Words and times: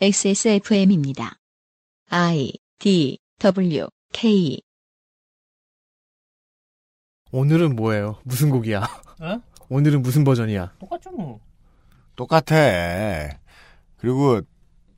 XSFM입니다. 0.00 1.34
I 2.08 2.52
D 2.78 3.18
W 3.40 3.88
K 4.12 4.62
오늘은 7.32 7.74
뭐예요? 7.74 8.20
무슨 8.22 8.48
곡이야? 8.50 8.78
어? 8.78 9.42
오늘은 9.68 10.02
무슨 10.02 10.22
버전이야? 10.22 10.74
똑같죠 10.78 11.10
뭐. 11.10 11.40
똑같아. 12.14 12.54
그리고 13.96 14.40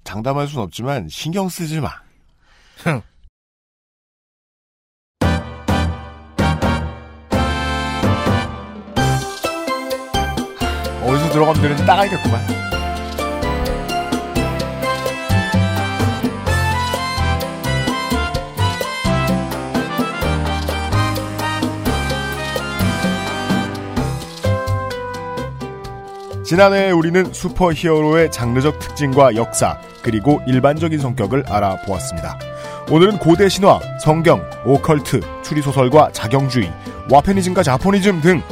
장담할 0.05 0.46
순 0.49 0.61
없지만 0.61 1.09
신경 1.09 1.48
쓰지 1.48 1.80
마. 1.80 1.89
어디서 11.03 11.32
들어가면 11.32 11.62
되는지 11.62 11.87
딱 11.87 11.98
알겠구만. 12.01 12.70
지난해 26.50 26.90
우리는 26.90 27.32
슈퍼 27.32 27.72
히어로의 27.72 28.32
장르적 28.32 28.81
특징과 28.81 29.36
역사, 29.36 29.79
그리고 30.03 30.40
일반적인 30.49 30.99
성격을 30.99 31.45
알아보았습니다. 31.46 32.41
오늘은 32.91 33.19
고대 33.19 33.48
신화, 33.48 33.78
성경, 34.00 34.42
오컬트, 34.67 35.20
추리소설과 35.45 36.11
자경주의, 36.11 36.73
와패니즘과 37.09 37.62
자포니즘 37.62 38.20
등 38.20 38.42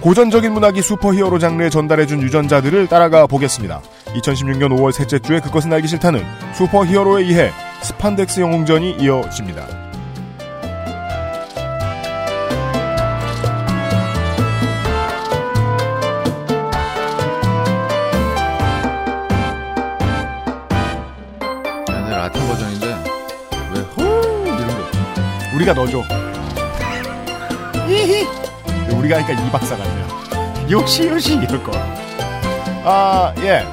고전적인 0.00 0.52
문학이 0.52 0.82
슈퍼히어로 0.82 1.38
장르에 1.38 1.70
전달해준 1.70 2.22
유전자들을 2.22 2.88
따라가 2.88 3.28
보겠습니다. 3.28 3.82
2016년 4.06 4.76
5월 4.76 4.90
셋째 4.90 5.20
주에 5.20 5.38
그것은 5.38 5.72
알기 5.72 5.86
싫다는 5.86 6.24
슈퍼히어로에 6.54 7.22
의해 7.22 7.52
스판덱스 7.82 8.40
영웅전이 8.40 8.96
이어집니다. 8.98 9.87
우리가 25.58 25.72
넣어줘. 25.72 26.02
히히. 27.88 28.24
우리가 28.96 29.16
하니까 29.16 29.32
이 29.32 29.50
박사 29.50 29.76
같네요. 29.76 30.06
요시 30.70 31.08
요시 31.08 31.34
이럴 31.34 31.62
거. 31.64 31.72
아 32.84 33.34
예. 33.38 33.64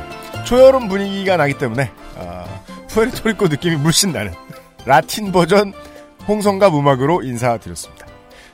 초여름 0.46 0.88
분위기가 0.88 1.38
나기 1.38 1.58
때문에 1.58 1.92
아, 2.18 2.46
푸에르토리코 2.90 3.48
느낌이 3.48 3.76
물씬 3.78 4.12
나는 4.12 4.34
라틴 4.86 5.32
버전 5.32 5.74
홍성갑 6.28 6.74
음악으로 6.74 7.22
인사드렸습니다. 7.24 8.06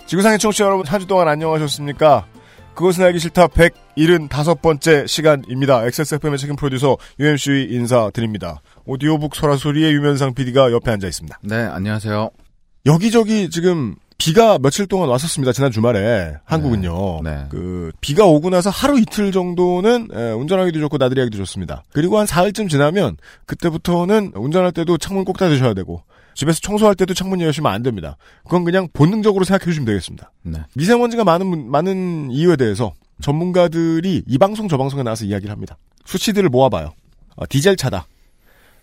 지구상의 0.08 0.40
청취자 0.40 0.66
여러분 0.66 0.86
한 0.86 1.00
주 1.00 1.08
동안 1.08 1.28
안녕하셨습니까? 1.28 2.26
그것은 2.76 3.04
알기 3.04 3.20
싫다 3.20 3.48
175번째 3.48 5.08
시간입니다. 5.08 5.86
XSFM의 5.86 6.38
책임 6.38 6.56
프로듀서 6.56 6.98
UMC 7.20 7.68
인사드립니다. 7.72 8.62
오디오북 8.86 9.36
소라소리의 9.36 9.94
유면상 9.94 10.34
PD가 10.34 10.72
옆에 10.72 10.92
앉아 10.92 11.08
있습니다. 11.08 11.40
네 11.44 11.56
안녕하세요 11.56 12.30
여기저기 12.86 13.50
지금 13.50 13.96
비가 14.18 14.60
며칠 14.60 14.86
동안 14.86 15.10
왔었습니다. 15.10 15.52
지난 15.52 15.72
주말에 15.72 16.36
한국은요. 16.46 17.22
네. 17.24 17.46
그 17.50 17.92
비가 18.02 18.26
오고 18.26 18.52
나서 18.52 18.70
하루 18.70 19.00
이틀 19.00 19.32
정도는 19.32 20.10
에, 20.14 20.32
운전하기도 20.32 20.80
좋고 20.80 20.98
나들이하기도 20.98 21.38
좋습니다. 21.38 21.84
그리고 21.92 22.20
한 22.20 22.28
사흘쯤 22.28 22.68
지나면 22.68 23.18
그때부터는 23.48 24.34
운전할 24.36 24.72
때도 24.74 24.98
창문 25.00 25.26
꼭 25.26 25.38
닫으셔야 25.40 25.74
되고 25.74 26.04
집에서 26.36 26.60
청소할 26.62 26.94
때도 26.96 27.14
창문 27.16 27.42
열시면 27.42 27.72
안 27.72 27.82
됩니다. 27.82 28.16
그건 28.44 28.64
그냥 28.64 28.88
본능적으로 28.94 29.44
생각해 29.44 29.66
주시면 29.66 29.86
되겠습니다. 29.86 30.32
네. 30.44 30.60
미세먼지가 30.76 31.24
많은 31.24 31.48
문- 31.48 31.72
많은 31.72 32.30
이유에 32.32 32.58
대해서 32.58 32.94
전문가들이 33.22 34.24
이 34.28 34.38
방송 34.38 34.68
저 34.68 34.78
방송에 34.78 35.02
나와서 35.04 35.26
이야기를 35.26 35.52
합니다. 35.52 35.78
수치들을 36.06 36.48
모아봐요. 36.50 36.94
어, 37.36 37.44
디젤 37.50 37.76
차다. 37.76 38.06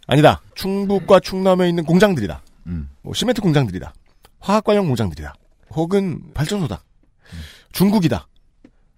아니다. 0.09 0.41
충북과 0.57 1.21
충남에 1.21 1.69
있는 1.69 1.85
공장들이다. 1.85 2.43
음. 2.69 2.89
뭐 3.03 3.15
시멘트 3.15 3.41
공장들이다. 3.41 3.93
화학 4.41 4.65
관련 4.65 4.87
공장들이다. 4.87 5.35
혹은 5.71 6.23
발전소다. 6.35 6.83
중국이다. 7.73 8.29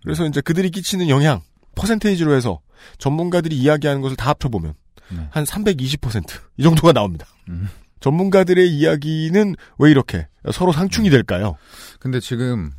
그래서 0.03 0.27
이제 0.27 0.41
그들이 0.41 0.71
끼치는 0.71 1.09
영향 1.09 1.43
퍼센테이지로 1.75 2.35
해서 2.35 2.61
전문가들이 2.99 3.57
이야기하는 3.57 4.01
것을 4.03 4.17
다 4.17 4.31
합쳐보면 4.31 4.75
네. 5.11 5.29
한 5.31 5.45
320%이 5.45 6.63
정도가 6.63 6.93
나옵니다. 6.93 7.27
음. 7.49 7.69
전문가들의 8.01 8.69
이야기는 8.71 9.57
왜 9.79 9.91
이렇게 9.91 10.27
서로 10.53 10.73
상충이 10.73 11.11
될까요? 11.11 11.57
근데 11.99 12.19
지금 12.21 12.73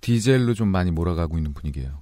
디젤로 0.00 0.54
좀 0.54 0.68
많이 0.68 0.92
몰아가고 0.92 1.36
있는 1.36 1.52
분위기예요 1.52 2.00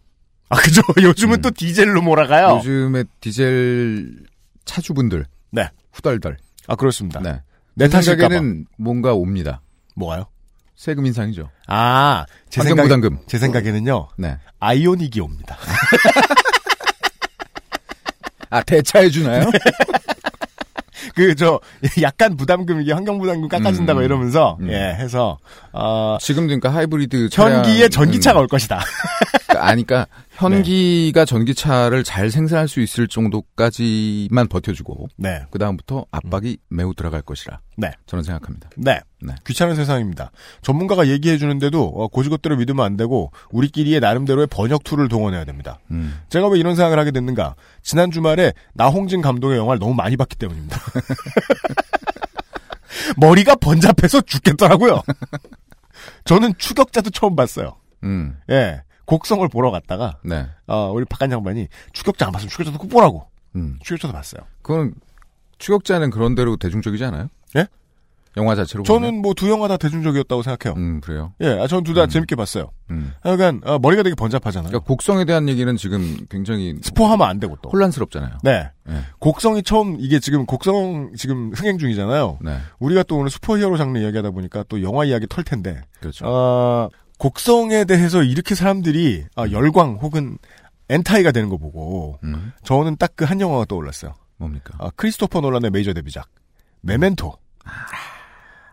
아 0.50 0.56
그죠? 0.56 0.82
요즘은 1.02 1.38
음. 1.38 1.42
또 1.42 1.50
디젤로 1.50 2.02
몰아가요. 2.02 2.58
요즘에 2.58 3.04
디젤 3.20 4.26
차주분들 4.66 5.24
네. 5.52 5.70
후덜덜 5.92 6.36
아 6.68 6.76
그렇습니다. 6.76 7.20
네. 7.20 7.40
내. 7.76 8.02
생각에는 8.02 8.66
뭔가 8.76 9.14
옵니다 9.14 9.60
뭐가요? 9.94 10.26
세금 10.74 11.06
인상이죠 11.06 11.50
아, 11.68 12.26
제 12.50 12.62
생각 12.62 12.82
환경부담금 12.82 13.24
제 13.26 13.38
생각에는요. 13.38 14.08
네. 14.18 14.38
아이오닉이 14.60 15.20
옵니다. 15.20 15.56
아 18.50 18.62
대차해 18.62 19.10
주나요? 19.10 19.50
그저 21.14 21.60
약간 22.02 22.36
부담금 22.36 22.82
이게 22.82 22.92
환경 22.92 23.18
부담금 23.18 23.48
깎아준다고 23.48 24.00
음. 24.00 24.04
이러면서 24.04 24.56
음. 24.60 24.70
예 24.70 24.94
해서 24.94 25.38
어 25.72 26.18
지금 26.20 26.46
그러니까 26.46 26.72
하이브리드 26.72 27.30
현기에 27.32 27.88
전기차가 27.88 28.38
올 28.38 28.46
것이다. 28.46 28.80
그러니까 29.46 29.66
아니까 29.66 30.06
현기가 30.36 31.24
전기차를 31.24 32.04
잘 32.04 32.30
생산할 32.30 32.68
수 32.68 32.80
있을 32.80 33.08
정도까지만 33.08 34.48
버텨주고 34.48 35.08
네, 35.16 35.42
그 35.50 35.58
다음부터 35.58 36.06
압박이 36.10 36.58
매우 36.68 36.94
들어갈 36.94 37.22
것이라 37.22 37.60
네. 37.76 37.90
저는 38.06 38.22
생각합니다. 38.22 38.68
네. 38.76 39.00
네. 39.22 39.34
귀찮은 39.46 39.74
세상입니다. 39.74 40.30
전문가가 40.62 41.08
얘기해 41.08 41.38
주는데도 41.38 41.84
어, 41.84 42.08
곧이곧대로 42.08 42.56
믿으면 42.56 42.84
안 42.84 42.96
되고 42.96 43.32
우리끼리의 43.50 44.00
나름대로의 44.00 44.46
번역 44.48 44.84
툴을 44.84 45.08
동원해야 45.08 45.44
됩니다. 45.44 45.78
음. 45.90 46.20
제가 46.28 46.48
왜 46.48 46.58
이런 46.58 46.76
생각을 46.76 46.98
하게 46.98 47.10
됐는가? 47.10 47.54
지난 47.82 48.10
주말에 48.10 48.52
나홍진 48.74 49.22
감독의 49.22 49.58
영화를 49.58 49.78
너무 49.78 49.94
많이 49.94 50.16
봤기 50.16 50.36
때문입니다. 50.36 50.80
머리가 53.16 53.54
번잡해서 53.56 54.20
죽겠더라고요. 54.20 55.02
저는 56.24 56.54
추격자도 56.58 57.10
처음 57.10 57.36
봤어요. 57.36 57.76
음. 58.04 58.36
예. 58.50 58.82
곡성을 59.06 59.46
보러 59.48 59.70
갔다가 59.70 60.18
네. 60.22 60.46
어, 60.66 60.90
우리 60.92 61.04
박간 61.04 61.30
장관이 61.30 61.68
추격자 61.92 62.26
안 62.26 62.32
봤으면 62.32 62.50
추격자도 62.50 62.78
꼭 62.78 62.88
보라고. 62.88 63.26
음. 63.54 63.78
추격자도 63.82 64.12
봤어요. 64.12 64.42
그건 64.62 64.94
추격자는 65.58 66.10
그런 66.10 66.34
대로 66.34 66.56
대중적이지 66.56 67.04
않아요? 67.04 67.28
예? 67.56 67.66
영화 68.36 68.54
자체로 68.54 68.84
저는 68.84 69.22
뭐 69.22 69.32
두 69.32 69.48
영화 69.48 69.66
다 69.66 69.78
대중적이었다고 69.78 70.42
생각해요. 70.42 70.76
음 70.78 71.00
그래요. 71.00 71.32
예, 71.40 71.66
전둘다 71.66 72.02
음. 72.04 72.08
재밌게 72.10 72.36
봤어요. 72.36 72.70
음. 72.90 73.12
하여간 73.22 73.62
어, 73.64 73.78
머리가 73.78 74.02
되게 74.02 74.14
번잡하잖아요. 74.14 74.68
그러니까 74.68 74.86
곡성에 74.86 75.24
대한 75.24 75.48
얘기는 75.48 75.74
지금 75.78 76.18
굉장히 76.28 76.74
스포하면 76.82 77.26
안 77.26 77.40
되고 77.40 77.56
또. 77.62 77.70
혼란스럽잖아요. 77.70 78.36
네. 78.42 78.70
네. 78.84 79.00
곡성이 79.20 79.62
처음 79.62 79.96
이게 79.98 80.18
지금 80.20 80.44
곡성 80.44 81.12
지금 81.16 81.50
흥행 81.54 81.78
중이잖아요. 81.78 82.40
네. 82.42 82.58
우리가 82.78 83.04
또 83.04 83.16
오늘 83.16 83.30
슈퍼히어로 83.30 83.78
장르 83.78 83.98
이야기하다 83.98 84.32
보니까 84.32 84.64
또 84.68 84.82
영화 84.82 85.06
이야기 85.06 85.26
털 85.30 85.42
텐데. 85.42 85.80
그렇죠. 86.00 86.26
어, 86.26 86.90
곡성에 87.18 87.84
대해서 87.84 88.22
이렇게 88.22 88.54
사람들이 88.54 89.24
아, 89.36 89.48
열광 89.50 89.98
혹은 90.02 90.38
엔타이가 90.88 91.32
되는 91.32 91.48
거 91.48 91.56
보고 91.56 92.18
음. 92.24 92.52
저는 92.64 92.96
딱 92.96 93.16
그 93.16 93.24
한 93.24 93.40
영화가 93.40 93.64
떠올랐어요. 93.66 94.14
뭡니까? 94.36 94.74
아, 94.78 94.90
크리스토퍼 94.96 95.40
놀란의 95.40 95.70
메이저 95.70 95.92
데뷔작 95.92 96.28
메멘토. 96.82 97.36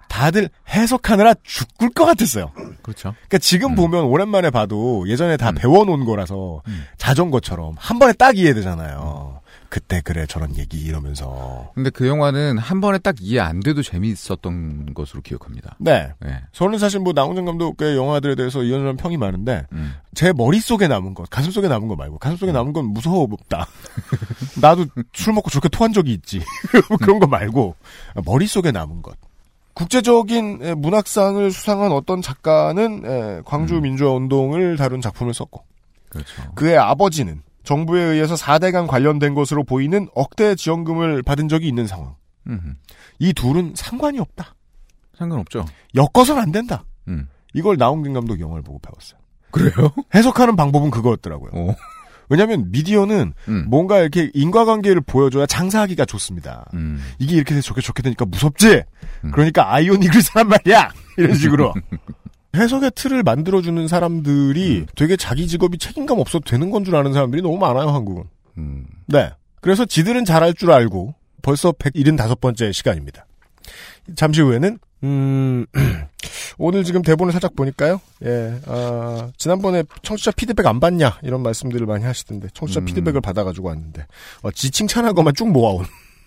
다들 0.09 0.49
해석하느라 0.69 1.33
죽을 1.41 1.89
것 1.89 2.05
같았어요. 2.05 2.51
그렇죠. 2.83 3.13
그러니까 3.13 3.37
지금 3.39 3.71
음. 3.71 3.75
보면 3.75 4.03
오랜만에 4.05 4.51
봐도 4.51 5.07
예전에 5.07 5.37
다 5.37 5.49
음. 5.49 5.55
배워놓은 5.55 6.05
거라서 6.05 6.61
음. 6.67 6.83
자전거처럼 6.97 7.75
한 7.79 7.97
번에 7.97 8.13
딱 8.13 8.37
이해되잖아요. 8.37 9.41
그때 9.73 10.01
그래 10.01 10.27
저런 10.27 10.55
얘기 10.55 10.77
이러면서. 10.77 11.71
근데 11.73 11.89
그 11.89 12.07
영화는 12.07 12.59
한 12.59 12.79
번에 12.79 12.99
딱 12.99 13.15
이해 13.19 13.39
안 13.39 13.59
돼도 13.59 13.81
재미있었던 13.81 14.93
것으로 14.93 15.23
기억합니다. 15.23 15.77
네. 15.79 16.13
네. 16.19 16.41
저는 16.51 16.77
사실 16.77 16.99
뭐 16.99 17.11
나홍진 17.11 17.43
감독의 17.45 17.97
영화들에 17.97 18.35
대해서 18.35 18.61
이런저런 18.61 18.97
평이 18.97 19.17
많은데 19.17 19.65
음. 19.71 19.95
제 20.13 20.31
머릿속에 20.31 20.87
남은 20.87 21.15
것, 21.15 21.27
가슴 21.31 21.49
속에 21.49 21.67
남은 21.67 21.87
거 21.87 21.95
말고 21.95 22.19
가슴 22.19 22.37
속에 22.37 22.51
남은 22.51 22.71
건 22.71 22.85
무서웠다. 22.85 23.65
나도 24.61 24.85
술 25.11 25.33
먹고 25.33 25.49
저렇게 25.49 25.69
토한 25.69 25.91
적이 25.91 26.13
있지. 26.13 26.39
뭐 26.89 26.99
그런 27.01 27.17
거 27.17 27.25
말고 27.25 27.75
머릿속에 28.25 28.71
남은 28.71 29.01
것. 29.01 29.17
국제적인 29.73 30.59
에, 30.61 30.75
문학상을 30.75 31.49
수상한 31.49 31.91
어떤 31.93 32.21
작가는 32.21 33.05
에, 33.07 33.41
광주 33.43 33.77
음. 33.77 33.81
민주화 33.81 34.11
운동을 34.11 34.77
다룬 34.77 35.01
작품을 35.01 35.33
썼고 35.33 35.63
그렇죠. 36.09 36.43
그의 36.53 36.77
아버지는 36.77 37.41
정부에 37.63 38.01
의해서 38.03 38.35
4대강 38.35 38.87
관련된 38.87 39.33
것으로 39.33 39.63
보이는 39.63 40.07
억대 40.13 40.55
지원금을 40.55 41.23
받은 41.23 41.47
적이 41.47 41.67
있는 41.67 41.87
상황. 41.87 42.15
음, 42.47 42.75
이 43.19 43.33
둘은 43.33 43.73
상관이 43.75 44.19
없다. 44.19 44.55
상관없죠. 45.17 45.65
엮어서는 45.95 46.41
안 46.41 46.51
된다. 46.51 46.83
음. 47.07 47.27
이걸 47.53 47.77
나홍진 47.77 48.13
감독 48.13 48.39
영화를 48.39 48.63
보고 48.63 48.79
배웠어요. 48.79 49.19
그래요? 49.51 49.91
해석하는 50.13 50.55
방법은 50.55 50.91
그거였더라고요. 50.91 51.51
어. 51.53 51.75
왜냐하면 52.29 52.71
미디어는 52.71 53.33
음. 53.47 53.65
뭔가 53.69 53.99
이렇게 53.99 54.31
인과관계를 54.33 55.01
보여줘야 55.01 55.45
장사하기가 55.45 56.05
좋습니다. 56.05 56.65
음. 56.73 56.99
이게 57.19 57.35
이렇게 57.35 57.59
좋게 57.61 57.81
좋게 57.81 58.01
되니까 58.01 58.25
무섭지? 58.25 58.81
음. 59.23 59.31
그러니까 59.31 59.71
아이오닉을 59.73 60.21
사란 60.21 60.47
말이야! 60.47 60.89
이런 61.17 61.35
식으로. 61.35 61.73
해석의 62.55 62.91
틀을 62.95 63.23
만들어주는 63.23 63.87
사람들이 63.87 64.79
음. 64.81 64.85
되게 64.95 65.15
자기 65.17 65.47
직업이 65.47 65.77
책임감 65.77 66.19
없어도 66.19 66.49
되는 66.49 66.69
건 66.69 66.83
줄 66.83 66.95
아는 66.95 67.13
사람들이 67.13 67.41
너무 67.41 67.57
많아요, 67.57 67.89
한국은. 67.89 68.25
음. 68.57 68.85
네. 69.07 69.31
그래서 69.61 69.85
지들은 69.85 70.25
잘할 70.25 70.53
줄 70.53 70.71
알고 70.71 71.15
벌써 71.41 71.71
175번째 71.71 72.71
시간입니다. 72.73 73.25
잠시 74.15 74.41
후에는 74.41 74.77
음, 75.03 75.65
오늘 76.57 76.83
지금 76.83 77.01
대본을 77.01 77.31
살짝 77.33 77.55
보니까요. 77.55 77.99
예, 78.25 78.53
아, 78.67 79.29
지난번에 79.37 79.83
청취자 80.01 80.31
피드백 80.31 80.65
안 80.65 80.79
받냐 80.79 81.19
이런 81.23 81.41
말씀들을 81.43 81.85
많이 81.85 82.03
하시던데 82.05 82.49
청취자 82.53 82.81
음. 82.81 82.85
피드백을 82.85 83.19
받아가지고 83.21 83.67
왔는데 83.69 84.05
어, 84.43 84.51
지 84.51 84.69
칭찬한 84.71 85.15
것만 85.15 85.33
쭉 85.35 85.49
모아온 85.51 85.85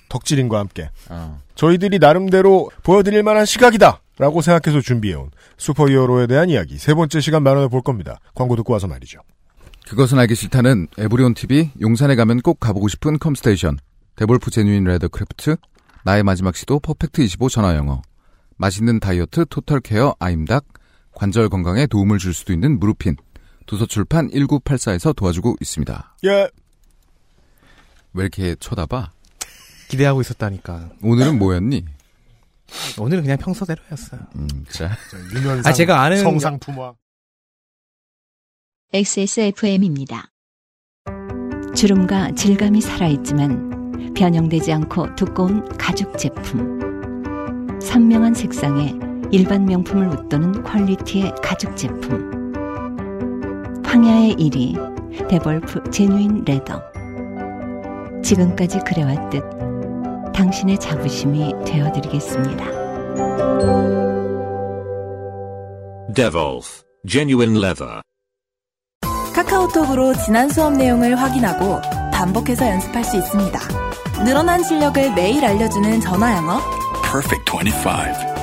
덕질인과 0.08 0.58
함께 0.58 0.90
아. 1.08 1.38
저희들이 1.54 1.98
나름대로 1.98 2.70
보여드릴 2.82 3.22
만한 3.22 3.44
시각이다 3.46 4.00
라고 4.18 4.40
생각해서 4.40 4.80
준비해온 4.80 5.30
슈퍼히어로에 5.58 6.26
대한 6.26 6.48
이야기 6.48 6.78
세 6.78 6.94
번째 6.94 7.20
시간 7.20 7.42
마련해 7.42 7.68
볼 7.68 7.82
겁니다. 7.82 8.18
광고 8.34 8.56
듣고 8.56 8.72
와서 8.72 8.86
말이죠. 8.86 9.20
그것은 9.88 10.18
알기 10.18 10.34
싫다는 10.34 10.88
에브리온 10.98 11.34
TV, 11.34 11.70
용산에 11.80 12.16
가면 12.16 12.40
꼭 12.40 12.58
가보고 12.58 12.88
싶은 12.88 13.18
컴스테이션, 13.18 13.78
데볼프 14.16 14.50
genuine 14.50 14.84
leathercraft, 14.84 15.56
나의 16.04 16.22
마지막 16.24 16.56
시도 16.56 16.80
Perfect 16.80 17.22
25 17.22 17.48
전화영어, 17.48 18.02
맛있는 18.56 18.98
다이어트 18.98 19.44
total 19.48 19.80
care 19.80 20.16
아임닭, 20.18 20.64
관절 21.12 21.48
건강에 21.50 21.86
도움을 21.86 22.18
줄 22.18 22.34
수도 22.34 22.52
있는 22.52 22.80
무르핀, 22.80 23.16
도서출판 23.66 24.30
1984에서 24.30 25.14
도와주고 25.14 25.56
있습니다. 25.60 26.16
예, 26.24 26.48
왜 28.12 28.22
이렇게 28.22 28.56
쳐다봐? 28.58 29.10
기대하고 29.88 30.20
있었다니까. 30.20 30.90
오늘은 31.02 31.38
뭐였니? 31.38 31.84
오늘은 32.98 33.22
그냥 33.22 33.38
평소대로였어요. 33.38 34.20
음, 34.36 34.48
자, 34.70 34.90
유면상 35.34 35.70
아, 35.70 35.72
제가 35.72 36.00
아는 36.02 36.18
성상 36.18 36.58
품화. 36.58 36.94
XSFM입니다. 38.92 40.30
주름과 41.74 42.32
질감이 42.32 42.80
살아있지만 42.80 44.14
변형되지 44.14 44.72
않고 44.72 45.14
두꺼운 45.14 45.66
가죽 45.76 46.16
제품. 46.16 46.80
선명한 47.82 48.34
색상에 48.34 48.94
일반 49.30 49.66
명품을 49.66 50.08
웃도는 50.08 50.62
퀄리티의 50.62 51.34
가죽 51.42 51.76
제품. 51.76 52.52
황야의 53.84 54.34
이리 54.36 55.28
데볼프 55.28 55.90
genuine 55.90 56.44
leather. 56.44 56.82
지금까지 58.22 58.78
그래왔듯 58.80 59.65
당신의 60.36 60.78
자부심이 60.78 61.54
되어드리겠습니다. 61.64 62.64
Devolf 66.14 66.82
Genuine 67.08 67.56
Leather. 67.56 68.02
카카오톡으로 69.34 70.14
지난 70.14 70.50
수업 70.50 70.74
내용을 70.74 71.16
확인하고 71.16 71.80
반복해서 72.12 72.68
연습할 72.68 73.02
수 73.02 73.16
있습니다. 73.16 73.58
늘어난 74.24 74.62
실력을 74.62 75.14
매일 75.14 75.42
알려주는 75.44 76.00
전화 76.00 76.36
영어. 76.36 76.60
Perfect 77.02 77.50
25. 77.50 78.36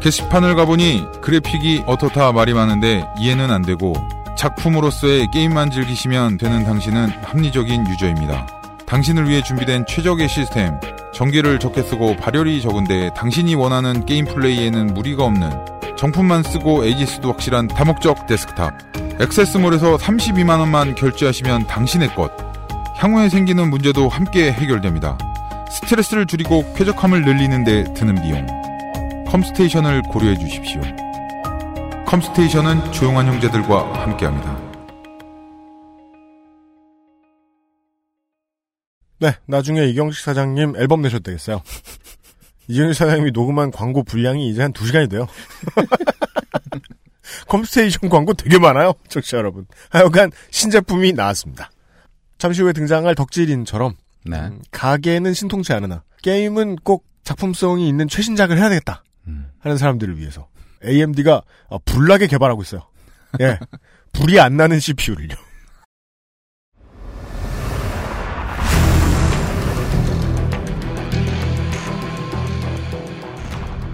게시판을 0.00 0.54
가보니 0.54 1.06
그래픽이 1.22 1.84
어떻다 1.86 2.32
말이 2.32 2.52
많은데 2.54 3.06
이해는 3.18 3.50
안 3.50 3.62
되고 3.62 3.94
작품으로서의 4.40 5.26
게임만 5.30 5.70
즐기시면 5.70 6.38
되는 6.38 6.64
당신은 6.64 7.10
합리적인 7.24 7.86
유저입니다. 7.86 8.46
당신을 8.86 9.28
위해 9.28 9.42
준비된 9.42 9.84
최적의 9.86 10.30
시스템, 10.30 10.80
전기를 11.12 11.58
적게 11.58 11.82
쓰고 11.82 12.16
발열이 12.16 12.62
적은데 12.62 13.10
당신이 13.14 13.54
원하는 13.54 14.06
게임 14.06 14.24
플레이에는 14.24 14.94
무리가 14.94 15.24
없는 15.24 15.50
정품만 15.98 16.42
쓰고 16.42 16.86
AS도 16.86 17.32
확실한 17.32 17.68
다목적 17.68 18.26
데스크탑. 18.26 18.72
XS몰에서 19.20 19.98
32만원만 19.98 20.94
결제하시면 20.96 21.66
당신의 21.66 22.14
것. 22.14 22.32
향후에 22.96 23.28
생기는 23.28 23.68
문제도 23.68 24.08
함께 24.08 24.50
해결됩니다. 24.52 25.18
스트레스를 25.70 26.24
줄이고 26.24 26.72
쾌적함을 26.72 27.26
늘리는 27.26 27.62
데 27.64 27.84
드는 27.92 28.14
비용. 28.22 28.46
컴스테이션을 29.26 30.00
고려해 30.04 30.38
주십시오. 30.38 30.80
컴스테이션은 32.10 32.90
조용한 32.90 33.24
형제들과 33.28 34.02
함께합니다. 34.02 34.60
네, 39.20 39.36
나중에 39.46 39.84
이경식 39.84 40.24
사장님 40.24 40.74
앨범 40.74 41.02
내셨다겠어요. 41.02 41.62
이경식 42.66 42.98
사장님이 42.98 43.30
녹음한 43.30 43.70
광고 43.70 44.02
분량이 44.02 44.50
이제 44.50 44.60
한 44.60 44.72
2시간이 44.72 45.08
돼요. 45.08 45.28
컴스테이션 47.46 48.10
광고 48.10 48.34
되게 48.34 48.58
많아요, 48.58 48.94
청취자 49.06 49.36
여러분. 49.36 49.66
하여간 49.90 50.32
신제품이 50.50 51.12
나왔습니다. 51.12 51.70
잠시 52.38 52.62
후에 52.62 52.72
등장할 52.72 53.14
덕질인처럼 53.14 53.94
네. 54.24 54.36
음, 54.36 54.60
가게는 54.72 55.32
신통치 55.32 55.72
않으나 55.74 56.02
게임은 56.22 56.76
꼭 56.82 57.06
작품성이 57.22 57.88
있는 57.88 58.08
최신작을 58.08 58.58
해야 58.58 58.68
되겠다 58.68 59.04
음. 59.28 59.52
하는 59.60 59.76
사람들을 59.76 60.18
위해서 60.18 60.49
AMD가 60.84 61.42
어, 61.68 61.78
불나게 61.78 62.26
개발하고 62.26 62.62
있어요. 62.62 62.82
예, 63.40 63.58
불이 64.12 64.40
안 64.40 64.56
나는 64.56 64.80
CPU를요. 64.80 65.36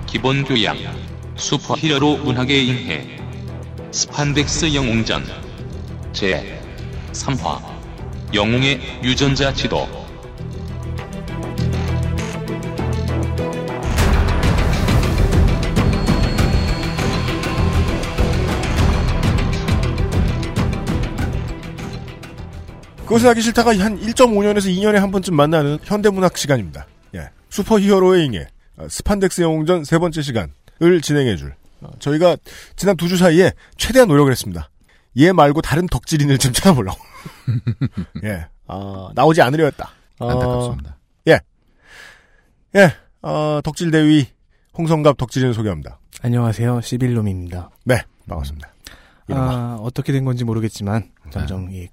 기본 0.07 0.45
교양, 0.45 0.77
슈퍼히어로 1.37 2.19
문학의 2.19 2.67
인해, 2.67 3.19
스판덱스 3.91 4.75
영웅전, 4.75 5.25
제 6.13 6.59
3화, 7.13 7.61
영웅의 8.33 9.01
유전자 9.03 9.53
지도. 9.53 10.06
하기 23.25 23.41
싫다가 23.41 23.77
한 23.79 24.01
1.5년에서 24.01 24.67
2년에 24.75 24.95
한 24.97 25.11
번쯤 25.11 25.35
만나는 25.35 25.79
현대문학 25.83 26.37
시간입니다. 26.37 26.87
예. 27.15 27.31
슈퍼히어로의 27.51 28.27
잉에 28.27 28.47
어, 28.77 28.87
스판덱스 28.89 29.41
영웅전 29.43 29.85
세 29.85 29.99
번째 29.99 30.21
시간을 30.23 31.01
진행해줄 31.03 31.55
어, 31.83 31.91
저희가 31.99 32.37
지난 32.77 32.97
두 32.97 33.09
주 33.09 33.17
사이에 33.17 33.53
최대한 33.77 34.09
노력을 34.09 34.31
했습니다. 34.31 34.71
얘 35.19 35.33
말고 35.33 35.63
다른 35.63 35.87
덕질인을 35.87 36.39
좀 36.39 36.53
찾아보려고. 36.53 36.99
예. 38.25 38.47
어, 38.67 39.11
나오지 39.15 39.41
않으려 39.43 39.65
했다. 39.67 39.91
어, 40.19 40.31
안타깝습니다. 40.31 40.97
예. 42.75 42.93
어, 43.23 43.61
덕질 43.65 43.91
대위 43.91 44.27
홍성갑 44.77 45.17
덕질인 45.17 45.55
소개합니다. 45.55 45.99
안녕하세요. 46.23 46.83
시빌롬입니다. 46.83 47.71
네. 47.85 48.03
반갑습니다. 48.29 48.69
아, 49.31 49.79
어떻게 49.81 50.13
된 50.13 50.25
건지 50.27 50.45
모르겠지만 50.45 51.11
점점 51.31 51.71
이 51.73 51.89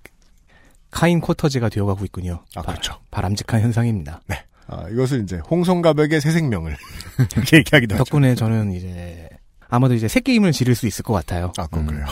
카인 0.94 1.20
쿼터제가 1.22 1.70
되어가고 1.70 2.06
있군요. 2.06 2.44
아, 2.56 2.62
그렇죠. 2.62 3.00
바 3.12 3.22
람직한 3.22 3.62
현상입니다. 3.62 4.22
아, 4.68 4.86
이것을 4.90 5.24
이제 5.24 5.42
홍성갑에게 5.50 6.20
새 6.20 6.32
생명을 6.32 6.78
이렇게 7.36 7.58
얘기하기도 7.58 7.96
하죠. 7.96 8.04
덕분에 8.04 8.36
저는 8.36 8.72
이제 8.72 9.28
아마도 9.70 9.96
이제 9.96 10.08
새 10.08 10.20
게임을 10.20 10.52
지를 10.52 10.76
수 10.76 10.86
있을 10.88 11.04
것 11.04 11.14
같아요. 11.14 11.52
아, 11.58 11.66
그건 11.66 11.82
음. 11.82 11.88
그래요. 11.88 12.06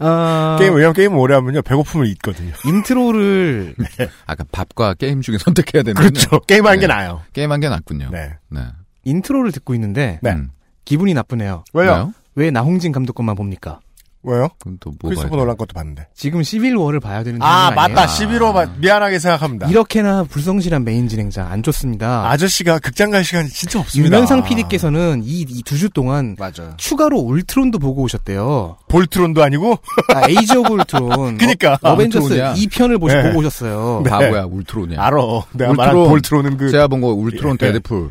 아, 0.00 0.56
게임, 0.60 0.74
왜냐면 0.74 0.94
게임을 0.94 1.16
오래 1.16 1.34
하면요, 1.36 1.62
배고픔을 1.62 2.08
잊거든요. 2.08 2.52
인트로를 2.66 3.76
아까 4.26 4.44
밥과 4.50 4.94
게임 4.94 5.20
중에 5.22 5.38
선택해야 5.38 5.84
되는 5.84 5.94
그렇죠. 5.94 6.40
게임하는 6.40 6.80
게 6.80 6.86
네. 6.88 6.92
나아요. 6.92 7.22
게임한 7.32 7.60
게 7.60 7.68
낫군요. 7.68 8.10
네. 8.10 8.32
네. 8.50 8.60
인트로를 9.04 9.52
듣고 9.52 9.74
있는데 9.74 10.18
네. 10.22 10.32
음. 10.32 10.50
기분이 10.84 11.14
나쁘네요. 11.14 11.64
왜요? 11.72 11.90
왜요? 11.92 12.12
왜 12.34 12.50
나홍진 12.50 12.92
감독 12.92 13.14
것만 13.14 13.36
봅니까? 13.36 13.80
왜요? 14.26 14.48
또 14.80 14.90
뭐. 15.00 15.08
크리스토퍼 15.10 15.36
놀란 15.36 15.56
것도 15.56 15.72
봤는데. 15.74 16.08
지금 16.14 16.42
시빌워를 16.42 16.98
봐야 16.98 17.22
되는 17.22 17.40
아, 17.40 17.68
아니에요? 17.68 17.74
맞다. 17.76 18.06
11호 18.06 18.78
미안하게 18.80 19.18
생각합니다. 19.20 19.68
이렇게나 19.68 20.24
불성실한 20.24 20.84
메인 20.84 21.06
진행자 21.08 21.46
안 21.48 21.62
좋습니다. 21.62 22.28
아저씨가 22.30 22.80
극장 22.80 23.10
갈 23.12 23.22
시간이 23.24 23.48
진짜 23.48 23.78
없습니다. 23.78 24.06
유면상 24.16 24.42
PD께서는 24.42 25.22
이 25.24 25.62
두주 25.64 25.90
동안 25.90 26.34
맞아요. 26.38 26.74
추가로 26.76 27.18
울트론도 27.18 27.78
보고 27.78 28.02
오셨대요. 28.02 28.78
볼트론도 28.88 29.42
아니고 29.44 29.78
아, 30.14 30.28
에이지 30.28 30.56
오브 30.56 30.72
울트론. 30.74 31.38
그니까. 31.38 31.78
어, 31.82 31.92
어벤져스 31.92 32.24
울트론이야. 32.26 32.54
2편을 32.54 32.98
보시, 33.00 33.14
네. 33.14 33.22
보고 33.28 33.38
오셨어요. 33.38 34.00
네. 34.04 34.10
바보야, 34.10 34.42
울트론이야. 34.44 35.00
알아. 35.00 35.16
내가 35.52 35.72
말한 35.72 35.94
울트론. 35.96 36.08
볼트론은 36.08 36.56
그 36.56 36.70
제가 36.70 36.88
본 36.88 37.00
거 37.00 37.08
울트론, 37.08 37.58
예. 37.62 37.66
데드풀. 37.66 38.10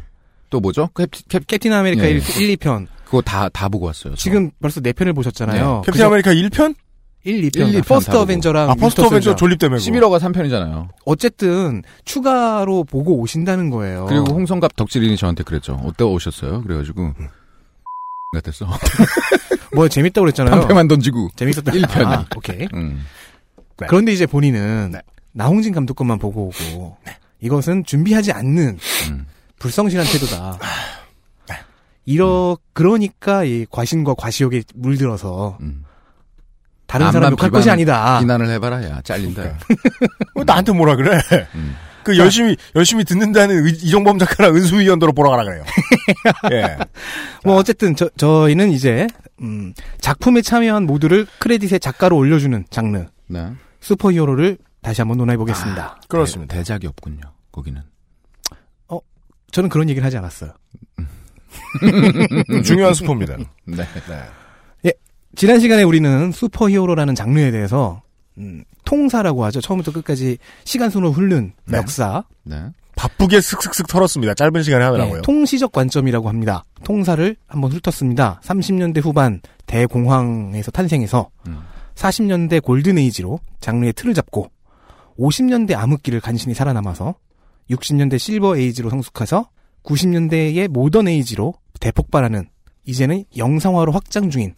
또 0.50 0.60
뭐죠? 0.60 0.90
캡, 0.96 1.08
캡, 1.28 1.40
캡틴 1.46 1.74
아메리카 1.74 2.06
예. 2.06 2.12
1, 2.12 2.20
2편. 2.22 2.88
그거 3.06 3.22
다, 3.22 3.48
다 3.50 3.70
보고 3.70 3.86
왔어요. 3.86 4.16
저. 4.16 4.18
지금 4.22 4.52
벌써 4.62 4.82
4편을 4.82 5.16
보셨잖아요. 5.16 5.84
캡틴 5.86 6.02
아메리카 6.04 6.32
1편? 6.34 6.76
1, 7.24 7.50
2편. 7.50 7.74
1, 7.74 7.82
2편 7.82 7.88
퍼스트. 7.88 8.16
어벤져랑 8.16 8.70
아, 8.70 8.76
퍼스트 8.76 9.02
윈터 9.02 9.08
어벤저 9.08 9.30
솔저. 9.32 9.36
졸립 9.36 9.58
때문에. 9.60 9.80
11호가 9.82 10.20
3편이잖아요. 10.20 10.90
어쨌든 11.06 11.82
추가로 12.04 12.84
보고 12.84 13.18
오신다는 13.20 13.70
거예요. 13.72 14.06
그리고 14.08 14.26
홍성갑 14.34 14.76
덕질인이 14.76 15.18
저한테 15.18 15.44
그랬죠. 15.44 15.80
어때 15.84 16.04
오셨어요? 16.04 16.62
그래 16.64 16.76
가지고 16.78 17.14
같았어. 18.34 18.68
뭐 19.74 19.88
재밌다고 19.88 20.24
그랬잖아요. 20.26 20.56
방패만 20.60 20.88
던지고. 20.88 21.30
재밌었다. 21.36 21.72
1편이. 21.72 22.06
아, 22.06 22.26
오케이. 22.36 22.68
음. 22.76 23.04
네. 23.78 23.88
그런데 23.90 24.12
이제 24.14 24.26
본인은 24.26 24.92
네. 24.94 25.00
나홍진 25.34 25.74
감독 25.74 25.96
것만 25.96 26.20
보고 26.20 26.48
오고 26.48 26.98
이것은 27.42 27.84
준비하지 27.86 28.32
않는 28.34 28.78
음. 29.10 29.26
불성실한 29.60 30.06
태도다. 30.06 30.60
아, 32.06 32.08
네. 32.08 32.14
이러 32.14 32.58
그러니까 32.74 33.44
이 33.44 33.66
과신과 33.70 34.14
과시욕에 34.16 34.64
물들어서 34.76 35.58
음. 35.62 35.84
다른 36.86 37.12
사람 37.12 37.32
욕할 37.32 37.50
비방- 37.50 37.52
것이 37.60 37.70
아니다. 37.70 38.20
비난을 38.20 38.48
해봐라, 38.52 38.84
야. 38.84 39.02
잘린다. 39.02 39.46
야. 39.48 39.58
왜 40.36 40.44
나한테 40.44 40.72
뭐라 40.72 40.96
그래? 40.96 41.20
음. 41.56 41.76
그 42.04 42.16
열심히 42.20 42.56
열심히 42.76 43.04
듣는다는 43.04 43.66
의- 43.66 43.72
이종범 43.82 44.20
작가랑 44.20 44.56
은수미 44.56 44.88
연도로 44.88 45.12
보러 45.14 45.32
가라 45.32 45.44
그래요. 45.44 45.64
예. 46.54 46.78
뭐 47.44 47.56
어쨌든 47.56 47.96
저 47.96 48.08
저희는 48.16 48.72
이제 48.72 49.08
음, 49.42 49.74
작품에 50.00 50.44
참여한 50.44 50.86
모두를 50.86 51.26
크레딧의 51.40 51.80
작가로 51.80 52.16
올려주는 52.16 52.66
장르 52.70 53.06
네. 53.28 53.52
슈퍼 53.82 54.12
히어로를 54.12 54.60
다시 54.84 55.02
한번 55.02 55.18
논해 55.18 55.36
보겠습니다. 55.38 56.00
그렇습니다. 56.08 56.54
대, 56.54 56.60
대작이 56.60 56.86
없군요. 56.86 57.22
거기는. 57.52 57.82
저는 59.52 59.70
그런 59.70 59.88
얘기를 59.90 60.06
하지 60.06 60.18
않았어요. 60.18 60.52
중요한 62.64 62.94
스포입니다. 62.94 63.38
네. 63.66 63.86
지난 65.36 65.60
시간에 65.60 65.84
우리는 65.84 66.32
슈퍼히어로라는 66.32 67.14
장르에 67.14 67.52
대해서 67.52 68.02
음, 68.38 68.64
통사라고 68.86 69.44
하죠. 69.46 69.62
처음부터 69.62 69.92
끝까지 69.92 70.38
시간 70.64 70.90
순으로 70.90 71.12
흐른 71.12 71.54
네. 71.66 71.78
역사, 71.78 72.24
네. 72.44 72.64
바쁘게 72.96 73.42
슥슥슥 73.42 73.88
털었습니다. 73.88 74.34
짧은 74.34 74.64
시간에 74.64 74.86
하느라고요. 74.86 75.16
네, 75.16 75.22
통시적 75.22 75.74
관점이라고 75.74 76.30
합니다. 76.30 76.64
통사를 76.84 77.36
한번 77.48 77.72
훑었습니다. 77.72 78.40
30년대 78.44 79.04
후반 79.04 79.42
대공황에서 79.66 80.72
탄생해서 80.72 81.30
음. 81.48 81.60
40년대 81.96 82.64
골든에이지로 82.64 83.40
장르의 83.60 83.94
틀을 83.94 84.14
잡고 84.14 84.50
50년대 85.20 85.76
암흑기를 85.76 86.22
간신히 86.22 86.54
살아남아서 86.54 87.16
60년대 87.70 88.20
실버에이지로 88.20 88.90
성숙해서 88.90 89.50
90년대의 89.86 90.68
모던 90.68 91.08
에이지로 91.08 91.54
대폭발하는 91.80 92.50
이제는 92.86 93.26
영상화로 93.38 93.92
확장 93.92 94.30
중인 94.30 94.54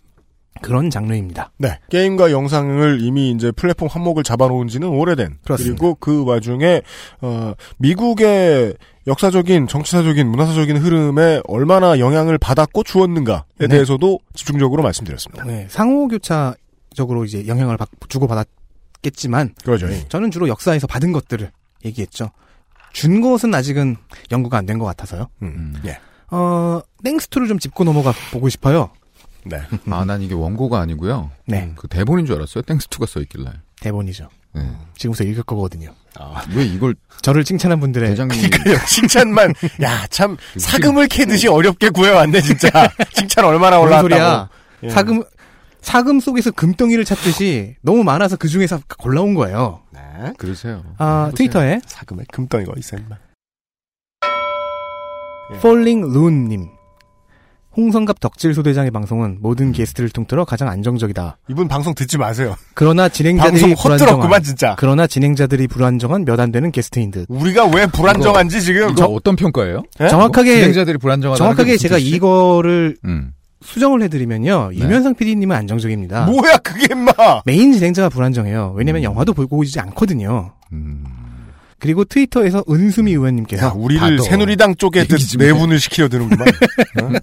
그런 0.62 0.89
장르입니다. 0.89 1.51
네. 1.57 1.79
게임과 1.89 2.31
영상을 2.31 3.00
이미 3.01 3.31
이제 3.31 3.51
플랫폼 3.51 3.88
한몫을 3.88 4.24
잡아놓은 4.24 4.67
지는 4.67 4.88
오래된. 4.89 5.38
그렇습니다. 5.43 5.75
리고 5.75 5.96
그 6.00 6.25
와중에, 6.25 6.81
어, 7.22 7.53
미국의 7.77 8.75
역사적인, 9.05 9.67
정치사적인, 9.67 10.27
문화사적인 10.27 10.77
흐름에 10.77 11.41
얼마나 11.48 12.00
영향을 12.00 12.38
받았고 12.38 12.84
주었는가에 12.84 13.41
네. 13.60 13.67
대해서도 13.67 14.19
집중적으로 14.34 14.84
말씀드렸습니다. 14.84 15.46
네, 15.46 15.67
상호교차적으로 15.69 17.24
이제 17.25 17.48
영향을 17.48 17.77
받, 17.77 17.88
주고받았겠지만 18.10 19.55
그러죠. 19.63 19.88
저는 20.10 20.31
주로 20.31 20.48
역사에서 20.48 20.88
받은 20.88 21.12
것들을 21.12 21.51
얘기했죠. 21.86 22.31
준 22.97 23.21
것은 23.21 23.53
아직은 23.53 23.95
연구가 24.31 24.57
안 24.57 24.65
된 24.65 24.79
것 24.79 24.85
같아서요. 24.85 25.27
음. 25.43 25.47
음. 25.47 25.81
예. 25.85 25.99
어, 26.31 26.81
땡스투를 27.03 27.47
좀 27.47 27.59
짚고 27.59 27.83
넘어가 27.83 28.13
보고 28.31 28.49
싶어요. 28.49 28.89
네. 29.45 29.61
아, 29.89 30.03
난 30.05 30.21
이게 30.21 30.33
원고가 30.33 30.79
아니고요. 30.81 31.31
네, 31.45 31.71
그 31.77 31.87
대본인 31.87 32.25
줄 32.25 32.35
알았어요. 32.35 32.63
땡스투가 32.63 33.05
써있길래. 33.05 33.51
대본이죠. 33.79 34.27
네. 34.53 34.69
지금부터 34.97 35.23
읽을 35.23 35.43
거거든요. 35.43 35.93
왜 36.55 36.65
이걸 36.65 36.95
저를 37.21 37.43
칭찬한 37.43 37.79
분들의 37.79 38.15
그러니까요. 38.15 38.77
칭찬만, 38.89 39.53
야, 39.83 40.07
참, 40.09 40.35
사금을 40.57 41.07
캐듯이 41.07 41.47
어렵게 41.47 41.89
구해왔네, 41.89 42.41
진짜. 42.41 42.69
칭찬 43.13 43.45
얼마나 43.45 43.77
뭔 43.77 43.87
올라왔다고. 43.87 44.09
소리야? 44.15 44.49
예. 44.83 44.89
사금 44.89 45.23
사금 45.81 46.19
속에서 46.19 46.51
금덩이를 46.51 47.05
찾듯이 47.05 47.75
너무 47.81 48.03
많아서 48.03 48.35
그 48.35 48.47
중에서 48.49 48.79
골라온 48.97 49.35
거예요. 49.35 49.81
네. 50.21 50.33
그러세요. 50.38 50.83
아, 50.97 51.25
해보세요. 51.27 51.36
트위터에 51.36 51.81
사금에 51.86 52.24
금덩이가 52.31 52.74
있어, 52.77 52.97
임마. 52.97 53.15
예. 55.53 55.55
Falling 55.57 56.09
Loon님. 56.15 56.65
홍성갑 57.77 58.19
덕질 58.19 58.55
소대장의 58.55 58.89
방송은 58.89 59.38
모든 59.39 59.71
게스트를 59.71 60.09
통틀어 60.09 60.45
가장 60.45 60.67
안정적이다. 60.67 61.38
이분 61.47 61.67
방송 61.67 61.93
듣지 61.93 62.17
마세요. 62.17 62.55
그러나 62.74 63.07
진행자들이 63.07 63.75
불안정한 63.75 64.41
진짜. 64.43 64.75
그러나 64.79 65.05
진행자들이 65.05 65.67
불안정한 65.67 66.25
몇 66.25 66.39
안 66.39 66.51
되는 66.51 66.71
게스트인 66.71 67.12
듯. 67.12 67.25
우리가 67.29 67.67
왜 67.67 67.86
불안정한지 67.86 68.63
지금. 68.63 68.89
이거 68.89 69.05
어떤 69.05 69.36
평가예요? 69.36 69.83
예? 70.01 70.07
정확하게 70.07 70.55
진행자들이 70.55 70.97
불안정하다. 70.97 71.38
정확하게 71.38 71.77
제가 71.77 72.00
이거를 72.00 72.97
음. 73.05 73.33
수정을 73.61 74.01
해드리면요. 74.03 74.69
네. 74.71 74.77
유면상 74.77 75.15
PD님은 75.15 75.55
안정적입니다. 75.55 76.25
뭐야, 76.25 76.57
그게 76.57 76.93
임마! 76.93 77.41
메인 77.45 77.73
진행자가 77.73 78.09
불안정해요. 78.09 78.73
왜냐면 78.75 79.01
음. 79.01 79.03
영화도 79.03 79.33
보고 79.33 79.57
오지 79.57 79.79
않거든요. 79.79 80.53
음. 80.71 81.03
그리고 81.79 82.03
트위터에서 82.03 82.63
은수미 82.69 83.11
의원님께서 83.11 83.67
야, 83.67 83.71
우리를 83.75 84.19
새누리당 84.19 84.75
쪽에 84.75 85.05
내분을 85.37 85.79
시키려 85.79 86.07
드는구만. 86.09 86.47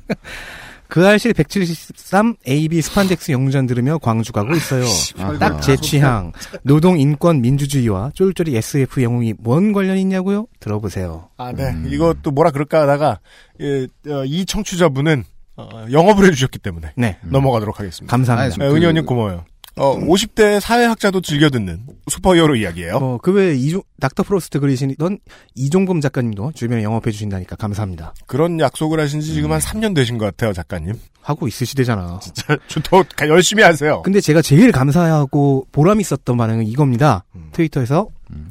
그알싫 0.88 1.32
173 1.32 2.36
AB 2.46 2.80
스판덱스 2.80 3.32
영웅전 3.32 3.66
들으며 3.66 3.98
광주 3.98 4.32
가고 4.32 4.54
있어요. 4.54 4.84
아하. 5.18 5.38
딱 5.38 5.65
제 5.65 5.78
취향. 5.78 6.30
노동, 6.62 7.00
인권, 7.00 7.40
민주주의와 7.40 8.12
쫄쫄이 8.14 8.54
SF 8.56 9.02
영웅이 9.02 9.34
뭔 9.38 9.72
관련이 9.72 10.00
있냐고요? 10.02 10.46
들어보세요. 10.60 11.30
아, 11.36 11.52
네. 11.52 11.70
음. 11.70 11.88
이것도 11.90 12.30
뭐라 12.30 12.52
그럴까 12.52 12.82
하다가, 12.82 13.18
예, 13.60 13.88
어, 14.08 14.24
이 14.24 14.46
청취자분은, 14.46 15.24
어, 15.56 15.86
영업을 15.90 16.26
해주셨기 16.26 16.58
때문에 16.58 16.92
네. 16.96 17.18
넘어가도록 17.22 17.78
하겠습니다. 17.80 18.10
감사합니다. 18.10 18.56
아니, 18.62 18.70
네, 18.70 18.76
은 18.76 18.84
의원님 18.84 19.06
고마워요. 19.06 19.44
어, 19.76 19.96
50대 19.98 20.60
사회학자도 20.60 21.20
즐겨 21.20 21.50
듣는 21.50 21.80
슈퍼히어로 22.08 22.54
이야기예요. 22.54 22.94
어, 22.96 23.18
그 23.20 23.32
외에 23.32 23.54
이종, 23.56 23.82
닥터 24.00 24.22
프로스트 24.22 24.60
그리시던 24.60 25.18
이종범 25.56 26.00
작가님도 26.00 26.52
주변에 26.54 26.84
영업해 26.84 27.10
주신다니까 27.10 27.56
감사합니다. 27.56 28.14
그런 28.26 28.60
약속을 28.60 29.00
하신 29.00 29.20
지 29.20 29.34
지금 29.34 29.50
한 29.50 29.58
3년 29.58 29.92
되신 29.94 30.16
것 30.16 30.26
같아요, 30.26 30.52
작가님. 30.52 30.94
하고 31.20 31.48
있으시대잖아. 31.48 32.20
자, 32.34 32.56
더 32.84 33.02
가- 33.16 33.26
열심히 33.28 33.64
하세요. 33.64 34.02
근데 34.02 34.20
제가 34.20 34.42
제일 34.42 34.70
감사하고 34.70 35.66
보람 35.72 36.00
있었던 36.00 36.36
반응은 36.36 36.66
이겁니다. 36.66 37.24
음. 37.34 37.48
트위터에서 37.52 38.08
음. 38.30 38.50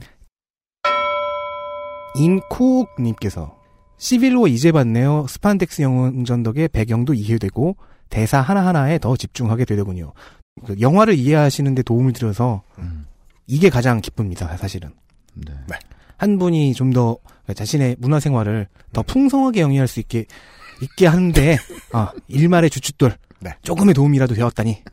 인쿡님께서 2.15 3.55
시빌로 3.97 4.47
이제 4.47 4.71
봤네요. 4.71 5.25
스판덱스 5.29 5.81
영웅전 5.81 6.43
덕에 6.43 6.67
배경도 6.67 7.13
이해되고 7.13 7.77
대사 8.09 8.41
하나하나에 8.41 8.99
더 8.99 9.15
집중하게 9.15 9.65
되더군요. 9.65 10.13
그 10.65 10.75
영화를 10.79 11.15
이해하시는데 11.15 11.83
도움을 11.83 12.13
드려서 12.13 12.61
음. 12.79 13.05
이게 13.47 13.69
가장 13.69 14.01
기쁩니다. 14.01 14.55
사실은 14.57 14.91
네. 15.35 15.53
한 16.17 16.37
분이 16.37 16.73
좀 16.73 16.91
더 16.91 17.17
자신의 17.53 17.97
문화 17.99 18.19
생활을 18.19 18.67
더 18.93 19.01
풍성하게 19.03 19.61
영위할 19.61 19.87
수 19.87 19.99
있게 19.99 20.25
있게 20.81 21.07
하는데 21.07 21.57
아, 21.91 22.11
일말의 22.27 22.69
주춧돌 22.69 23.13
네. 23.43 23.51
조금의 23.61 23.93
도움이라도 23.93 24.35
되었다니 24.35 24.83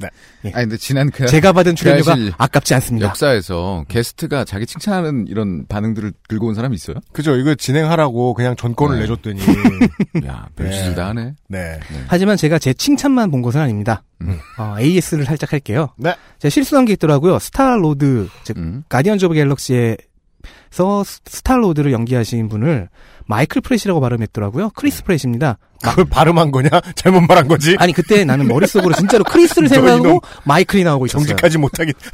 아니 0.42 0.52
근데 0.52 0.76
지난 0.76 1.10
그 1.10 1.26
제가 1.26 1.52
받은 1.52 1.76
출연료가 1.76 2.10
사실 2.16 2.32
아깝지 2.36 2.74
않습니다. 2.74 3.06
역사에서 3.08 3.84
게스트가 3.88 4.44
자기 4.44 4.66
칭찬하는 4.66 5.26
이런 5.28 5.66
반응들을 5.68 6.12
들고 6.28 6.48
온 6.48 6.54
사람이 6.54 6.74
있어요? 6.74 6.96
그죠? 7.12 7.36
이거 7.36 7.54
진행하라고 7.54 8.34
그냥 8.34 8.56
전권을 8.56 8.96
네. 8.96 9.02
내줬더니. 9.02 9.40
야, 10.26 10.48
별짓을 10.56 10.94
다 10.94 11.08
하네. 11.08 11.34
네. 11.48 11.78
하지만 12.08 12.36
제가 12.36 12.58
제 12.58 12.72
칭찬만 12.74 13.30
본 13.30 13.42
것은 13.42 13.60
아닙니다. 13.60 14.02
음. 14.22 14.38
어, 14.58 14.74
AS를 14.78 15.24
살짝 15.24 15.52
할게요. 15.52 15.90
네. 15.96 16.14
제가 16.40 16.50
실수한 16.50 16.84
게 16.84 16.92
있더라고요. 16.94 17.38
스타로드, 17.38 18.28
즉 18.44 18.56
음. 18.58 18.82
가디언즈 18.88 19.24
오브 19.26 19.34
갤럭시에서 19.34 21.04
스- 21.04 21.20
스타로드를 21.26 21.92
연기하신 21.92 22.48
분을 22.48 22.88
마이클 23.30 23.60
프렛이라고 23.62 24.00
발음했더라고요. 24.00 24.70
크리스 24.74 25.04
프렛입니다. 25.04 25.56
그걸 25.82 26.04
발음한 26.04 26.50
거냐? 26.50 26.68
잘못 26.96 27.20
말한 27.22 27.46
거지? 27.48 27.76
아니 27.78 27.92
그때 27.92 28.24
나는 28.24 28.48
머릿속으로 28.48 28.92
진짜로 28.94 29.22
크리스를 29.24 29.68
너 29.70 29.74
생각하고. 29.76 30.20
마이클이 30.44 30.82
나오고 30.84 31.06
있었어요. 31.06 31.26
정직하지 31.28 31.58
못하긴. 31.58 31.94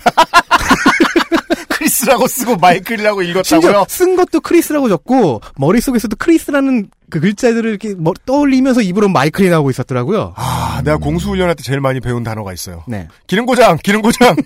크리스라고 1.68 2.26
쓰고 2.26 2.56
마이클이라고 2.56 3.22
읽었다고요? 3.22 3.86
쓴 3.88 4.16
것도 4.16 4.40
크리스라고 4.40 4.88
적고 4.88 5.40
머릿속에서도 5.56 6.16
크리스라는 6.16 6.88
그 7.10 7.20
글자들을 7.20 7.68
이렇게 7.70 7.94
머- 7.96 8.12
떠올리면서 8.24 8.82
입으로 8.82 9.08
마이클이 9.08 9.48
나오고 9.50 9.70
있었더라고요. 9.70 10.32
아, 10.36 10.80
내가 10.84 10.96
공수훈련할 10.98 11.54
때 11.54 11.62
제일 11.62 11.80
많이 11.80 12.00
배운 12.00 12.24
단어가 12.24 12.52
있어요. 12.52 12.82
네. 12.88 13.08
기능고장, 13.26 13.78
기능고장. 13.82 14.36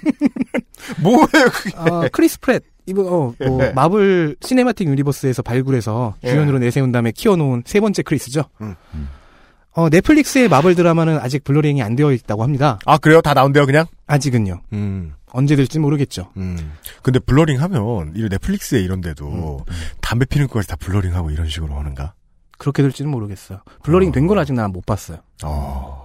뭐예요, 1.00 1.50
그게? 1.52 1.70
아, 1.76 2.08
크리스 2.12 2.38
프렛 2.40 2.62
이거 2.90 3.02
어, 3.02 3.35
뭐 3.47 3.64
예. 3.64 3.70
마블 3.73 4.37
시네마틱 4.42 4.88
유니버스에서 4.88 5.42
발굴해서 5.42 6.14
예. 6.25 6.30
주연으로 6.30 6.59
내세운 6.59 6.92
다음에 6.92 7.12
키워놓은 7.12 7.62
세 7.66 7.80
번째 7.80 8.02
크리스죠. 8.02 8.44
음. 8.61 8.75
어, 9.73 9.88
넷플릭스의 9.88 10.49
마블 10.49 10.75
드라마는 10.75 11.18
아직 11.20 11.44
blurring이 11.44 11.80
안 11.82 11.94
되어 11.94 12.12
있다고 12.12 12.42
합니다. 12.42 12.78
아, 12.87 12.99
그래요? 12.99 13.20
다 13.23 13.35
나온대요, 13.35 13.66
그냥? 13.66 13.87
아직은요. 14.09 14.61
음. 14.73 15.14
언제 15.32 15.54
될지 15.54 15.78
모르겠죠. 15.78 16.28
음. 16.37 16.73
근데 17.02 17.20
blurring 17.20 17.62
하면, 17.62 18.12
이 18.16 18.26
넷플릭스에 18.28 18.80
이런데도, 18.80 19.64
담배 20.00 20.25
피는 20.26 20.49
것까지 20.49 20.66
다 20.66 20.75
blurring 20.75 21.14
하고 21.14 21.30
이런 21.30 21.47
식으로 21.49 21.76
하는가? 21.76 22.14
그렇게 22.59 22.82
될지는 22.82 23.12
모르겠어요. 23.12 23.61
blurring 23.85 24.11
된건 24.11 24.40
아직 24.40 24.54
난 24.54 24.73
못 24.73 24.85
봤어요. 24.85 25.18
어. 25.44 26.00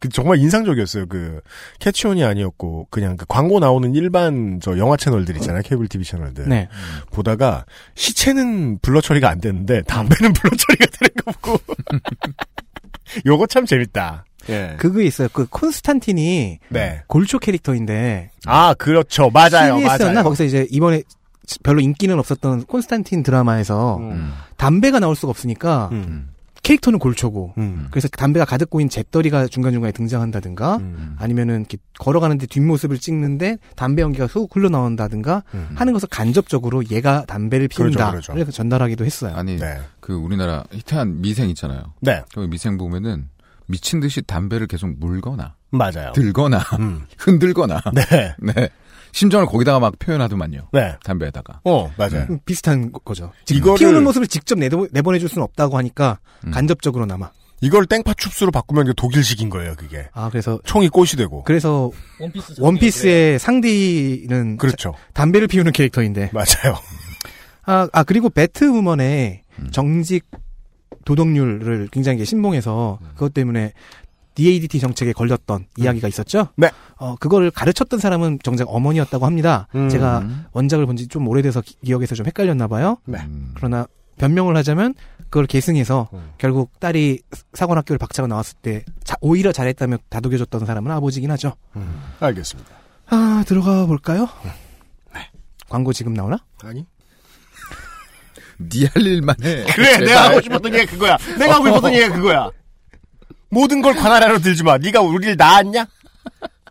그 0.00 0.08
정말 0.08 0.38
인상적이었어요. 0.38 1.06
그 1.06 1.40
캐치온이 1.78 2.24
아니었고 2.24 2.88
그냥 2.90 3.16
그 3.18 3.26
광고 3.28 3.60
나오는 3.60 3.94
일반 3.94 4.58
저 4.60 4.78
영화 4.78 4.96
채널들 4.96 5.36
있잖아요. 5.36 5.62
케이블 5.62 5.88
TV 5.88 6.04
채널들. 6.04 6.48
네. 6.48 6.68
보다가 7.12 7.66
시체는 7.94 8.78
blur 8.78 9.02
처리가 9.02 9.28
안 9.28 9.40
되는데 9.40 9.82
담배는 9.82 10.32
blur 10.34 10.50
처리가 10.56 10.86
되는 10.98 11.14
거 11.24 11.32
보고 11.32 11.60
요거 13.26 13.46
참 13.46 13.66
재밌다. 13.66 14.24
예. 14.48 14.74
그거 14.78 15.02
있어요. 15.02 15.28
그 15.32 15.46
콘스탄틴이 15.46 16.60
네. 16.70 17.02
골초 17.06 17.38
캐릭터인데 17.38 18.30
아, 18.46 18.72
그렇죠. 18.74 19.28
맞아요. 19.30 19.76
CBS였나 19.76 20.12
맞아요. 20.14 20.24
거기서 20.24 20.44
이제 20.44 20.66
이번에 20.70 21.02
별로 21.62 21.80
인기는 21.80 22.18
없었던 22.18 22.64
콘스탄틴 22.64 23.22
드라마에서 23.22 23.98
음. 23.98 24.32
담배가 24.56 24.98
나올 24.98 25.14
수가 25.14 25.30
없으니까 25.30 25.90
음. 25.92 26.30
캐릭터는 26.62 26.98
골초고 26.98 27.54
음. 27.58 27.88
그래서 27.90 28.08
담배가 28.08 28.44
가득 28.44 28.70
고인 28.70 28.88
잿더리가 28.88 29.48
중간중간에 29.48 29.92
등장한다든가 29.92 30.76
음. 30.76 31.16
아니면은 31.18 31.60
이렇게 31.60 31.78
걸어가는데 31.98 32.46
뒷모습을 32.46 32.98
찍는데 32.98 33.58
담배 33.76 34.02
연기가 34.02 34.26
훅 34.26 34.54
흘러나온다든가 34.54 35.42
음. 35.54 35.68
하는 35.74 35.92
것을 35.92 36.08
간접적으로 36.10 36.84
얘가 36.90 37.24
담배를 37.26 37.68
피운다. 37.68 38.10
그러죠, 38.10 38.10
그러죠. 38.10 38.32
그래서 38.34 38.52
전달하기도 38.52 39.04
했어요. 39.04 39.34
아니 39.34 39.56
네. 39.56 39.78
그 40.00 40.14
우리나라 40.14 40.64
히트한 40.70 41.20
미생 41.22 41.48
있잖아요. 41.50 41.94
네. 42.00 42.22
그 42.34 42.40
미생 42.40 42.76
보면은 42.76 43.28
미친 43.66 44.00
듯이 44.00 44.20
담배를 44.20 44.66
계속 44.66 44.90
물거나 44.98 45.54
맞아요. 45.70 46.12
들거나 46.14 46.58
음. 46.78 47.06
흔들거나 47.18 47.80
네. 47.94 48.34
네 48.38 48.68
심정을 49.12 49.46
거기다가 49.46 49.80
막 49.80 49.98
표현하더만요. 49.98 50.68
네. 50.72 50.94
담배에다가. 51.04 51.60
어, 51.64 51.90
맞아요. 51.96 52.26
음, 52.30 52.38
비슷한 52.44 52.92
거- 52.92 52.98
거죠. 53.00 53.32
지금 53.44 53.60
이거를 53.60 53.78
피우는 53.78 54.04
모습을 54.04 54.26
직접 54.26 54.58
내보, 54.58 54.88
내보내줄 54.92 55.28
수는 55.28 55.42
없다고 55.44 55.76
하니까 55.78 56.18
음. 56.46 56.50
간접적으로나마. 56.52 57.30
이걸 57.62 57.84
땡파 57.84 58.14
춥수로 58.14 58.50
바꾸면 58.52 58.86
이게 58.86 58.94
독일식인 58.96 59.50
거예요, 59.50 59.74
그게. 59.76 60.08
아 60.14 60.30
그래서 60.30 60.58
총이 60.64 60.88
꽃이 60.88 61.08
되고. 61.18 61.42
그래서 61.44 61.90
원피스 62.18 62.54
원피스의 62.58 63.38
상디는 63.38 64.56
그렇죠. 64.56 64.94
담배를 65.12 65.46
피우는 65.46 65.72
캐릭터인데. 65.72 66.30
맞아요. 66.32 66.78
아, 67.66 67.86
아 67.92 68.02
그리고 68.04 68.30
배트우먼의 68.30 69.42
음. 69.58 69.68
정직 69.72 70.24
도덕률을 71.04 71.88
굉장히 71.92 72.24
신봉해서 72.24 72.98
음. 73.02 73.08
그것 73.14 73.34
때문에 73.34 73.72
DADT 74.44 74.80
정책에 74.80 75.12
걸렸던 75.12 75.66
이야기가 75.76 76.08
있었죠. 76.08 76.48
네. 76.56 76.70
어 76.96 77.14
그거를 77.16 77.50
가르쳤던 77.50 78.00
사람은 78.00 78.38
정작 78.42 78.68
어머니였다고 78.70 79.26
합니다. 79.26 79.68
음. 79.74 79.88
제가 79.90 80.24
원작을 80.52 80.86
본 80.86 80.96
지 80.96 81.06
좀 81.08 81.26
오래돼서 81.28 81.60
기- 81.60 81.76
기억에서 81.84 82.14
좀 82.14 82.24
헷갈렸나 82.26 82.66
봐요. 82.68 82.96
네. 83.04 83.18
음. 83.20 83.52
그러나 83.54 83.86
변명을 84.18 84.56
하자면 84.56 84.94
그걸 85.24 85.46
계승해서 85.46 86.08
음. 86.12 86.30
결국 86.38 86.78
딸이 86.80 87.20
사관학교를 87.52 87.98
박차고 87.98 88.26
나왔을 88.26 88.56
때 88.62 88.84
자- 89.04 89.16
오히려 89.20 89.52
잘했다며 89.52 89.98
다독여줬던 90.08 90.64
사람은 90.66 90.90
아버지긴 90.92 91.30
하죠. 91.32 91.54
음. 91.76 92.00
알겠습니다. 92.20 92.70
아 93.10 93.44
들어가 93.46 93.86
볼까요? 93.86 94.28
네. 95.14 95.20
광고 95.68 95.92
지금 95.92 96.14
나오나? 96.14 96.38
아니? 96.64 96.84
네할 98.58 98.90
일만 99.02 99.36
해. 99.42 99.64
그래, 99.74 99.92
제발. 99.92 100.04
내가 100.04 100.24
하고 100.28 100.40
싶었던 100.42 100.74
얘기가 100.74 100.92
그거야. 100.92 101.16
내가 101.38 101.54
하고 101.54 101.66
싶었던 101.66 101.92
얘기가 101.94 102.14
그거야. 102.14 102.50
모든 103.50 103.82
걸 103.82 103.94
관 103.94 104.12
아래로 104.12 104.38
들지 104.38 104.62
마. 104.62 104.78
네가 104.78 105.00
우리를 105.00 105.36
낳았냐? 105.36 105.86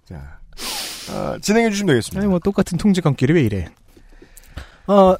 자, 0.05 0.39
어, 1.11 1.35
진행해 1.41 1.69
주시면 1.69 1.87
되겠습니다. 1.93 2.19
아니 2.21 2.27
뭐 2.29 2.39
똑같은 2.39 2.77
통지감끼리 2.77 3.33
왜 3.33 3.41
이래? 3.43 3.67
어 4.87 5.15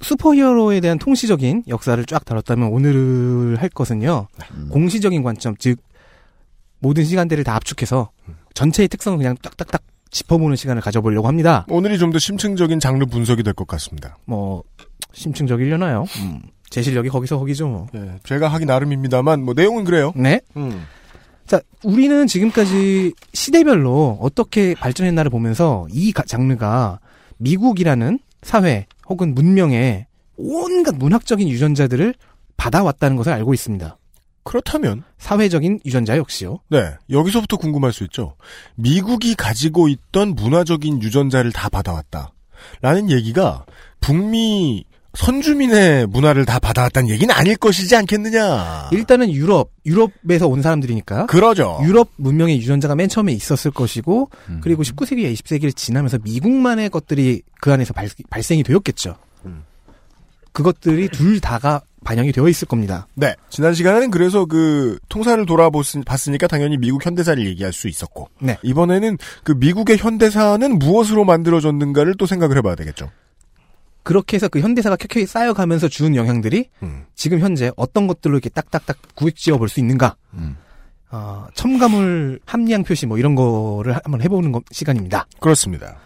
슈퍼히어로에 0.00 0.80
대한 0.80 0.98
통시적인 0.98 1.64
역사를 1.68 2.02
쫙 2.06 2.24
다뤘다면 2.24 2.68
오늘 2.68 3.56
할 3.60 3.68
것은요 3.68 4.28
음. 4.52 4.68
공시적인 4.70 5.22
관점 5.22 5.56
즉 5.58 5.78
모든 6.78 7.04
시간대를 7.04 7.44
다 7.44 7.54
압축해서 7.56 8.10
전체의 8.54 8.88
특성을 8.88 9.16
그냥 9.18 9.36
딱딱딱 9.40 9.82
짚어보는 10.10 10.56
시간을 10.56 10.80
가져보려고 10.82 11.26
합니다. 11.26 11.64
오늘이 11.68 11.98
좀 11.98 12.12
더 12.12 12.18
심층적인 12.18 12.78
장르 12.80 13.04
분석이 13.06 13.42
될 13.42 13.52
것 13.54 13.66
같습니다. 13.66 14.16
뭐 14.26 14.62
심층적이려나요? 15.12 16.04
음, 16.20 16.40
제 16.70 16.82
실력이 16.82 17.08
거기서 17.08 17.38
거기죠. 17.38 17.68
뭐. 17.68 17.86
예, 17.94 18.16
제가 18.24 18.48
하기 18.48 18.64
나름입니다만 18.66 19.42
뭐 19.44 19.54
내용은 19.54 19.84
그래요. 19.84 20.12
네. 20.16 20.40
음. 20.56 20.84
자, 21.46 21.60
우리는 21.82 22.26
지금까지 22.26 23.12
시대별로 23.34 24.18
어떻게 24.20 24.74
발전했나를 24.74 25.30
보면서 25.30 25.86
이 25.92 26.10
가- 26.12 26.22
장르가 26.24 27.00
미국이라는 27.36 28.18
사회 28.42 28.86
혹은 29.08 29.34
문명의 29.34 30.06
온갖 30.36 30.94
문학적인 30.96 31.48
유전자들을 31.48 32.14
받아왔다는 32.56 33.16
것을 33.16 33.32
알고 33.32 33.52
있습니다. 33.54 33.96
그렇다면 34.42 35.04
사회적인 35.18 35.80
유전자 35.86 36.16
역시요. 36.16 36.58
네 36.70 36.92
여기서부터 37.10 37.56
궁금할 37.56 37.92
수 37.92 38.04
있죠. 38.04 38.36
미국이 38.74 39.34
가지고 39.34 39.88
있던 39.88 40.34
문화적인 40.34 41.02
유전자를 41.02 41.52
다 41.52 41.68
받아왔다. 41.68 42.32
라는 42.80 43.10
얘기가 43.10 43.64
북미 44.04 44.84
선주민의 45.14 46.08
문화를 46.08 46.44
다 46.44 46.58
받아왔다는 46.58 47.08
얘기는 47.08 47.32
아닐 47.34 47.56
것이지 47.56 47.96
않겠느냐. 47.96 48.90
일단은 48.92 49.32
유럽, 49.32 49.70
유럽에서 49.86 50.46
온 50.46 50.60
사람들이니까 50.60 51.26
그러죠. 51.26 51.80
유럽 51.84 52.10
문명의 52.16 52.58
유전자가 52.58 52.96
맨 52.96 53.08
처음에 53.08 53.32
있었을 53.32 53.70
것이고 53.70 54.28
음. 54.50 54.60
그리고 54.62 54.82
19세기, 54.82 55.32
20세기를 55.32 55.74
지나면서 55.74 56.18
미국만의 56.22 56.90
것들이 56.90 57.42
그 57.60 57.72
안에서 57.72 57.94
발, 57.94 58.10
발생이 58.28 58.62
되었겠죠. 58.62 59.16
음. 59.46 59.62
그것들이 60.52 61.08
둘 61.08 61.40
다가 61.40 61.80
반영이 62.04 62.32
되어 62.32 62.48
있을 62.48 62.68
겁니다. 62.68 63.06
네. 63.14 63.34
지난 63.48 63.72
시간에는 63.72 64.10
그래서 64.10 64.44
그 64.44 64.98
통사를 65.08 65.44
돌아봤으니까 65.46 66.46
당연히 66.46 66.76
미국 66.76 67.06
현대사를 67.06 67.46
얘기할 67.46 67.72
수 67.72 67.88
있었고. 67.88 68.28
네. 68.40 68.58
이번에는 68.62 69.16
그 69.44 69.52
미국의 69.52 69.96
현대사는 69.96 70.78
무엇으로 70.78 71.24
만들어졌는가를 71.24 72.16
또 72.18 72.26
생각을 72.26 72.58
해봐야 72.58 72.74
되겠죠. 72.74 73.10
그렇게 74.04 74.36
해서 74.36 74.48
그 74.48 74.60
현대사가 74.60 74.94
켜켜이 74.96 75.26
쌓여가면서 75.26 75.88
준 75.88 76.14
영향들이 76.14 76.68
음. 76.82 77.04
지금 77.14 77.40
현재 77.40 77.72
어떤 77.76 78.06
것들로 78.06 78.34
이렇게 78.36 78.48
딱딱딱 78.50 78.98
구획 79.16 79.34
지어 79.36 79.58
볼 79.58 79.68
수 79.68 79.80
있는가? 79.80 80.16
음. 80.34 80.56
어, 81.10 81.46
첨가물 81.54 82.40
함량 82.46 82.84
표시 82.84 83.06
뭐 83.06 83.18
이런 83.18 83.34
거를 83.34 83.94
한번 83.94 84.20
해보는 84.22 84.52
거- 84.52 84.62
시간입니다. 84.70 85.26
그렇습니다. 85.40 85.96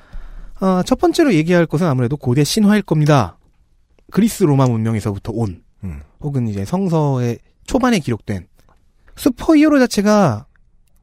어, 0.61 0.83
첫 0.85 0.99
번째로 0.99 1.35
얘기할 1.35 1.67
것은 1.67 1.87
아무래도 1.87 2.17
고대 2.17 2.45
신화일 2.45 2.83
겁니다. 2.83 3.37
그리스 4.11 4.45
로마 4.45 4.67
문명에서부터 4.67 5.33
온 5.35 5.63
음. 5.85 6.01
혹은 6.21 6.49
이제 6.49 6.65
성서의 6.65 7.39
초반에 7.67 7.99
기록된 7.99 8.47
슈퍼히어로 9.17 9.79
자체가 9.81 10.47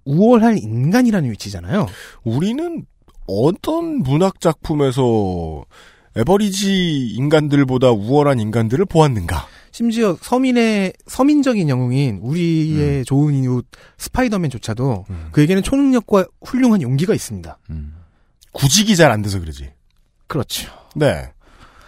우월한 0.06 0.58
인간이라는 0.60 1.30
위치잖아요. 1.32 1.88
우리는 2.24 2.86
어떤 3.28 4.00
문학 4.00 4.40
작품에서 4.40 5.66
average 6.16 7.08
인간들보다 7.10 7.92
우월한 7.92 8.40
인간들을 8.40 8.86
보았는가? 8.86 9.48
심지어 9.72 10.18
서민의 10.22 10.94
서민적인 11.08 11.68
영웅인 11.68 12.20
우리의 12.22 13.04
좋은 13.04 13.34
이웃 13.44 13.66
스파이더맨조차도 13.98 15.06
음. 15.10 15.28
그에게는 15.34 15.64
초능력과 15.64 16.26
훌륭한 16.46 16.82
용기가 16.82 17.14
있습니다. 17.14 17.58
음. 17.72 17.96
구직이 18.54 18.96
잘 18.96 19.12
안 19.12 19.22
돼서 19.22 19.40
그러지. 19.42 19.70
그렇죠. 20.28 20.72
네. 20.96 21.30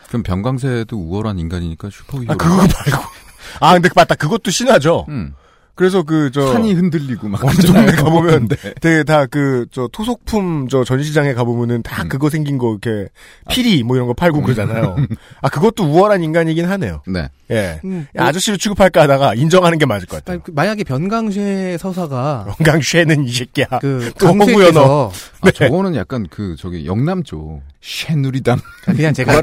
그럼 0.07 0.23
병광세도 0.23 0.97
우월한 0.97 1.39
인간이니까 1.39 1.89
슈퍼히어로. 1.89 2.33
아, 2.33 2.35
그거 2.35 2.55
말고. 2.57 3.03
아, 3.61 3.73
근데 3.73 3.89
맞다. 3.95 4.15
그것도 4.15 4.51
신화죠. 4.51 5.05
음. 5.07 5.33
그래서 5.77 6.03
그 6.03 6.31
저 6.33 6.51
산이 6.53 6.73
흔들리고 6.73 7.29
막 7.29 7.45
어느. 7.45 7.53
동네 7.55 7.85
가보면 7.93 8.47
네. 8.49 8.55
되게 8.81 9.03
다 9.03 9.25
그 9.27 9.65
저 9.71 9.87
토속품 9.93 10.67
저 10.69 10.83
전시장에 10.83 11.33
가보면은 11.33 11.83
다 11.83 12.03
음. 12.03 12.09
그거 12.09 12.29
생긴 12.29 12.57
거 12.57 12.71
이렇게 12.71 13.09
피리 13.49 13.83
뭐 13.83 13.95
이런 13.95 14.07
거 14.07 14.13
팔고 14.13 14.41
그러잖아요. 14.41 14.95
아 15.41 15.49
그것도 15.49 15.83
우월한 15.85 16.23
인간이긴 16.23 16.65
하네요. 16.65 17.01
네. 17.07 17.29
예. 17.51 17.79
음, 17.85 18.07
야, 18.17 18.25
아저씨로 18.25 18.57
취급할까 18.57 19.03
하다가 19.03 19.35
인정하는 19.35 19.77
게 19.77 19.85
맞을 19.85 20.05
것 20.07 20.17
같아요. 20.17 20.33
아니, 20.35 20.43
그 20.43 20.51
만약에 20.51 20.83
변강쉐 20.83 21.77
서사가 21.79 22.55
건강쉐는 22.57 23.23
이 23.25 23.31
새끼야. 23.31 23.67
그또 23.79 24.27
허구여, 24.27 24.71
너. 24.71 25.09
강쉐께서 25.09 25.11
아, 25.41 25.51
저거는 25.51 25.95
약간 25.95 26.27
그 26.29 26.55
저기 26.59 26.85
영남 26.85 27.23
쪽 27.23 27.61
쉐누리당 27.81 28.59
그냥 28.83 29.13
제가 29.13 29.41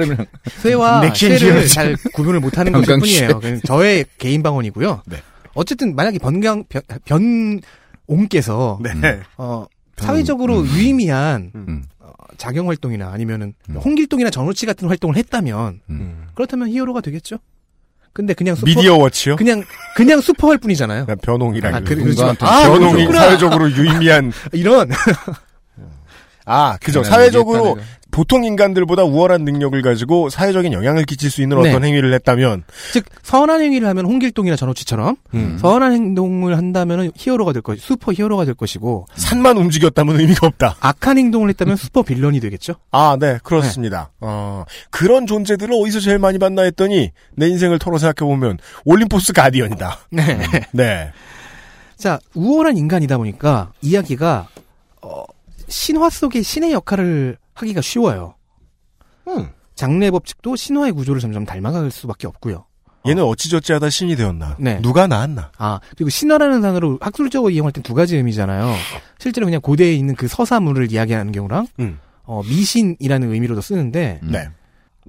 쇠와 0.61 1.13
쇠를. 1.15 1.67
잘 1.69 1.97
구분을 2.15 2.41
못하는 2.41 2.73
것일 2.73 2.87
변강쉐. 2.87 3.01
뿐이에요. 3.27 3.41
그냥 3.41 3.61
저의 3.67 4.05
개인 4.19 4.43
방언이고요. 4.43 5.03
네. 5.07 5.17
어쨌든 5.55 5.95
만약에 5.95 6.19
변강 6.19 6.65
변, 6.69 6.83
변 7.05 7.61
옹께서 8.07 8.79
네. 8.83 9.21
어, 9.39 9.67
사회적으로 9.97 10.67
유의미한 10.67 11.53
음. 11.55 11.85
어, 12.01 12.13
자경 12.37 12.69
활동이나 12.69 13.11
아니면은 13.11 13.55
음. 13.71 13.77
홍길동이나 13.77 14.31
전우치 14.31 14.67
같은 14.67 14.89
활동을 14.89 15.17
했다면 15.17 15.81
음. 15.91 16.27
그렇다면 16.35 16.69
히어로가 16.69 17.01
되겠죠. 17.01 17.39
근데 18.13 18.33
그냥 18.33 18.55
슈퍼 18.55 18.67
미디어 18.67 18.97
워치요? 18.97 19.35
그냥 19.37 19.65
그냥 19.97 20.21
슈퍼할 20.21 20.59
뿐이잖아요. 20.59 21.07
변홍이랑 21.21 21.75
아, 21.75 21.81
그 21.81 21.85
그, 21.85 21.95
그렇죠. 21.97 22.09
누군가한테 22.25 22.47
아, 22.47 22.69
변홍이 22.69 22.93
그렇구나. 23.07 23.21
사회적으로 23.21 23.71
유의미한 23.73 24.33
이런 24.53 24.89
아 26.45 26.77
그죠 26.81 27.03
그냥 27.03 27.13
사회적으로. 27.13 27.79
보통 28.11 28.45
인간들보다 28.45 29.03
우월한 29.03 29.45
능력을 29.45 29.83
가지고 29.83 30.31
사회적인 30.31 30.73
영향을 30.73 31.03
끼칠 31.03 31.33
수 31.33 31.43
있는 31.43 31.61
네. 31.61 31.71
어떤 31.71 31.85
행위를 31.85 32.15
했다면 32.15 32.63
즉 32.93 33.07
선한 33.25 33.61
행위를 33.61 33.89
하면 33.89 34.07
홍길동이나 34.07 34.55
전우치처럼 34.55 35.17
음. 35.35 35.59
선한 35.61 35.93
행동을 35.93 36.57
한다면 36.57 37.11
히어로가 37.17 37.53
될 37.53 37.61
것, 37.61 37.77
슈퍼 37.81 38.13
히어로가 38.13 38.45
될 38.45 38.55
것이고 38.55 39.07
산만 39.17 39.57
움직였다면 39.57 40.21
의미가 40.21 40.47
없다. 40.47 40.77
악한 40.79 41.19
행동을 41.19 41.49
했다면 41.49 41.75
super 41.75 42.03
villain이 42.03 42.39
되겠죠. 42.39 42.75
아, 42.93 43.17
네, 43.19 43.41
그렇습니다. 43.43 44.13
어, 44.21 44.65
그런 44.91 45.27
존재들을 45.27 45.75
어디서 45.75 45.99
제일 45.99 46.21
많이 46.21 46.39
봤나 46.39 46.63
했더니 46.63 47.11
내 47.35 47.49
인생을 47.49 47.81
털어 47.81 47.99
생각해 47.99 48.29
보면 48.31 48.59
올림포스 48.85 49.33
가디언이다. 49.33 49.99
네. 50.11 50.39
네, 50.71 51.11
자 51.97 52.21
우월한 52.35 52.77
인간이다 52.77 53.17
보니까 53.17 53.73
이야기가 53.83 54.47
어, 55.03 55.25
신화 55.69 56.11
속의 56.11 56.43
신의 56.43 56.73
역할을 56.73 57.39
하기가 57.55 57.81
쉬워요. 57.81 58.35
음. 59.29 59.49
장래 59.75 60.11
법칙도 60.11 60.57
신화의 60.57 60.93
구조를 60.93 61.21
점점 61.21 61.45
닮아갈 61.45 61.91
수밖에 61.91 62.27
없고요. 62.27 62.67
얘는 63.07 63.23
어찌저찌 63.23 63.73
하다 63.73 63.91
신이 63.91 64.17
되었나? 64.17 64.57
네. 64.59 64.81
누가 64.81 65.07
낳았나? 65.07 65.53
아, 65.59 65.81
그리고 65.91 66.09
신화라는 66.09 66.63
단어를 66.63 66.97
학술적으로 67.01 67.51
이용할 67.51 67.73
땐 67.73 67.83
두 67.83 67.93
가지 67.93 68.17
의미잖아요. 68.17 68.75
실제로 69.19 69.47
그냥 69.47 69.61
고대에 69.61 69.93
있는 69.95 70.15
그 70.15 70.27
서사물을 70.27 70.91
이야기하는 70.91 71.33
경우랑, 71.33 71.67
음. 71.81 71.99
어, 72.23 72.43
미신이라는 72.45 73.31
의미로도 73.31 73.61
쓰는데, 73.61 74.21
음. 74.23 74.31
네, 74.31 74.49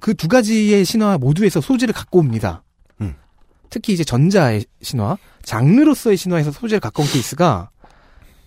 그두 0.00 0.28
가지의 0.28 0.84
신화 0.84 1.16
모두에서 1.16 1.62
소재를 1.62 1.94
갖고 1.94 2.18
옵니다. 2.18 2.62
음. 3.00 3.14
특히 3.70 3.94
이제 3.94 4.04
전자의 4.04 4.66
신화, 4.82 5.16
장르로서의 5.42 6.18
신화에서 6.18 6.50
소재를 6.52 6.80
갖고 6.80 7.02
온 7.02 7.08
케이스가, 7.08 7.70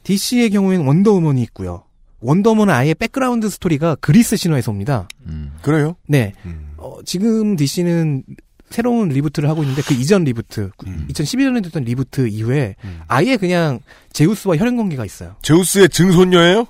DC의 0.03 0.51
경우에는 0.51 0.85
원더우먼이 0.85 1.41
있고요. 1.43 1.85
원더우먼은 2.21 2.73
아예 2.73 2.93
백그라운드 2.93 3.49
스토리가 3.49 3.95
그리스 3.95 4.35
신화에서 4.35 4.71
옵니다. 4.71 5.07
음. 5.25 5.53
그래요? 5.61 5.95
네. 6.07 6.33
음. 6.45 6.73
어, 6.77 6.97
지금 7.05 7.55
DC는 7.55 8.23
새로운 8.69 9.09
reboot를 9.09 9.49
하고 9.49 9.63
있는데 9.63 9.81
그 9.81 9.93
이전 9.95 10.23
reboot, 10.25 10.69
음. 10.85 11.07
2011년에 11.09 11.63
됐던 11.63 11.83
reboot 11.83 12.27
이후에 12.27 12.75
음. 12.83 12.99
아예 13.07 13.35
그냥 13.37 13.79
제우스와 14.13 14.57
혈연 14.57 14.77
관계가 14.77 15.05
있어요. 15.05 15.35
제우스의 15.41 15.89
증손녀예요? 15.89 16.67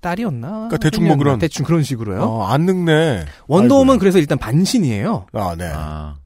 딸이었나? 0.00 0.48
그러니까 0.48 0.76
대충 0.78 1.06
뭐? 1.06 1.16
그런- 1.16 1.38
대충 1.38 1.64
그런 1.64 1.82
식으로요. 1.82 2.20
어, 2.22 2.46
안 2.46 2.62
늙네. 2.66 3.24
원더우먼. 3.46 3.98
그래서 3.98 4.18
일단 4.18 4.36
반신이에요. 4.38 5.26
아, 5.32 5.54
네. 5.56 5.70
아. 5.74 6.16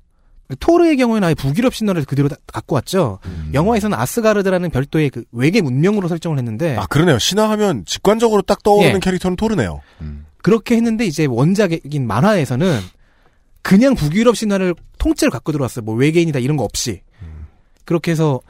토르의 0.58 0.96
경우에는 0.96 1.26
아예 1.28 1.34
북유럽 1.34 1.74
신화를 1.74 2.04
그대로 2.04 2.28
다- 2.28 2.36
갖고 2.52 2.74
왔죠. 2.74 3.18
음. 3.26 3.50
영화에서는 3.54 3.96
아스가르드라는 3.96 4.70
별도의 4.70 5.10
그 5.10 5.24
외계 5.32 5.60
문명으로 5.60 6.08
설정을 6.08 6.38
했는데 6.38 6.76
아, 6.76 6.86
그러네요. 6.86 7.18
신화하면 7.18 7.84
직관적으로 7.84 8.42
딱 8.42 8.62
떠오르는 8.62 8.96
예. 8.96 8.98
캐릭터는 9.00 9.36
토르네요. 9.36 9.80
음. 10.00 10.26
그렇게 10.42 10.74
했는데 10.76 11.04
이제 11.06 11.26
원작인 11.26 12.06
만화에서는 12.06 12.80
그냥 13.62 13.94
북유럽 13.94 14.36
신화를 14.36 14.74
통째로 14.98 15.30
갖고 15.30 15.52
들어왔어요. 15.52 15.84
뭐 15.84 15.94
외계인이다 15.94 16.38
이런 16.38 16.56
거 16.56 16.64
없이. 16.64 17.02
음. 17.22 17.46
그렇게 17.84 18.10
해서 18.10 18.40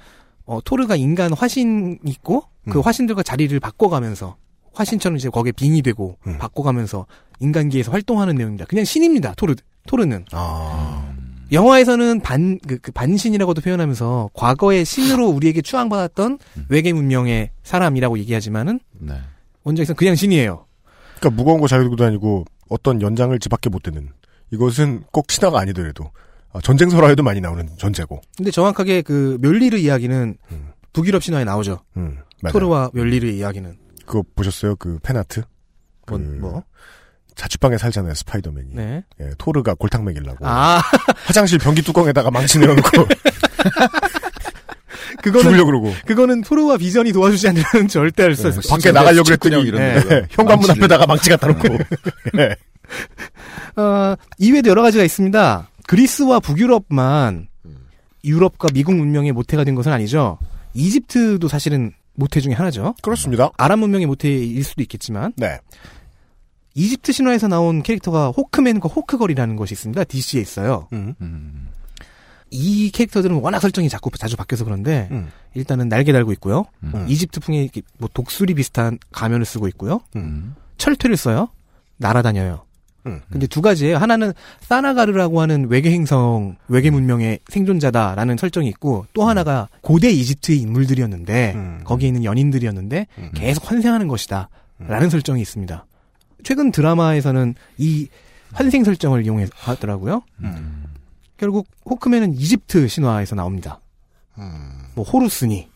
어, 0.47 0.61
토르가 0.65 0.97
인간 0.97 1.33
화신 1.33 1.99
있고 2.05 2.45
그 2.71 2.79
음. 2.79 2.83
화신들과 2.83 3.23
자리를 3.23 3.59
바꿔가면서 3.61 4.37
화신처럼 4.73 5.17
이제 5.17 5.29
거기에 5.29 5.53
빙이 5.53 5.83
되고 5.83 6.17
음. 6.27 6.39
바꿔가면서 6.39 7.07
인간계에서 7.41 7.91
활동하는 7.91 8.37
내용입니다. 8.37 8.65
그냥 8.67 8.85
신입니다. 8.85 9.35
토르 9.37 9.55
토르는 9.87 10.27
아, 10.33 11.13
영화에서는 11.53 12.21
반 12.21 12.59
그, 12.67 12.79
그 12.79 12.93
반신이라고도 12.93 13.61
표현하면서 13.61 14.31
과거의 14.35 14.85
신으로 14.85 15.29
우리에게 15.29 15.63
추앙받았던 15.63 16.39
음. 16.57 16.67
외계 16.69 16.93
문명의 16.93 17.51
사람이라고 17.63 18.19
얘기하지만은 18.19 18.81
네. 18.99 19.15
원작에서는 19.65 19.97
그냥 19.97 20.15
신이에요. 20.15 20.67
그러니까 21.19 21.31
무거운 21.37 21.61
거 21.61 21.67
잘 21.67 21.81
들고 21.81 21.97
다니고 21.97 22.45
어떤 22.69 23.03
연장을 23.03 23.37
집 23.41 23.49
밖에 23.49 23.69
못 23.69 23.83
드는 23.83 24.09
이것은 24.53 25.05
꼭 25.13 25.31
신화가 25.31 25.59
아니더라도 25.61 26.11
아, 26.53 26.61
전쟁설화에도 26.61 27.23
많이 27.23 27.41
나오는 27.41 27.69
전제고. 27.79 28.21
근데 28.37 28.51
정확하게 28.51 29.03
그 29.03 29.39
멸리르 29.41 29.77
이야기는 29.79 30.37
음. 30.51 30.69
북유럽 30.93 31.23
신화에 31.23 31.45
나오죠. 31.45 31.79
음, 31.97 32.19
맞아요. 32.43 32.53
토르와 32.53 32.91
멸리르 32.93 33.29
이야기는 33.29 33.77
그거 34.07 34.25
보셨어요? 34.35 34.75
그 34.77 34.99
팬아트? 35.03 35.43
그 36.07 36.15
뭐, 36.15 36.51
뭐? 36.51 36.65
자취방에 37.41 37.79
살잖아요, 37.79 38.13
스파이더맨이. 38.13 38.69
네. 38.75 39.03
예, 39.19 39.31
토르가 39.39 39.73
골탕 39.73 40.05
먹이려고. 40.05 40.47
아 40.47 40.83
화장실 41.25 41.59
변기 41.59 41.81
뚜껑에다가 41.81 42.31
망치 42.31 42.59
내려놓고 42.59 42.91
그거는 45.23 45.45
죽으려고 45.45 45.67
그러고. 45.67 45.95
그거는 46.05 46.43
토르와 46.43 46.77
비전이 46.77 47.13
도와주지 47.13 47.49
않으면 47.49 47.89
절대 47.89 48.25
할수 48.25 48.45
예, 48.45 48.49
없어요. 48.49 48.71
밖에 48.71 48.93
나가려고 48.93 49.25
그랬더니 49.25 49.63
이런 49.63 49.83
예, 49.83 49.95
데다가 49.95 50.27
현관문 50.31 50.67
망치를. 50.67 50.85
앞에다가 50.85 51.07
망치 51.07 51.31
갖다 51.31 51.47
놓고. 51.47 51.79
예. 52.39 52.57
어, 53.81 54.17
이외에도 54.39 54.69
여러 54.69 54.83
가지가 54.83 55.03
있습니다. 55.05 55.69
그리스와 55.87 56.41
북유럽만 56.41 57.49
유럽과 58.23 58.69
미국 58.75 58.95
문명의 58.97 59.33
모태가 59.33 59.65
된 59.65 59.75
것은 59.75 59.93
아니죠. 59.93 60.39
이집트도 60.75 61.49
사실은 61.49 61.93
모태 62.15 62.41
중에 62.41 62.53
하나죠. 62.53 62.95
그렇습니다. 63.01 63.51
아랍 63.57 63.79
문명의 63.79 64.07
모태일 64.07 64.63
수도 64.63 64.83
있겠지만 64.83 65.33
네. 65.37 65.59
이집트 66.75 67.13
신화에서 67.13 67.49
나온 67.49 67.83
캐릭터가 67.83 68.29
호크맨과 68.29 68.89
호크걸이라는 68.89 69.57
것이 69.57 69.75
있습니다. 69.75 70.05
DC에 70.05 70.41
있어요. 70.41 70.89
음. 70.93 71.15
음. 71.21 71.69
이 72.51 72.91
캐릭터들은 72.91 73.37
워낙 73.37 73.61
설정이 73.61 73.89
자꾸 73.89 74.11
자주 74.17 74.37
바뀌어서 74.37 74.65
그런데 74.65 75.09
음. 75.11 75.31
일단은 75.55 75.89
날개 75.89 76.13
달고 76.13 76.33
있고요. 76.33 76.65
음. 76.83 77.07
이집트풍의 77.09 77.63
이렇게 77.63 77.83
뭐 77.99 78.09
독수리 78.13 78.55
비슷한 78.55 78.99
가면을 79.13 79.45
쓰고 79.45 79.69
있고요. 79.69 80.01
음. 80.17 80.55
철퇴를 80.79 81.17
써요. 81.17 81.49
날아다녀요. 81.99 82.65
음. 83.07 83.21
근데 83.31 83.47
두 83.47 83.63
가지예요. 83.63 83.97
하나는 83.97 84.33
사나가르라고 84.61 85.41
하는 85.41 85.69
외계 85.71 85.91
행성, 85.91 86.57
외계 86.69 86.91
문명의 86.91 87.39
생존자다라는 87.49 88.37
설정이 88.37 88.69
있고 88.69 89.07
또 89.13 89.29
하나가 89.29 89.69
고대 89.81 90.11
이집트의 90.11 90.59
인물들이었는데 90.59 91.53
음. 91.55 91.81
거기에 91.85 92.09
있는 92.09 92.25
연인들이었는데 92.25 93.07
음. 93.19 93.31
계속 93.35 93.71
환생하는 93.71 94.09
것이다라는 94.09 95.11
설정이 95.11 95.41
있습니다. 95.41 95.87
최근 96.45 96.71
드라마에서는 96.71 97.55
이 97.79 98.09
환생 98.53 98.85
설정을 98.85 99.25
이용하더라고요. 99.25 100.23
음. 100.43 100.85
결국 101.37 101.69
호크맨은 101.85 102.35
이집트 102.35 102.89
신화에서 102.89 103.35
나옵니다. 103.37 103.81
음. 104.39 104.85
뭐 104.95 105.05
호루스니, 105.05 105.69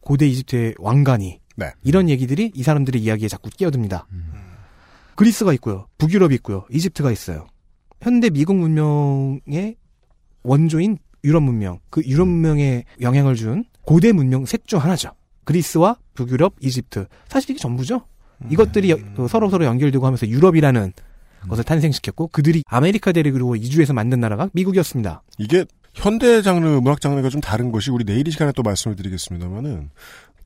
고대 0.00 0.26
이집트의 0.26 0.74
왕가니 0.78 1.40
네. 1.56 1.72
이런 1.82 2.08
얘기들이 2.10 2.52
이 2.54 2.62
사람들의 2.62 3.00
이야기에 3.02 3.28
자꾸 3.28 3.48
끼어듭니다. 3.50 4.06
그리스가 5.14 5.52
있고요. 5.54 5.86
북유럽이 5.98 6.34
있고요. 6.36 6.66
이집트가 6.70 7.12
있어요. 7.12 7.46
현대 8.02 8.28
미국 8.28 8.56
문명의 8.56 9.76
원조인 10.42 10.98
유럽 11.22 11.42
문명, 11.42 11.78
그 11.88 12.02
유럽 12.04 12.28
문명에 12.28 12.84
영향을 13.00 13.34
준 13.36 13.64
고대 13.82 14.12
문명 14.12 14.44
셋 14.44 14.66
중 14.66 14.80
하나죠. 14.80 15.12
그리스와 15.44 15.96
북유럽, 16.14 16.56
이집트. 16.60 17.06
사실 17.28 17.52
이게 17.52 17.60
전부죠. 17.60 18.06
이것들이 18.50 18.90
여- 18.90 18.98
서로 19.28 19.50
서로 19.50 19.64
연결되고 19.64 20.04
하면서 20.04 20.26
유럽이라는 20.26 20.92
것을 21.48 21.64
탄생시켰고 21.64 22.28
그들이 22.28 22.62
아메리카 22.66 23.12
대륙으로 23.12 23.56
이주해서 23.56 23.92
만든 23.92 24.20
나라가 24.20 24.48
미국이었습니다. 24.52 25.22
이게 25.38 25.64
현대 25.94 26.42
장르, 26.42 26.66
문학 26.80 27.00
장르가 27.00 27.28
좀 27.28 27.40
다른 27.40 27.70
것이 27.70 27.90
우리 27.90 28.04
내일 28.04 28.26
이 28.26 28.30
시간에 28.30 28.52
또 28.56 28.62
말씀을 28.62 28.96
드리겠습니다만은 28.96 29.90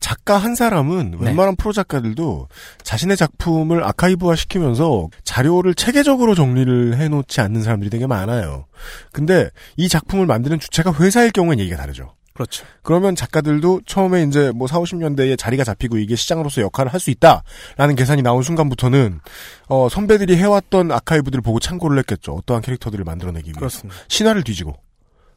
작가 0.00 0.36
한 0.38 0.54
사람은 0.54 1.12
네. 1.18 1.26
웬만한 1.26 1.56
프로 1.56 1.72
작가들도 1.72 2.48
자신의 2.84 3.16
작품을 3.16 3.82
아카이브화 3.82 4.36
시키면서 4.36 5.08
자료를 5.24 5.74
체계적으로 5.74 6.34
정리를 6.36 6.96
해놓지 6.96 7.40
않는 7.40 7.62
사람들이 7.62 7.90
되게 7.90 8.06
많아요. 8.06 8.66
근데 9.12 9.50
이 9.76 9.88
작품을 9.88 10.26
만드는 10.26 10.60
주체가 10.60 10.92
회사일 10.94 11.32
경우엔 11.32 11.58
얘기가 11.58 11.76
다르죠. 11.76 12.14
그렇죠. 12.38 12.64
그러면 12.82 13.16
작가들도 13.16 13.80
처음에 13.84 14.22
이제 14.22 14.52
뭐 14.54 14.68
4, 14.68 14.78
50년대에 14.78 15.36
자리가 15.36 15.64
잡히고 15.64 15.98
이게 15.98 16.14
시장으로서 16.14 16.62
역할을 16.62 16.92
할 16.92 16.98
수 17.00 17.10
있다라는 17.10 17.94
계산이 17.96 18.22
나온 18.22 18.42
순간부터는 18.42 19.20
어, 19.68 19.88
선배들이 19.88 20.36
해왔던 20.36 20.90
아카이브들을 20.90 21.42
보고 21.42 21.60
참고를 21.60 21.98
했겠죠. 21.98 22.34
어떠한 22.34 22.62
캐릭터들을 22.62 23.04
만들어내기 23.04 23.46
위해서. 23.48 23.58
그렇습니다. 23.58 24.00
신화를 24.08 24.42
뒤지고 24.44 24.74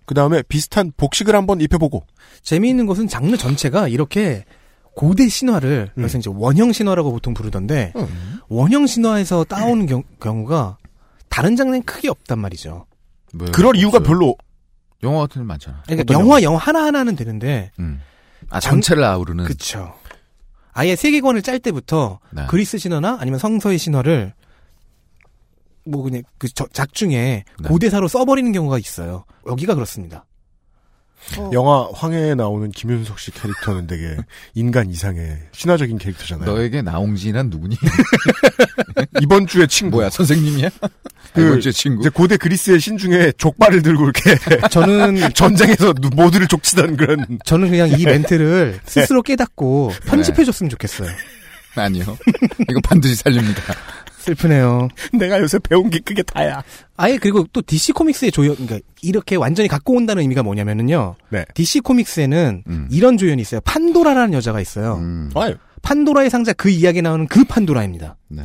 그 0.06 0.14
다음에 0.16 0.42
비슷한 0.44 0.92
복식을 0.98 1.36
한번 1.36 1.62
입혀보고 1.62 2.04
재미있는 2.42 2.86
것은 2.88 3.08
장르 3.08 3.38
전체가 3.38 3.88
이렇게 3.88 4.46
고대 4.96 5.28
신화를 5.28 5.90
음. 5.90 5.96
그래서 5.96 6.18
이제 6.18 6.30
원형 6.34 6.72
신화라고 6.72 7.12
보통 7.12 7.34
부르던데 7.34 7.94
원형 8.50 8.88
신화에서 8.88 9.44
따오는 9.46 9.86
경, 9.86 10.04
경우가 10.20 10.78
다른 11.30 11.56
장르엔 11.56 11.84
크게 11.84 12.10
없단 12.10 12.40
말이죠. 12.40 12.86
뭐, 13.34 13.48
그럴 13.52 13.76
이유가 13.76 13.98
없어요. 13.98 14.08
별로 14.18 14.36
영화 15.04 15.20
같은 15.22 15.42
데 15.42 15.46
많잖아. 15.46 15.84
그러니까 15.88 16.14
영화 16.14 16.42
영화 16.42 16.58
하나 16.58 16.84
하나는 16.84 17.16
되는데 17.16 17.72
음. 17.80 18.02
아 18.50 18.60
장- 18.60 18.74
전체를 18.74 19.04
아우르는. 19.04 19.46
그쵸. 19.46 19.94
아예 20.74 20.96
세계관을 20.96 21.42
짤 21.42 21.60
때부터 21.60 22.20
네. 22.32 22.46
그리스 22.48 22.78
신화나 22.78 23.18
아니면 23.20 23.40
성서의 23.40 23.78
신화를 23.78 24.34
뭐 25.86 26.04
그냥 26.04 26.24
그 26.38 26.48
저- 26.50 26.68
작중에 26.72 27.44
네. 27.60 27.68
고대사로 27.68 28.08
써버리는 28.08 28.52
경우가 28.52 28.78
있어요. 28.78 29.26
여기가 29.48 29.74
그렇습니다. 29.76 30.26
영화 31.54 31.88
황해에 31.94 32.36
나오는 32.36 32.70
김윤석 32.72 33.20
씨 33.20 33.32
캐릭터는 33.32 33.88
되게 33.88 34.18
인간 34.54 34.90
이상의 34.90 35.38
신화적인 35.52 35.98
캐릭터잖아요. 35.98 36.52
너에게 36.52 36.82
나옹진한 36.82 37.50
누구니? 37.50 37.78
이번 39.22 39.48
주에 39.48 39.68
친구. 39.68 39.98
뭐야 39.98 40.10
선생님이야? 40.10 40.70
그 41.34 41.42
이번 41.42 41.62
주에 41.62 41.72
친구. 41.72 42.02
이제 42.02 42.10
고대 42.10 42.38
그리스의 42.38 42.80
신 42.80 42.98
중에 42.98 43.32
족발을 43.38 43.82
들고 43.82 44.04
이렇게 44.04 44.36
저는 44.70 45.32
전쟁에서 45.34 45.94
누- 45.94 46.10
모두를 46.10 46.48
족치던 46.48 46.98
그런 46.98 47.40
저는 47.46 47.70
그냥 47.70 47.90
이 47.98 48.04
멘트를 48.04 48.74
네. 48.74 48.80
스스로 48.86 49.22
깨닫고 49.22 49.94
편집해줬으면 50.08 50.70
좋겠어요. 50.70 51.10
아니요. 51.76 52.18
이거 52.70 52.82
반드시 52.84 53.16
살립니다. 53.16 53.62
슬프네요. 54.22 54.88
내가 55.14 55.40
요새 55.40 55.60
배운 55.60 55.90
게 55.90 56.00
그게 56.00 56.24
다야. 56.24 56.64
아예 56.98 57.18
그리고 57.18 57.46
또 57.52 57.62
DC 57.62 57.94
코믹스의 57.94 58.32
조연, 58.32 58.56
그러니까 58.56 58.80
이렇게 59.02 59.36
완전히 59.36 59.68
갖고 59.68 59.94
온다는 59.94 60.22
의미가 60.22 60.44
뭐냐면은요. 60.44 61.16
네. 61.30 61.46
DC 61.54 61.82
코믹스에는 61.82 62.64
음. 62.68 62.88
이런 62.92 63.18
조연이 63.18 63.42
있어요. 63.42 63.62
판도라라는 63.62 64.34
여자가 64.34 64.62
있어요. 64.62 64.96
음. 64.96 65.30
판도라의 65.82 66.30
상자 66.30 66.54
그 66.54 66.70
이야기에 66.70 67.02
나오는 67.02 67.28
그 67.28 67.44
판도라입니다. 67.44 68.18
네. 68.30 68.44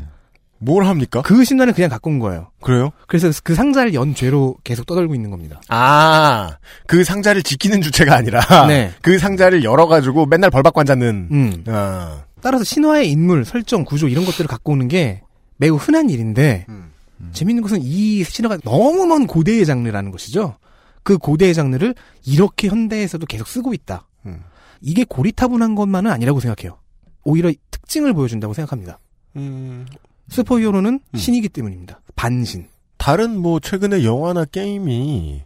뭘 0.59 0.87
합니까? 0.87 1.23
그 1.23 1.45
신화는 1.45 1.75
그냥 1.75 1.91
갖고 1.91 2.11
온 2.11 2.19
거예요. 2.19 2.51
그래요? 2.63 2.91
그래서 3.07 3.31
그 3.45 3.55
상자를 3.55 3.95
연 3.95 4.15
죄로 4.15 4.57
계속 4.65 4.87
떠들고 4.87 5.15
있는 5.15 5.31
겁니다. 5.31 5.61
아, 5.69 6.57
그 6.87 7.05
상자를 7.05 7.43
지키는 7.43 7.83
주체가 7.83 8.15
아니라 8.15 8.41
네. 8.67 8.93
그 9.03 9.19
상자를 9.19 9.65
열어가지고 9.65 10.27
맨날 10.27 10.51
벌 10.51 10.63
받고 10.63 10.81
앉았는. 10.81 11.29
음. 11.31 11.65
아, 11.67 12.25
따라서 12.41 12.65
신화의 12.65 13.11
인물, 13.11 13.45
설정, 13.45 13.85
구조 13.85 14.09
이런 14.09 14.25
것들을 14.25 14.49
갖고 14.49 14.73
오는 14.73 14.89
게 14.89 15.21
매우 15.57 15.77
흔한 15.77 16.11
일인데 16.11 16.67
음. 16.69 16.91
재밌는 17.33 17.63
것은 17.63 17.81
이 17.83 18.25
신화가 18.25 18.59
너무 18.65 19.07
먼 19.07 19.27
고대의 19.27 19.65
장르라는 19.65 20.11
것이죠. 20.11 20.57
그 21.03 21.19
고대의 21.19 21.55
장르를 21.55 21.95
이렇게 22.27 22.69
현대에서도 22.69 23.25
계속 23.27 23.47
쓰고 23.47 23.73
있다. 23.73 24.07
음. 24.27 24.43
이게 24.81 25.05
고리타분한 25.05 25.75
것만은 25.75 26.11
아니라고 26.11 26.41
생각해요. 26.41 26.79
오히려 27.25 27.53
특징을 27.71 28.13
보여준다고 28.13 28.55
생각합니다. 28.55 28.99
음, 29.37 29.87
슈퍼히어로는 30.29 31.01
음. 31.15 31.17
신이기 31.17 31.49
때문입니다. 31.49 32.01
반신. 32.15 32.69
다른 32.99 33.39
뭐 33.39 33.61
최근에 33.61 34.05
영화나 34.05 34.45
게임이 34.45 35.43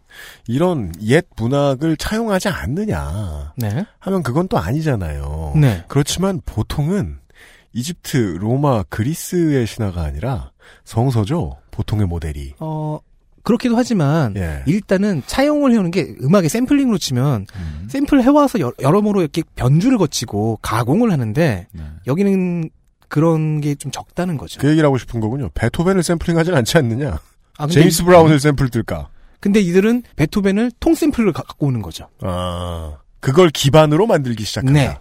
이런 0.46 0.92
옛 1.02 1.26
문학을 1.36 1.96
차용하지 1.96 2.48
않느냐 2.48 3.52
네. 3.56 3.84
하면 3.98 4.22
그건 4.22 4.48
또 4.48 4.58
아니잖아요. 4.58 5.54
네. 5.56 5.84
그렇지만 5.88 6.40
보통은 6.46 7.18
이집트, 7.72 8.38
로마, 8.40 8.82
그리스의 8.84 9.66
신화가 9.66 10.02
아니라 10.02 10.50
성서죠. 10.84 11.58
보통의 11.70 12.06
모델이. 12.06 12.54
어, 12.60 12.98
그렇기도 13.42 13.76
하지만 13.76 14.34
예. 14.36 14.62
일단은 14.66 15.22
차용을 15.26 15.72
해오는 15.72 15.90
게 15.90 16.14
음악의 16.22 16.48
샘플링으로 16.48 16.98
치면 16.98 17.46
음. 17.54 17.88
샘플을 17.90 18.22
해와서 18.22 18.60
여- 18.60 18.72
여러 18.82 19.00
모로 19.00 19.20
이렇게 19.22 19.42
변주를 19.56 19.98
거치고 19.98 20.58
가공을 20.62 21.10
하는데 21.10 21.66
네. 21.70 21.82
여기는 22.06 22.68
그런 23.08 23.60
게 23.60 23.74
좀 23.74 23.90
적다는 23.90 24.36
거죠. 24.36 24.60
그 24.60 24.68
얘기를 24.68 24.86
하고 24.86 24.98
싶은 24.98 25.20
거군요. 25.20 25.48
베토벤을 25.54 26.02
샘플링하진 26.02 26.54
않지 26.54 26.76
않느냐. 26.78 27.18
아, 27.58 27.66
제임스 27.66 28.02
이- 28.02 28.04
브라운을 28.04 28.38
샘플 28.40 28.68
뜰까. 28.68 29.08
근데 29.40 29.58
이들은 29.60 30.02
베토벤을 30.16 30.70
통 30.80 30.94
샘플을 30.94 31.32
가- 31.32 31.42
갖고 31.42 31.66
오는 31.66 31.80
거죠. 31.82 32.08
아, 32.20 32.98
그걸 33.20 33.48
기반으로 33.50 34.06
만들기 34.06 34.44
시작한다. 34.44 34.72
네. 34.78 34.98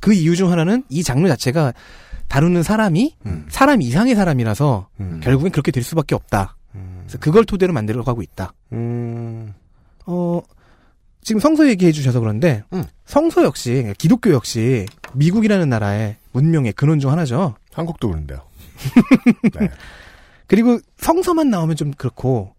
그 0.00 0.12
이유 0.12 0.36
중 0.36 0.50
하나는 0.50 0.82
이 0.90 1.02
장르 1.02 1.26
자체가 1.28 1.72
다루는 2.28 2.62
사람이 2.62 3.16
음. 3.26 3.46
사람 3.48 3.82
이상의 3.82 4.14
사람이라서 4.14 4.88
음. 5.00 5.20
결국엔 5.22 5.52
그렇게 5.52 5.70
될 5.70 5.82
수밖에 5.82 6.14
없다. 6.14 6.56
음. 6.74 6.98
그래서 7.02 7.18
그걸 7.18 7.44
토대로 7.44 7.72
만들어 7.72 8.02
가고 8.02 8.22
있다. 8.22 8.52
음. 8.72 9.54
어, 10.06 10.40
지금 11.22 11.40
성서 11.40 11.68
얘기해 11.68 11.92
주셔서 11.92 12.20
그런데 12.20 12.62
음. 12.72 12.84
성서 13.04 13.44
역시 13.44 13.92
기독교 13.98 14.32
역시 14.32 14.86
미국이라는 15.14 15.68
나라의 15.68 16.16
문명의 16.32 16.72
근원 16.72 17.00
중 17.00 17.10
하나죠. 17.10 17.54
한국도 17.72 18.08
그런데요. 18.08 18.40
네. 19.58 19.68
그리고 20.46 20.78
성서만 20.98 21.50
나오면 21.50 21.76
좀 21.76 21.90
그렇고 21.92 22.54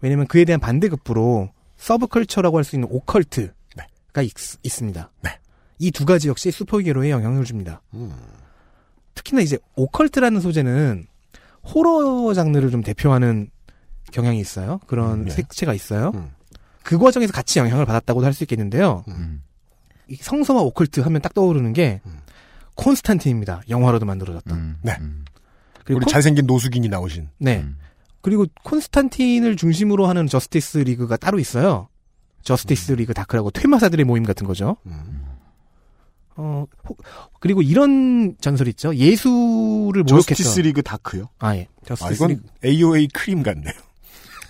왜냐면 0.00 0.26
그에 0.26 0.44
대한 0.44 0.60
반대급부로 0.60 1.50
서브컬처라고 1.76 2.58
할 2.58 2.64
수 2.64 2.76
있는 2.76 2.88
오컬트가 2.90 4.22
있, 4.22 4.32
습니다 4.68 5.10
네. 5.22 5.30
이두 5.78 6.04
가지 6.04 6.28
역시 6.28 6.50
슈퍼히어로에 6.52 7.10
영향을 7.10 7.44
줍니다. 7.44 7.80
음. 9.12 9.14
특히나 9.14 9.40
이제 9.42 9.58
오컬트라는 9.76 10.40
소재는 10.40 11.06
호러 11.74 12.32
장르를 12.34 12.70
좀 12.70 12.82
대표하는 12.82 13.50
경향이 14.12 14.40
있어요. 14.40 14.80
그런 14.86 15.20
음, 15.20 15.24
네. 15.26 15.30
색채가 15.30 15.74
있어요. 15.74 16.10
음. 16.14 16.30
그 16.82 16.98
과정에서 16.98 17.32
같이 17.32 17.58
영향을 17.60 17.86
받았다고도 17.86 18.26
할 18.26 18.32
수 18.32 18.42
있겠는데요. 18.44 19.04
음. 19.08 19.42
이 20.08 20.16
성서와 20.16 20.60
오컬트 20.62 21.00
하면 21.00 21.22
딱 21.22 21.32
떠오르는 21.34 21.72
게 21.72 22.00
음. 22.06 22.18
콘스탄틴입니다. 22.74 23.62
영화로도 23.68 24.04
만들어졌던. 24.06 24.58
음. 24.58 24.76
네. 24.82 24.96
음. 25.00 25.24
그리고 25.84 25.98
우리 25.98 26.04
콘- 26.04 26.12
잘생긴 26.12 26.46
노숙인이 26.46 26.88
나오신. 26.88 27.28
네. 27.38 27.58
음. 27.60 27.78
그리고 28.20 28.46
콘스탄틴을 28.64 29.56
중심으로 29.56 30.06
하는 30.06 30.26
저스티스 30.26 30.78
리그가 30.78 31.16
따로 31.16 31.38
있어요. 31.38 31.88
저스티스 32.42 32.92
리그 32.92 33.14
다크라고 33.14 33.50
퇴마사들의 33.50 34.04
모임 34.04 34.24
같은 34.24 34.46
거죠. 34.46 34.76
음. 34.86 35.24
어, 36.36 36.64
호- 36.88 36.96
그리고 37.40 37.62
이런 37.62 38.34
전설 38.40 38.68
있죠. 38.68 38.94
예수를 38.94 40.02
모욕했던. 40.04 40.20
저스티스 40.22 40.60
리그 40.60 40.82
다크요? 40.82 41.28
아, 41.38 41.54
예. 41.56 41.68
아, 41.82 41.84
저스티스 41.94 42.14
이건 42.14 42.28
리그. 42.30 42.42
AOA 42.64 43.08
크림 43.08 43.42
같네요. 43.42 43.72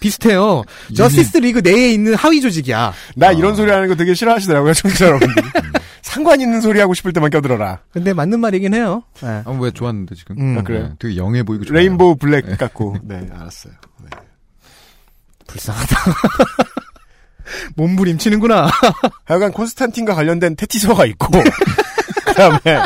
비슷해요. 0.01 0.65
저스티스 0.97 1.39
리그 1.39 1.61
내에 1.61 1.93
있는 1.93 2.15
하위 2.15 2.41
조직이야. 2.41 2.93
나 3.17 3.31
이런 3.33 3.55
소리 3.55 3.71
하는 3.71 3.87
거 3.89 3.95
되게 3.95 4.15
싫어하시더라고요, 4.15 4.75
청취자 4.75 5.07
여러분들이. 5.07 5.47
상관 6.03 6.41
있는 6.41 6.61
소리 6.61 6.81
하고 6.81 6.93
싶을 6.93 7.13
때만 7.13 7.31
껴들어라. 7.31 7.81
근데 7.93 8.13
맞는 8.13 8.41
말이긴 8.41 8.75
해요. 8.75 9.05
예. 9.23 9.43
아, 9.45 9.51
왜 9.61 9.71
좋았는데 9.71 10.15
지금? 10.17 10.37
음. 10.39 10.59
아, 10.59 10.63
그래요? 10.63 10.89
네, 10.89 10.95
되게 10.99 11.17
young해 11.17 11.43
보이고 11.45 11.65
좋아요. 11.65 11.79
레인보우 11.79 12.17
블랙 12.17 12.59
같고. 12.59 12.97
네, 13.05 13.27
알았어요. 13.33 13.73
네. 14.03 14.11
불쌍하다. 15.47 15.97
몸부림치는구나. 17.77 18.69
하여간 19.25 19.53
콘스탄틴과 19.53 20.15
관련된 20.15 20.57
테티서가 20.57 21.07
있고. 21.07 21.29
그 22.25 22.35
다음에, 22.35 22.79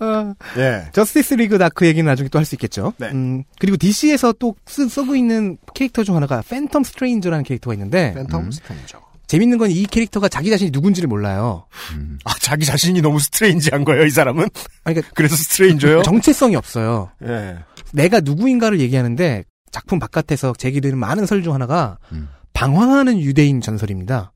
어, 0.00 0.34
예. 0.56 0.84
저스티스 0.92 1.34
리그 1.34 1.58
다크 1.58 1.86
얘기는 1.86 2.04
나중에 2.04 2.28
또 2.28 2.38
할 2.38 2.44
수 2.44 2.54
있겠죠. 2.56 2.92
네. 2.98 3.08
음, 3.10 3.44
그리고 3.58 3.76
DC에서 3.76 4.32
또 4.38 4.56
쓰, 4.66 4.88
쓰고 4.88 5.14
있는 5.14 5.58
캐릭터 5.74 6.02
중 6.04 6.16
하나가 6.16 6.40
팬텀 6.42 6.84
스트레인저라는 6.84 7.44
캐릭터가 7.44 7.74
있는데 7.74 8.14
팬텀 8.16 8.34
음. 8.46 8.50
스트레인저. 8.50 9.00
재밌는 9.28 9.56
건 9.58 9.70
이 9.70 9.86
캐릭터가 9.86 10.28
자기 10.28 10.50
자신이 10.50 10.70
누군지를 10.72 11.08
몰라요. 11.08 11.66
음. 11.94 12.18
아, 12.24 12.32
자기 12.40 12.66
자신이 12.66 13.00
너무 13.00 13.18
strange한 13.20 13.84
거예요, 13.84 14.04
이 14.04 14.10
사람은? 14.10 14.42
아니, 14.84 14.94
그러니까 14.94 15.10
그래서 15.14 15.36
스트레인저요? 15.36 16.02
정체성이 16.02 16.56
없어요. 16.56 17.10
예. 17.24 17.56
내가 17.92 18.20
누구인가를 18.20 18.80
얘기하는데 18.80 19.44
작품 19.70 19.98
바깥에서 19.98 20.52
제기되는 20.58 20.98
많은 20.98 21.24
설 21.26 21.42
중 21.42 21.54
하나가 21.54 21.96
음. 22.12 22.28
방황하는 22.52 23.20
유대인 23.20 23.60
전설입니다. 23.60 24.32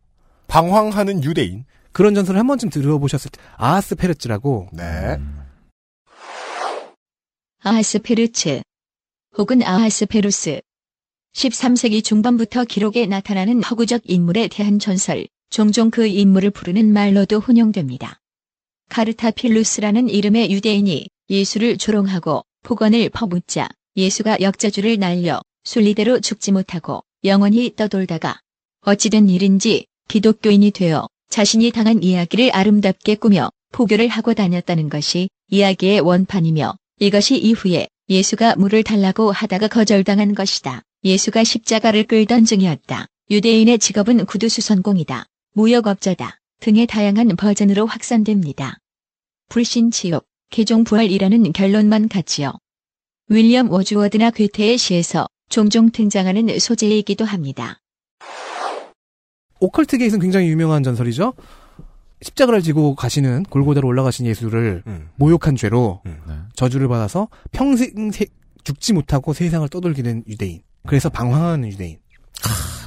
방황하는 0.48 1.22
유대인. 1.24 1.64
그런 1.92 2.14
전설을 2.14 2.38
한 2.38 2.46
번쯤 2.46 2.70
들어보셨을 2.70 3.30
때 3.30 3.40
아하스페르츠라고 3.56 4.68
네. 4.72 5.18
아하스페르츠 7.62 8.60
혹은 9.38 9.62
아하스페루스 9.62 10.60
13세기 11.34 12.04
중반부터 12.04 12.64
기록에 12.64 13.06
나타나는 13.06 13.62
허구적 13.62 14.02
인물에 14.04 14.48
대한 14.48 14.78
전설, 14.78 15.26
종종 15.50 15.90
그 15.90 16.06
인물을 16.06 16.50
부르는 16.50 16.92
말로도 16.92 17.40
혼용됩니다. 17.40 18.20
카르타필루스라는 18.88 20.08
이름의 20.08 20.50
유대인이 20.52 21.08
예수를 21.28 21.76
조롱하고 21.76 22.44
폭언을 22.62 23.10
퍼붓자 23.10 23.68
예수가 23.96 24.40
역자주를 24.40 24.98
날려 24.98 25.40
순리대로 25.64 26.20
죽지 26.20 26.52
못하고 26.52 27.02
영원히 27.24 27.74
떠돌다가 27.74 28.40
어찌된 28.82 29.28
일인지 29.28 29.86
기독교인이 30.08 30.70
되어 30.70 31.08
자신이 31.28 31.70
당한 31.70 32.02
이야기를 32.02 32.54
아름답게 32.54 33.16
꾸며 33.16 33.50
포교를 33.72 34.08
하고 34.08 34.34
다녔다는 34.34 34.88
것이 34.88 35.28
이야기의 35.48 36.00
원판이며 36.00 36.76
이것이 37.00 37.36
이후에 37.36 37.88
예수가 38.08 38.56
물을 38.56 38.82
달라고 38.82 39.32
하다가 39.32 39.68
거절당한 39.68 40.34
것이다. 40.34 40.82
예수가 41.04 41.44
십자가를 41.44 42.04
끌던 42.04 42.44
중이었다. 42.44 43.06
유대인의 43.30 43.80
직업은 43.80 44.24
구두수선공이다. 44.26 45.26
무역업자다. 45.54 46.38
등의 46.60 46.86
다양한 46.86 47.28
버전으로 47.36 47.86
확산됩니다. 47.86 48.78
불신 49.48 49.90
지옥, 49.90 50.24
개종 50.50 50.84
부활이라는 50.84 51.52
결론만 51.52 52.08
같지요. 52.08 52.52
윌리엄 53.28 53.70
워즈워드나 53.70 54.30
괴테의 54.30 54.78
시에서 54.78 55.26
종종 55.48 55.90
등장하는 55.90 56.58
소재이기도 56.58 57.24
합니다. 57.24 57.80
오컬트계에서는 59.60 60.20
굉장히 60.20 60.48
유명한 60.48 60.82
전설이죠. 60.82 61.32
십자가를 62.22 62.62
지고 62.62 62.94
가시는 62.94 63.44
골고다로 63.44 63.86
올라가신 63.86 64.26
예수를 64.26 64.82
음. 64.86 65.08
모욕한 65.16 65.56
죄로 65.56 66.00
음. 66.06 66.20
네. 66.26 66.34
저주를 66.54 66.88
받아서 66.88 67.28
평생 67.52 68.10
세- 68.10 68.26
죽지 68.64 68.92
못하고 68.94 69.32
세상을 69.32 69.68
떠돌게 69.68 70.02
된 70.02 70.24
유대인. 70.26 70.62
그래서 70.86 71.08
방황하는 71.08 71.68
유대인. 71.68 71.98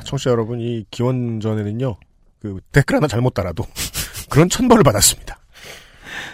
청취자 0.05 0.31
여러분, 0.31 0.59
이 0.59 0.85
기원전에는요, 0.91 1.95
그, 2.39 2.59
댓글 2.71 2.95
하나 2.97 3.07
잘못 3.07 3.33
달아도 3.33 3.65
그런 4.29 4.49
천벌을 4.49 4.83
받았습니다. 4.83 5.39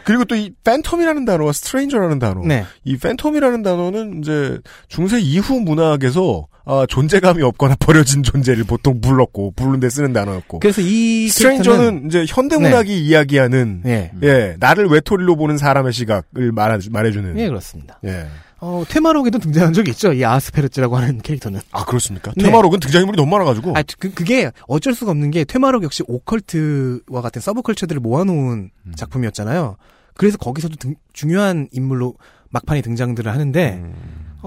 그리고 0.05 0.23
또 0.25 0.35
이 0.35 0.51
phantom이라는 0.63 1.25
단어와 1.25 1.51
stranger라는 1.51 2.19
단어. 2.19 2.41
네. 2.45 2.65
이 2.83 2.97
phantom이라는 2.97 3.63
단어는 3.63 4.19
이제 4.19 4.59
중세 4.87 5.19
이후 5.19 5.59
문학에서 5.59 6.47
아, 6.65 6.85
존재감이 6.89 7.41
없거나 7.43 7.75
버려진 7.79 8.23
존재를 8.23 8.63
보통 8.63 8.99
불렀고 9.01 9.51
부르는데 9.55 9.89
쓰는 9.89 10.13
단어였고. 10.13 10.59
그래서 10.59 10.81
이 10.81 11.27
stranger는 11.29 12.07
이제 12.07 12.25
현대 12.27 12.57
문학이 12.57 13.05
이야기하는 13.05 13.83
예. 13.85 14.11
예 14.23 14.55
나를 14.59 14.87
외톨이로 14.87 15.35
보는 15.35 15.57
사람의 15.57 15.93
시각을 15.93 16.51
말하, 16.51 16.79
말해주는 16.89 17.37
예, 17.39 17.47
그렇습니다. 17.47 17.99
예. 18.05 18.25
어, 18.61 18.83
퇴마록에도 18.87 19.37
등장한 19.37 19.73
적이 19.73 19.91
있죠. 19.91 20.11
이 20.13 20.25
아스페르츠라고 20.25 20.95
하는 20.97 21.21
캐릭터는. 21.21 21.59
아 21.71 21.85
그렇습니까? 21.85 22.31
네. 22.35 22.45
퇴마록은 22.45 22.79
등장인물이 22.79 23.15
너무 23.17 23.29
많아가지고 23.29 23.77
아, 23.77 23.83
그, 23.99 24.11
그게 24.13 24.49
어쩔 24.67 24.95
수가 24.95 25.11
없는 25.11 25.29
게 25.29 25.43
퇴마록 25.43 25.83
역시 25.83 26.03
occult와 26.07 27.21
같은 27.21 27.41
subculture들을 27.41 27.99
모아놓은 28.01 28.71
음. 28.85 28.91
작품이었잖아요. 28.95 29.75
그래서 30.15 30.37
거기서도 30.37 30.77
등- 30.77 30.95
중요한 31.13 31.67
인물로 31.73 32.15
막판에 32.49 32.81
등장들을 32.81 33.29
하는데, 33.31 33.73
음. 33.83 33.93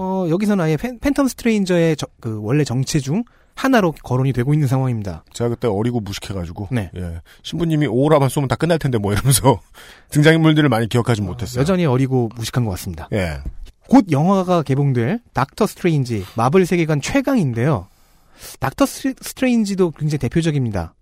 어, 0.01 0.25
여기서는 0.29 0.63
아예 0.63 0.77
팬텀 0.77 1.27
스트레인저의 1.27 1.97
저- 1.97 2.07
그 2.21 2.39
원래 2.41 2.63
정체 2.63 2.99
중 2.99 3.23
하나로 3.55 3.91
거론이 4.03 4.31
되고 4.31 4.53
있는 4.53 4.67
상황입니다. 4.67 5.25
제가 5.33 5.49
그때 5.49 5.67
어리고 5.67 5.99
무식해가지고 5.99 6.69
네. 6.71 6.89
예. 6.95 7.21
신부님이 7.43 7.87
오라만 7.87 8.29
쏘면 8.29 8.47
다 8.47 8.55
끝날 8.55 8.79
텐데 8.79 8.97
뭐 8.97 9.11
이러면서 9.11 9.59
등장인물들을 10.11 10.69
많이 10.69 10.87
기억하지 10.87 11.21
못했어요. 11.21 11.59
여전히 11.59 11.85
어리고 11.85 12.29
무식한 12.35 12.63
것 12.63 12.71
같습니다. 12.71 13.09
예. 13.11 13.39
곧 13.89 14.05
영화가 14.11 14.63
개봉될 14.63 15.19
닥터 15.33 15.67
스트레인지 15.67 16.23
마블 16.37 16.65
세계관 16.65 17.01
최강인데요. 17.01 17.87
닥터 18.61 18.85
스트레- 18.85 19.15
스트레인지도 19.21 19.91
굉장히 19.91 20.19
대표적입니다. 20.19 20.93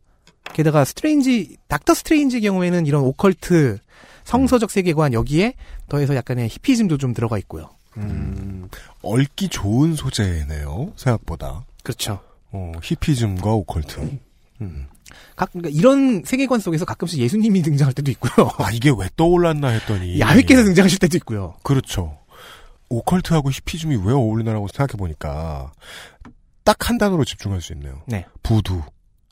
게다가 0.53 0.83
스트레인지 0.86 1.57
닥터 1.67 1.93
스트레인지 1.93 2.41
경우에는 2.41 2.88
이런 2.88 3.03
오컬트 3.03 3.77
성서적 4.23 4.71
세계관 4.71 5.13
여기에 5.13 5.53
더해서 5.89 6.15
약간의 6.15 6.47
히피즘도 6.49 6.97
좀 6.97 7.13
들어가 7.13 7.38
있고요. 7.38 7.69
음, 7.97 8.69
얽기 9.01 9.49
좋은 9.49 9.95
소재네요. 9.95 10.93
생각보다. 10.95 11.65
그렇죠. 11.83 12.19
어, 12.51 12.71
히피즘과 12.83 13.51
오컬트. 13.51 14.19
음. 14.62 14.88
각 15.36 15.51
그러니까 15.53 15.69
이런 15.77 16.23
세계관 16.25 16.60
속에서 16.60 16.83
가끔씩 16.86 17.19
예수님이 17.19 17.62
등장할 17.62 17.93
때도 17.93 18.12
있고요. 18.12 18.49
아 18.60 18.71
이게 18.71 18.89
왜 18.97 19.07
떠올랐나 19.15 19.69
했더니 19.69 20.19
야훼께서 20.19 20.63
등장하실 20.63 20.99
때도 20.99 21.17
있고요. 21.17 21.55
그렇죠. 21.63 22.17
occult하고 22.89 23.51
히피즘이 23.51 23.97
왜 24.05 24.13
어울리나라고 24.13 24.67
생각해 24.67 24.97
보니까 24.97 25.71
딱 26.63 26.89
한 26.89 26.97
단어로 26.97 27.23
집중할 27.25 27.62
수 27.62 27.73
있네요. 27.73 28.01
네. 28.07 28.25
부두. 28.43 28.81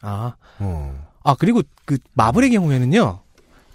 아, 0.02 0.36
어. 0.60 1.08
아 1.24 1.36
그리고 1.36 1.62
그 1.86 1.98
마블의 2.14 2.52
경우에는요. 2.52 3.22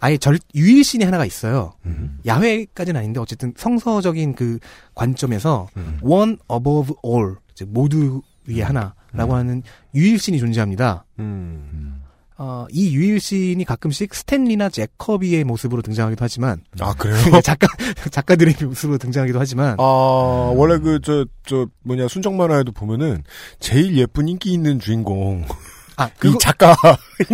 아예 0.01 0.17
절 0.17 0.39
유일신이 0.55 1.05
하나가 1.05 1.25
있어요. 1.25 1.73
음. 1.87 2.19
야훼까지는 2.27 2.99
아닌데 2.99 3.21
어쨌든 3.21 3.53
성서적인 3.57 4.35
그 4.35 4.59
관점에서 4.95 5.69
음. 5.77 5.99
one 6.03 6.37
above 6.51 6.95
all 7.05 7.37
즉 7.55 7.69
모두 7.71 8.23
위에 8.47 8.63
하나라고 8.63 9.35
하는 9.35 9.63
유일신이 9.95 10.39
존재합니다. 10.39 11.05
음. 11.19 12.03
어, 12.43 12.67
이 12.71 12.97
유일신이 12.97 13.63
가끔씩 13.67 14.15
스탠리나 14.15 14.71
제커비의 14.71 15.45
모습으로 15.45 15.83
등장하기도 15.83 16.25
하지만 16.25 16.63
아 16.81 16.95
그래요? 16.95 17.19
작가 17.45 17.69
작가들의 18.11 18.55
모습으로 18.63 18.97
등장하기도 18.97 19.39
하지만 19.39 19.77
아 19.79 19.83
원래 20.57 20.79
그 20.79 21.01
저저 21.03 21.67
뭐냐 21.83 22.09
순정 22.09 22.39
만화에도 22.39 22.73
보면은 22.73 23.25
제일 23.59 23.95
예쁜 23.99 24.29
인기 24.29 24.55
있는 24.55 24.81
주인공 24.81 25.45
아이 26.01 26.11
그거 26.19 26.39
작가인 26.39 26.77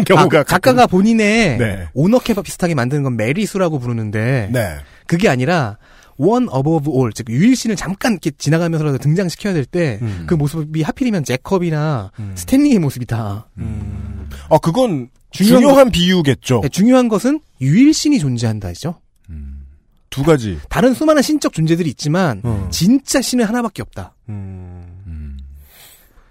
경우가 0.04 0.40
아, 0.40 0.44
작가가 0.44 0.86
본인의 0.86 1.58
네. 1.58 1.88
오너케바 1.94 2.42
비슷하게 2.42 2.74
만드는 2.74 3.02
건 3.04 3.16
메리수라고 3.16 3.78
부르는데 3.78 4.50
네. 4.52 4.76
그게 5.06 5.28
아니라 5.28 5.78
one 6.16 6.46
above 6.54 6.92
all 6.92 7.12
즉 7.14 7.28
유일신을 7.28 7.76
잠깐 7.76 8.12
이렇게 8.12 8.30
지나가면서라도 8.30 8.98
등장시켜야 8.98 9.52
될 9.54 9.64
때그 9.64 10.02
음. 10.02 10.38
모습이 10.38 10.82
하필이면 10.82 11.24
제컵이나 11.24 12.10
음. 12.18 12.32
스탠리의 12.34 12.78
모습이다. 12.78 13.48
음. 13.58 14.28
아 14.50 14.58
그건 14.58 15.10
중요한 15.30 15.62
중요한, 15.62 15.90
비유겠죠. 15.90 16.60
네, 16.62 16.68
중요한 16.68 17.08
것은 17.08 17.40
유일 17.60 17.92
신이 17.92 18.18
존재한다죠. 18.18 19.00
음. 19.28 19.66
두 20.10 20.24
가지. 20.24 20.58
다른 20.70 20.94
수많은 20.94 21.22
신적 21.22 21.52
존재들이 21.52 21.90
있지만 21.90 22.40
어. 22.42 22.68
진짜 22.72 23.20
신은 23.20 23.44
하나밖에 23.44 23.82
없다. 23.82 24.14
음. 24.30 24.95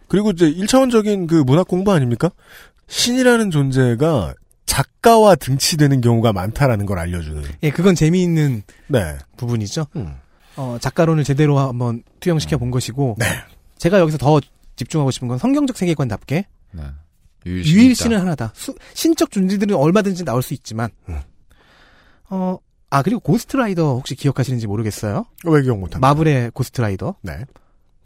음. 0.06 0.08
그리고 0.08 0.32
이제 0.32 0.52
1차원적인 0.52 1.28
그 1.28 1.36
문학 1.36 1.68
공부 1.68 1.92
아닙니까? 1.92 2.30
신이라는 2.88 3.52
존재가 3.52 4.34
작가와 4.66 5.36
등치되는 5.36 6.02
경우가 6.02 6.34
많다라는 6.34 6.86
걸 6.86 7.00
알려주는. 7.00 7.44
예, 7.64 7.70
그건 7.70 7.96
재미있는 7.96 8.64
네. 8.88 9.18
부분이죠. 9.38 9.88
음. 9.96 10.16
어, 10.58 10.78
작가론을 10.80 11.24
제대로 11.24 11.60
한번 11.60 12.04
투영시켜 12.20 12.58
본 12.58 12.72
것이고 12.72 13.16
네. 13.20 13.26
제가 13.78 14.00
여기서 14.00 14.18
더 14.18 14.40
집중하고 14.76 15.12
싶은 15.12 15.28
건 15.28 15.38
성경적 15.38 15.78
세계관답게 15.78 16.46
네. 16.72 16.82
유일신은 17.46 18.18
있다. 18.18 18.22
하나다. 18.26 18.52
수- 18.56 18.76
신적 18.94 19.32
존재들은 19.32 19.76
얼마든지 19.76 20.26
나올 20.26 20.42
수 20.42 20.54
있지만 20.54 20.90
음. 21.10 21.20
어, 22.30 22.58
아 22.90 23.02
그리고 23.04 23.20
고스트라이더 23.20 23.96
혹시 23.96 24.16
기억하시는지 24.16 24.68
모르겠어요. 24.68 25.26
왜 25.46 25.62
기억 25.62 25.78
못합니까? 25.80 26.00
마블의 26.00 26.52
고스트라이더 26.52 27.16
네. 27.22 27.46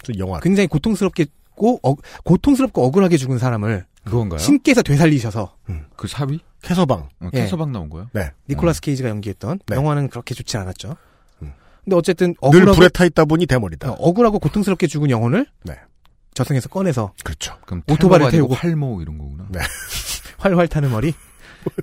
저 0.04 0.14
영화. 0.18 0.40
굉장히 0.40 0.68
고통스럽게 0.68 1.28
고 1.60 1.80
어, 1.84 1.94
고통스럽고 2.24 2.84
억울하게 2.86 3.18
죽은 3.18 3.38
사람을 3.38 3.86
그건가요? 4.06 4.40
신께서 4.40 4.82
되살리셔서 4.82 5.56
그 5.98 6.08
사위? 6.08 6.40
캐서방. 6.62 7.10
어, 7.20 7.30
예. 7.34 7.42
캐서방 7.42 7.72
나온 7.74 7.90
거예요? 7.90 8.08
네. 8.14 8.32
니콜라스 8.50 8.80
케이지가 8.82 9.10
연기했던 9.10 9.60
네. 9.68 9.76
영화는 9.76 10.10
그렇게 10.10 10.34
좋지 10.34 10.56
않았죠. 10.58 10.96
음. 11.42 11.54
근데 11.84 11.96
어쨌든 11.98 12.28
늘 12.30 12.36
억울하고 12.42 12.74
불에 12.78 12.90
타 12.90 13.04
있다 13.06 13.26
보니 13.26 13.46
대머리다. 13.46 13.92
어, 13.92 13.96
억울하고 14.00 14.40
고통스럽게 14.40 14.88
죽은 14.88 15.10
영혼을 15.10 15.46
네. 15.64 15.76
저승에서 16.34 16.70
꺼내서 16.70 17.14
그렇죠. 17.26 17.58
그럼 17.66 17.84
오토바이를 17.92 18.32
태우고. 18.32 18.56
활모 18.56 19.02
이런 19.02 19.18
거구나. 19.18 19.46
네. 19.50 19.60
활활 20.40 20.70
타는 20.70 20.90
머리 20.90 21.14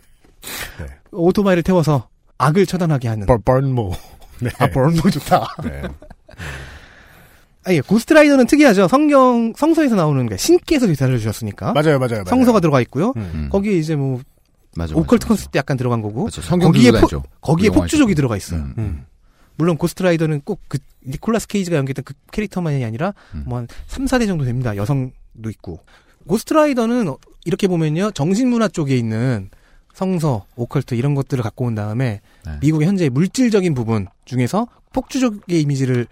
네. 0.81 0.87
오토바이를 1.13 1.63
태워서 1.63 2.09
악을 2.39 2.65
처단하게 2.65 3.09
하는 3.09 3.27
벌, 3.27 3.39
벌모. 3.45 3.93
네. 4.41 4.49
아 4.59 4.67
버런도 4.69 5.11
좋다. 5.11 5.47
네. 5.65 5.83
아, 7.67 7.73
예, 7.73 7.81
고스트라이더는 7.81 8.47
특이하죠. 8.47 8.87
성경 8.89 9.53
성서에서 9.57 9.97
나오는 9.97 10.27
게 10.29 10.37
신께서 10.37 10.87
되살려 10.87 11.19
주셨으니까 11.19 11.73
맞아요, 11.73 11.99
맞아요, 11.99 12.23
맞아요. 12.23 12.25
성서가 12.27 12.61
들어가 12.61 12.81
있고요. 12.83 13.13
음. 13.17 13.31
음. 13.35 13.49
거기에 13.51 13.77
이제 13.77 13.97
뭐 13.97 14.21
맞아, 14.77 14.95
오컬트 14.95 15.27
컨셉도 15.27 15.59
약간 15.59 15.77
들어간 15.77 16.01
거고 16.03 16.25
맞아. 16.25 16.41
성경 16.43 16.71
거기에 16.71 16.91
포- 16.93 16.99
다니죠. 16.99 17.23
거기에. 17.41 17.71
폭주족이 17.71 18.15
들어가 18.15 18.37
있어요. 18.37 18.61
음. 18.61 18.75
음. 18.79 19.05
물론 19.57 19.77
고스트라이더는 19.79 20.43
꼭 20.45 20.61
그 20.69 20.79
니콜라스 21.09 21.47
케이지가 21.49 21.77
연기했던 21.77 22.05
그 22.05 22.15
캐릭터만이 22.33 22.85
아니라 22.85 23.15
음. 23.35 23.45
뭐한 23.47 23.69
3, 23.87 24.05
4대 24.07 24.27
정도 24.27 24.45
됩니다. 24.45 24.77
여성도 24.77 25.51
있고. 25.51 25.81
고스트라이더는 26.29 27.09
어- 27.09 27.19
이렇게 27.45 27.67
보면요. 27.69 28.11
정신문화 28.13 28.69
쪽에 28.69 28.97
있는 28.97 29.51
성서, 29.95 30.45
오컬트 30.57 30.95
이런 30.95 31.15
것들을 31.15 31.43
갖고 31.43 31.65
온 31.65 31.75
다음에 31.75 32.21
네. 32.45 32.53
미국의 32.61 32.87
현재 32.87 33.09
물질적인 33.09 33.73
부분 33.75 34.07
중에서 34.27 34.67
폭주족의 34.93 35.63
이미지를 35.63 36.07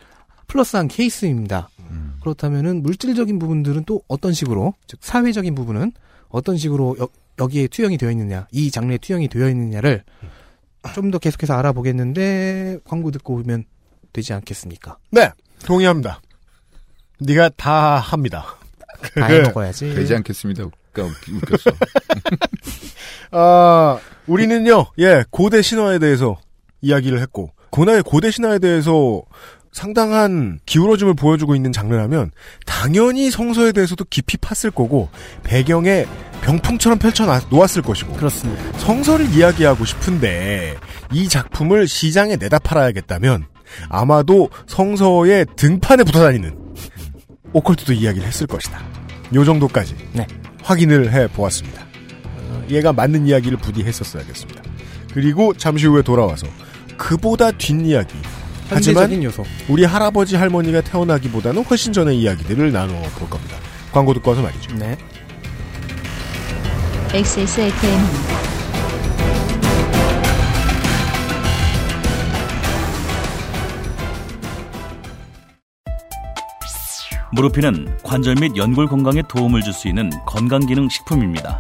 플러스한 0.46 0.88
케이스입니다. 0.88 1.68
음. 1.90 2.16
그렇다면은 2.20 2.83
물질적인 2.83 3.38
부분들은 3.38 3.85
또 3.85 4.02
어떤 4.09 4.33
식으로 4.33 4.74
즉 4.87 4.98
사회적인 5.02 5.54
부분은 5.54 5.92
어떤 6.28 6.57
식으로 6.57 6.96
여, 7.00 7.09
여기에 7.38 7.68
투영이 7.68 7.99
되어 7.99 8.11
있느냐 8.11 8.47
이 8.53 8.70
장르에 8.70 8.99
투영이 8.99 9.28
되어 9.28 9.49
있느냐를 9.49 10.05
좀 10.95 11.11
더 11.11 11.18
계속해서 11.18 11.55
알아보겠는데 11.55 12.78
광고 12.84 13.11
듣고 13.11 13.34
오면 13.34 13.64
되지 14.12 14.32
않겠습니까? 14.34 14.97
네. 15.11 15.30
동의합니다. 15.64 16.20
네가 17.20 17.51
다 17.57 17.97
합니다. 17.99 18.57
다 19.14 19.26
해먹어야지. 19.26 19.95
되지 19.95 20.14
않겠습니다. 20.16 20.64
웃겨, 20.64 21.05
웃겼어. 21.36 21.70
아, 23.32 23.99
우리는요, 24.26 24.86
예, 24.99 25.24
고대 25.30 25.62
신화에 25.62 25.99
대해서 25.99 26.38
이야기를 26.80 27.20
했고, 27.20 27.51
고나의 27.70 28.03
고대 28.03 28.30
신화에 28.30 28.59
대해서 28.59 29.22
상당한 29.75 30.61
기울어짐을 30.66 31.14
보여주고 31.14 31.57
있는 31.57 31.72
장르라면, 31.72 32.31
당연히 32.64 33.29
성서에 33.29 33.72
대해서도 33.72 34.05
깊이 34.09 34.37
팠을 34.37 34.72
거고, 34.72 35.09
배경에 35.43 36.07
병풍처럼 36.43 37.01
펼쳐 37.01 37.27
놓았을 37.51 37.83
것이고, 37.83 38.12
그렇습니다. 38.12 38.79
성서를 38.79 39.35
이야기하고 39.35 39.85
싶은데, 39.85 40.77
이 41.12 41.29
작품을 41.29 41.89
시장에 41.89 42.37
내다 42.37 42.61
팔아야겠다면, 42.61 43.47
아마도 43.89 44.49
성서의 44.68 45.45
등판에 45.57 46.05
붙어 46.05 46.20
다니는, 46.20 46.57
오컬트도 47.53 47.95
이야기를 47.95 48.27
했을 48.27 48.47
것이다. 48.47 48.81
요 49.35 49.45
정도까지. 49.45 49.97
네. 50.12 50.25
확인을 50.62 51.12
해 51.12 51.27
보았습니다. 51.27 51.83
어, 51.83 52.64
얘가 52.70 52.93
맞는 52.93 53.27
이야기를 53.27 53.59
부디 53.59 53.83
했었어야겠습니다. 53.83 54.62
그리고 55.12 55.53
잠시 55.53 55.87
후에 55.87 56.03
돌아와서 56.03 56.47
그보다 56.97 57.51
뒷이야기. 57.51 58.14
하지만 58.75 59.22
요소. 59.22 59.45
우리 59.68 59.85
할아버지 59.85 60.37
할머니가 60.37 60.81
태어나기보다는 60.83 61.64
훨씬 61.64 61.93
전의 61.93 62.18
이야기들을 62.20 62.72
나누어 62.72 63.01
볼 63.18 63.29
겁니다. 63.31 63.57
광고 63.93 64.12
듣고 64.14 64.31
와서 64.31 64.43
말이죠. 64.43 64.75
네. 64.77 64.97
XSFM입니다. 67.12 68.35
무르피는 77.33 77.99
관절 78.05 78.37
및 78.41 78.57
연골 78.57 78.87
건강에 78.87 79.22
도움을 79.29 79.62
줄 79.62 79.72
수 79.72 79.89
있는 79.89 80.11
건강기능 80.27 80.89
식품입니다. 80.89 81.59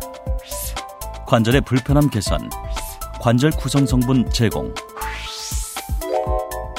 관절의 1.26 1.62
불편함 1.62 2.10
개선, 2.10 2.48
관절 3.20 3.50
구성 3.52 3.84
성분 3.86 4.28
제공, 4.30 4.72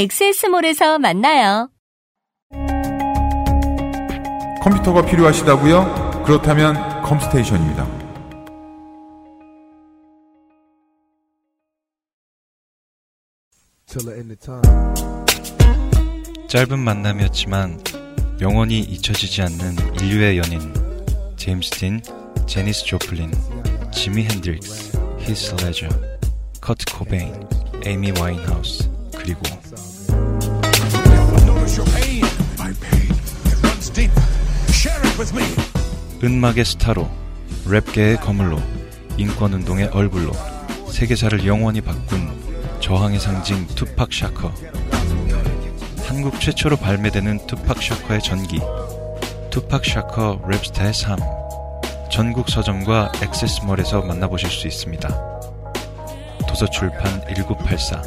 엑세스몰에서 0.00 0.98
만나요. 0.98 1.68
컴퓨터가 4.62 5.04
필요하시다고요? 5.04 6.22
그렇다면 6.24 7.02
컴스테이션입니다. 7.02 7.86
짧은 16.48 16.78
만남이었지만 16.78 17.82
영원히 18.40 18.78
잊혀지지 18.78 19.42
않는 19.42 19.76
인류의 20.00 20.38
연인 20.38 20.72
제임스 21.36 21.70
딘, 21.72 22.00
제니스 22.46 22.86
조플린, 22.86 23.32
지미 23.92 24.22
핸드릭스, 24.24 24.98
히스 25.18 25.56
레저, 25.56 25.88
커트 26.62 26.86
코베인, 26.96 27.34
에이미 27.84 28.12
와인하우스 28.18 28.90
그리고 29.14 29.59
은막의 36.22 36.64
스타로 36.64 37.08
랩계의 37.66 38.20
거물로 38.20 38.60
인권운동의 39.16 39.88
얼굴로 39.88 40.32
세계사를 40.90 41.46
영원히 41.46 41.80
바꾼 41.80 42.30
저항의 42.80 43.20
상징 43.20 43.66
투팍 43.68 44.12
샤커. 44.12 44.52
한국 46.06 46.40
최초로 46.40 46.76
발매되는 46.76 47.46
투팍 47.46 47.82
샤커의 47.82 48.22
전기 48.22 48.60
투팍 49.50 49.84
샤커 49.84 50.42
랩스타의 50.44 50.92
삶. 50.92 51.18
전국 52.10 52.50
서점과 52.50 53.12
액세스몰에서 53.22 54.02
만나보실 54.02 54.50
수 54.50 54.66
있습니다. 54.66 55.08
도서출판 56.48 57.22
1984 57.28 58.02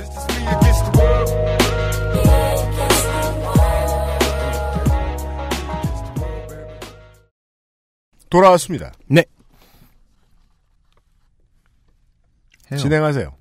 돌아왔습니다. 8.34 8.92
네. 9.08 9.24
해요. 12.72 12.80
진행하세요. 12.80 13.32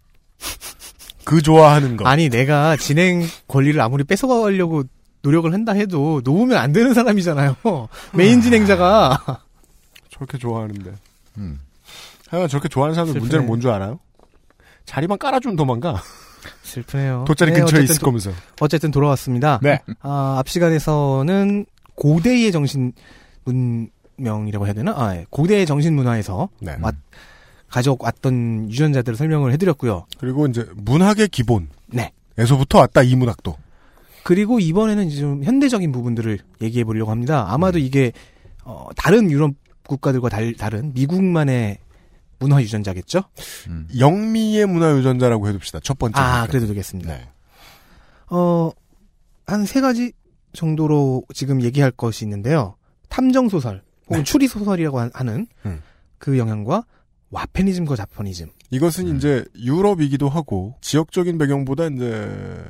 그 1.24 1.40
좋아하는 1.40 1.96
거. 1.96 2.04
아니 2.04 2.28
내가 2.28 2.76
진행 2.76 3.22
권리를 3.48 3.80
아무리 3.80 4.04
뺏어가려고 4.04 4.84
노력을 5.22 5.50
한다 5.52 5.72
해도 5.72 6.20
놓으면 6.24 6.58
안 6.58 6.72
되는 6.72 6.92
사람이잖아요. 6.94 7.56
메인 8.12 8.42
진행자가 8.42 9.40
저렇게 10.10 10.36
좋아하는데. 10.36 10.92
음. 11.38 11.60
하여간 12.28 12.48
저렇게 12.48 12.68
좋아하는 12.68 12.94
사람들 12.94 13.12
슬프네. 13.14 13.20
문제는 13.20 13.46
뭔 13.46 13.60
줄 13.60 13.70
알아요? 13.70 13.98
자리만 14.84 15.16
깔아주면 15.18 15.56
도망가. 15.56 16.02
슬프네요. 16.64 17.24
돗자리 17.26 17.52
네, 17.52 17.60
근처에 17.60 17.84
있을 17.84 17.98
도- 17.98 18.06
거면서. 18.06 18.32
어쨌든 18.60 18.90
돌아왔습니다. 18.90 19.60
네. 19.62 19.80
아, 20.00 20.36
앞 20.38 20.48
시간에서는 20.48 21.64
고대의 21.94 22.50
정신 22.52 22.92
문 23.44 23.88
명이라고 24.22 24.66
해야 24.66 24.72
되나? 24.74 24.92
아, 24.96 25.16
예. 25.16 25.26
고대의 25.30 25.66
정신 25.66 25.94
문화에서 25.94 26.48
네. 26.60 26.76
왔- 26.80 26.94
가져왔던 27.68 28.70
유전자들을 28.70 29.16
설명을 29.16 29.52
해드렸고요. 29.52 30.06
그리고 30.18 30.46
이제 30.46 30.66
문학의 30.76 31.28
기본. 31.28 31.68
네. 31.86 32.12
에서부터 32.38 32.78
왔다 32.78 33.02
이 33.02 33.14
문학도. 33.16 33.56
그리고 34.24 34.60
이번에는 34.60 35.06
이제 35.08 35.20
좀 35.20 35.42
현대적인 35.42 35.90
부분들을 35.90 36.38
얘기해 36.60 36.84
보려고 36.84 37.10
합니다. 37.10 37.46
아마도 37.48 37.78
음. 37.78 37.82
이게 37.82 38.12
어, 38.64 38.88
다른 38.96 39.30
유럽 39.30 39.52
국가들과 39.86 40.28
달, 40.28 40.54
다른 40.54 40.92
미국만의 40.94 41.78
문화 42.38 42.60
유전자겠죠? 42.62 43.24
음. 43.68 43.88
영미의 43.98 44.66
문화 44.66 44.96
유전자라고 44.96 45.48
해둡시다. 45.48 45.80
첫 45.82 45.98
번째. 45.98 46.20
아, 46.20 46.46
그래도 46.46 46.66
되겠습니다. 46.68 47.12
네. 47.16 47.28
어, 48.30 48.70
한 49.46 49.64
세 49.66 49.80
가지 49.80 50.12
정도로 50.52 51.24
지금 51.34 51.62
얘기할 51.62 51.90
것이 51.90 52.24
있는데요. 52.24 52.76
탐정 53.08 53.48
소설 53.48 53.82
혹은 54.08 54.24
추리 54.24 54.48
소설이라고 54.48 55.00
하- 55.00 55.10
하는 55.14 55.46
네. 55.64 55.70
음. 55.70 55.82
그 56.18 56.38
영향과 56.38 56.84
와페니즘과 57.30 57.96
자포니즘. 57.96 58.48
이것은 58.70 59.16
이제 59.16 59.44
유럽이기도 59.58 60.28
하고 60.28 60.74
지역적인 60.80 61.38
배경보다 61.38 61.86
이제 61.88 62.64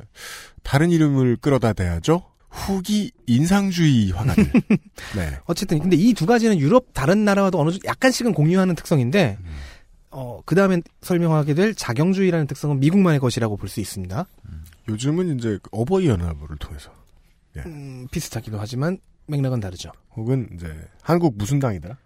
다른 0.62 0.90
이름을 0.90 1.36
끌어다 1.36 1.72
대야죠. 1.72 2.22
후기 2.48 3.10
인상주의 3.26 4.10
화가들. 4.10 4.44
네. 5.16 5.38
어쨌든 5.46 5.78
근데 5.78 5.96
이 5.96 6.12
두 6.14 6.26
가지는 6.26 6.58
유럽 6.58 6.86
다른 6.92 7.24
나라와도 7.24 7.58
어느 7.60 7.70
정도 7.70 7.86
약간씩은 7.88 8.34
공유하는 8.34 8.74
특성인데 8.74 9.38
어, 10.10 10.42
그 10.44 10.54
다음에 10.54 10.82
설명하게 11.00 11.54
될 11.54 11.74
자경주의라는 11.74 12.46
특성은 12.46 12.78
미국만의 12.80 13.18
것이라고 13.20 13.56
볼 13.56 13.68
수 13.68 13.80
있습니다. 13.80 14.26
요즘은 14.88 15.38
이제 15.38 15.58
그 15.62 15.68
어버이 15.72 16.06
연합을 16.06 16.56
통해서 16.58 16.90
음, 17.66 18.06
비슷하기도 18.10 18.58
하지만 18.60 18.98
맥락은 19.26 19.60
다르죠. 19.60 19.90
혹은 20.16 20.48
이제 20.54 20.66
한국 21.02 21.36
무슨 21.36 21.58
당이더라? 21.58 21.96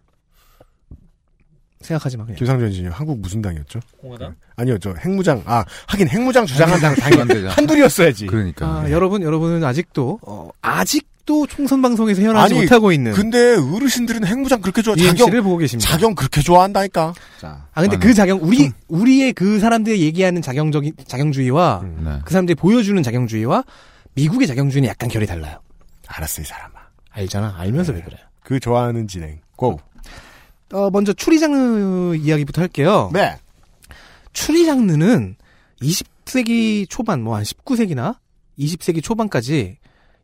생각하지 1.81 2.17
마 2.17 2.25
그냥. 2.25 2.37
김상전 2.37 2.73
씨님 2.73 2.91
한국 2.91 3.21
무슨 3.21 3.43
당이었죠? 3.43 3.81
공화당? 3.99 4.35
아니요, 4.57 4.79
저 4.79 4.95
핵무장. 4.99 5.43
아, 5.47 5.64
하긴 5.87 6.09
핵무장 6.09 6.47
주장한 6.47 6.81
당 6.81 6.95
당이. 6.95 7.17
한둘이었어야지. 7.49 8.27
그러니까. 8.27 8.67
아, 8.67 8.91
여러분 8.91 9.23
여러분은 9.23 9.62
아직도 9.62 10.19
어, 10.23 10.51
아직도 10.62 11.47
총선 11.47 11.83
방송에서 11.83 12.23
헤어나지 12.23 12.55
아니, 12.55 12.62
못하고 12.62 12.93
있는 12.93 13.12
근데 13.12 13.57
어르신들은 13.57 14.27
핵무장 14.27 14.61
그렇게 14.61 14.83
좋아. 14.83 14.95
UMC를 14.97 15.17
자경 15.27 15.43
보고 15.43 15.57
계십니다. 15.59 15.91
자경 15.91 16.14
그렇게 16.14 16.41
좋아한다니까. 16.41 17.14
자, 17.41 17.67
아 17.73 17.81
근데 17.83 17.97
그 17.99 18.14
자경 18.14 18.39
우리 18.43 18.71
우리의 18.89 19.33
그 19.33 19.61
사람들이 19.61 20.01
얘기하는 20.01 20.43
자경적인 20.43 20.95
자경주의와 21.07 21.85
네. 22.05 22.19
그 22.25 22.33
사람들이 22.33 22.55
보여주는 22.57 23.01
자경주의와 23.03 23.64
미국의 24.14 24.49
자경주의는 24.49 24.89
약간 24.89 25.09
결이 25.09 25.27
달라요. 25.27 25.61
알았어, 26.09 26.41
이 26.43 26.45
사람아. 26.45 26.76
알잖아. 27.17 27.55
알면서 27.59 27.93
왜 27.93 28.03
그래요? 28.03 28.21
그 28.43 28.61
좋아하는 28.61 29.09
진행. 29.09 29.41
고. 29.57 29.81
어, 30.73 30.91
먼저 30.91 31.12
추리 31.12 31.39
장르 31.41 32.14
이야기부터 32.17 32.61
할게요. 32.61 33.11
네. 33.12 33.37
추리 34.33 34.67
장르는 34.67 35.37
20세기 35.81 36.87
초반, 36.89 37.23
뭐 37.23 37.37
한 37.37 37.43
19세기나 37.43 38.17
20세기 38.59 39.03
초반까지 39.03 39.79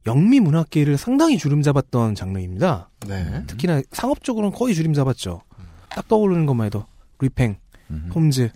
영미 0.06 0.40
문학계를 0.40 0.98
상당히 0.98 1.38
주름 1.38 1.62
잡았던 1.62 2.14
장르입니다. 2.14 2.90
네. 3.06 3.44
특히나 3.46 3.82
상업적으로는 3.92 4.54
거의 4.56 4.74
주름 4.74 4.92
잡았죠. 4.94 5.42
딱 5.90 6.08
떠오르는 6.08 6.46
것만 6.46 6.66
해도 6.66 6.86
리팽, 7.20 7.56
음. 7.90 8.10
홈즈, 8.14 8.50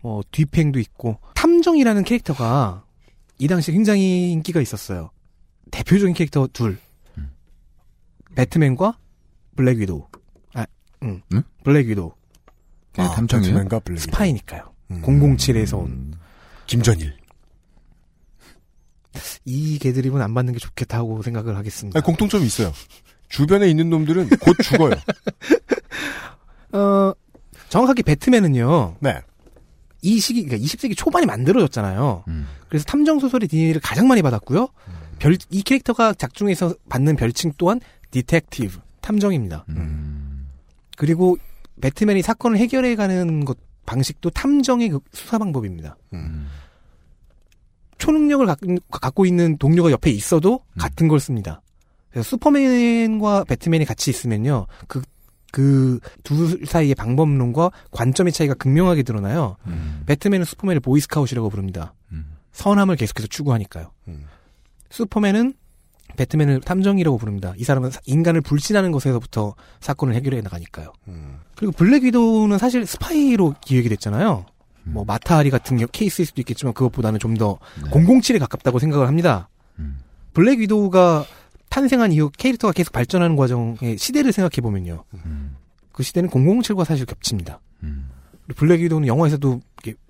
뭐 0.00 0.22
뒤팽도 0.30 0.78
있고 0.80 1.18
탐정이라는 1.34 2.04
캐릭터가 2.04 2.84
이 3.38 3.46
당시 3.48 3.70
굉장히 3.72 4.32
인기가 4.32 4.60
있었어요. 4.60 5.10
대표적인 5.70 6.14
캐릭터 6.14 6.48
둘. 6.52 6.78
배트맨과 8.34 8.98
블랙 9.56 9.78
위도우. 9.78 10.06
아, 10.54 10.66
응. 11.02 11.22
응? 11.32 11.42
블랙 11.64 11.88
위도우. 11.88 12.12
네? 12.96 13.04
배트맨과 13.04 13.80
블랙 13.80 13.98
위도우. 13.98 14.12
스파이니까요. 14.12 14.72
음. 14.90 15.02
007에서 15.02 15.78
온. 15.78 16.14
김전일. 16.66 17.16
이 19.44 19.78
개드립은 19.78 20.22
안 20.22 20.32
받는 20.32 20.54
게 20.54 20.58
좋겠다고 20.58 21.22
생각을 21.22 21.56
하겠습니다. 21.56 21.98
아니, 21.98 22.04
공통점이 22.04 22.46
있어요. 22.46 22.72
주변에 23.28 23.68
있는 23.68 23.90
놈들은 23.90 24.28
곧 24.40 24.56
죽어요. 24.62 24.92
어, 26.72 27.12
정확하게 27.68 28.02
배트맨은요. 28.02 28.96
네. 29.00 29.20
이 30.02 30.18
시기, 30.18 30.44
그러니까 30.44 30.66
20세기 30.66 30.96
초반에 30.96 31.26
만들어졌잖아요. 31.26 32.24
음. 32.28 32.46
그래서 32.68 32.84
탐정 32.86 33.18
소설의 33.20 33.48
DNA를 33.48 33.80
가장 33.80 34.08
많이 34.08 34.22
받았고요. 34.22 34.68
별, 35.18 35.36
이 35.50 35.62
캐릭터가 35.62 36.14
작중에서 36.14 36.74
받는 36.88 37.16
별칭 37.16 37.52
또한 37.56 37.80
detective, 38.12 38.78
탐정입니다. 39.00 39.64
음. 39.70 40.48
그리고 40.96 41.36
배트맨이 41.80 42.22
사건을 42.22 42.58
해결해가는 42.58 43.44
것 43.44 43.58
방식도 43.84 44.30
탐정의 44.30 44.90
그 44.90 45.00
수사 45.12 45.38
방법입니다. 45.38 45.96
음. 46.12 46.46
초능력을 47.98 48.46
갖, 48.46 48.58
갖고 48.90 49.26
있는 49.26 49.58
동료가 49.58 49.90
옆에 49.90 50.10
있어도 50.10 50.60
같은 50.78 51.08
걸 51.08 51.18
씁니다. 51.18 51.60
그래서 52.10 52.28
슈퍼맨과 52.28 53.44
배트맨이 53.44 53.84
같이 53.84 54.10
있으면요, 54.10 54.66
그, 54.86 55.02
그두 55.50 56.64
사이의 56.64 56.94
방법론과 56.94 57.70
관점의 57.90 58.32
차이가 58.32 58.54
극명하게 58.54 59.02
드러나요. 59.02 59.56
음. 59.66 60.02
배트맨은 60.06 60.44
슈퍼맨을 60.44 60.80
보이스카웃이라고 60.80 61.48
부릅니다. 61.48 61.94
선함을 62.52 62.96
계속해서 62.96 63.28
추구하니까요. 63.28 63.90
슈퍼맨은 64.90 65.54
배트맨을 66.16 66.60
탐정이라고 66.60 67.18
부릅니다. 67.18 67.52
이 67.56 67.64
사람은 67.64 67.90
사- 67.90 68.00
인간을 68.06 68.40
불신하는 68.40 68.92
것에서부터 68.92 69.54
사건을 69.80 70.14
해결해 70.14 70.40
나가니까요. 70.40 70.92
그리고 71.56 71.72
블랙 71.72 72.04
위도우는 72.04 72.58
사실 72.58 72.86
스파이로 72.86 73.54
기획이 73.64 73.88
됐잖아요. 73.88 74.46
뭐 74.84 75.04
마타하리 75.04 75.50
같은 75.50 75.76
겨- 75.76 75.86
케이스일 75.86 76.26
수도 76.26 76.40
있겠지만 76.40 76.74
그것보다는 76.74 77.18
좀더 77.20 77.58
007에 77.90 78.38
가깝다고 78.40 78.78
생각을 78.78 79.06
합니다. 79.06 79.48
블랙 80.32 80.58
위도우가 80.60 81.24
탄생한 81.68 82.12
이후 82.12 82.30
캐릭터가 82.36 82.72
계속 82.72 82.92
발전하는 82.92 83.36
과정의 83.36 83.96
시대를 83.98 84.32
생각해 84.32 84.60
보면요. 84.60 85.04
그 85.92 86.02
시대는 86.02 86.28
007과 86.30 86.84
사실 86.84 87.06
겹칩니다. 87.06 87.60
블랙 88.56 88.80
위도우는 88.82 89.06
영화에서도 89.08 89.60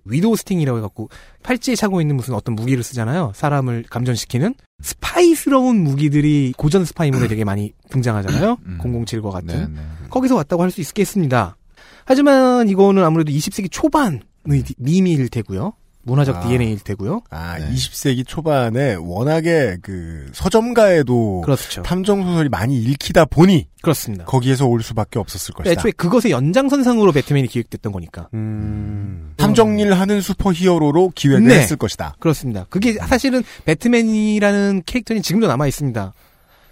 Widow 0.05 0.37
Sting이라고 0.37 0.79
해갖고 0.79 1.09
팔찌에 1.43 1.75
차고 1.77 2.01
있는 2.01 2.17
무슨 2.17 2.35
어떤 2.35 2.55
무기를 2.55 2.83
쓰잖아요. 2.83 3.33
사람을 3.35 3.85
감전시키는 3.89 4.55
스파이스러운 4.83 5.83
무기들이 5.83 6.53
고전 6.57 6.85
스파이물에 6.85 7.29
되게 7.29 7.45
많이 7.45 7.73
등장하잖아요. 7.91 8.57
007과 8.79 9.31
같은 9.31 9.47
네, 9.47 9.67
네. 9.67 9.81
거기서 10.11 10.35
왔다고 10.37 10.63
할 10.63 10.71
수 10.71 10.81
있겠습니다. 10.81 11.57
하지만 12.05 12.69
이거는 12.69 13.05
아무래도 13.05 13.31
20세기 13.31 13.69
초반의 13.71 14.21
디- 14.65 14.75
밈일 14.79 15.29
테고요. 15.29 15.75
문화적 16.05 16.37
아. 16.37 16.41
DNA일 16.41 16.81
테고요. 16.81 17.23
아, 17.31 17.59
20세기 17.59 18.27
초반에 18.27 18.95
워낙에 18.95 19.77
그 19.83 20.27
서점가에도 20.33 21.43
그렇죠. 21.43 21.83
탐정 21.83 22.25
소설이 22.25 22.49
많이 22.49 22.77
읽히다 22.83 23.25
보니 23.27 23.69
그렇습니다. 23.83 24.25
거기에 24.25 24.57
올 24.63 24.83
수밖에 24.83 25.19
없었을 25.19 25.55
것이다. 25.55 25.71
애초에 25.71 25.93
그것의 25.93 26.33
연장선상으로 26.33 27.13
배트맨이 27.13 27.47
기획됐던 27.49 27.93
거니까. 27.93 28.29
음, 28.35 29.35
탐정일 29.37 29.93
하는 29.93 30.21
슈퍼히어로로 30.21 31.13
기획을 31.15 31.49
네. 31.49 31.61
했을 31.61 31.77
것이다. 31.77 32.17
그렇습니다. 32.19 32.67
그게 32.69 32.95
사실은 32.95 33.43
배트맨이라는 33.65 34.83
캐릭터는 34.87 35.23
지금도 35.23 35.47
남아 35.47 35.67
있습니다. 35.69 36.13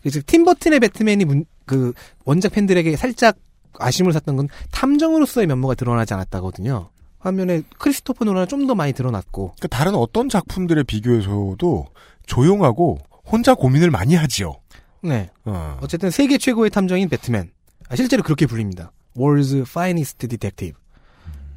그래서 0.03 0.21
팀 0.27 0.45
버튼의 0.45 0.81
배트맨이 0.81 1.25
문- 1.25 1.45
그 1.67 1.93
원작 2.25 2.53
팬들에게 2.53 2.97
살짝 2.97 3.37
아쉬움을 3.79 4.13
샀던 4.15 4.37
건 4.37 4.49
탐정으로서의 4.73 5.47
면모가 5.47 5.75
드러나지 5.75 6.15
않았다거든요. 6.15 6.91
반면에 7.23 7.63
크리스토퍼 7.79 8.25
노란은 8.25 8.49
좀더 8.49 8.75
많이 8.75 8.93
드러났고 8.93 9.55
그 9.61 9.69
다른 9.69 9.95
어떤 9.95 10.29
작품들에 10.29 10.83
비교해서도 10.83 11.87
조용하고 12.27 12.99
혼자 13.25 13.55
고민을 13.55 13.91
많이 13.91 14.15
하지요. 14.15 14.55
네. 15.03 15.31
어. 15.45 15.79
어쨌든 15.81 16.11
세계 16.11 16.39
최고의 16.39 16.71
탐정인 16.71 17.09
배트맨. 17.09 17.51
아, 17.89 17.97
실제로 17.97 18.23
그렇게 18.23 18.47
불립니다. 18.47 18.93
World's 19.17 19.63
Finest 19.63 20.29
Detective. 20.29 20.79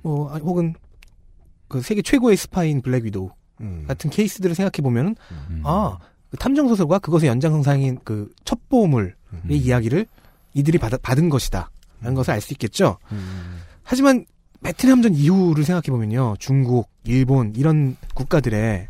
뭐, 0.01 0.33
아, 0.33 0.37
혹은 0.37 0.73
그 1.67 1.81
세계 1.81 2.01
최고의 2.01 2.37
스파인 2.37 2.81
블랙 2.81 3.05
위도우 3.05 3.31
음. 3.61 3.85
같은 3.87 4.09
케이스들을 4.09 4.55
생각해 4.55 4.81
보면은 4.81 5.15
아, 5.63 5.97
그 6.29 6.37
탐정 6.37 6.67
소설과 6.67 6.99
그것의 6.99 7.27
연장선상인 7.27 7.99
그 8.03 8.29
첩보물의 8.43 9.13
이야기를 9.49 10.07
이들이 10.53 10.77
받, 10.77 10.91
받은 11.01 11.29
것이다. 11.29 11.69
라는 12.01 12.15
것을 12.15 12.33
알 12.33 12.41
수 12.41 12.53
있겠죠. 12.53 12.97
하지만 13.83 14.25
베트남전 14.63 15.15
이후를 15.15 15.63
생각해 15.63 15.91
보면요. 15.91 16.35
중국, 16.39 16.89
일본 17.05 17.53
이런 17.55 17.95
국가들의 18.15 18.87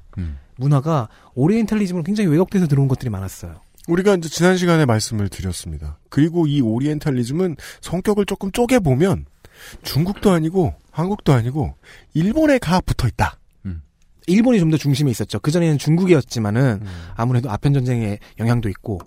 문화가 0.57 1.09
오리엔탈리즘으로 1.33 2.03
굉장히 2.03 2.29
왜곡돼서 2.29 2.67
들어온 2.67 2.87
것들이 2.87 3.09
많았어요. 3.09 3.55
우리가 3.87 4.15
이제 4.15 4.29
지난 4.29 4.55
시간에 4.55 4.85
말씀을 4.85 5.29
드렸습니다. 5.29 5.97
그리고 6.09 6.47
이 6.47 6.61
오리엔탈리즘은 6.61 7.57
성격을 7.81 8.25
조금 8.25 8.51
쪼개 8.51 8.79
보면 8.79 9.25
중국도 9.81 10.31
아니고 10.31 10.73
한국도 10.91 11.33
아니고 11.33 11.75
일본에 12.13 12.59
가 12.59 12.79
붙어 12.81 13.07
있다. 13.07 13.37
일본이 14.25 14.57
좀 14.57 14.71
더 14.71 14.77
중심에 14.77 15.11
있었죠. 15.11 15.41
그 15.41 15.51
전에는 15.51 15.77
중국이었지만은 15.77 16.83
아무래도 17.15 17.51
아편 17.51 17.73
전쟁의 17.73 18.19
영향도 18.39 18.69
있고. 18.69 19.01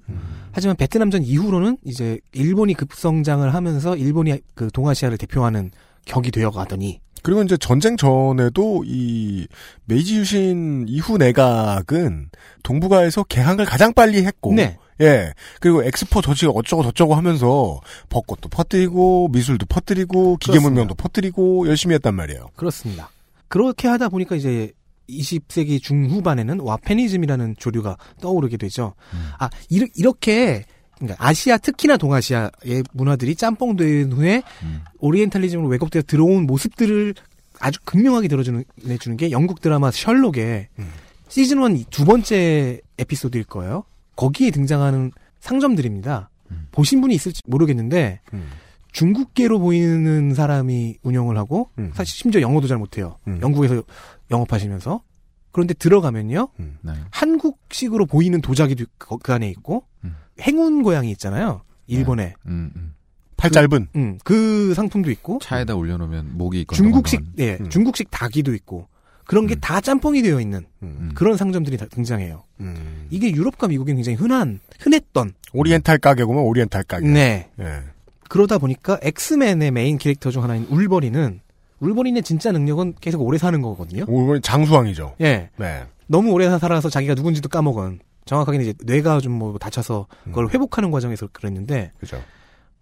하지만 0.53 0.77
베트남전 0.77 1.23
이후로는 1.23 1.79
이제 1.85 2.19
일본이 2.33 2.75
급성장을 2.75 3.55
하면서 3.55 3.97
일본이 3.97 4.41
그 4.55 4.69
동아시아를 4.71 5.17
대표하는 5.17 5.71
격이 6.07 6.31
되어 6.31 6.51
가더니 6.51 7.01
그리고 7.23 7.43
이제 7.43 7.57
전쟁 7.57 7.97
전에도 7.97 8.85
이 8.87 9.47
메이지 9.85 10.17
유신 10.17 10.87
이후 10.89 11.19
내각은 11.19 12.31
동북아에서 12.63 13.25
개항을 13.25 13.65
가장 13.67 13.93
빨리 13.93 14.25
했고 14.25 14.55
네. 14.55 14.79
예. 15.01 15.33
그리고 15.61 15.83
엑스포 15.85 16.23
저지가 16.23 16.53
어쩌고 16.55 16.85
저쩌고 16.85 17.15
하면서 17.17 17.81
벚꽃도 18.09 18.49
퍼뜨리고 18.49 19.29
미술도 19.29 19.67
퍼뜨리고 19.67 20.37
기계 20.37 20.59
문명도 20.61 20.95
퍼뜨리고 20.95 21.67
열심히 21.69 21.95
했단 21.97 22.15
말이에요. 22.15 22.49
그렇습니다. 22.57 23.11
그렇게 23.49 23.89
하다 23.89 24.09
보니까 24.09 24.37
이제 24.37 24.71
20세기 25.11 25.83
중후반에는 25.83 26.61
와페니즘이라는 26.61 27.57
조류가 27.59 27.97
떠오르게 28.21 28.57
되죠. 28.57 28.95
아, 29.39 29.51
이르- 29.69 29.89
이렇게 29.97 30.65
그러니까 30.99 31.25
아시아 31.25 31.59
특히나 31.59 31.97
동아시아의 31.97 32.85
문화들이 32.93 33.37
짬뽕된 33.37 34.13
후에 34.13 34.43
오리엔탈리즘으로 34.99 35.69
왜곡되어 35.69 36.03
들어온 36.03 36.47
모습들을 36.47 37.15
아주 37.59 37.81
극명하게 37.85 38.29
들어주는 38.29 38.65
내주는 38.85 39.17
게 39.17 39.31
영국 39.31 39.61
드라마 39.61 39.91
셜록의 39.91 40.69
시즌 41.29 41.77
1 41.77 41.85
두 41.91 42.05
번째 42.05 42.81
에피소드일 42.99 43.45
거예요. 43.45 43.85
거기에 44.17 44.51
등장하는 44.51 45.13
상점들입니다. 45.41 46.31
보신 46.73 47.01
분이 47.01 47.15
있을지 47.15 47.43
모르겠는데 47.47 48.21
중국계로 48.93 49.59
보이는 49.59 50.33
사람이 50.35 50.97
운영을 51.03 51.37
하고 51.37 51.71
사실 51.95 52.17
심지어 52.17 52.41
영어도 52.41 52.67
잘 52.67 52.79
못해요. 52.79 53.19
영국에서 53.43 53.83
영업하시면서. 54.31 55.03
그런데 55.53 55.73
들어가면요. 55.73 56.49
네. 56.83 56.93
한국식으로 57.11 58.05
보이는 58.07 58.41
도자기도 58.43 58.85
그, 58.99 59.17
그 59.17 59.33
안에 59.33 59.49
있고 59.51 59.85
행운 60.41 60.83
고양이 60.83 61.11
있잖아요. 61.13 61.63
일본에 61.87 62.35
음, 62.47 62.71
음. 62.77 62.95
팔 63.37 63.51
짧은 63.51 63.89
음, 63.97 64.19
그 64.25 64.73
상품도 64.75 65.11
있고 65.13 65.39
차에다 65.43 65.75
올려놓으면 65.77 66.37
목이 66.37 66.67
중국식. 66.73 67.23
예 67.39 67.59
중국식 67.69 68.11
닭이도 68.11 68.55
있고 68.55 68.89
그런 69.27 69.47
게 69.47 69.57
다 69.57 69.81
짬뽕이 69.81 70.23
되어 70.23 70.41
있는 70.41 70.65
그런 71.15 71.37
상점들이 71.37 71.77
다 71.77 71.87
등장해요. 71.91 72.45
이게 73.11 73.31
유럽과 73.33 73.69
미국에 73.69 73.93
굉장히 73.95 74.17
흔한 74.17 74.61
흔했던 74.81 75.33
오리엔탈 75.53 75.99
가게구만 75.99 76.45
오리엔탈 76.45 76.85
가게. 76.85 77.07
네. 77.09 77.51
예. 77.61 77.81
그러다 78.29 78.59
보니까 78.59 78.99
엑스맨의 79.03 79.71
메인 79.71 79.99
캐릭터 79.99 80.31
중 80.31 80.43
하나인 80.43 80.67
울버린은 80.71 81.41
울버린의 81.81 82.23
진짜 82.23 82.53
능력은 82.53 82.95
계속 83.01 83.21
오래 83.23 83.37
사는 83.39 83.61
거거든요. 83.63 84.05
오리엔 84.09 84.43
장수왕이죠. 84.43 85.17
예. 85.21 85.51
네. 85.57 85.85
너무 86.07 86.31
오래 86.33 86.49
살아서 86.59 86.89
자기가 86.89 87.15
누군지도 87.15 87.49
까먹은 87.49 87.99
정확하게는 88.27 88.67
이제 88.67 88.75
뇌가 88.85 89.21
좀 89.21 89.33
뭐 89.37 89.57
다쳐서 89.59 90.07
그걸 90.25 90.49
회복하는 90.51 90.91
과정에서 90.91 91.29
그랬는데 91.33 91.93
그죠. 91.99 92.23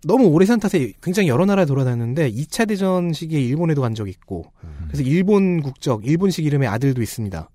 너무 0.07 0.26
오래 0.26 0.45
산 0.45 0.61
탓에 0.61 0.92
굉장히 1.03 1.28
여러 1.28 1.47
나라에 1.47 1.64
돌아다녔는데 1.64 2.30
2차 2.30 2.68
대전 2.68 3.12
시기에 3.12 3.40
일본에도 3.40 3.80
간 3.80 3.95
적이 3.95 4.11
있고 4.11 4.53
그래서 4.88 5.03
일본 5.03 5.62
국적, 5.62 6.07
일본식 6.07 6.45
이름의 6.45 6.68
아들도 6.68 7.01
있습니다. 7.01 7.49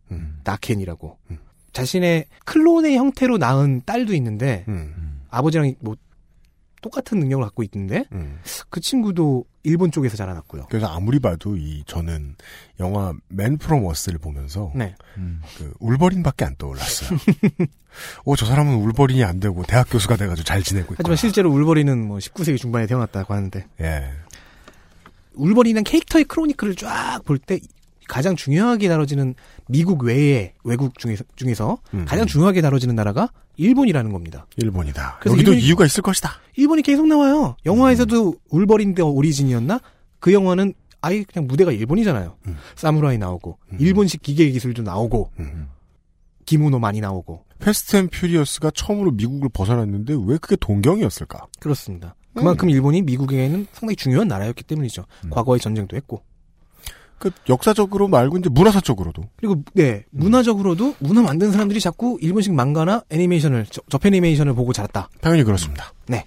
나켄이라고. 0.44 1.18
자신의 1.74 2.26
클론의 2.46 2.98
형태로 2.98 3.38
낳은 3.38 3.84
딸도 3.86 4.16
있는데 4.16 4.66
아버지랑 5.30 5.76
뭐 5.80 5.96
똑같은 6.82 7.20
능력을 7.20 7.44
갖고 7.44 7.62
있는데 7.64 8.06
그 8.70 8.80
친구도 8.80 9.46
일본 9.70 9.92
쪽에서 9.92 10.18
자라났고요. 10.18 10.66
그래서 10.70 10.88
아무리 10.88 11.20
봐도 11.20 11.56
이 11.56 11.84
저는 11.86 12.36
영화 12.80 13.14
맨 13.28 13.58
프롬 13.58 13.86
워스를 13.86 14.20
보면서 14.20 14.72
네. 14.76 14.96
그 15.58 15.74
울버린밖에 15.80 16.44
안 16.46 16.56
떠올랐어요. 16.58 17.18
오 18.26 18.36
저 18.38 18.46
사람은 18.46 18.76
울버린이 18.76 19.24
안 19.24 19.40
되고 19.40 19.64
대학 19.64 19.90
교수가 19.90 20.16
돼가지고 20.18 20.44
잘 20.46 20.64
지내고 20.64 20.94
있고. 20.94 20.96
하지만 20.98 21.16
실제로 21.16 21.52
울버린은 21.52 22.06
뭐 22.08 22.18
19세기 22.18 22.58
중반에 22.58 22.88
태어났다고 22.88 23.34
하는데 23.34 23.66
예. 23.82 24.10
울버린은 25.36 25.84
캐릭터의 25.84 26.26
크로니클을 26.26 26.76
쫙 26.76 27.22
볼 27.26 27.38
때 27.40 27.60
가장 28.08 28.36
중요하게 28.36 28.88
다뤄지는 28.90 29.36
미국 29.72 30.04
외의 30.04 30.54
외국 30.64 30.98
중에서, 30.98 31.24
중에서 31.36 31.78
음. 31.94 32.04
가장 32.06 32.26
중요하게 32.26 32.62
다뤄지는 32.62 32.96
나라가 32.96 33.30
일본이라는 33.58 34.12
겁니다. 34.12 34.48
일본이다. 34.58 35.18
그래서 35.22 35.36
여기도 35.38 35.52
일본이- 35.54 35.62
이유가 35.64 35.86
있을 35.86 36.02
것이다. 36.02 36.32
일본이 36.56 36.82
계속 36.82 37.06
나와요. 37.08 37.56
영화에서도 37.66 38.36
울버린 38.50 38.96
더 38.96 39.06
오리진이었나? 39.06 39.80
그 40.20 40.34
영화는 40.34 40.74
아예 41.02 41.24
그냥 41.24 41.48
무대가 41.48 41.72
일본이잖아요. 41.72 42.36
음. 42.48 42.58
사무라이 42.76 43.18
나오고 43.20 43.60
일본식 43.80 44.22
기계 44.24 44.50
기술도 44.50 44.82
나오고 44.82 45.32
음. 45.40 45.68
기모노 46.46 46.80
많이 46.80 47.00
나오고 47.00 47.46
Fast 47.60 47.96
and 47.98 48.08
Furious가 48.08 48.72
처음으로 48.72 49.12
미국을 49.12 49.50
벗어났는데 49.54 50.16
왜 50.26 50.38
그게 50.40 50.56
동경이었을까? 50.56 51.46
그렇습니다. 51.60 52.16
그만큼 52.34 52.70
일본이 52.70 53.02
미국에는 53.04 53.68
상당히 53.74 53.96
중요한 53.96 54.28
나라였기 54.28 54.64
때문이죠. 54.64 55.06
과거에 55.30 55.60
전쟁도 55.60 55.96
했고. 55.96 56.24
그 57.20 57.32
역사적으로 57.50 58.08
말고 58.08 58.38
이제 58.38 58.50
문화사 58.50 58.82
적으로도 58.82 59.24
그리고 59.38 59.62
네 59.74 60.04
문화적으로도 60.10 60.96
문화 61.00 61.22
만든 61.22 61.52
사람들이 61.52 61.80
자꾸 61.80 62.18
일본식 62.22 62.54
망가나 62.54 63.04
애니메이션을 63.10 63.68
저, 63.70 63.82
접 63.90 64.06
애니메이션을 64.06 64.54
보고 64.54 64.74
자랐다. 64.74 65.10
당연히 65.22 65.44
그렇습니다. 65.44 65.94
네. 66.08 66.26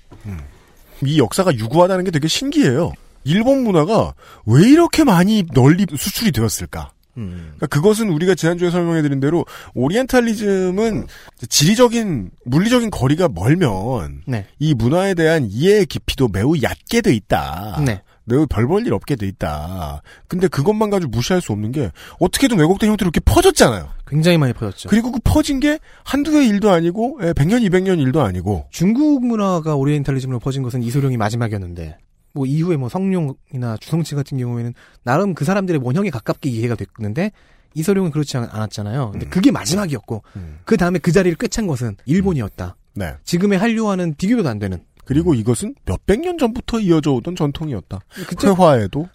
이 1.05 1.19
역사가 1.19 1.55
유구하다는 1.55 2.05
게 2.05 2.11
되게 2.11 2.29
신기해요. 2.29 2.93
일본 3.25 3.65
문화가 3.65 4.15
왜 4.47 4.69
이렇게 4.69 5.05
많이 5.05 5.45
널리 5.55 5.87
수출이 5.97 6.33
되었을까? 6.33 6.93
음. 7.19 7.53
그러니까 7.57 7.67
그것은 7.67 8.11
우리가 8.11 8.35
지난주에 8.35 8.71
설명해드린 8.71 9.21
대로 9.21 9.45
오리엔탈리즘은 9.75 11.07
지리적인 11.49 12.31
물리적인 12.45 12.91
거리가 12.91 13.29
멀면 13.29 14.23
네. 14.27 14.47
이 14.59 14.75
문화에 14.75 15.15
대한 15.15 15.47
이해의 15.51 15.87
깊이도 15.87 16.29
매우 16.29 16.55
얕게 16.61 17.03
돼 17.03 17.15
있다. 17.15 17.83
네. 17.85 18.03
매우 18.25 18.47
별 18.47 18.67
볼 18.67 18.87
일 18.87 18.93
없게 18.95 19.17
돼 19.17 19.27
있다. 19.27 20.03
근데 20.29 20.49
그것만 20.49 20.91
가지고 20.91 21.11
무시할 21.11 21.41
수 21.43 21.53
없는 21.53 21.73
게 21.73 21.91
어떻게든 22.21 22.59
왜곡된 22.59 22.91
형태로 22.91 23.09
이렇게 23.13 23.21
퍼졌잖아요. 23.25 23.89
굉장히 24.07 24.39
많이 24.39 24.53
퍼졌죠. 24.53 24.89
그리고 24.89 25.11
그 25.11 25.19
퍼진 25.25 25.59
게 25.61 25.79
한두 26.05 26.37
해 26.37 26.47
일도 26.47 26.71
아니고 26.71 27.19
예, 27.23 27.33
100년, 27.33 27.69
200년 27.69 27.99
일도 28.01 28.21
아니고 28.23 28.67
중국 28.71 29.25
문화가 29.27 29.75
오리엔탈리즘으로 29.77 30.39
퍼진 30.39 30.63
것은 30.63 30.83
이소룡이 30.83 31.17
마지막이었는데 31.17 31.99
뭐 32.35 32.47
이후에 32.47 32.77
뭐 32.77 32.89
성룡이나 32.89 33.77
주성치 33.81 34.15
같은 34.15 34.39
경우에는 34.39 34.73
나름 35.05 35.35
그 35.35 35.45
사람들의 35.45 35.81
원형에 35.83 36.11
가깝게 36.11 36.49
이해가 36.51 36.77
됐는데 36.77 37.33
이소룡은 37.75 38.11
그렇지 38.11 38.37
않- 38.37 38.49
않았잖아요. 38.51 39.11
근데 39.13 39.27
그게 39.27 39.51
마지막이었고 39.51 40.23
그 40.65 40.77
다음에 40.77 40.99
그 40.99 41.11
자리를 41.11 41.37
꿰찬 41.39 41.67
것은 41.67 41.97
일본이었다. 42.07 42.77
네. 42.95 43.15
지금의 43.25 43.59
한류와는 43.59 44.15
비교도 44.17 44.47
안 44.49 44.59
되는. 44.59 44.79
그리고 45.05 45.35
이것은 45.35 45.75
몇백 45.85 46.21
년 46.21 46.39
전부터 46.39 46.81
이어져 46.81 47.13
오던 47.13 47.37
전통이었다. 47.37 48.01
그쵸? 48.29 48.55
회화에도 48.57 49.09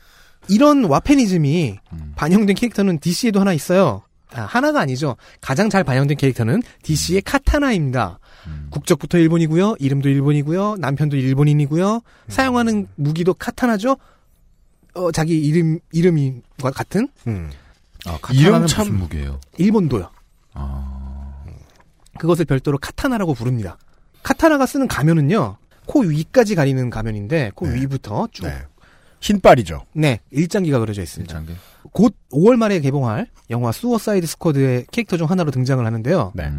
이런 0.50 0.86
와페니즘이 0.86 1.78
반영된 2.16 2.56
캐릭터는 2.56 3.00
DC에도 3.00 3.40
하나 3.40 3.54
있어요. 3.54 4.04
아, 4.34 4.42
하나가 4.42 4.82
아니죠. 4.82 5.16
가장 5.40 5.70
잘 5.70 5.84
반영된 5.84 6.18
캐릭터는 6.18 6.62
DC의 6.84 7.22
카타나입니다. 7.22 8.20
국적부터 8.70 9.18
일본이고요. 9.18 9.76
이름도 9.80 10.08
일본이고요. 10.10 10.76
남편도 10.80 11.18
일본인이고요. 11.18 12.02
사용하는 12.30 12.88
무기도 12.96 13.34
카타나죠. 13.34 13.98
어, 14.94 15.12
자기 15.12 15.38
이름 15.40 15.80
이름과 15.92 16.72
같은 16.72 17.10
음. 17.28 17.50
아, 18.06 18.18
이름 18.32 18.44
카타나는 18.52 18.68
참- 18.68 18.86
무슨 18.88 19.00
무기예요? 19.00 19.40
일본도요. 19.58 20.10
아. 20.54 21.34
그것을 22.18 22.46
별도로 22.46 22.78
카타나라고 22.78 23.34
부릅니다. 23.34 23.78
카타나가 24.24 24.66
쓰는 24.66 24.88
가면은요. 24.88 25.58
코 25.88 26.02
위까지 26.02 26.54
가리는 26.54 26.90
가면인데 26.90 27.52
코 27.56 27.66
위부터 27.66 28.28
쭉 28.32 28.46
흰빨이죠. 29.22 29.86
네, 29.94 30.20
일장기가 30.30 30.80
그려져 30.80 31.02
있습니다. 31.02 31.34
일장기. 31.34 31.60
곧 31.92 32.16
5월 32.32 32.58
말에 32.58 32.80
개봉할 32.80 33.28
영화 33.50 33.72
수어사이드 33.72 34.28
스쿼드의 34.28 34.86
캐릭터 34.92 35.18
중 35.18 35.30
하나로 35.30 35.50
등장을 35.50 35.84
하는데요. 35.84 36.34
네. 36.36 36.52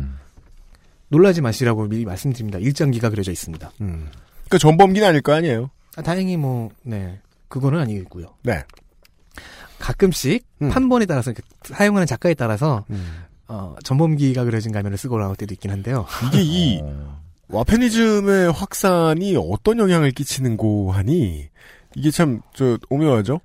놀라지 1.09 1.41
마시라고 1.41 1.87
미리 1.87 2.05
말씀드립니다. 2.05 2.59
일장기가 2.59 3.11
그려져 3.11 3.31
있습니다. 3.31 3.71
음. 3.83 4.09
그 4.49 4.59
전범기는 4.59 5.07
아닐 5.07 5.21
거 5.21 5.33
아니에요. 5.33 5.71
아, 5.97 6.03
다행히 6.03 6.37
뭐, 6.37 6.71
네. 6.83 7.21
그거는 7.49 7.79
아니고요. 7.79 8.35
네. 8.43 8.65
가끔씩 9.79 10.45
음. 10.63 10.71
판본에 10.71 11.07
따라서 11.07 11.33
그 11.33 11.43
사용하는 11.63 12.07
작가에 12.07 12.35
따라서 12.35 12.85
음. 12.91 13.25
어, 13.47 13.77
전범기가 13.85 14.45
그려진 14.45 14.73
가면을 14.73 14.99
쓰고 14.99 15.19
나올 15.19 15.37
때도 15.37 15.55
있긴 15.55 15.71
한데요. 15.71 16.07
이게 16.27 16.43
이 16.43 16.83
와페니즘의 17.51 18.53
확산이 18.53 19.37
어떤 19.37 19.79
영향을 19.79 20.11
끼치는고 20.13 20.93
하니 20.93 21.49
이게 21.97 22.11
참 22.11 22.41
저 22.55 22.79
오묘하죠. 22.91 23.41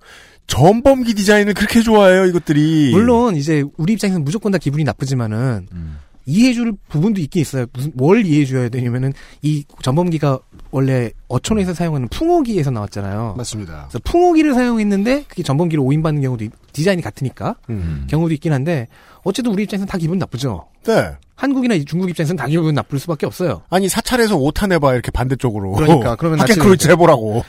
전범기 0.47 1.13
디자인을 1.13 1.53
그렇게 1.53 1.81
좋아해요 1.81 2.25
이것들이. 2.25 2.91
물론 2.91 3.35
이제 3.35 3.63
우리 3.77 3.93
입장에서는 3.93 4.25
무조건 4.25 4.51
다 4.51 4.57
기분이 4.57 4.83
나쁘지만은 4.83 5.67
음. 5.71 5.97
이해해줄 6.25 6.73
부분도 6.89 7.21
있긴 7.21 7.41
있어요. 7.41 7.65
무슨 7.73 7.91
뭘 7.95 8.25
이해해줘야 8.25 8.69
되냐면은 8.69 9.13
이 9.41 9.63
전범기가 9.81 10.39
원래 10.71 11.11
어촌에서 11.27 11.73
사용하는 11.73 12.07
풍어기에서 12.09 12.71
나왔잖아요. 12.71 13.35
맞습니다. 13.37 13.87
그래서 13.89 13.99
풍어기를 14.03 14.53
사용했는데 14.53 15.25
그게 15.27 15.43
전범기로 15.43 15.83
오인받는 15.83 16.21
경우도 16.21 16.43
있- 16.45 16.51
디자인이 16.73 17.01
같으니까 17.01 17.55
음. 17.69 18.07
경우도 18.09 18.33
있긴 18.35 18.51
한데 18.53 18.87
어쨌든 19.23 19.51
우리 19.53 19.63
입장에서는 19.63 19.87
다 19.89 19.97
기분 19.97 20.17
나쁘죠. 20.17 20.65
네. 20.85 21.11
한국이나 21.35 21.75
중국 21.85 22.09
입장에서는 22.09 22.37
다 22.37 22.47
기분 22.47 22.75
나쁠 22.75 22.99
수밖에 22.99 23.25
없어요. 23.25 23.63
아니 23.69 23.89
사찰에서 23.89 24.37
오탄 24.37 24.71
해봐 24.71 24.93
이렇게 24.93 25.11
반대쪽으로. 25.11 25.71
그러니까, 25.73 26.15
그러면 26.17 26.45
크루즈 26.45 26.89
해보라고. 26.89 27.43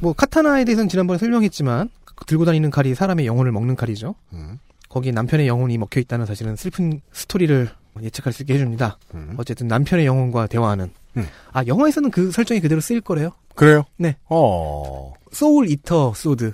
뭐 0.00 0.12
카타나에 0.12 0.64
대해서는 0.64 0.88
지난번에 0.88 1.18
설명했지만 1.18 1.90
그 2.14 2.24
들고 2.24 2.44
다니는 2.44 2.70
칼이 2.70 2.94
사람의 2.94 3.26
영혼을 3.26 3.52
먹는 3.52 3.76
칼이죠. 3.76 4.14
음. 4.32 4.58
거기에 4.88 5.12
남편의 5.12 5.46
영혼이 5.46 5.76
먹혀 5.78 6.00
있다는 6.00 6.24
사실은 6.26 6.56
슬픈 6.56 7.00
스토리를 7.12 7.68
예측할 8.02 8.32
수 8.32 8.42
있게 8.42 8.54
해줍니다. 8.54 8.98
음. 9.14 9.34
어쨌든 9.36 9.68
남편의 9.68 10.06
영혼과 10.06 10.46
대화하는. 10.46 10.90
음. 11.16 11.28
아 11.52 11.64
영화에서는 11.66 12.10
그 12.10 12.30
설정이 12.30 12.60
그대로 12.60 12.80
쓰일 12.80 13.00
거래요. 13.00 13.30
그래요? 13.54 13.84
네. 13.96 14.16
어. 14.28 15.12
Soul 15.32 15.68
Eater 15.68 16.12
sword, 16.14 16.52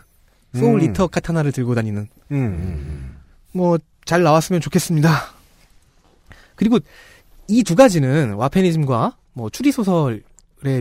Soul 0.54 0.80
음. 0.80 0.90
Eater 0.90 1.06
카타나를 1.06 1.52
들고 1.52 1.74
다니는. 1.74 2.08
음. 2.32 3.16
뭐잘 3.52 4.22
나왔으면 4.22 4.60
좋겠습니다. 4.60 5.33
그리고 6.64 6.78
이 7.46 7.62
두 7.62 7.74
가지는 7.74 8.34
Wapanism과 8.34 9.16
뭐 9.34 9.50
추리 9.50 9.70
소설의 9.70 10.22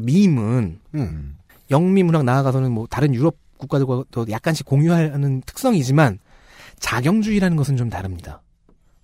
밈은 0.03 0.79
음. 0.95 1.37
영미 1.71 2.03
문학 2.03 2.23
나아가서는 2.23 2.71
뭐 2.71 2.87
다른 2.89 3.13
유럽 3.13 3.35
국가들과도 3.57 4.27
약간씩 4.29 4.65
공유하는 4.65 5.41
특성이지만 5.45 6.19
자경주의라는 6.79 7.57
것은 7.57 7.75
좀 7.77 7.89
다릅니다. 7.89 8.41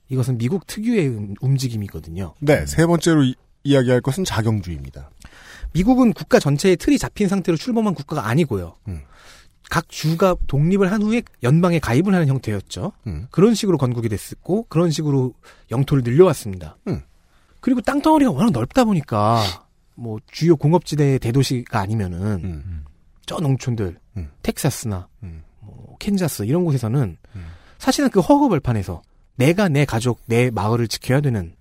이것은 0.10 0.38
미국 0.38 0.68
특유의 0.68 1.08
음- 1.10 1.36
움직임이거든요. 1.42 2.34
네. 2.40 2.66
세 2.66 2.86
번째로 2.86 3.24
이, 3.24 3.36
이야기할 3.64 4.02
것은 4.02 4.24
자경주의입니다. 4.26 5.10
미국은 5.74 6.14
국가 6.14 6.40
전체의 6.40 6.78
틀이 6.78 6.98
잡힌 6.98 7.28
상태로 7.28 7.58
출범한 7.58 7.94
국가가 7.94 8.28
아니고요. 8.28 8.76
음. 8.88 9.02
각 9.70 9.88
주가 9.88 10.36
독립을 10.48 10.92
한 10.92 11.02
후에 11.02 11.22
연방에 11.44 11.80
가입을 11.80 12.14
하는 12.14 12.28
형태였죠. 12.28 12.92
음. 13.08 13.28
그런 13.30 13.54
식으로 13.54 13.78
건국이 13.78 14.10
됐었고 14.10 14.66
그런 14.68 14.90
식으로 14.92 15.34
영토를 15.72 16.04
늘려왔습니다. 16.04 16.78
음. 16.88 17.02
그리고 17.62 17.82
땅덩어리가 17.82 18.32
워낙 18.32 18.52
넓다 18.52 18.84
보니까 18.84 19.44
뭐 19.96 20.18
주요 20.32 20.56
공업지대의 20.56 21.20
대도시가 21.20 21.80
아니면은 21.80 22.44
음. 22.44 22.86
저 23.26 23.38
농촌들 23.40 24.00
음. 24.18 24.32
텍사스나 24.42 25.08
음. 25.24 25.44
뭐 25.60 25.96
캔자스 26.00 26.44
이런 26.44 26.66
곳에서는 26.66 27.18
사실은 27.78 28.10
그 28.10 28.20
허허벌판에서 28.22 29.02
내가 29.36 29.70
내 29.70 29.86
가족 29.86 30.22
내 30.26 30.50
마을을 30.50 30.88
지켜야 30.88 31.22
되는 31.22 31.54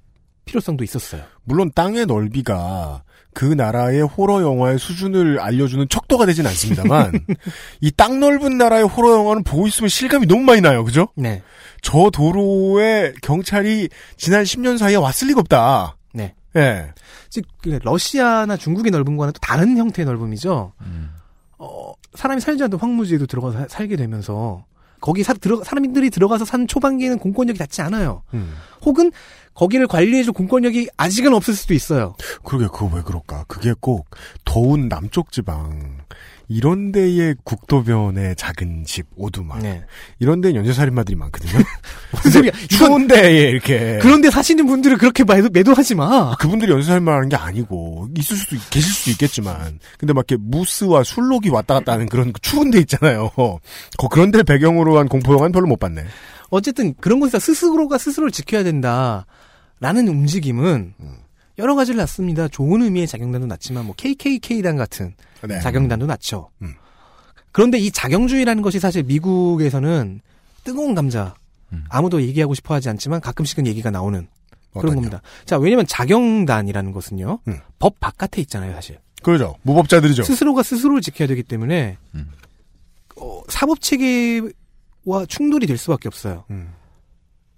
필요성도 0.47 0.83
있었어요. 0.83 1.23
물론 1.45 1.71
땅의 1.75 2.07
넓이가 2.07 3.03
그 3.35 3.45
나라의 3.45 4.03
호러 4.03 4.43
영화의 4.43 4.79
수준을 4.79 5.39
알려주는 5.41 5.89
척도가 5.89 6.27
되진 6.27 6.47
않습니다만 6.47 7.13
이 7.81 7.91
땅 7.93 8.19
넓은 8.21 8.59
나라의 8.59 8.85
호러 8.85 9.13
영화는 9.13 9.45
보고 9.45 9.67
있으면 9.69 9.89
실감이 9.89 10.27
너무 10.27 10.43
많이 10.43 10.61
나요. 10.61 10.85
그죠? 10.85 11.09
네. 11.15 11.43
저 11.83 12.11
도로에 12.11 13.13
경찰이 13.23 13.89
지난 14.17 14.43
10년 14.43 14.79
사이에 14.79 14.97
왔을 14.97 15.29
리가 15.29 15.41
없다. 15.41 15.97
네. 16.15 16.35
예. 16.57 16.93
즉그 17.31 17.79
러시아나 17.83 18.57
중국의 18.57 18.91
넓은 18.91 19.17
거와는 19.17 19.33
또 19.35 19.39
다른 19.41 19.77
형태의 19.77 20.07
넓음이죠. 20.07 20.73
음. 20.81 21.11
어, 21.59 21.93
사람이 22.15 22.41
살지 22.41 22.63
않던 22.65 22.81
황무지에도 22.81 23.27
들어가서 23.27 23.59
사- 23.59 23.67
살게 23.69 23.97
되면서 23.97 24.65
거기 25.01 25.23
사, 25.23 25.33
들어, 25.35 25.63
사람들이 25.63 26.11
들어가서 26.11 26.45
산 26.45 26.67
초반기에는 26.67 27.19
공권력이 27.19 27.59
닿지 27.59 27.83
않아요. 27.83 28.23
음. 28.35 28.55
혹은 28.83 29.11
거기를 29.55 29.87
관리해줄 29.89 30.33
공권력이 30.33 30.89
아직은 30.97 31.35
없을 31.35 31.55
수도 31.55 31.75
있어요. 31.75 32.15
그러게 32.45 32.67
그거 32.67 32.91
왜 32.95 33.03
그럴까? 33.03 33.45
그게 33.49 33.75
꼭 33.81 34.07
더운 34.45 34.89
남쪽 34.89 35.33
지방 35.33 35.99
이런 36.49 36.93
데의 36.93 37.35
국도변의 37.45 38.37
작은 38.37 38.85
집, 38.87 39.07
오두막. 39.17 39.61
이런 40.19 40.41
데는 40.41 40.57
연쇄살인마들이 40.57 41.15
많거든요. 41.17 41.53
무슨 42.13 42.31
소리야? 42.31 42.53
추운 42.71 43.07
데에 43.07 43.51
이렇게. 43.51 43.99
그런데 44.01 44.31
사시는 44.31 44.67
분들은 44.67 44.97
그렇게 44.97 45.25
매도, 45.25 45.51
매도하지 45.53 45.95
마. 45.95 46.35
그분들이 46.37 46.73
연쇄살인마라는 46.73 47.29
게 47.29 47.37
아니고, 47.37 48.09
있을 48.17 48.37
수도, 48.37 48.57
있- 48.57 48.71
계실 48.71 48.91
수도 48.91 49.11
있겠지만. 49.11 49.79
근데 49.99 50.15
막 50.15 50.25
이렇게 50.29 50.43
무스와 50.43 51.05
술록이 51.05 51.51
왔다 51.51 51.75
갔다 51.75 51.93
하는 51.93 52.07
그런 52.09 52.33
추운 52.41 52.71
데 52.71 52.79
있잖아요. 52.81 53.31
거, 53.35 54.09
그런 54.09 54.31
데를 54.31 54.45
배경으로 54.45 54.99
한 54.99 55.07
공포 55.09 55.35
영화는 55.35 55.53
별로 55.53 55.67
못 55.67 55.79
봤네. 55.79 56.03
어쨌든 56.51 56.95
그런 56.99 57.21
곳에서 57.21 57.39
스스로가 57.39 57.99
스스로를 57.99 58.31
지켜야 58.33 58.63
된다라는 58.65 60.09
움직임은 60.09 60.95
여러 61.59 61.75
가지를 61.75 61.99
낳습니다. 61.99 62.49
좋은 62.49 62.81
의미의 62.83 63.07
자경단도 63.07 63.47
낳지만 63.49 63.85
뭐 63.85 63.95
KKK단 63.97 64.77
같은 64.77 65.15
네. 65.47 65.61
자경단도 65.61 66.07
낳죠. 66.07 66.51
그런데 67.53 67.79
이 67.79 67.91
자경주의라는 67.91 68.63
것이 68.63 68.79
사실 68.79 69.03
미국에서는 69.03 70.21
뜨거운 70.65 70.95
감자 70.95 71.35
아무도 71.89 72.23
얘기하고 72.23 72.55
싶어 72.55 72.75
하지 72.75 72.89
않지만 72.89 73.21
가끔씩은 73.21 73.67
얘기가 73.67 73.91
나오는 73.91 74.27
그런 74.73 74.87
어떤요? 74.87 74.95
겁니다. 74.97 75.23
자, 75.45 75.57
왜냐면 75.59 75.87
자경단이라는 75.87 76.93
것은요. 76.93 77.39
법 77.79 77.99
바깥에 78.01 78.41
있잖아요, 78.43 78.73
사실. 78.75 78.99
그러죠. 79.23 79.57
무법자들이죠. 79.63 80.23
스스로가 80.23 80.63
스스로를 80.63 81.01
지켜야 81.01 81.27
되기 81.27 81.43
때문에 81.43 81.99
어, 83.17 83.43
사법 83.49 83.81
체계와 83.81 85.27
충돌이 85.27 85.67
될 85.67 85.77
수밖에 85.77 86.09
없어요. 86.09 86.45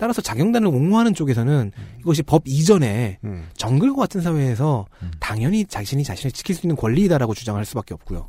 따라서 0.01 0.23
자경단을 0.23 0.67
옹호하는 0.67 1.13
쪽에서는 1.13 1.73
이것이 2.01 2.23
법 2.23 2.43
이전에 2.47 3.19
정글과 3.59 3.97
같은 3.97 4.23
사회에서 4.23 4.87
당연히 5.21 5.67
자신이 5.67 6.05
자신을 6.05 6.33
지킬 6.33 6.57
수 6.57 6.67
있는 6.67 6.75
권리이다라고 6.75 7.35
주장할 7.35 7.67
수밖에 7.67 7.93
없고요. 7.93 8.29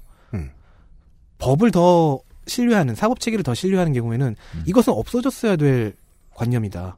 법을 1.38 1.72
더 1.72 2.20
신뢰하는 2.46 2.94
사법 2.94 3.22
체계를 3.22 3.44
더 3.44 3.54
신뢰하는 3.54 3.94
경우에는 3.94 4.36
이것은 4.66 4.92
없어졌어야 4.92 5.56
될 5.56 5.96
관념이다. 6.36 6.98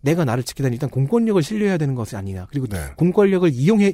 내가 0.00 0.24
나를 0.24 0.42
지키다니 0.42 0.74
일단 0.74 0.90
공권력을 0.90 1.40
신뢰해야 1.40 1.78
되는 1.78 1.94
것이 1.94 2.16
아니냐. 2.16 2.48
그리고 2.50 2.66
공권력을 2.96 3.48
이용해야 3.52 3.92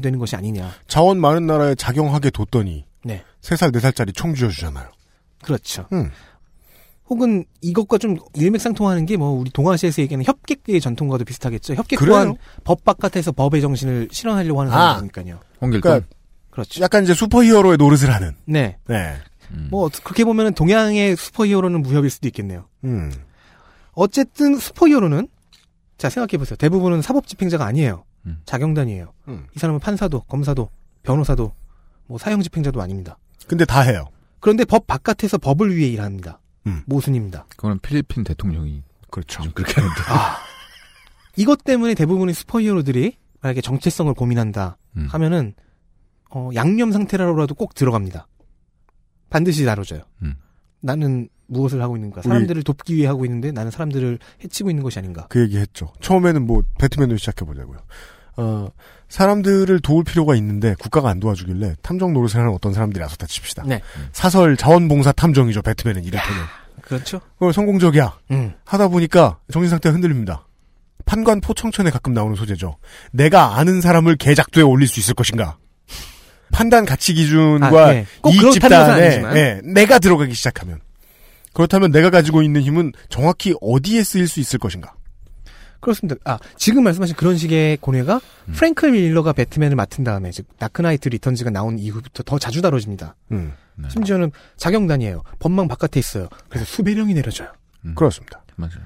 되는 0.00 0.20
것이 0.20 0.36
아니냐. 0.36 0.70
자원 0.86 1.20
많은 1.20 1.48
나라에 1.48 1.74
작용하게 1.74 2.30
뒀더니. 2.30 2.86
네. 3.04 3.24
3살, 3.40 3.72
4살짜리 3.74 4.14
총 4.14 4.36
쥐어주잖아요. 4.36 4.88
그렇죠. 5.42 5.86
음. 5.92 6.12
혹은 7.10 7.44
이것과 7.62 7.98
좀 7.98 8.16
일맥상통하는 8.34 9.06
게 9.06 9.16
뭐 9.16 9.30
우리 9.30 9.50
동아시아에서 9.50 10.02
얘기하는 10.02 10.24
협객의 10.24 10.80
전통과도 10.80 11.24
비슷하겠죠. 11.24 11.74
협객 11.74 11.98
그래요? 11.98 12.12
또한 12.12 12.36
법 12.64 12.84
바깥에서 12.84 13.32
법의 13.32 13.60
정신을 13.60 14.08
실현하려고 14.12 14.60
하는 14.60 14.72
아. 14.72 14.76
사람이니까요. 14.94 15.40
그러니까 15.58 16.00
그렇죠. 16.50 16.80
약간 16.82 17.04
이제 17.04 17.14
슈퍼히어로의 17.14 17.78
노릇을 17.78 18.12
하는. 18.12 18.34
네. 18.44 18.76
네. 18.86 19.16
뭐 19.70 19.88
그렇게 20.04 20.24
보면은 20.24 20.52
동양의 20.52 21.16
슈퍼히어로는 21.16 21.82
무협일 21.82 22.10
수도 22.10 22.28
있겠네요. 22.28 22.66
음. 22.84 23.10
어쨌든 23.92 24.58
슈퍼히어로는 24.58 25.28
자 25.96 26.10
생각해 26.10 26.38
보세요. 26.38 26.56
대부분은 26.56 27.02
사법 27.02 27.26
집행자가 27.26 27.64
아니에요. 27.64 28.04
자경단이에요. 28.44 29.12
음. 29.28 29.46
이 29.56 29.58
사람은 29.58 29.80
판사도, 29.80 30.20
검사도, 30.24 30.68
변호사도, 31.02 31.52
뭐 32.06 32.18
사형 32.18 32.42
집행자도 32.42 32.80
아닙니다. 32.82 33.16
근데 33.46 33.64
다 33.64 33.80
해요. 33.80 34.04
그런데 34.40 34.64
법 34.66 34.86
바깥에서 34.86 35.38
법을 35.38 35.74
위해 35.74 35.88
일합니다. 35.88 36.38
음. 36.66 36.82
모순입니다. 36.86 37.46
그거는 37.50 37.78
필리핀 37.80 38.24
대통령이 38.24 38.82
그렇죠. 39.10 39.42
좀 39.42 39.52
그렇게 39.52 39.80
하는데. 39.80 40.00
이것 41.36 41.64
때문에 41.64 41.94
대부분의 41.94 42.34
슈퍼히어로들이 42.34 43.16
만약에 43.40 43.60
정체성을 43.60 44.12
고민한다 44.14 44.76
음. 44.96 45.06
하면은 45.10 45.54
어, 46.30 46.50
양념 46.54 46.92
상태라도 46.92 47.54
꼭 47.54 47.74
들어갑니다. 47.74 48.26
반드시 49.30 49.64
다뤄져요. 49.64 50.02
음. 50.22 50.34
나는 50.80 51.28
무엇을 51.46 51.80
하고 51.80 51.96
있는가? 51.96 52.22
사람들을 52.22 52.62
돕기 52.62 52.94
위해 52.94 53.06
하고 53.06 53.24
있는데 53.24 53.52
나는 53.52 53.70
사람들을 53.70 54.18
해치고 54.44 54.70
있는 54.70 54.82
것이 54.82 54.98
아닌가? 54.98 55.26
그 55.30 55.40
얘기 55.40 55.56
했죠. 55.56 55.92
처음에는 56.00 56.46
뭐, 56.46 56.62
배트맨으로 56.78 57.16
시작해 57.16 57.44
보자고요. 57.44 57.78
어, 58.38 58.68
사람들을 59.08 59.80
도울 59.80 60.04
필요가 60.04 60.34
있는데 60.36 60.74
국가가 60.78 61.10
안 61.10 61.18
도와주길래 61.18 61.74
탐정 61.82 62.12
노릇을 62.12 62.36
하는 62.40 62.52
어떤 62.52 62.72
사람들이 62.72 63.02
나섰다 63.02 63.26
칩시다. 63.26 63.64
네. 63.66 63.80
사설 64.12 64.56
자원봉사 64.56 65.12
탐정이죠, 65.12 65.62
배트맨은 65.62 66.04
이를테면. 66.04 66.44
그렇죠. 66.82 67.20
그걸 67.34 67.52
성공적이야. 67.52 68.18
음. 68.30 68.54
하다 68.64 68.88
보니까 68.88 69.38
정신 69.52 69.68
상태가 69.70 69.92
흔들립니다. 69.92 70.46
판관 71.04 71.40
포청천에 71.40 71.90
가끔 71.90 72.12
나오는 72.12 72.36
소재죠. 72.36 72.76
내가 73.12 73.58
아는 73.58 73.80
사람을 73.80 74.16
계작도에 74.16 74.62
올릴 74.62 74.86
수 74.88 75.00
있을 75.00 75.14
것인가. 75.14 75.56
판단 76.52 76.84
가치 76.84 77.14
기준과 77.14 77.66
아, 77.66 77.92
네. 77.92 78.06
것은 78.22 78.52
집단에. 78.52 79.22
예, 79.34 79.60
내가 79.64 79.98
들어가기 79.98 80.32
시작하면 80.32 80.80
그렇다면 81.52 81.90
내가 81.90 82.10
가지고 82.10 82.42
있는 82.42 82.62
힘은 82.62 82.92
정확히 83.08 83.54
어디에 83.60 84.04
쓰일 84.04 84.28
수 84.28 84.38
있을 84.40 84.58
것인가. 84.58 84.94
그렇습니다. 85.80 86.16
아, 86.24 86.38
지금 86.56 86.84
말씀하신 86.84 87.16
그런 87.16 87.36
식의 87.36 87.78
고뇌가 87.80 88.20
음. 88.48 88.52
프랭크 88.52 88.86
밀러가 88.86 89.32
배트맨을 89.32 89.76
맡은 89.76 90.04
다음에, 90.04 90.30
즉, 90.30 90.46
Dark 90.58 90.78
Knight 90.78 91.08
Returns가 91.08 91.50
나온 91.50 91.78
이후부터 91.78 92.22
더 92.24 92.38
자주 92.38 92.62
다뤄집니다. 92.62 93.14
음. 93.32 93.52
심지어는 93.88 94.32
자경단이에요. 94.56 95.22
법망 95.38 95.68
바깥에 95.68 96.00
있어요. 96.00 96.28
그래서 96.48 96.64
수배령이 96.66 97.14
내려져요. 97.14 97.52
그렇습니다. 97.94 98.42
맞아요. 98.56 98.80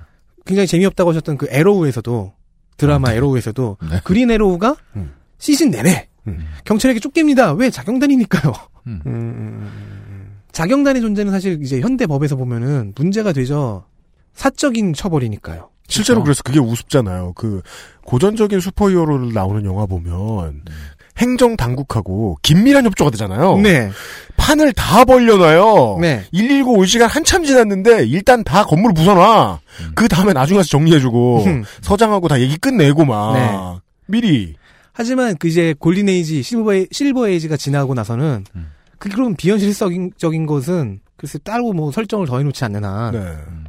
굉장히 0.45 0.67
재미없다고 0.67 1.11
하셨던 1.11 1.39
그 1.39 1.47
애로우에서도, 1.51 2.35
드라마 2.77 3.13
애로우에서도, 3.13 3.79
네. 3.91 4.01
그린 4.05 4.31
애로우가 4.31 4.77
음. 4.97 5.15
시즌 5.39 5.71
내내 5.71 6.09
경찰에게 6.65 7.01
쫓깁니다. 7.01 7.53
왜? 7.55 7.71
자경단이니까요. 7.71 8.53
음. 8.87 9.71
자경단의 10.53 11.01
존재는 11.01 11.33
사실 11.33 11.59
이제 11.63 11.81
현대 11.81 12.07
법에서 12.07 12.37
보면은 12.37 12.93
문제가 12.95 13.33
되죠. 13.33 13.87
사적인 14.35 14.93
처벌이니까요. 14.93 15.71
실제로 15.93 16.23
그래서 16.23 16.43
그게 16.43 16.59
우습잖아요. 16.59 17.33
그 17.35 17.61
고전적인 18.05 18.61
슈퍼히어로를 18.61 19.33
나오는 19.33 19.65
영화 19.65 19.87
보면 19.87 20.63
행정 21.19 21.57
당국하고 21.57 22.39
긴밀한 22.43 22.87
협조가 22.87 23.11
되잖아요. 23.11 23.59
네. 23.59 23.91
판을 24.37 24.73
다 24.73 25.05
벌려놔요. 25.05 25.99
네. 26.01 26.25
119 26.33 26.73
올 26.79 26.87
시간 26.87 27.09
한참 27.09 27.45
지났는데 27.45 28.07
일단 28.07 28.43
다 28.43 28.65
건물 28.65 28.93
부숴놔. 28.95 29.59
그 29.95 30.09
다음에 30.09 30.33
나중에 30.33 30.57
와서 30.59 30.69
정리해주고 30.71 31.45
음. 31.45 31.65
서장하고 31.83 32.29
다 32.29 32.41
얘기 32.41 32.57
끝내고 32.57 33.05
막 33.05 33.35
네. 33.35 33.81
미리 34.07 34.55
하지만 34.95 35.37
그 35.39 35.49
이제 35.49 35.75
Golden 35.79 36.09
Age, 36.09 36.43
Silver, 36.43 36.75
A- 36.75 36.89
Silver 36.91 37.29
Age가 37.29 37.57
지나고 37.57 37.95
나서는 37.95 38.45
그 38.99 39.09
그런 39.09 39.35
비현실적인 39.37 40.47
것은 40.47 41.01
글쎄 41.23 41.39
따로 41.45 41.73
뭐 41.73 41.93
설정을 41.93 42.27
더해놓지 42.27 42.65
않는 42.65 42.85
한, 42.85 43.13
네. 43.13 43.21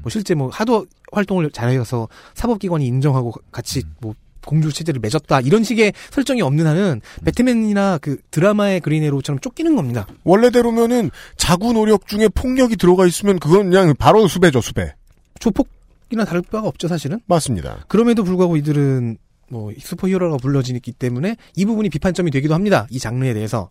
뭐 0.01 0.09
실제 0.09 0.33
뭐 0.33 0.49
하도 0.49 0.87
활동을 1.11 1.51
잘해서 1.51 2.09
사법기관이 2.33 2.83
인정하고 2.87 3.31
같이 3.51 3.83
뭐 4.01 4.15
공조 4.43 4.71
체제를 4.71 4.99
맺었다 4.99 5.39
이런 5.41 5.63
식의 5.63 5.93
설정이 6.09 6.41
없는 6.41 6.65
한은 6.65 7.01
배트맨이나 7.23 7.99
그 7.99 8.17
드라마의 8.31 8.81
그린 8.81 9.00
애로우처럼 9.00 9.39
쫓기는 9.39 9.75
겁니다. 9.75 10.07
원래대로면은 10.23 11.11
자구 11.37 11.73
노력 11.73 12.07
중에 12.07 12.27
폭력이 12.27 12.75
들어가 12.75 13.05
있으면 13.05 13.37
그건 13.37 13.69
그냥 13.69 13.93
바로 13.99 14.27
수배죠 14.27 14.59
수배. 14.59 14.95
조폭이나 15.37 16.25
다를 16.25 16.41
바가 16.41 16.67
없죠 16.67 16.87
사실은. 16.87 17.19
맞습니다. 17.27 17.85
그럼에도 17.87 18.23
불구하고 18.23 18.57
이들은 18.57 19.17
뭐 19.49 19.71
슈퍼히어로가 19.77 20.37
불러지기 20.37 20.91
때문에 20.93 21.37
이 21.55 21.65
부분이 21.65 21.89
비판점이 21.89 22.31
되기도 22.31 22.55
합니다. 22.55 22.87
이 22.89 22.97
장르에 22.97 23.35
대해서. 23.35 23.69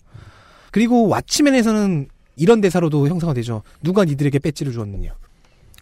그리고 0.70 1.10
왓치맨에서는 1.10 2.11
이런 2.36 2.60
대사로도 2.60 3.08
형성가 3.08 3.34
되죠. 3.34 3.62
누가 3.82 4.04
니들에게 4.04 4.38
배지를 4.38 4.72
주었느냐. 4.72 5.14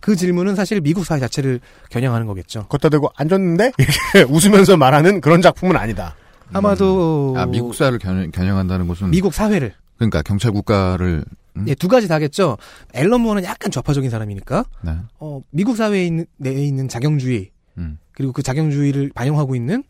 그 0.01 0.17
질문은 0.17 0.55
사실 0.55 0.81
미국 0.81 1.05
사회 1.05 1.21
자체를 1.21 1.61
겨냥하는 1.91 2.27
거겠죠. 2.27 2.67
걷다 2.69 2.89
대고 2.89 3.11
앉았는데 3.17 3.73
이렇게 3.79 4.23
웃으면서 4.33 4.77
말하는 4.77 5.21
그런 5.21 5.43
작품은 5.43 5.77
아니다. 5.77 6.17
아마도 6.53 7.35
아 7.37 7.47
미국 7.47 7.75
사회를 7.75 7.99
겨냥, 7.99 8.31
겨냥 8.31 8.57
한다는 8.57 8.89
것은 8.89 9.11
미국 9.11 9.35
사회를 9.35 9.75
그러니까 9.99 10.23
경찰 10.23 10.53
국가를 10.53 11.25
음? 11.57 11.65
예, 11.69 11.75
두 11.75 11.89
가지 11.89 12.09
다겠죠. 12.09 12.57
앨런 12.95 13.21
무어는 13.21 13.45
약간 13.45 13.71
좌파적인 13.71 14.11
사람이니까 14.11 14.65
네. 14.83 14.97
어, 15.19 15.43
미국 15.51 15.77
사회에 15.77 16.07
있는, 16.07 16.27
내에 16.39 16.65
있는 16.65 16.89
자경주의 16.89 17.51
음. 17.79 17.99
그리고 18.13 18.33
그 18.33 18.43
자경주의를 18.43 19.13
반영하고 19.15 19.55
있는 19.55 19.85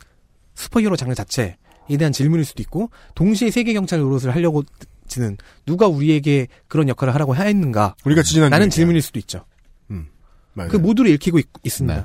슈퍼히어로 0.54 0.96
장르 0.96 1.14
자체에 1.14 1.56
대한 1.98 2.12
질문일 2.12 2.44
수도 2.44 2.62
있고 2.62 2.90
동시에 3.14 3.50
세계 3.50 3.72
경찰 3.72 4.00
노릇을 4.00 4.34
하려고 4.34 4.62
지는 5.10 5.36
누가 5.66 5.86
우리에게 5.86 6.46
그런 6.68 6.88
역할을 6.88 7.12
하라고 7.14 7.34
하였는가 7.34 7.96
우리가 8.06 8.22
지진한 8.22 8.50
얘기야. 8.52 8.68
질문일 8.70 9.02
수도 9.02 9.18
있죠. 9.18 9.44
맞아요. 10.54 10.70
그 10.70 10.76
모두를 10.78 11.10
읽히고 11.12 11.38
있, 11.38 11.46
습니다 11.70 11.94
네. 11.96 12.04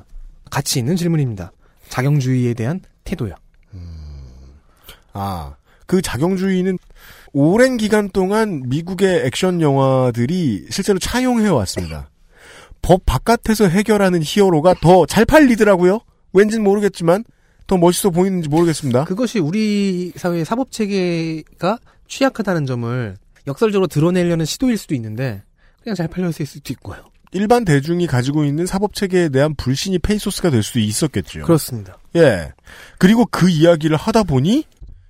가치 0.52 0.78
있는 0.80 0.96
질문입니다. 0.98 1.52
자경주의에 1.90 2.54
대한 2.54 2.80
태도요. 3.04 3.34
아, 5.14 5.56
그 5.88 6.02
자경주의는 6.02 6.78
오랜 7.34 7.78
기간 7.78 8.10
동안 8.10 8.64
미국의 8.68 9.26
액션 9.26 9.62
영화들이 9.62 10.68
실제로 10.70 11.00
차용해 11.00 11.48
왔습니다. 11.50 12.10
법 12.82 13.06
바깥에서 13.06 13.68
해결하는 13.68 14.22
히어로가 14.24 14.76
더 14.82 15.06
잘 15.06 15.26
팔리더라고요. 15.26 16.00
왠진 16.34 16.64
모르겠지만 16.64 17.24
더 17.68 17.78
멋있어 17.78 18.12
보이는지 18.12 18.48
모르겠습니다. 18.50 19.06
그것이 19.06 19.40
우리 19.40 20.12
사회의 20.16 20.46
사법 20.46 20.72
체계가 20.72 21.80
취약하다는 22.08 22.66
점을 22.66 23.16
역설적으로 23.48 23.88
드러내려는 23.88 24.46
시도일 24.46 24.78
수도 24.78 24.96
있는데 24.96 25.44
그냥 25.82 25.96
잘 25.96 26.08
팔렸을 26.08 26.46
수도 26.46 26.74
있고요. 26.74 27.04
일반 27.32 27.66
대중이 27.66 28.08
가지고 28.08 28.46
있는 28.46 28.66
사법 28.66 28.94
체계에 28.94 29.30
대한 29.30 29.56
불신이 29.56 30.00
페이소스가 30.00 30.50
될 30.50 30.64
수도 30.64 30.80
있었겠죠. 30.80 31.42
그렇습니다. 31.44 31.98
예. 32.16 32.54
그리고 32.98 33.26
그 33.26 33.50
이야기를 33.50 33.98
하다 33.98 34.24
보니 34.24 34.64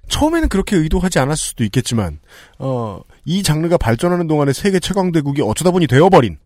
처음에는 0.07 0.49
그렇게 0.49 0.75
의도하지 0.75 1.19
않았을 1.19 1.37
수도 1.37 1.63
있겠지만 1.63 2.19
어, 2.59 2.99
이 3.25 3.43
장르가 3.43 3.77
발전하는 3.77 4.27
동안에 4.27 4.53
세계 4.53 4.79
최강 4.79 5.11
대국이 5.11 5.41
어쩌다 5.41 5.71
보니 5.71 5.87
되어버린 5.87 6.37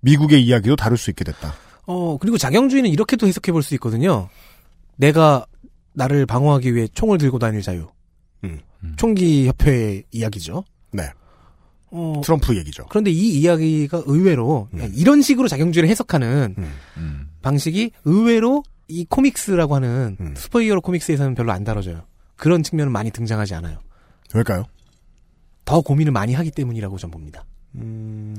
미국의 0.00 0.42
이야기도 0.44 0.76
다룰 0.76 0.96
수 0.96 1.10
있게 1.10 1.24
됐다. 1.24 1.54
어, 1.86 2.18
그리고 2.18 2.38
자경주의는 2.38 2.90
이렇게도 2.90 3.26
해석해 3.26 3.52
볼 3.52 3.62
수 3.62 3.74
있거든요. 3.74 4.28
내가 4.96 5.46
나를 5.94 6.26
방어하기 6.26 6.74
위해 6.74 6.88
총을 6.92 7.18
들고 7.18 7.38
다닐 7.38 7.62
자유. 7.62 7.88
음. 8.44 8.60
총기 8.96 9.46
협회의 9.46 10.04
이야기죠. 10.10 10.64
네. 10.92 11.10
어, 11.90 12.20
트럼프 12.22 12.56
얘기죠. 12.56 12.86
그런데 12.88 13.10
이 13.10 13.40
이야기가 13.40 14.02
의외로 14.06 14.68
음. 14.74 14.92
이런 14.94 15.22
식으로 15.22 15.48
자경주의를 15.48 15.88
해석하는 15.88 16.54
음. 16.96 17.30
방식이 17.42 17.92
의외로 18.04 18.62
이 18.88 19.04
코믹스라고 19.04 19.74
하는 19.74 20.16
음. 20.20 20.34
슈퍼히어로 20.36 20.80
코믹스에서는 20.80 21.34
별로 21.34 21.52
안 21.52 21.64
다뤄져요. 21.64 22.04
그런 22.36 22.62
측면은 22.62 22.92
많이 22.92 23.10
등장하지 23.10 23.54
않아요. 23.54 23.78
왜일까요? 24.34 24.64
더 25.64 25.80
고민을 25.80 26.12
많이 26.12 26.34
하기 26.34 26.50
때문이라고 26.50 26.98
전 26.98 27.10
봅니다. 27.10 27.44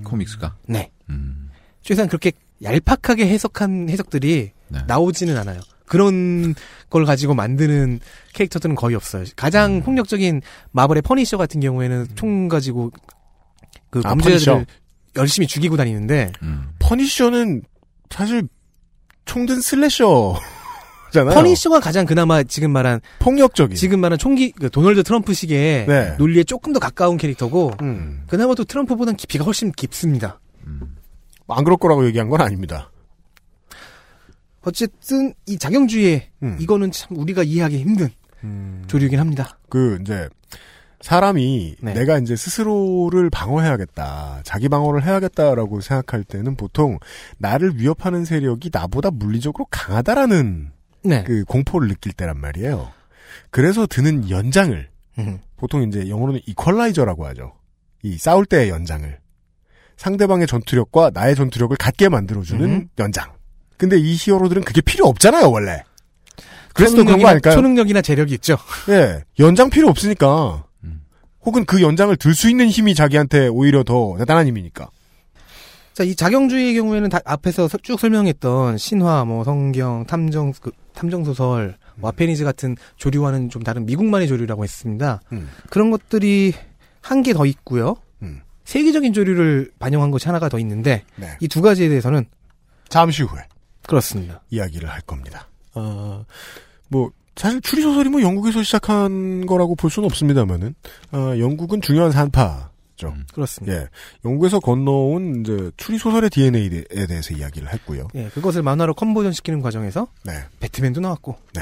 코믹스가. 0.03 0.57
네. 0.67 0.91
음. 1.09 1.49
최소한 1.81 2.07
그렇게 2.07 2.31
얄팍하게 2.63 3.27
해석한 3.27 3.89
해석들이 3.89 4.51
네. 4.69 4.79
나오지는 4.87 5.37
않아요. 5.37 5.59
그런 5.89 6.55
걸 6.89 7.03
가지고 7.03 7.33
만드는 7.33 7.99
캐릭터들은 8.33 8.75
거의 8.75 8.95
없어요. 8.95 9.25
가장 9.35 9.77
음. 9.77 9.83
폭력적인 9.83 10.41
마블의 10.71 11.01
퍼니셔 11.01 11.37
같은 11.37 11.59
경우에는 11.59 12.07
총 12.15 12.47
가지고 12.47 12.91
그 13.89 14.01
아, 14.05 14.09
범죄자들을. 14.09 14.65
열심히 15.17 15.47
죽이고 15.47 15.75
다니는데 15.75 16.31
음. 16.43 16.69
퍼니셔는 16.79 17.63
사실 18.09 18.47
총든 19.25 19.61
슬래셔 19.61 20.39
잖아요. 21.11 21.33
퍼니셔가 21.33 21.79
가장 21.79 22.05
그나마 22.05 22.43
지금 22.43 22.71
말한 22.71 23.01
폭력적인. 23.17 23.75
지금 23.75 23.99
말한 23.99 24.19
총기 24.19 24.51
그 24.51 24.69
도널드 24.69 25.01
트럼프식의 25.01 25.87
네. 25.87 26.15
논리에 26.19 26.43
조금 26.43 26.71
더 26.71 26.79
가까운 26.79 27.17
캐릭터고 27.17 27.73
음. 27.81 28.23
그나마 28.27 28.53
또 28.53 28.63
트럼프보다는 28.63 29.17
깊이가 29.17 29.43
훨씬 29.43 29.71
깊습니다. 29.71 30.39
안 31.47 31.63
그럴 31.63 31.77
거라고 31.77 32.05
얘기한 32.05 32.29
건 32.29 32.41
아닙니다. 32.41 32.91
어쨌든 34.61 35.33
이 35.45 35.57
자경주의 35.57 36.29
음. 36.43 36.57
이거는 36.59 36.91
참 36.91 37.17
우리가 37.17 37.43
이해하기 37.43 37.77
힘든 37.77 38.09
조류이긴 38.87 39.19
합니다. 39.19 39.57
그 39.69 39.97
이제 40.01 40.29
사람이 41.01 41.75
네. 41.81 41.93
내가 41.93 42.17
이제 42.17 42.35
스스로를 42.35 43.29
방어해야겠다, 43.29 44.41
자기 44.43 44.67
방어를 44.67 45.05
해야겠다라고 45.05 45.81
생각할 45.81 46.23
때는 46.23 46.55
보통 46.55 46.99
나를 47.37 47.77
위협하는 47.77 48.25
세력이 48.25 48.69
나보다 48.73 49.11
물리적으로 49.11 49.65
강하다라는 49.71 50.71
네. 51.03 51.23
그 51.23 51.45
공포를 51.45 51.87
느낄 51.87 52.11
때란 52.11 52.39
말이에요. 52.39 52.91
그래서 53.49 53.87
드는 53.87 54.29
연장을 54.29 54.89
음. 55.19 55.39
보통 55.55 55.83
이제 55.83 56.09
영어로는 56.09 56.41
이퀄라이저라고 56.45 57.25
하죠. 57.27 57.53
이 58.03 58.17
싸울 58.17 58.45
때의 58.45 58.69
연장을 58.69 59.19
상대방의 59.97 60.47
전투력과 60.47 61.11
나의 61.13 61.35
전투력을 61.35 61.75
같게 61.77 62.09
만들어주는 62.09 62.69
음. 62.69 62.89
연장. 62.99 63.38
근데 63.79 63.97
이 63.97 64.13
히어로들은 64.15 64.63
그게 64.63 64.81
필요 64.81 65.05
없잖아요, 65.07 65.49
원래. 65.49 65.83
그래서 66.73 66.95
또 66.97 67.03
그런 67.05 67.19
거 67.21 67.27
아닐까요? 67.29 67.55
초능력이나 67.55 68.01
재력이 68.01 68.33
있죠. 68.35 68.57
예, 68.89 69.23
연장 69.39 69.69
필요 69.71 69.87
없으니까. 69.89 70.65
혹은 71.45 71.63
그 71.65 71.81
연장을 71.81 72.15
들 72.17 72.35
수 72.35 72.49
있는 72.49 72.67
힘이 72.67 72.93
자기한테 72.93 73.47
오히려 73.47 73.83
더 73.83 74.15
대단한 74.19 74.45
힘이니까. 74.45 74.89
자, 75.93 76.03
이 76.03 76.13
자경주의의 76.13 76.75
경우에는 76.75 77.09
다 77.09 77.19
앞에서 77.25 77.67
서- 77.69 77.77
쭉 77.81 77.97
설명했던 77.99 78.77
신화, 78.77 79.23
뭐 79.25 79.43
성경, 79.45 80.05
탐정 80.05 80.51
그, 80.61 80.71
탐정 80.93 81.23
소설, 81.23 81.77
와페니즈 82.01 82.43
같은 82.43 82.75
조류와는 82.97 83.49
좀 83.49 83.63
다른 83.63 83.85
미국만의 83.85 84.27
조류라고 84.27 84.63
했습니다. 84.65 85.21
음. 85.31 85.49
그런 85.69 85.89
것들이 85.91 86.53
한 87.01 87.23
개 87.23 87.33
더 87.33 87.45
있고요. 87.45 87.95
음. 88.21 88.41
세계적인 88.65 89.13
조류를 89.13 89.71
반영한 89.79 90.11
것이 90.11 90.27
하나가 90.27 90.49
더 90.49 90.59
있는데 90.59 91.03
네. 91.15 91.29
이두 91.39 91.61
가지에 91.61 91.87
대해서는 91.87 92.25
잠시 92.89 93.23
후에 93.23 93.41
그렇습니다. 93.89 94.41
이야기를 94.51 94.87
할 94.87 95.01
겁니다. 95.01 95.47
어, 95.73 96.23
뭐 96.87 97.11
사실 97.35 97.59
추리 97.61 97.81
소설이 97.81 98.09
뭐 98.09 98.21
영국에서 98.21 98.61
시작한 98.61 99.45
거라고 99.45 99.75
볼 99.75 99.89
수는 99.89 100.05
없습니다만은 100.07 100.75
어, 101.11 101.33
영국은 101.39 101.81
중요한 101.81 102.11
산파죠. 102.11 103.15
그렇습니다. 103.33 103.75
예, 103.75 103.87
영국에서 104.25 104.59
건너온 104.59 105.41
이제 105.41 105.71
추리 105.77 105.97
소설의 105.97 106.29
DNA에 106.29 107.07
대해서 107.07 107.33
이야기를 107.33 107.73
했고요. 107.73 108.09
예, 108.15 108.29
그것을 108.29 108.61
만화로 108.61 108.93
컨버전 108.93 109.31
시키는 109.31 109.61
과정에서 109.61 110.07
네. 110.23 110.33
배트맨도 110.59 111.01
나왔고 111.01 111.37
네. 111.55 111.61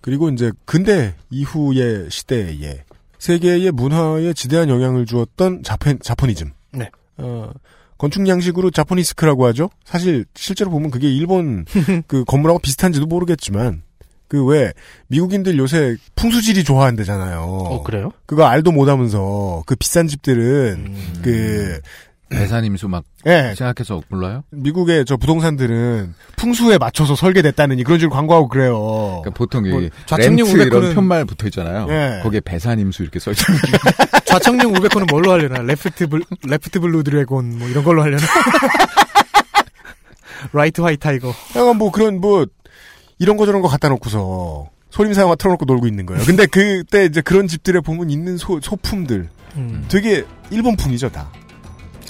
그리고 0.00 0.28
이제 0.30 0.50
근대 0.64 1.14
이후의 1.30 2.10
시대에 2.10 2.82
세계의 3.18 3.70
문화에 3.72 4.32
지대한 4.32 4.70
영향을 4.70 5.06
주었던 5.06 5.62
자펜, 5.62 5.98
자포니즘. 6.00 6.50
네. 6.72 6.90
어, 7.18 7.52
건축 8.00 8.26
양식으로 8.26 8.70
자포니스크라고 8.70 9.44
하죠. 9.48 9.68
사실 9.84 10.24
실제로 10.34 10.70
보면 10.70 10.90
그게 10.90 11.10
일본 11.12 11.66
그 12.08 12.24
건물하고 12.24 12.58
비슷한지도 12.60 13.04
모르겠지만 13.04 13.82
그 14.26 14.42
왜 14.46 14.72
미국인들 15.08 15.58
요새 15.58 15.96
풍수지리 16.14 16.64
좋아한대잖아요. 16.64 17.40
어, 17.40 17.82
그래요? 17.82 18.10
그거 18.24 18.44
알도 18.46 18.72
못하면서 18.72 19.64
그 19.66 19.76
비싼 19.76 20.06
집들은 20.08 20.94
그 21.22 21.80
배산 22.30 22.64
임수 22.64 22.88
막 22.88 23.04
예. 23.26 23.54
생각해서 23.56 24.00
몰라요? 24.08 24.44
미국의 24.50 25.04
저 25.04 25.16
부동산들은 25.16 26.14
풍수에 26.36 26.78
맞춰서 26.78 27.16
설계됐다는 27.16 27.82
그런 27.82 27.98
식으로 27.98 28.14
광고하고 28.14 28.48
그래요. 28.48 29.20
그러니까 29.22 29.30
보통 29.30 29.68
뭐이 29.68 29.90
좌측용 30.06 30.36
렌트 30.36 30.62
이런 30.62 30.82
500은 30.82 30.94
편말 30.94 31.24
붙어 31.24 31.46
있잖아요. 31.48 31.86
예. 31.90 32.20
거기에 32.22 32.40
배산 32.40 32.78
임수 32.78 33.02
이렇게 33.02 33.18
써 33.18 33.32
있죠. 33.32 33.44
좌측용 34.26 34.72
500호는 34.72 35.10
뭘로 35.10 35.32
하려나? 35.32 35.60
레프트 35.60 36.06
블 36.06 36.22
레프트 36.46 36.80
블루 36.80 37.02
드래곤 37.02 37.58
뭐 37.58 37.68
이런 37.68 37.82
걸로 37.82 38.02
하려나? 38.02 38.22
Right 40.52 40.80
White 40.80 41.00
Tiger. 41.00 41.34
약간 41.56 41.76
뭐 41.76 41.90
그런 41.90 42.20
뭐 42.20 42.46
이런 43.18 43.36
거 43.36 43.44
저런 43.44 43.60
거 43.60 43.68
갖다 43.68 43.88
놓고서 43.88 44.70
소림사영화 44.90 45.34
틀어놓고 45.34 45.64
놀고 45.64 45.86
있는 45.86 46.06
거예요. 46.06 46.22
근데 46.24 46.46
그때 46.46 47.04
이제 47.04 47.20
그런 47.20 47.48
집들에 47.48 47.80
보면 47.80 48.10
있는 48.10 48.36
소, 48.36 48.60
소품들 48.60 49.28
음. 49.56 49.84
되게 49.88 50.24
일본풍이죠 50.50 51.10
다. 51.10 51.30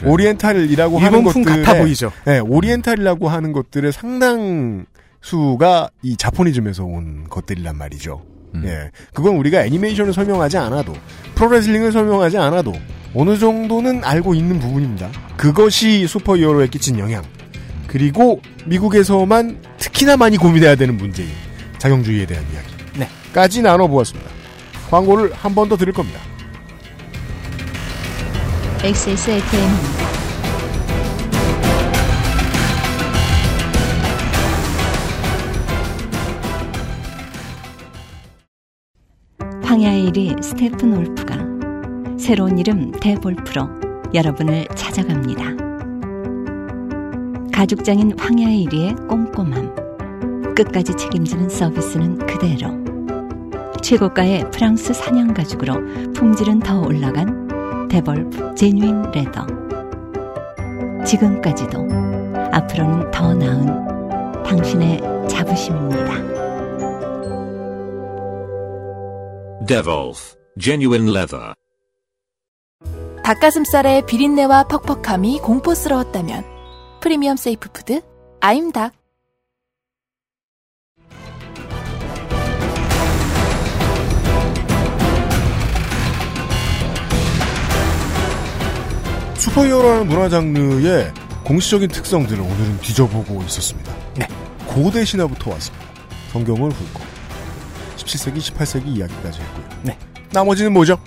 oriental이라고 0.08 0.98
하는 0.98 1.24
것들에 1.24 1.62
같아 1.62 1.78
보이죠. 1.78 2.12
네, 2.24 2.38
oriental이라고 2.38 3.28
하는 3.28 3.52
것들의 3.52 3.92
상당 3.92 4.86
수가 5.20 5.90
이 6.02 6.16
자포니즘에서 6.16 6.84
온 6.84 7.26
것들이란 7.28 7.76
말이죠. 7.76 8.22
음. 8.54 8.62
예, 8.66 8.90
그건 9.14 9.36
우리가 9.36 9.64
애니메이션을 9.66 10.12
설명하지 10.12 10.56
않아도 10.58 10.94
프로레슬링을 11.34 11.92
설명하지 11.92 12.38
않아도 12.38 12.72
어느 13.14 13.36
정도는 13.38 14.02
알고 14.04 14.34
있는 14.34 14.58
부분입니다. 14.58 15.10
그것이 15.36 16.06
슈퍼히어로에 16.06 16.68
끼친 16.68 16.98
영향. 16.98 17.22
그리고 17.86 18.40
미국에서만 18.66 19.58
특히나 19.78 20.16
많이 20.16 20.36
고민해야 20.36 20.76
되는 20.76 20.96
문제인 20.96 21.28
자경주의에 21.78 22.24
대한 22.26 22.44
이야기. 22.52 22.98
네. 22.98 23.08
까지 23.32 23.62
나눠보았습니다. 23.62 24.30
광고를 24.90 25.32
한 25.34 25.54
번 25.54 25.68
더 25.68 25.76
들을 25.76 25.92
겁니다. 25.92 26.20
XSFM입니다. 28.82 29.78
황야의 39.62 40.04
1위 40.06 40.42
스테픈 40.42 40.96
올프가 40.96 41.36
새로운 42.18 42.58
이름 42.58 42.90
대볼프로 42.92 43.68
여러분을 44.14 44.66
찾아갑니다. 44.74 45.44
가죽장인 47.52 48.18
황야의 48.18 48.64
1위의 48.64 49.08
꼼꼼함 49.08 50.54
끝까지 50.54 50.96
책임지는 50.96 51.50
서비스는 51.50 52.26
그대로 52.26 52.80
최고가의 53.82 54.50
프랑스 54.50 54.94
사냥 54.94 55.34
가죽으로 55.34 56.12
품질은 56.14 56.60
더 56.60 56.80
올라간 56.80 57.39
데볼프 57.90 58.54
제뉴인 58.54 59.10
레더 59.10 59.46
지금까지도 61.04 61.78
앞으로는 62.52 63.10
더 63.10 63.34
나은 63.34 64.44
당신의 64.44 65.00
자부심입니다. 65.28 66.30
Devolf 69.66 70.36
Genuine 70.58 71.10
Leather. 71.10 71.54
닭가슴살의 73.24 74.06
비린내와 74.06 74.64
퍽퍽함이 74.64 75.40
공포스러웠다면 75.40 76.44
프리미엄 77.00 77.36
safe 77.36 77.70
food 77.72 78.02
아임닭 78.40 78.99
슈퍼히어로라는 89.40 90.06
문화 90.06 90.28
장르의 90.28 91.14
공시적인 91.46 91.88
특성들을 91.88 92.42
오늘은 92.42 92.80
뒤져보고 92.82 93.42
있었습니다. 93.44 93.90
네. 94.18 94.28
고대 94.66 95.02
신화부터 95.02 95.50
왔습니다. 95.52 95.86
성경을 96.30 96.70
훑고 96.70 97.00
17세기, 97.96 98.36
18세기 98.36 98.88
이야기까지 98.88 99.40
했고요. 99.40 99.68
네. 99.82 99.98
나머지는 100.32 100.74
뭐죠? 100.74 100.98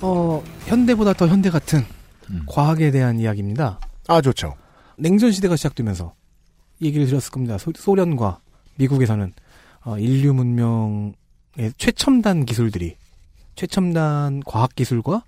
어, 0.00 0.40
현대보다 0.66 1.14
더 1.14 1.26
현대 1.26 1.50
같은 1.50 1.84
과학에 2.46 2.92
대한 2.92 3.18
이야기입니다. 3.18 3.80
아, 4.06 4.20
좋죠. 4.20 4.54
냉전 4.96 5.32
시대가 5.32 5.56
시작되면서 5.56 6.14
얘기를 6.80 7.06
드렸을 7.06 7.32
겁니다. 7.32 7.58
소, 7.58 7.72
소련과 7.74 8.38
미국에서는 8.76 9.32
어, 9.84 9.98
인류 9.98 10.32
문명의 10.32 11.14
최첨단 11.76 12.44
기술들이 12.44 12.96
최첨단 13.56 14.42
과학 14.46 14.76
기술과 14.76 15.24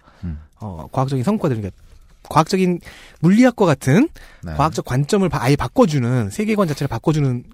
어, 0.61 0.87
과학적인 0.93 1.25
성과들, 1.25 1.57
그러니까 1.57 1.83
과학적인 2.29 2.81
물리학과 3.21 3.67
같은 3.67 4.09
네. 4.45 4.53
과학적 4.55 4.85
관점을 4.85 5.29
바- 5.29 5.43
아예 5.43 5.57
바꿔주는 5.57 6.31
세계관 6.31 6.69
자체를 6.69 6.89
바꿔주는 6.89 7.45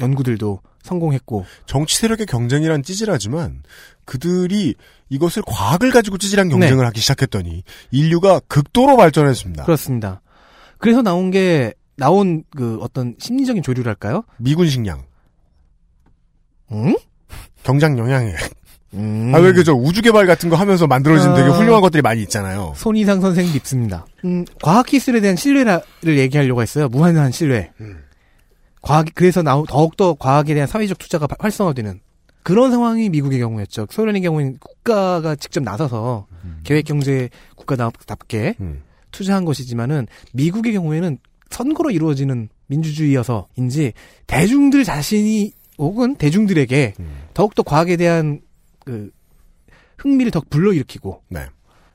연구들도 0.00 0.60
성공했고 0.82 1.44
정치 1.66 1.96
세력의 1.96 2.26
경쟁이란 2.26 2.82
찌질하지만 2.82 3.62
그들이 4.04 4.74
이것을 5.08 5.42
과학을 5.46 5.90
가지고 5.90 6.18
찌질한 6.18 6.48
경쟁을 6.48 6.76
네. 6.78 6.84
하기 6.84 7.00
시작했더니 7.00 7.64
인류가 7.90 8.40
극도로 8.48 8.96
발전했습니다. 8.96 9.64
그렇습니다. 9.64 10.20
그래서 10.78 11.02
나온 11.02 11.30
게 11.30 11.74
나온 11.96 12.44
그 12.56 12.78
어떤 12.80 13.16
심리적인 13.18 13.62
조류랄까요? 13.62 14.22
미군 14.38 14.68
식량. 14.68 15.04
응? 16.72 16.96
경장 17.64 17.98
영향에. 17.98 18.34
음. 18.94 19.32
아, 19.34 19.38
왜 19.38 19.52
그저 19.52 19.74
우주 19.74 20.00
개발 20.00 20.26
같은 20.26 20.48
거 20.48 20.56
하면서 20.56 20.86
만들어진 20.86 21.34
되게 21.34 21.48
아. 21.48 21.52
훌륭한 21.52 21.82
것들이 21.82 22.00
많이 22.02 22.22
있잖아요. 22.22 22.72
손이상 22.76 23.20
선생 23.20 23.52
밉습니다. 23.52 24.06
음, 24.24 24.44
과학 24.62 24.86
기술에 24.86 25.20
대한 25.20 25.36
신뢰를 25.36 25.80
얘기하려고 26.06 26.62
했어요. 26.62 26.88
무한한 26.88 27.30
신뢰. 27.30 27.70
과학 28.80 29.06
그래서 29.14 29.42
나오 29.42 29.66
더욱더 29.66 30.14
과학에 30.14 30.54
대한 30.54 30.66
사회적 30.66 30.98
투자가 30.98 31.26
바- 31.26 31.36
활성화되는 31.38 32.00
그런 32.42 32.70
상황이 32.70 33.10
미국의 33.10 33.38
경우였죠. 33.40 33.88
소련의 33.90 34.22
경우는 34.22 34.56
국가가 34.58 35.34
직접 35.34 35.62
나서서 35.62 36.26
계획 36.64 36.86
경제 36.86 37.28
국가답게 37.56 38.54
투자한 39.10 39.44
것이지만은 39.44 40.06
미국의 40.32 40.72
경우에는 40.72 41.18
선거로 41.50 41.90
이루어지는 41.90 42.48
민주주의여서인지 42.68 43.92
대중들 44.26 44.84
자신이 44.84 45.52
혹은 45.78 46.14
대중들에게 46.16 46.94
더욱더 47.34 47.62
과학에 47.62 47.96
대한 47.96 48.40
그 48.88 49.10
흥미를 49.98 50.30
더 50.30 50.40
불러일으키고 50.48 51.22
네. 51.28 51.44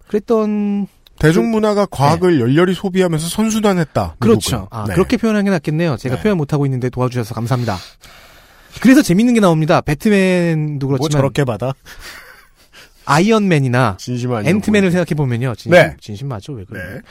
그랬던 0.07 0.85
대중문화가 1.17 1.87
과학을 1.87 2.39
열렬히 2.39 2.75
소비하면서 2.75 3.29
선순환했다. 3.29 4.17
그렇죠. 4.19 4.67
아, 4.69 4.85
네. 4.87 4.93
그렇게 4.93 5.17
표현하는 5.17 5.45
게 5.45 5.49
낫겠네요. 5.49 5.97
제가 5.97 6.17
네. 6.17 6.21
표현 6.21 6.37
못하고 6.37 6.67
있는데 6.67 6.91
도와주셔서 6.91 7.33
감사합니다. 7.33 7.77
그래서 8.79 9.01
재밌는 9.01 9.33
게 9.33 9.39
나옵니다. 9.39 9.81
배트맨도 9.81 10.85
그렇지만 10.85 10.99
뭐 10.99 11.09
저렇게 11.09 11.43
받아? 11.45 11.73
아이언맨이나 13.05 13.97
진심한 13.97 14.45
앤트맨을 14.45 14.91
생각해 14.91 15.15
보면요. 15.15 15.55
진심, 15.55 15.71
네. 15.71 15.95
진심 15.99 16.27
맞죠? 16.27 16.53
왜 16.53 16.65
그래? 16.65 17.01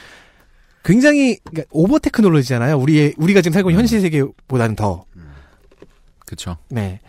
굉장히 0.85 1.37
그러니까 1.43 1.67
오버 1.71 1.99
테크놀로지잖아요. 1.99 2.77
우리의 2.77 3.15
우리가 3.17 3.41
지금 3.41 3.53
살고 3.53 3.69
있는 3.69 3.81
현실 3.81 3.99
세계보다는 3.99 4.77
더. 4.77 5.03
그쵸. 6.25 6.55
네. 6.69 7.01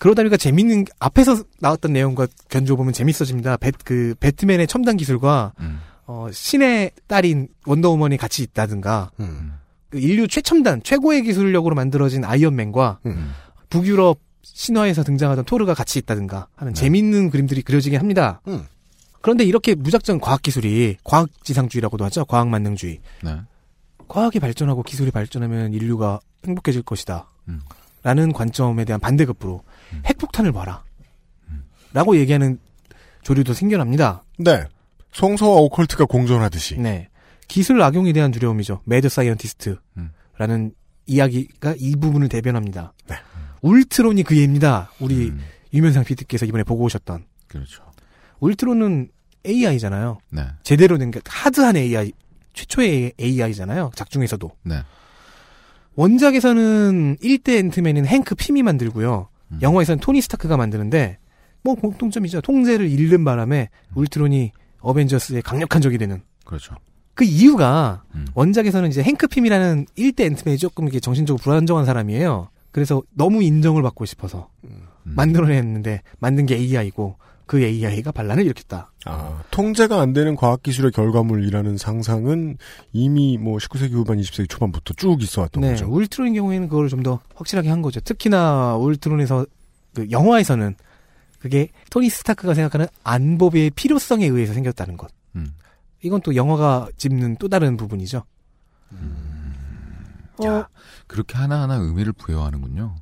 그러다 0.00 0.22
보니까 0.22 0.36
재밌는 0.36 0.86
앞에서 0.98 1.44
나왔던 1.60 1.92
내용과 1.92 2.26
견주어 2.48 2.76
보면 2.76 2.92
재밌어집니다. 2.92 3.58
배, 3.58 3.70
그 3.84 4.14
배트맨의 4.18 4.66
첨단 4.66 4.96
기술과 4.96 5.52
어, 6.06 6.26
신의 6.32 6.90
딸인 7.06 7.48
원더우먼이 7.66 8.16
같이 8.16 8.42
있다든가 8.42 9.12
그 9.90 9.98
인류 9.98 10.26
최첨단 10.26 10.82
최고의 10.82 11.22
기술력으로 11.22 11.74
만들어진 11.74 12.24
아이언맨과 12.24 13.00
북유럽 13.68 14.18
신화에서 14.42 15.04
등장하던 15.04 15.44
토르가 15.44 15.74
같이 15.74 15.98
있다든가 15.98 16.48
하는 16.56 16.74
재밌는 16.74 17.30
그림들이 17.30 17.62
그려지긴 17.62 18.00
합니다. 18.00 18.40
음. 18.48 18.66
그런데 19.20 19.44
이렇게 19.44 19.74
무작정 19.74 20.18
과학 20.18 20.42
기술이 20.42 20.96
과학지상주의라고도 21.04 22.04
하죠. 22.06 22.24
과학만능주의. 22.24 23.00
네. 23.22 23.40
과학이 24.08 24.40
발전하고 24.40 24.82
기술이 24.82 25.10
발전하면 25.10 25.74
인류가 25.74 26.20
행복해질 26.46 26.82
것이다. 26.82 27.30
음. 27.48 27.60
라는 28.02 28.32
관점에 28.32 28.86
대한 28.86 28.98
반대급부로 28.98 29.62
핵폭탄을 30.06 30.52
봐라. 30.52 30.84
라고 31.92 32.16
얘기하는 32.16 32.58
조류도 33.22 33.52
생겨납니다. 33.52 34.24
네. 34.38 34.64
성서와 35.12 35.56
오컬트가 35.56 36.04
공존하듯이. 36.04 36.78
네. 36.78 37.08
기술 37.48 37.82
악용에 37.82 38.12
대한 38.12 38.30
두려움이죠. 38.30 38.82
mad 38.84 39.08
scientist라는 39.08 40.72
이야기가 41.06 41.74
이 41.78 41.96
부분을 41.96 42.28
대변합니다. 42.28 42.92
네. 43.08 43.16
울트론이 43.62 44.22
그 44.22 44.36
예입니다. 44.36 44.92
우리 45.00 45.32
유면상 45.74 46.04
PD께서 46.04 46.46
이번에 46.46 46.62
보고 46.62 46.84
오셨던. 46.84 47.24
그렇죠. 47.48 47.82
울트론은 48.38 49.10
AI잖아요. 49.44 50.18
네. 50.30 50.46
제대로 50.62 50.96
된게 50.98 51.20
hard한 51.26 51.76
AI, 51.76 52.12
최초의 52.52 53.14
AI잖아요. 53.20 53.90
작중에서도. 53.96 54.50
네. 54.62 54.82
원작에서는 55.96 57.16
1대 57.16 57.58
앤트맨은 57.58 58.06
행크 58.06 58.34
핌이 58.36 58.62
만들고요. 58.62 59.28
음. 59.52 59.58
영화에서는 59.62 60.00
토니 60.00 60.20
스타크가 60.20 60.56
만드는데 60.56 61.18
뭐 61.62 61.74
공통점이죠. 61.74 62.40
통제를 62.40 62.88
잃는 62.88 63.24
바람에 63.24 63.68
울트론이 63.94 64.52
어벤져스의 64.80 65.42
강력한 65.42 65.82
적이 65.82 65.98
되는. 65.98 66.22
그렇죠. 66.44 66.74
그 67.14 67.24
이유가 67.24 68.02
원작에서는 68.34 68.88
이제 68.88 69.02
행크 69.02 69.28
핌이라는 69.28 69.86
1대 69.98 70.20
앤트맨이 70.22 70.56
조금 70.56 70.84
이렇게 70.84 71.00
정신적으로 71.00 71.42
불안정한 71.42 71.84
사람이에요. 71.84 72.48
그래서 72.70 73.02
너무 73.14 73.42
인정을 73.42 73.82
받고 73.82 74.06
싶어서 74.06 74.48
만들어냈는데 75.02 76.02
만든 76.18 76.46
게 76.46 76.54
AI고 76.54 77.16
그 77.50 77.60
AI가 77.60 78.12
반란을 78.12 78.44
일으켰다. 78.44 78.92
아, 79.06 79.42
통제가 79.50 80.00
안 80.00 80.12
되는 80.12 80.36
과학기술의 80.36 80.92
결과물이라는 80.92 81.78
상상은 81.78 82.56
이미 82.92 83.38
뭐 83.38 83.58
19세기 83.58 83.90
후반 83.90 84.18
20세기 84.18 84.48
초반부터 84.48 84.94
쭉 84.94 85.20
있어 85.20 85.40
왔던 85.40 85.62
네, 85.62 85.70
거죠. 85.70 85.88
울트론의 85.90 86.34
경우에는 86.34 86.68
그걸 86.68 86.88
좀 86.88 87.02
더 87.02 87.18
확실하게 87.34 87.68
한 87.68 87.82
거죠. 87.82 87.98
특히나 87.98 88.76
울트론에서 88.76 89.46
그 89.96 90.08
영화에서는 90.12 90.76
그게 91.40 91.70
토니 91.90 92.08
스타크가 92.08 92.54
생각하는 92.54 92.86
안보의 93.02 93.70
필요성에 93.70 94.26
의해서 94.26 94.54
생겼다는 94.54 94.96
것. 94.96 95.10
음. 95.34 95.52
이건 96.02 96.20
또 96.20 96.36
영화가 96.36 96.90
짚는 96.98 97.34
또 97.40 97.48
다른 97.48 97.76
부분이죠. 97.76 98.22
어, 100.38 100.64
그렇게 101.08 101.36
하나하나 101.36 101.74
의미를 101.74 102.12
부여하는군요. 102.12 102.94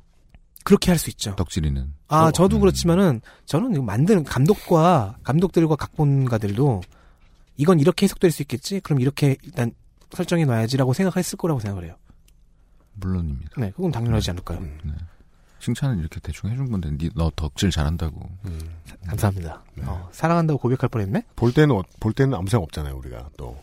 그렇게 0.63 0.89
할 0.89 0.97
수 0.97 1.11
있죠. 1.11 1.35
떡지리는. 1.35 1.98
아, 2.09 2.31
저도 2.31 2.59
그렇지만은 2.59 3.21
저는 3.45 3.73
이거 3.73 3.83
만드는 3.83 4.23
감독과 4.23 5.17
감독들과 5.23 5.75
각본가들도 5.75 6.81
이건 7.57 7.79
이렇게 7.79 8.05
해석될 8.05 8.31
수 8.31 8.41
있겠지. 8.41 8.79
그럼 8.79 8.99
이렇게 8.99 9.37
일단 9.43 9.71
설정해 10.11 10.45
놔야지라고 10.45 10.93
생각했을 10.93 11.37
거라고 11.37 11.59
생각을 11.59 11.85
해요. 11.85 11.95
물론입니다. 12.95 13.51
네, 13.57 13.71
그건 13.75 13.91
당연하지 13.91 14.31
않을까요? 14.31 14.59
칭찬은 15.61 15.99
이렇게 15.99 16.19
대충 16.21 16.49
해준 16.49 16.71
건데, 16.71 16.89
니, 16.89 17.09
너 17.15 17.31
덕질 17.35 17.69
잘한다고. 17.69 18.29
감사합니다. 19.05 19.61
어, 19.83 20.07
사랑한다고 20.11 20.57
고백할 20.57 20.87
뻔했네. 20.89 21.23
볼 21.35 21.53
때는 21.53 21.75
어- 21.75 21.83
볼 21.99 22.13
때는 22.13 22.33
아무 22.33 22.49
생각 22.49 22.63
없잖아요, 22.63 22.95
우리가 22.95 23.29
또. 23.37 23.57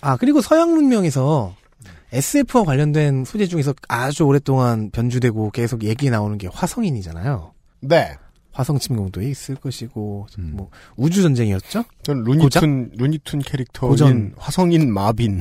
아 0.00 0.16
그리고 0.16 0.40
서양 0.40 0.72
문명에서 0.74 1.54
SF와 2.12 2.64
관련된 2.64 3.24
소재 3.24 3.46
중에서 3.46 3.74
아주 3.88 4.24
오랫동안 4.24 4.90
변주되고 4.90 5.50
계속 5.50 5.82
얘기 5.84 6.10
나오는 6.10 6.36
게 6.38 6.48
화성인이잖아요. 6.52 7.52
네. 7.80 8.14
화성 8.52 8.78
침공도 8.78 9.22
있을 9.22 9.54
것이고 9.54 10.26
뭐 10.38 10.70
우주 10.96 11.22
전쟁이었죠? 11.22 11.84
전? 12.02 12.22
루니툰 12.22 12.92
루니툰 12.96 13.40
캐릭터인 13.40 13.90
고전. 13.90 14.34
화성인 14.36 14.92
마빈. 14.92 15.40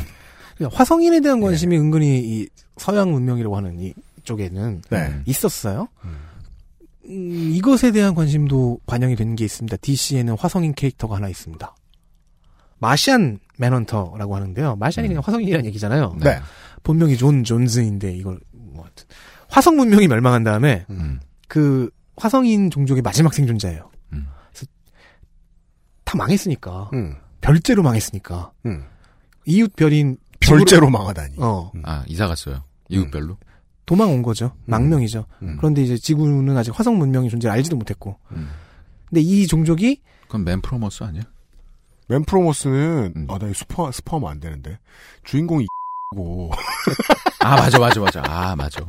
그러니까 0.56 0.78
화성인에 0.78 1.20
대한 1.20 1.42
관심이 1.42 1.78
은근히 1.78 2.20
이 2.20 2.48
서양 2.78 3.12
문명이라고 3.12 3.56
하는 3.58 3.80
이 3.82 3.94
쪽에는 4.24 4.82
네. 4.90 5.22
있었어요. 5.26 5.90
음, 6.06 7.52
이것에 7.54 7.92
대한 7.92 8.16
관심도 8.16 8.80
반영이 8.86 9.18
된게 9.18 9.44
있습니다. 9.44 9.76
DC에는 9.78 10.38
화성인 10.38 10.74
캐릭터가 10.74 11.18
하나 11.18 11.28
있습니다. 11.28 11.76
Martian 12.82 13.40
Manhunter라고 13.60 14.36
하는데요. 14.36 14.76
마시안이 14.76 15.08
그냥 15.08 15.22
화성인이라는 15.24 15.66
얘기잖아요. 15.68 16.18
네. 16.20 16.40
본명이 16.84 17.16
존 17.16 17.44
존즈인데 17.44 18.12
이걸 18.16 18.40
뭐 18.52 18.84
하여튼 18.84 19.06
화성 19.50 19.76
문명이 19.78 20.08
멸망한 20.08 20.44
다음에 20.44 20.86
음. 20.90 21.20
그 21.48 21.90
화성인 22.18 22.70
종족의 22.72 23.02
마지막 23.04 23.34
생존자예요. 23.34 23.90
그래서 24.10 24.66
다 26.04 26.18
망했으니까 26.18 26.90
음. 26.94 27.16
별죄로 27.42 27.84
망했으니까 27.84 28.52
음. 28.66 28.84
이웃 29.46 29.74
별인 29.76 30.18
지구로- 30.40 30.90
망하다니. 30.90 31.36
어 31.38 31.72
아, 31.84 32.04
이사 32.08 32.28
갔어요. 32.28 32.64
이웃별로? 32.90 33.38
도망 33.86 34.10
온 34.12 34.22
거죠. 34.24 34.46
음. 34.56 34.72
망명이죠. 34.72 35.26
그런데 35.58 35.84
이제 35.84 35.98
지구는 35.98 36.58
아직 36.58 36.78
화성 36.78 36.98
문명의 36.98 37.30
존재를 37.30 37.54
알지도 37.54 37.76
못했고. 37.76 38.18
음. 38.32 38.50
근데 39.08 39.22
이 39.22 39.46
종족이 39.46 40.02
그건 40.24 40.46
맨프로머스 40.46 41.04
아니야? 41.04 41.24
맨프로모스는 42.12 43.14
음. 43.16 43.28
아, 43.30 43.38
나 43.38 43.52
스포 43.54 43.90
스포하면 43.92 44.30
안 44.30 44.40
되는데 44.40 44.78
주인공이 45.24 45.66
고 46.16 46.52
아 47.40 47.56
맞아 47.56 47.80
맞아 47.80 48.02
맞아. 48.02 48.22
아 48.26 48.56
맞아. 48.56 48.82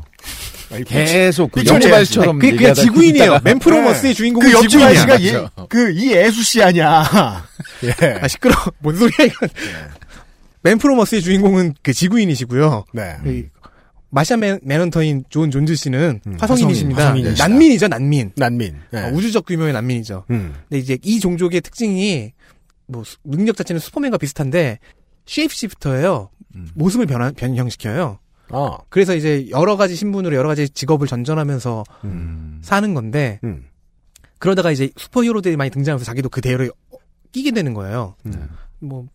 아니, 0.72 0.84
계속 0.84 1.52
그 1.52 1.60
삐쳐내야지. 1.60 1.88
영지발처럼 1.88 2.38
그, 2.40 2.56
그냥 2.56 2.74
지구인이에요. 2.74 3.40
맨프로머스의 3.44 4.14
주인공은 4.14 4.46
그 4.48 4.52
옆집 4.54 4.70
지구인이야. 4.70 5.02
아저씨가 5.02 5.50
그이 5.68 6.14
애수 6.14 6.42
씨 6.42 6.62
아니야. 6.62 7.04
예. 7.84 8.18
아, 8.20 8.26
시끄러. 8.26 8.54
뭔 8.78 8.96
소리야, 8.96 9.26
이건. 9.26 9.48
Man 10.62 10.76
from 10.76 10.95
Mars의 10.95 11.22
주인공은 11.22 11.74
그 11.82 11.92
지구인이시고요. 11.92 12.86
네. 12.94 13.16
그 13.22 13.48
Martian 14.08 14.36
Man, 14.36 14.58
Manhunter인 14.62 15.24
존 15.28 15.50
존즈 15.50 15.74
씨는 15.74 16.20
음, 16.26 16.36
화성인이십니다. 16.40 17.00
화성인, 17.00 17.24
화성인이시다. 17.24 17.48
난민이죠, 17.48 17.88
난민. 17.88 18.32
난민. 18.36 18.76
예. 18.94 18.98
어, 18.98 19.10
우주적 19.12 19.46
규모의 19.46 19.72
난민이죠. 19.74 20.24
음. 20.30 20.54
근데 20.68 20.78
이제 20.78 20.98
이 21.02 21.20
종족의 21.20 21.60
특징이 21.60 22.32
뭐 22.92 23.02
수- 23.04 23.16
능력 23.24 23.56
자체는 23.56 23.80
슈퍼맨과 23.80 24.18
비슷한데 24.18 24.78
shapeshifter예요. 25.26 26.30
모습을 26.74 27.06
변화, 27.06 27.30
변형시켜요. 27.32 28.18
아. 28.50 28.78
그래서 28.90 29.14
이제 29.16 29.48
여러 29.50 29.76
가지 29.76 29.96
신분으로 29.96 30.36
여러 30.36 30.48
가지 30.48 30.68
직업을 30.68 31.06
전전하면서 31.06 31.84
음. 32.04 32.60
사는 32.62 32.92
건데 32.94 33.40
음. 33.44 33.64
그러다가 34.38 34.70
이제 34.70 34.90
슈퍼히어로들이 34.96 35.56
많이 35.56 35.70
등장하면서 35.70 36.04
자기도 36.04 36.28
그 36.28 36.40
대열에 36.40 36.68
끼게 37.32 37.52
되는 37.52 37.72
거예요. 37.72 38.14
음. 38.26 38.50
뭐 38.80 39.06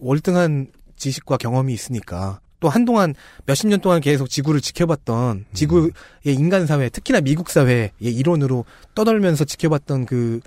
월등한 0.00 0.68
지식과 0.96 1.38
경험이 1.38 1.72
있으니까 1.74 2.40
또 2.60 2.68
한동안 2.68 3.14
몇십 3.46 3.68
년 3.68 3.80
동안 3.80 4.00
계속 4.00 4.30
지구를 4.30 4.60
지켜봤던 4.60 5.46
지구의 5.52 5.90
인간 6.26 6.66
사회, 6.66 6.88
특히나 6.88 7.20
미국 7.20 7.50
사회의 7.50 7.90
일원으로 8.00 8.64
떠돌면서 8.94 9.44
지켜봤던 9.44 10.06
그 10.06 10.40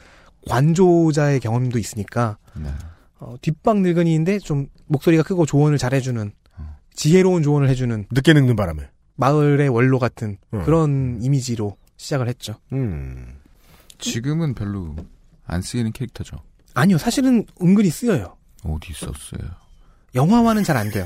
관조자의 0.47 1.39
경험도 1.39 1.77
있으니까 1.79 2.37
네. 2.55 2.69
어, 3.19 3.35
뒷방 3.41 3.81
늙은이인데 3.81 4.39
좀 4.39 4.67
목소리가 4.87 5.23
크고 5.23 5.45
조언을 5.45 5.77
잘해주는 5.77 6.31
지혜로운 6.95 7.43
조언을 7.43 7.69
해주는 7.69 8.07
늦게 8.11 8.33
늙는 8.33 8.55
바람에. 8.55 8.89
마을의 9.15 9.69
원로 9.69 9.99
같은 9.99 10.37
음. 10.53 10.63
그런 10.63 11.19
이미지로 11.21 11.75
시작을 11.97 12.27
했죠. 12.27 12.55
음. 12.71 13.39
지금은 13.99 14.53
별로 14.53 14.95
안 15.45 15.61
쓰이는 15.61 15.91
캐릭터죠. 15.91 16.37
아니요, 16.75 16.97
사실은 16.99 17.45
은근히 17.61 17.89
쓰여요. 17.89 18.35
어디 18.63 18.91
있었어요? 18.91 19.49
영화화는 20.15 20.63
잘 20.63 20.77
안 20.77 20.89
돼요. 20.91 21.05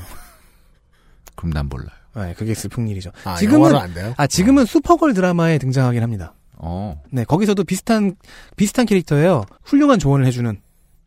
그럼 1.34 1.52
난 1.52 1.66
몰라요. 1.68 1.90
네, 2.14 2.34
그게 2.34 2.54
슬픈 2.54 2.86
일이죠. 2.88 3.10
아, 3.24 3.36
지금은 3.36 3.60
영화로 3.60 3.78
안 3.78 3.94
돼요? 3.94 4.14
아 4.18 4.26
지금은 4.26 4.66
슈퍼걸 4.66 5.14
드라마에 5.14 5.56
등장하긴 5.58 6.02
합니다. 6.02 6.34
어. 6.64 7.02
네, 7.10 7.24
거기서도 7.24 7.64
비슷한 7.64 8.14
비슷한 8.56 8.86
캐릭터예요. 8.86 9.44
훌륭한 9.64 9.98
조언을 9.98 10.24
해주는 10.26 10.60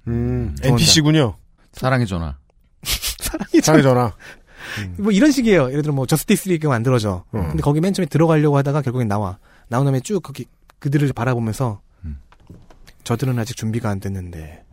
음. 0.07 0.55
NPC군요. 0.61 1.37
사랑의 1.71 2.05
전화. 2.07 2.37
사랑의 3.63 3.81
전화. 3.83 4.13
뭐 4.99 5.11
이런 5.11 5.31
식이에요. 5.31 5.69
예를 5.69 5.81
들어 5.81 5.93
뭐 5.93 6.05
저스티스 6.05 6.49
리그 6.49 6.67
만들어져. 6.67 7.23
음. 7.33 7.47
근데 7.47 7.61
거기 7.63 7.79
맨 7.81 7.93
처음에 7.93 8.07
들어가려고 8.07 8.57
하다가 8.57 8.81
결국엔 8.81 9.07
나와. 9.07 9.37
나온 9.69 9.85
다음에 9.85 9.99
쭉 10.01 10.21
거기 10.21 10.45
그들을 10.79 11.11
바라보면서 11.13 11.81
음. 12.03 12.19
저들은 13.03 13.39
아직 13.39 13.55
준비가 13.55 13.89
안 13.89 13.99
됐는데 13.99 14.63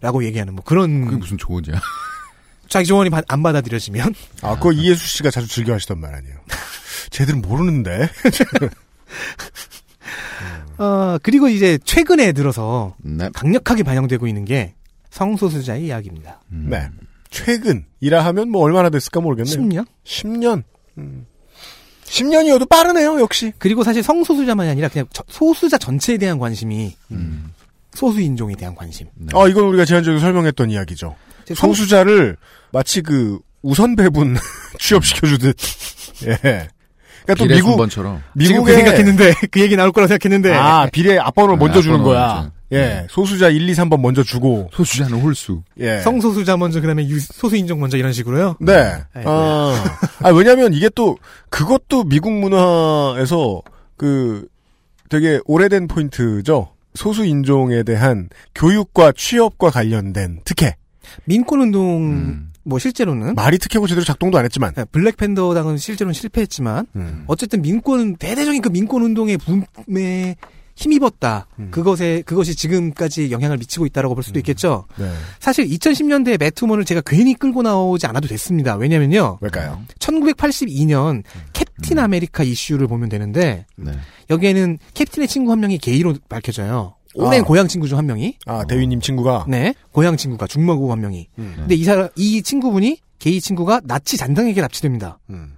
라고 0.00 0.24
얘기하는 0.24 0.54
뭐 0.54 0.64
그런 0.64 1.04
그게 1.04 1.16
무슨 1.16 1.38
조언이야? 1.38 1.80
자기 2.68 2.86
조언이 2.86 3.10
바- 3.10 3.22
안 3.28 3.42
받아들여지면 3.42 4.14
아, 4.42 4.54
그거 4.56 4.72
이예수 4.72 5.06
씨가 5.06 5.30
자주 5.30 5.46
즐겨 5.46 5.74
하시던 5.74 6.00
말 6.00 6.14
아니에요. 6.14 6.36
쟤들은 7.10 7.42
모르는데. 7.42 8.08
어 10.78 11.18
그리고 11.22 11.48
이제 11.48 11.78
최근에 11.84 12.32
들어서 12.32 12.94
네. 12.98 13.28
강력하게 13.34 13.82
반영되고 13.82 14.26
있는 14.26 14.44
게 14.44 14.74
성소수자의 15.10 15.86
이야기입니다. 15.86 16.40
음. 16.52 16.68
네. 16.70 16.88
최근이라 17.30 18.24
하면 18.26 18.50
뭐 18.50 18.62
얼마나 18.62 18.90
됐을까 18.90 19.20
모르겠네요. 19.20 19.56
10년? 19.56 19.86
10년. 20.04 20.62
음. 20.98 21.26
10년이어도 22.04 22.68
빠르네요, 22.68 23.20
역시. 23.20 23.52
그리고 23.58 23.84
사실 23.84 24.02
성소수자만이 24.02 24.70
아니라 24.70 24.88
그냥 24.88 25.06
저- 25.12 25.24
소수자 25.28 25.78
전체에 25.78 26.18
대한 26.18 26.38
관심이 26.38 26.94
음. 27.10 27.52
소수 27.94 28.20
인종에 28.20 28.54
대한 28.54 28.74
관심. 28.74 29.06
네. 29.14 29.28
아, 29.38 29.46
이건 29.48 29.64
우리가 29.64 29.84
지난주에 29.84 30.18
설명했던 30.18 30.70
이야기죠. 30.70 31.16
성수자를 31.54 32.36
마치 32.70 33.00
그 33.02 33.38
우선 33.62 33.96
배분 33.96 34.36
취업시켜주듯. 34.78 35.56
예. 36.44 36.68
그러니까 37.24 37.34
또 37.34 37.44
미국 37.46 37.68
순번처럼. 37.70 38.22
지금 38.40 38.54
미국의 38.64 38.74
그 38.74 38.80
생각했는데 38.82 39.34
그 39.50 39.60
얘기 39.60 39.76
나올 39.76 39.92
거라 39.92 40.06
생각했는데 40.06 40.54
아 40.54 40.86
비례 40.92 41.18
앞번호를 41.18 41.56
먼저 41.58 41.78
아, 41.78 41.82
주는 41.82 42.02
거야. 42.02 42.34
먼저. 42.34 42.52
예, 42.72 43.06
소수자 43.10 43.50
1, 43.50 43.68
2, 43.68 43.72
3번 43.74 44.00
먼저 44.00 44.22
주고. 44.22 44.70
소수자는 44.72 45.20
홀수. 45.20 45.62
예. 45.78 45.98
성소수자 46.00 46.56
먼저 46.56 46.80
그다음에 46.80 47.06
유- 47.06 47.20
소수 47.20 47.54
인종 47.54 47.80
먼저 47.80 47.98
이런 47.98 48.14
식으로요. 48.14 48.56
네. 48.60 48.94
네. 49.14 49.22
아, 49.26 49.84
아, 50.22 50.30
왜냐면 50.30 50.72
이게 50.72 50.88
또, 50.94 51.18
그것도 51.50 52.04
미국 52.04 52.32
문화에서 52.32 53.60
그 53.98 54.46
되게 55.10 55.38
오래된 55.44 55.86
포인트죠. 55.86 56.70
소수 56.94 57.26
인종에 57.26 57.82
대한 57.82 58.30
교육과 58.54 59.12
취업과 59.14 59.68
관련된 59.68 60.40
특혜. 60.44 60.74
민권 61.26 61.60
운동 61.60 62.02
음. 62.06 62.51
뭐 62.64 62.78
실제로는 62.78 63.34
말이 63.34 63.58
특혜고 63.58 63.86
제대로 63.86 64.04
작동도 64.04 64.38
안 64.38 64.44
했지만. 64.44 64.72
네, 64.74 64.84
블랙팬더당은 64.84 65.78
실제로는 65.78 66.14
실패했지만 66.14 66.86
음. 66.96 67.24
어쨌든 67.26 67.62
민권 67.62 68.16
대대적인 68.16 68.62
그 68.62 68.68
민권 68.68 69.02
운동의 69.02 69.38
붐에 69.38 70.36
힘입었다. 70.74 71.46
음. 71.58 71.68
그것에 71.70 72.22
그것이 72.22 72.54
지금까지 72.54 73.30
영향을 73.30 73.58
미치고 73.58 73.86
있다라고 73.86 74.14
볼 74.14 74.24
수도 74.24 74.38
있겠죠. 74.38 74.86
네. 74.96 75.10
사실 75.38 75.66
2010년대 75.66 76.38
배트우먼을 76.38 76.84
제가 76.84 77.02
괜히 77.04 77.34
끌고 77.34 77.62
나오지 77.62 78.06
않아도 78.06 78.26
됐습니다. 78.28 78.76
왜냐면요. 78.76 79.38
왜일까요? 79.40 79.82
1982년 79.98 81.24
캡틴 81.52 81.98
아메리카 81.98 82.42
이슈를 82.42 82.86
보면 82.86 83.08
되는데 83.08 83.66
네. 83.76 83.92
여기에는 84.30 84.78
캡틴의 84.94 85.28
친구 85.28 85.52
한 85.52 85.60
명이 85.60 85.78
게이로 85.78 86.14
밝혀져요. 86.28 86.94
오랜 87.14 87.40
아. 87.42 87.44
고향 87.44 87.68
친구 87.68 87.88
중 87.88 87.98
한 87.98 88.06
명이. 88.06 88.38
아, 88.46 88.64
대위님 88.64 89.00
친구가. 89.00 89.46
네. 89.48 89.74
고향 89.92 90.16
친구가 90.16 90.46
죽마고우 90.46 90.90
한 90.92 91.00
명이. 91.00 91.28
음. 91.38 91.54
근데 91.56 91.74
이 91.74 91.84
사람 91.84 92.08
이 92.16 92.42
친구분이 92.42 92.98
게이 93.18 93.40
친구가 93.40 93.82
나치 93.84 94.16
잔당에게 94.16 94.60
납치됩니다. 94.60 95.18
음. 95.30 95.54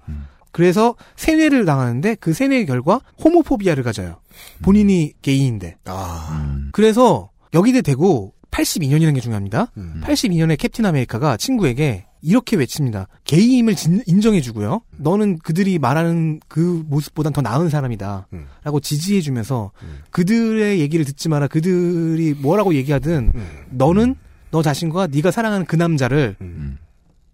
그래서 0.53 0.95
세뇌를 1.17 1.65
당하는데 1.65 2.15
그 2.17 2.33
세뇌 2.33 2.65
결과 2.67 3.01
homophobia를 3.25 3.83
가져요. 3.83 4.21
본인이 4.63 5.13
게이인데. 5.23 5.77
아, 5.87 6.29
음. 6.49 6.69
그래서 6.73 7.31
여기에 7.55 7.83
대고 7.83 8.33
82년이라는 8.51 9.15
게 9.15 9.21
중요합니다. 9.21 9.73
음. 9.79 10.01
82년에 10.05 10.57
캡틴 10.59 10.87
아메리카가 10.87 11.37
친구에게 11.37 12.07
이렇게 12.25 12.57
외칩니다. 12.57 13.07
게이임을 13.25 13.75
진- 13.77 14.03
인정해주고요. 14.07 14.81
너는 14.97 15.39
그들이 15.39 15.79
말하는 15.79 16.41
그 16.49 16.83
모습보단 16.87 17.33
더 17.35 17.43
나은 17.43 17.69
사람이다. 17.69 18.29
음. 18.33 18.47
라고 18.63 18.81
지지해주면서 18.81 19.73
그들의 20.11 20.81
얘기를 20.81 21.05
듣지 21.05 21.29
마라. 21.29 21.49
그들이 21.49 22.35
뭐라고 22.35 22.75
얘기하든 22.75 23.31
음. 23.35 23.49
너는 23.71 24.15
너 24.51 24.63
자신과 24.63 25.09
네가 25.09 25.31
사랑하는 25.31 25.67
그 25.67 25.77
남자를 25.77 26.37
음. 26.41 26.79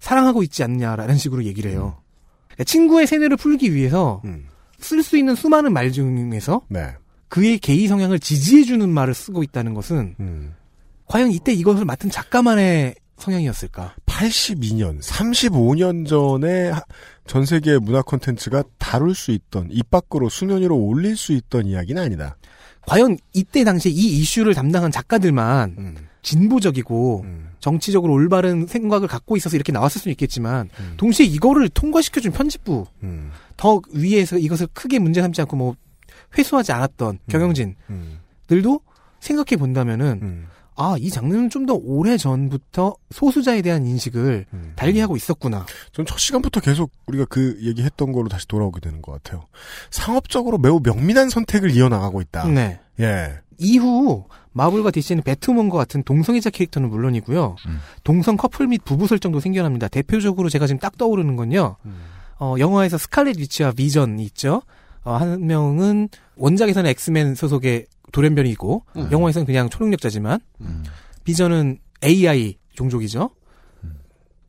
사랑하고 0.01 0.43
있지 0.43 0.64
않냐라는 0.64 1.16
식으로 1.16 1.45
얘기를 1.45 1.70
해요. 1.70 1.99
그러니까 2.49 2.64
친구의 2.64 3.07
세뇌를 3.07 3.36
풀기 3.36 3.74
위해서 3.74 4.20
음. 4.24 4.47
쓸수 4.80 5.16
있는 5.16 5.34
수많은 5.36 5.72
말 5.72 5.93
중에서 5.93 6.62
네. 6.68 6.95
그의 7.28 7.59
게이 7.59 7.86
성향을 7.86 8.18
지지해주는 8.18 8.88
말을 8.88 9.14
쓰고 9.14 9.43
있다는 9.45 9.74
것은 9.74 10.16
음. 10.18 10.55
과연 11.07 11.30
이때 11.30 11.53
이것을 11.53 11.84
맡은 11.84 12.11
작가만의 12.11 12.95
성향이었을까? 13.18 13.95
82년, 14.21 15.01
35년 15.01 16.07
전에 16.07 16.68
하- 16.71 16.83
전 17.26 17.47
세계 17.47 17.79
문화 17.79 18.03
콘텐츠가 18.03 18.63
다룰 18.79 19.14
수 19.14 19.30
있던, 19.30 19.68
입 19.71 19.91
밖으로 19.91 20.29
수면 20.29 20.61
위로 20.61 20.76
올릴 20.76 21.17
수 21.17 21.33
있던 21.33 21.67
이야기는 21.67 22.01
아니다. 22.03 22.37
과연 22.87 23.17
이때 23.33 23.64
당시에 23.64 23.91
이 23.92 24.18
이슈를 24.18 24.53
담당한 24.55 24.91
작가들만 24.91 25.75
음. 25.79 25.97
진보적이고 26.22 27.22
음. 27.25 27.51
정치적으로 27.61 28.13
올바른 28.13 28.67
생각을 28.67 29.07
갖고 29.09 29.37
있어서 29.37 29.57
이렇게 29.57 29.71
나왔을 29.72 30.01
수는 30.01 30.13
있겠지만 30.13 30.68
음. 30.80 30.95
동시에 30.97 31.25
이거를 31.26 31.68
통과시켜준 31.68 32.33
편집부 32.33 32.87
음. 33.03 33.30
더 33.57 33.80
위에서 33.92 34.38
이것을 34.38 34.67
크게 34.72 34.99
문제 34.99 35.21
삼지 35.22 35.41
않고 35.42 35.57
뭐 35.57 35.76
회수하지 36.37 36.72
않았던 36.72 37.21
경영진들도 37.29 37.75
음. 37.91 38.79
생각해 39.21 39.57
본다면은 39.59 40.21
음. 40.22 40.47
아 40.83 40.97
이 40.99 41.11
장르는 41.11 41.51
좀 41.51 41.67
더 41.67 41.75
오래 41.75 42.17
전부터 42.17 42.97
소수자에 43.11 43.61
대한 43.63 43.87
인식을 43.87 44.47
음. 44.53 44.73
달리하고 44.77 45.15
있었구나. 45.17 45.67
전 45.93 46.07
첫 46.07 46.19
시간부터 46.19 46.61
계속 46.61 46.91
우리가 47.07 47.27
그 47.29 47.59
얘기했던 47.63 48.13
거로 48.13 48.29
다시 48.29 48.49
돌아오게 48.49 48.81
되는 48.81 49.03
것 49.03 49.13
같아요. 49.13 49.45
상업적으로 49.91 50.57
매우 50.59 50.81
명민한 50.83 51.29
선택을 51.29 51.71
이어나가고 51.71 52.21
있다. 52.23 52.47
네. 52.49 52.81
예. 52.99 53.41
이후 53.59 54.25
마블과 54.53 54.91
DC는 54.91 55.23
배트우먼과 55.22 55.76
같은 55.77 56.03
동성애자 56.03 56.49
캐릭터는 56.51 56.89
물론이고요. 56.89 57.57
음. 57.67 57.79
동성 58.03 58.37
커플 58.39 58.67
및 58.67 58.83
부부 58.85 59.07
설정도 59.07 59.39
생겨납니다. 59.39 59.89
대표적으로 59.89 60.49
제가 60.49 60.67
지금 60.67 60.79
딱 60.81 60.97
떠오르는 60.97 61.37
건요. 61.37 61.77
어, 62.39 62.55
영화에서 62.59 62.97
스칼렛 62.97 63.39
위치와 63.39 63.73
비전이 63.73 64.23
있죠. 64.25 64.63
어, 65.05 65.13
한 65.15 65.47
명은 65.47 66.09
원작에서는 66.37 66.89
엑스맨 66.91 67.35
소속의 67.35 67.87
돌연변이고 68.12 68.84
음. 68.96 69.08
영화에서는 69.12 69.46
그냥 69.46 69.68
초능력자지만 69.70 70.41
음. 70.61 70.84
비전은 71.24 71.78
AI 72.04 72.57
종족이죠. 72.74 73.30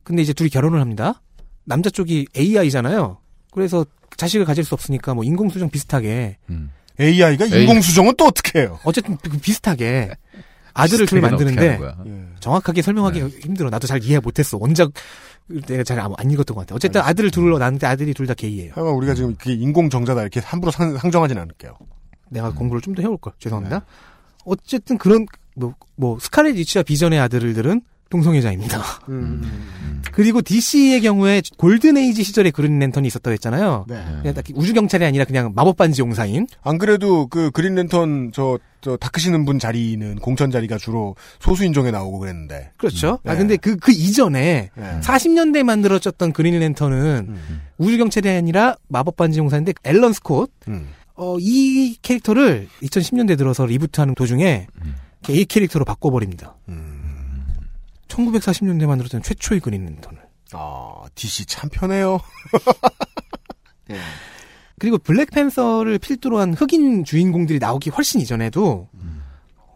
근데 0.04 0.22
이제 0.22 0.32
둘이 0.32 0.48
결혼을 0.50 0.80
합니다. 0.80 1.22
남자 1.64 1.90
쪽이 1.90 2.26
AI잖아요. 2.36 3.18
그래서 3.52 3.86
자식을 4.16 4.44
가질 4.46 4.64
수 4.64 4.74
없으니까 4.74 5.14
뭐 5.14 5.22
인공수정 5.24 5.70
비슷하게 5.70 6.38
AI가 7.00 7.46
인공수정은 7.46 8.14
또 8.18 8.26
어떻게 8.26 8.60
해요? 8.60 8.78
어쨌든 8.84 9.16
그 9.18 9.30
비슷하게 9.38 10.10
아들을 10.74 11.06
둘 11.06 11.20
만드는데 11.20 11.76
거야? 11.78 11.96
정확하게 12.40 12.80
설명하기 12.82 13.20
힘들어. 13.42 13.68
나도 13.70 13.86
잘 13.86 14.02
이해 14.02 14.18
못했어. 14.18 14.56
원작 14.58 14.90
내가 15.48 15.82
잘 15.84 15.98
안 16.00 16.10
읽었던 16.30 16.54
것 16.54 16.62
같아. 16.62 16.74
어쨌든 16.74 17.00
아들을 17.02 17.30
둘을 17.30 17.58
낳는데 17.58 17.86
아들이 17.86 18.14
둘 18.14 18.26
다 18.26 18.34
게이예요. 18.34 18.72
하여간 18.74 18.94
우리가 18.94 19.14
지금 19.14 19.34
그게 19.36 19.52
인공정자다 19.52 20.20
이렇게 20.22 20.40
함부로 20.40 20.70
상, 20.72 20.96
상정하진 20.96 21.36
않을게요. 21.38 21.76
내가 22.32 22.52
공부를 22.52 22.80
좀 22.80 22.94
더 22.94 23.02
해올 23.02 23.16
걸. 23.16 23.32
죄송합니다. 23.38 23.84
어쨌든 24.44 24.98
그런 24.98 25.26
뭐, 25.54 25.74
뭐 25.96 26.18
스카렛 26.18 26.56
위치와 26.56 26.82
비전의 26.82 27.18
아들들은 27.20 27.82
동성애자입니다. 28.10 28.82
그리고 30.12 30.42
DC의 30.42 31.00
경우에 31.00 31.40
Golden 31.56 31.96
Age 31.96 32.22
시절에 32.24 32.50
그린 32.50 32.78
랜턴이 32.78 33.06
있었다고 33.08 33.32
했잖아요. 33.32 33.86
네. 33.88 34.04
그냥 34.20 34.34
딱 34.34 34.44
우주 34.54 34.74
경찰이 34.74 35.02
아니라 35.06 35.24
그냥 35.24 35.52
마법 35.54 35.78
반지 35.78 36.02
용사인. 36.02 36.46
안 36.62 36.76
그래도 36.76 37.26
그 37.28 37.50
그린 37.50 37.74
랜턴 37.74 38.30
저, 38.34 38.58
저 38.82 38.98
닦으시는 38.98 39.46
분 39.46 39.58
자리는 39.58 40.16
공천 40.16 40.50
자리가 40.50 40.76
주로 40.76 41.16
소수 41.40 41.64
인종에 41.64 41.90
나오고 41.90 42.18
그랬는데. 42.18 42.72
그렇죠. 42.76 43.18
아 43.24 43.32
네. 43.32 43.38
근데 43.38 43.56
그그 43.56 43.92
이전에 43.92 44.68
네. 44.76 45.00
40년대에 45.00 45.62
만들어졌던 45.62 46.34
그린 46.34 46.58
랜턴은 46.58 47.34
우주 47.78 47.96
경찰이 47.96 48.28
아니라 48.28 48.76
마법 48.88 49.16
반지 49.16 49.38
용사인데 49.38 49.72
앨런 49.84 50.12
스콧 50.12 50.50
음. 50.68 50.88
어, 51.14 51.36
이 51.38 51.96
캐릭터를 52.02 52.68
2010년대 52.82 53.36
들어서 53.36 53.66
reboot하는 53.66 54.14
도중에 54.14 54.66
A 55.30 55.44
캐릭터로 55.44 55.84
바꿔버립니다. 55.84 56.56
1940년대 58.08 58.86
만들었던 58.86 59.22
최초의 59.22 59.60
그린 59.60 59.84
랜턴을. 59.84 60.18
아, 60.52 61.02
DC 61.14 61.46
참 61.46 61.70
편해요. 61.70 62.20
그리고 64.78 64.98
블랙팬서를 64.98 65.98
필두로 65.98 66.38
한 66.38 66.54
흑인 66.54 67.04
주인공들이 67.04 67.58
나오기 67.58 67.90
훨씬 67.90 68.20
이전에도 68.20 68.88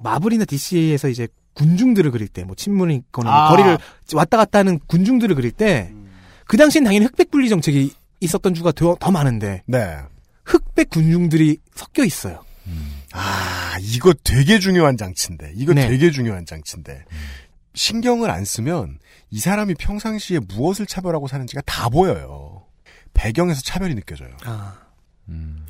마블이나 0.01 0.45
DC에서 0.45 1.09
이제 1.09 1.29
군중들을 1.55 2.11
그릴 2.11 2.29
때, 2.29 2.45
뭐 2.45 2.55
친문이 2.55 2.95
있거나 2.97 3.31
뭐 3.31 3.41
아. 3.41 3.49
거리를 3.49 3.79
왔다 4.15 4.37
갔다 4.37 4.59
하는 4.59 4.79
군중들을 4.87 5.35
그릴 5.35 5.53
때, 5.53 5.93
그 6.47 6.57
당시엔 6.57 6.85
당연히 6.85 7.07
흑백 7.07 7.31
분리 7.31 7.49
정책이 7.49 7.93
있었던 8.21 8.55
주가 8.55 8.73
더, 8.73 8.97
더 9.01 9.11
많은데, 9.11 9.63
네. 9.67 9.99
흑백 10.77 10.91
군중들이 10.91 11.59
섞여 11.75 12.05
있어요. 12.05 12.45
아, 13.13 13.77
이거 13.81 14.13
되게 14.23 14.59
중요한 14.59 14.99
장치인데. 14.99 15.53
이거 15.57 15.73
네. 15.73 15.89
되게 15.89 16.11
중요한 16.11 16.45
장치인데. 16.45 17.05
신경을 17.75 18.31
안 18.31 18.45
쓰면 18.45 18.99
이 19.31 19.39
사람이 19.39 19.75
평상시에 19.75 20.41
무엇을 20.41 20.87
차별하고 20.87 21.27
사는지가 21.29 21.63
다 21.65 21.89
보여요. 21.89 22.65
배경에서 23.15 23.63
차별이 23.63 23.95
느껴져요. 23.95 24.31
아. 24.45 24.79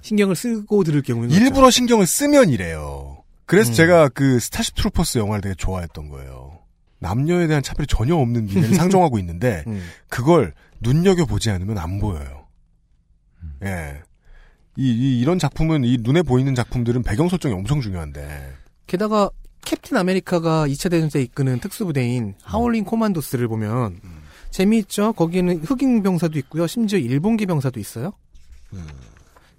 신경을 0.03 0.37
쓰고 0.37 0.85
들을 0.85 1.01
경우는 1.03 1.31
일부러 1.31 1.71
신경을 1.71 2.07
쓰면 2.07 2.51
이래요. 2.51 3.23
그래서 3.47 3.71
음. 3.71 3.75
제가 3.75 4.09
그 4.09 4.41
스타쉽 4.41 4.75
트루퍼스 4.75 5.19
영화를 5.19 5.41
되게 5.41 5.55
좋아했던 5.55 6.09
거예요. 6.09 6.59
남녀에 6.99 7.47
대한 7.47 7.63
차별이 7.63 7.87
전혀 7.87 8.17
없는 8.17 8.47
미래를 8.47 8.75
상정하고 8.75 9.19
있는데 9.21 9.63
음. 9.69 9.89
그걸 10.09 10.53
눈여겨 10.81 11.27
보지 11.27 11.51
않으면 11.51 11.79
안 11.79 12.01
보여요. 12.01 12.47
예. 13.65 14.03
이, 14.77 15.25
런 15.25 15.39
작품은 15.39 15.85
이 15.85 15.99
눈에 16.01 16.23
보이는 16.23 16.55
작품들은 16.55 17.03
배경 17.03 17.29
설정이 17.29 17.55
엄청 17.55 17.81
중요한데. 17.81 18.53
게다가 18.87 19.31
캡틴 19.65 19.97
아메리카가 19.97 20.69
2차 20.69 20.91
대전 20.91 21.09
때 21.09 21.21
이끄는 21.23 21.59
특수부대인 21.61 22.35
하울링 22.43 22.85
코만도스를 22.85 23.49
보면 23.49 23.99
재미있죠. 24.51 25.13
거기에는 25.15 25.63
흑인 25.65 26.03
병사도 26.03 26.39
있고요. 26.41 26.67
심지어 26.67 26.99
일본계 26.99 27.47
병사도 27.47 27.81
있어요. 27.81 28.13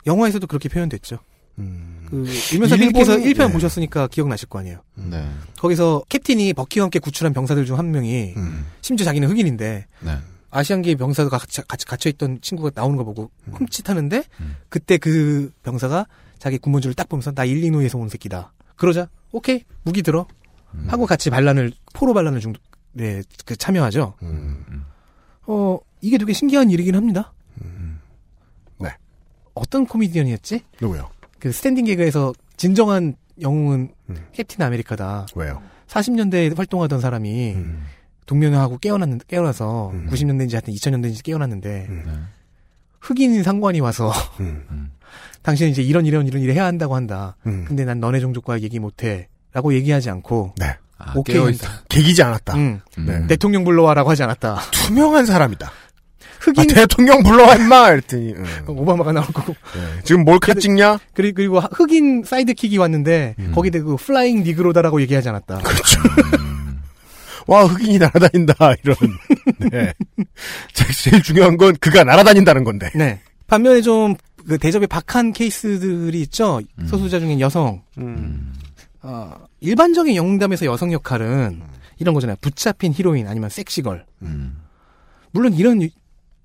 영화에서도 0.05 0.47
그렇게 0.47 0.69
표현됐죠. 0.69 1.19
그 1.55 2.25
일면사 2.53 2.75
일본이- 2.75 2.79
필기에서 2.93 3.17
1편 3.17 3.47
네. 3.47 3.51
보셨으니까 3.53 4.07
기억나실 4.07 4.47
거 4.47 4.59
아니에요. 4.59 4.81
네. 4.95 5.27
거기서 5.59 6.03
캡틴이 6.07 6.53
버키와 6.53 6.83
함께 6.85 6.99
구출한 6.99 7.33
병사들 7.33 7.65
중 7.65 7.77
한 7.77 7.91
명이 7.91 8.35
심지어 8.81 9.03
자기는 9.05 9.27
흑인인데 9.29 9.87
네. 10.01 10.17
아시안계 10.49 10.95
병사가 10.95 11.37
같이, 11.37 11.61
같이 11.67 11.85
갇혀있던 11.85 12.39
친구가 12.41 12.71
나오는 12.73 12.95
거 12.97 13.03
보고 13.03 13.29
흠칫하는데 13.51 14.23
그때 14.69 14.97
그 14.97 15.51
병사가 15.63 16.07
자기 16.39 16.57
군무줄을 16.57 16.93
딱 16.93 17.09
보면서 17.09 17.31
나 17.31 17.43
일리노이에서 17.45 17.97
온 17.97 18.09
새끼다. 18.09 18.53
그러자 18.75 19.09
오케이 19.31 19.63
무기 19.83 20.01
들어 20.01 20.27
하고 20.87 21.05
같이 21.05 21.29
반란을 21.29 21.71
포로 21.93 22.13
반란을 22.13 22.39
중 22.39 22.53
네, 22.93 23.21
그 23.45 23.55
참여하죠. 23.55 24.15
어 25.47 25.79
이게 26.01 26.17
되게 26.17 26.33
신기한 26.33 26.69
일이긴 26.69 26.95
합니다. 26.95 27.33
네. 28.79 28.89
어떤 29.53 29.85
코미디언이었지? 29.85 30.61
누구요? 30.81 31.09
그 31.39 31.51
스탠딩 31.51 31.85
개그에서 31.85 32.33
진정한 32.55 33.15
영웅은 33.41 33.93
캡틴 34.33 34.61
아메리카다. 34.61 35.27
왜요? 35.35 35.61
40년대에 35.87 36.55
활동하던 36.55 36.99
사람이 36.99 37.55
동면하고 38.27 38.77
깨어났는 38.77 39.21
깨어나서 39.27 39.89
음. 39.93 40.07
90년대인지 40.11 40.51
하여튼 40.51 40.73
2000년대인지 40.73 41.23
깨어났는데 41.23 41.87
흑인 43.01 43.41
상관이 43.41 43.79
와서 43.79 44.11
당신은 45.41 45.71
이제 45.71 45.81
이런 45.81 46.05
이런 46.05 46.27
이런 46.27 46.41
일을 46.41 46.53
해야 46.53 46.65
한다고 46.65 46.95
한다. 46.95 47.37
음. 47.47 47.65
근데 47.67 47.85
난 47.85 47.99
너네 47.99 48.19
종족과 48.19 48.61
얘기 48.61 48.79
못해라고 48.79 49.73
얘기하지 49.73 50.09
않고 50.09 50.53
네. 50.57 50.75
오케이 51.15 51.35
깨어있다. 51.35 51.67
한다. 51.69 51.83
개기지 51.89 52.21
않았다. 52.21 52.55
응. 52.55 52.81
네. 52.97 53.27
대통령 53.27 53.63
불러와라고 53.63 54.09
하지 54.09 54.23
않았다. 54.23 54.59
투명한 54.71 55.25
사람이다. 55.25 55.71
흑인 56.39 56.71
아, 56.71 56.73
대통령 56.73 57.23
불러와 57.23 57.55
임마 57.55 57.91
이랬더니 57.91 58.33
응. 58.37 58.45
오바마가 58.67 59.11
나올 59.13 59.27
거고. 59.27 59.53
네. 59.53 60.01
지금 60.03 60.25
몰카 60.25 60.55
찍냐? 60.55 60.99
그리고 61.13 61.35
그리고 61.35 61.59
흑인 61.59 62.23
sidekick이 62.25 62.77
왔는데 62.77 63.35
음. 63.39 63.51
거기 63.55 63.71
대고 63.71 63.97
flying 63.97 64.43
negro다라고 64.43 64.99
얘기하지 65.01 65.29
않았다. 65.29 65.59
그렇죠. 65.59 66.01
와 67.47 67.63
흑인이 67.65 67.97
날아다닌다 67.97 68.55
이런. 68.83 68.95
네. 69.71 69.93
제- 70.73 70.91
제일 71.09 71.23
중요한 71.23 71.57
건 71.57 71.75
그가 71.79 72.03
날아다닌다는 72.03 72.63
건데. 72.63 72.89
네. 72.95 73.19
반면에 73.47 73.81
좀 73.81 74.15
그 74.47 74.57
대접에 74.57 74.87
박한 74.87 75.33
케이스들이 75.33 76.21
있죠. 76.21 76.61
소수자 76.87 77.19
중엔 77.19 77.41
여성. 77.41 77.81
어, 79.01 79.33
일반적인 79.59 80.15
영웅담에서 80.15 80.65
여성 80.65 80.93
역할은 80.93 81.61
이런 81.99 82.13
거잖아요. 82.13 82.37
붙잡힌 82.39 82.93
히로인 82.93 83.27
아니면 83.27 83.49
섹시걸. 83.49 84.05
물론 85.31 85.53
이런 85.53 85.81
유, 85.81 85.89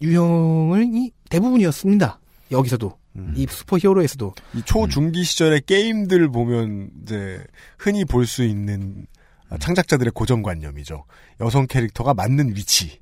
유형이 0.00 1.12
대부분이었습니다. 1.30 2.18
여기서도 2.50 2.98
이 3.36 3.46
슈퍼 3.48 3.78
히어로에서도 3.78 4.34
이 4.54 4.62
초중기 4.64 5.22
시절의 5.22 5.62
게임들 5.66 6.28
보면 6.32 6.90
이제 7.04 7.40
흔히 7.78 8.04
볼 8.04 8.26
수 8.26 8.42
있는 8.42 9.06
아, 9.11 9.11
창작자들의 9.58 10.12
고정관념이죠. 10.12 11.04
여성 11.40 11.66
캐릭터가 11.66 12.14
맞는 12.14 12.56
위치. 12.56 13.00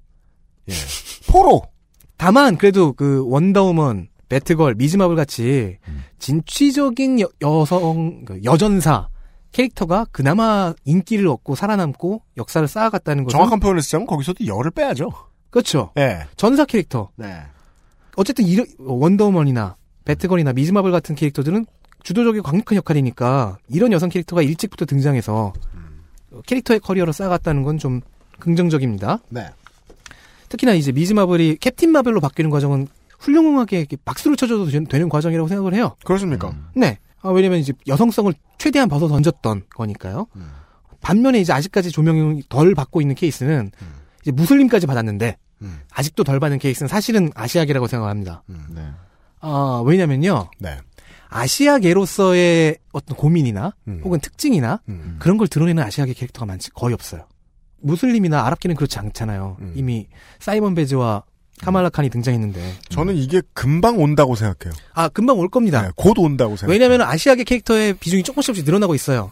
예. 0.69 0.73
포로. 1.31 1.63
다만 2.17 2.57
그래도 2.57 2.93
그 2.93 3.25
원더우먼, 3.27 4.09
배트걸, 4.29 4.75
미즈마블 4.75 5.17
같이 5.17 5.79
진취적인 6.19 7.21
여, 7.21 7.29
여성 7.43 8.25
그 8.25 8.41
여전사 8.45 9.09
캐릭터가 9.53 10.07
그나마 10.13 10.75
인기를 10.85 11.27
얻고 11.27 11.55
살아남고 11.55 12.23
역사를 12.37 12.67
쌓아갔다는 12.67 13.25
것은 13.25 13.37
정확한 13.37 13.59
표현을 13.61 13.83
쓰자면 13.83 14.07
거기서도 14.07 14.47
열을 14.47 14.71
빼야죠. 14.71 15.11
그렇죠. 15.51 15.91
예. 15.99 16.21
전사 16.37 16.65
캐릭터. 16.65 17.11
네. 17.17 17.41
어쨌든 18.17 18.45
이런 18.47 18.67
원더우먼이나 18.79 19.77
배트걸이나 20.05 20.53
미즈마블 20.53 20.93
같은 20.93 21.15
캐릭터들은 21.15 21.67
주도적이고 22.03 22.43
강력한 22.43 22.77
역할이니까 22.77 23.59
이런 23.69 23.93
여성 23.93 24.09
캐릭터가 24.09 24.43
일찍부터 24.43 24.85
등장해서 24.85 25.53
캐릭터의 26.47 26.81
커리어를 26.81 27.13
쌓아갔다는 27.13 27.63
건 27.63 27.79
좀 27.79 28.01
긍정적입니다. 28.39 29.19
네. 29.29 29.49
특히나 30.49 30.73
이제 30.73 30.93
미즈 30.93 31.13
마블이 31.13 31.57
캡틴 31.61 31.91
마블로 31.93 32.21
바뀌는 32.21 32.51
과정은 32.51 32.89
훌륭하게 33.19 33.81
이렇게 33.81 33.97
박수를 34.05 34.37
쳐줘도 34.37 34.67
되- 34.71 34.83
되는 34.85 35.09
과정이라고 35.09 35.47
생각을 35.49 35.75
해요. 35.75 35.95
그렇습니까? 36.05 36.55
네. 36.75 36.99
아, 37.23 37.29
왜냐면 37.29 37.59
이제 37.59 37.73
여성성을 37.87 38.33
최대한 38.59 38.89
벗어 38.89 39.09
던졌던 39.09 39.65
거니까요. 39.75 40.27
반면에 41.03 41.41
이제 41.41 41.53
아직까지 41.53 41.91
조명을 41.91 42.43
덜 42.49 42.75
받고 42.75 43.01
있는 43.01 43.15
케이스는 43.15 43.71
이제 44.23 44.31
무슬림까지 44.33 44.87
받았는데 44.87 45.37
아직도 45.93 46.25
덜 46.25 46.41
받는 46.41 46.59
케이스는 46.59 46.89
사실은 46.89 47.31
아시아계라고 47.35 47.87
생각합니다. 47.87 48.43
네. 48.47 48.83
아, 49.41 49.83
왜냐면요. 49.85 50.51
네. 50.59 50.79
아시아계로서의 51.31 52.79
어떤 52.93 53.17
고민이나 53.17 53.75
혹은 54.05 54.21
특징이나 54.21 54.81
음. 54.89 55.17
그런 55.19 55.39
걸 55.39 55.49
드러내는 55.49 55.83
아시아계 55.83 56.13
캐릭터가 56.13 56.47
많지 56.47 56.71
거의 56.73 56.93
없어요. 56.93 57.27
무슬림이나 57.81 58.45
아랍계는 58.47 58.77
그렇지 58.77 58.99
않잖아요. 58.99 59.57
이미 59.75 60.07
사이먼 60.39 60.75
베즈와 60.75 61.23
카말라 61.63 61.91
칸이 61.91 62.09
등장했는데. 62.11 62.75
저는 62.89 63.17
이게 63.17 63.43
금방 63.53 63.99
온다고 63.99 64.35
생각해요. 64.35 64.73
아, 64.95 65.09
금방 65.09 65.39
올 65.39 65.49
겁니다. 65.49 65.83
네, 65.83 65.89
곧 65.95 66.19
온다고 66.19 66.57
생각해요. 66.57 66.73
왜냐하면 66.73 67.07
아시아계 67.07 67.45
캐릭터의 67.45 67.95
비중이 67.95 68.23
조금씩 68.23 68.47
조금씩 68.47 68.65
늘어나고 68.65 68.95
있어요. 68.95 69.31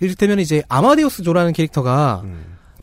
이를테면 0.00 0.40
이제 0.40 0.62
아마데우스 0.68 1.22
조라는 1.22 1.52
캐릭터가 1.52 2.24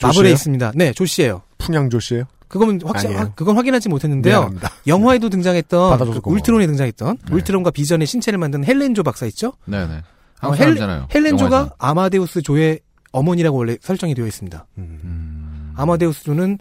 마블에? 0.01 0.31
있습니다. 0.31 0.73
네, 0.75 0.91
조씨예요. 0.93 1.41
풍양 1.57 1.89
조씨예요? 1.89 2.25
그건 2.53 2.79
확실. 2.85 3.17
확- 3.17 3.35
그건 3.35 3.57
확인하지 3.57 3.89
못했는데요. 3.89 4.33
미안합니다. 4.39 4.69
영화에도 4.85 5.29
등장했던 5.29 5.97
그. 6.21 6.29
울트론에 6.29 6.67
등장했던 6.67 7.17
울트론과 7.31 7.71
비전의 7.71 8.05
신체를 8.05 8.37
만든 8.37 8.63
헬렌조 8.63 9.01
박사 9.01 9.25
있죠? 9.25 9.53
네 9.65 9.87
네. 9.87 9.93
어, 10.41 10.51
한국 10.51 10.59
헬-. 10.59 11.07
헬렌조가 11.15 11.55
영화에서. 11.55 11.75
아마데우스 11.79 12.41
조의 12.43 12.79
어머니라고 13.11 13.57
원래 13.57 13.77
설정이 13.81 14.13
되어 14.13 14.27
있습니다. 14.27 14.65
음. 14.77 15.73
아마데우스 15.75 16.23
조는 16.25 16.59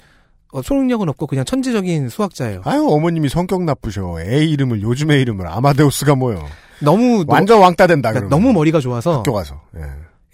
어, 0.52 0.62
초능력은 0.62 1.09
없고 1.10 1.27
그냥 1.27 1.44
천재적인 1.44 2.09
수학자예요. 2.09 2.62
아유 2.64 2.86
어머님이 2.89 3.28
성격 3.28 3.62
나쁘셔. 3.64 4.16
애 4.20 4.44
이름을 4.44 4.81
요즘의 4.82 5.20
이름을 5.23 5.47
아마데우스가 5.47 6.14
뭐요? 6.14 6.47
너무 6.81 7.24
완전 7.27 7.60
왕따 7.60 7.86
된다. 7.86 8.10
그러니까. 8.12 8.35
너무 8.35 8.52
머리가 8.52 8.81
좋아서 8.81 9.19
학교 9.19 9.32
가서. 9.32 9.60
예. 9.77 9.82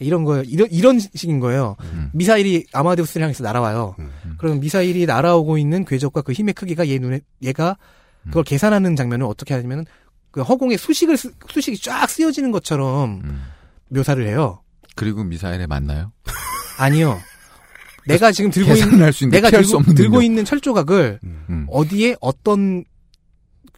이런 0.00 0.24
거 0.24 0.42
이런 0.42 0.68
이런 0.70 0.98
식인 1.00 1.40
거예요. 1.40 1.76
음. 1.82 2.10
미사일이 2.14 2.66
아마데우스를 2.72 3.22
향해서 3.24 3.42
날아와요. 3.42 3.96
그럼 4.38 4.60
미사일이 4.60 5.06
날아오고 5.06 5.58
있는 5.58 5.84
궤적과 5.84 6.22
그 6.22 6.32
힘의 6.32 6.54
크기가 6.54 6.86
얘 6.88 6.98
눈에 6.98 7.20
얘가 7.42 7.76
음. 8.24 8.28
그걸 8.28 8.44
계산하는 8.44 8.94
장면을 8.96 9.26
어떻게 9.26 9.54
하냐면 9.54 9.84
그 10.30 10.42
허공에 10.42 10.76
수식을 10.76 11.16
쓰- 11.16 11.32
수식이 11.50 11.78
쫙 11.82 12.08
쓰여지는 12.08 12.52
것처럼 12.52 13.22
음. 13.24 13.42
묘사를 13.88 14.24
해요. 14.26 14.62
그리고 14.94 15.24
미사일에 15.24 15.66
맞나요? 15.66 16.12
아니요. 16.78 17.18
내가 18.06 18.30
지금 18.32 18.50
들고 18.50 18.72
있는 18.74 19.10
내가 19.30 19.50
들고, 19.50 19.76
없는 19.78 19.94
들고. 19.94 20.22
있는 20.22 20.44
철 20.44 20.60
조각을 20.60 21.18
음. 21.24 21.66
어디에 21.68 22.16
어떤 22.20 22.84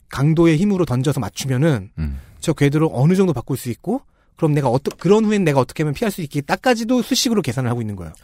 강도의 0.09 0.56
힘으로 0.56 0.84
던져서 0.84 1.20
맞추면은 1.20 1.90
음. 1.98 2.18
저 2.40 2.52
궤도를 2.52 2.88
어느 2.92 3.14
정도 3.14 3.32
바꿀 3.32 3.56
수 3.56 3.70
있고 3.70 4.02
그럼 4.40 4.54
내가 4.54 4.70
어떠 4.70 4.90
그런 4.96 5.26
후엔 5.26 5.44
내가 5.44 5.60
어떻게 5.60 5.82
하면 5.82 5.92
피할 5.92 6.10
수 6.10 6.22
있겠다까지도 6.22 7.02
수식으로 7.02 7.42
계산을 7.42 7.68
하고 7.68 7.82
있는 7.82 7.94
거예요. 7.94 8.14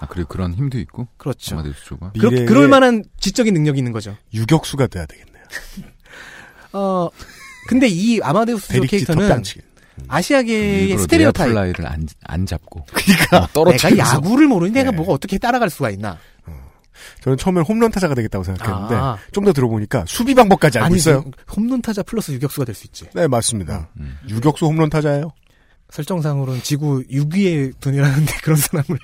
아, 0.00 0.06
그리고 0.08 0.26
그런 0.26 0.52
힘도 0.52 0.76
있고. 0.80 1.06
그렇죠. 1.16 1.54
아마데우스 1.54 1.84
조가. 1.84 2.10
그렇, 2.18 2.30
미래의 2.30 2.46
그럴 2.46 2.66
만한 2.66 3.04
지적인 3.20 3.54
능력이 3.54 3.78
있는 3.78 3.92
거죠. 3.92 4.16
유격수가 4.34 4.88
돼야 4.88 5.06
되겠네요. 5.06 5.44
어 6.74 7.08
근데 7.68 7.86
이 7.86 8.20
아마데우스 8.20 8.72
조 8.74 8.82
캐릭터는. 8.82 9.44
아시아계의 10.08 10.88
일부러 10.88 11.02
스테레오타입. 11.02 11.52
내야플라이를 11.52 11.86
안, 11.86 12.08
안 12.24 12.46
잡고. 12.46 12.84
그러니까 12.92 13.38
어, 13.38 13.48
떨어뜨려서. 13.52 13.88
내가 13.90 14.14
야구를 14.14 14.48
모르니 14.48 14.72
내가 14.72 14.90
네. 14.90 14.96
뭐가 14.96 15.12
어떻게 15.12 15.38
따라갈 15.38 15.70
수가 15.70 15.90
있나? 15.90 16.18
저는 17.22 17.36
처음엔 17.38 17.64
홈런 17.64 17.90
타자가 17.90 18.14
되겠다고 18.14 18.44
생각했는데 18.44 18.94
아. 18.94 19.18
좀더 19.32 19.52
들어보니까 19.52 20.04
수비 20.06 20.34
방법까지 20.34 20.78
알고 20.78 20.86
아니 20.86 20.96
있어요. 20.96 21.24
홈런 21.56 21.80
타자 21.82 22.02
플러스 22.02 22.32
유격수가 22.32 22.64
될 22.66 22.74
수 22.74 22.86
있지. 22.86 23.06
네 23.14 23.26
맞습니다. 23.26 23.88
음. 23.98 24.16
유격수 24.28 24.66
홈런 24.66 24.88
타자예요. 24.90 25.32
설정상으로는 25.90 26.62
지구 26.62 27.02
6위의 27.10 27.72
돈이라는데 27.80 28.32
그런 28.42 28.56
사람을 28.58 28.98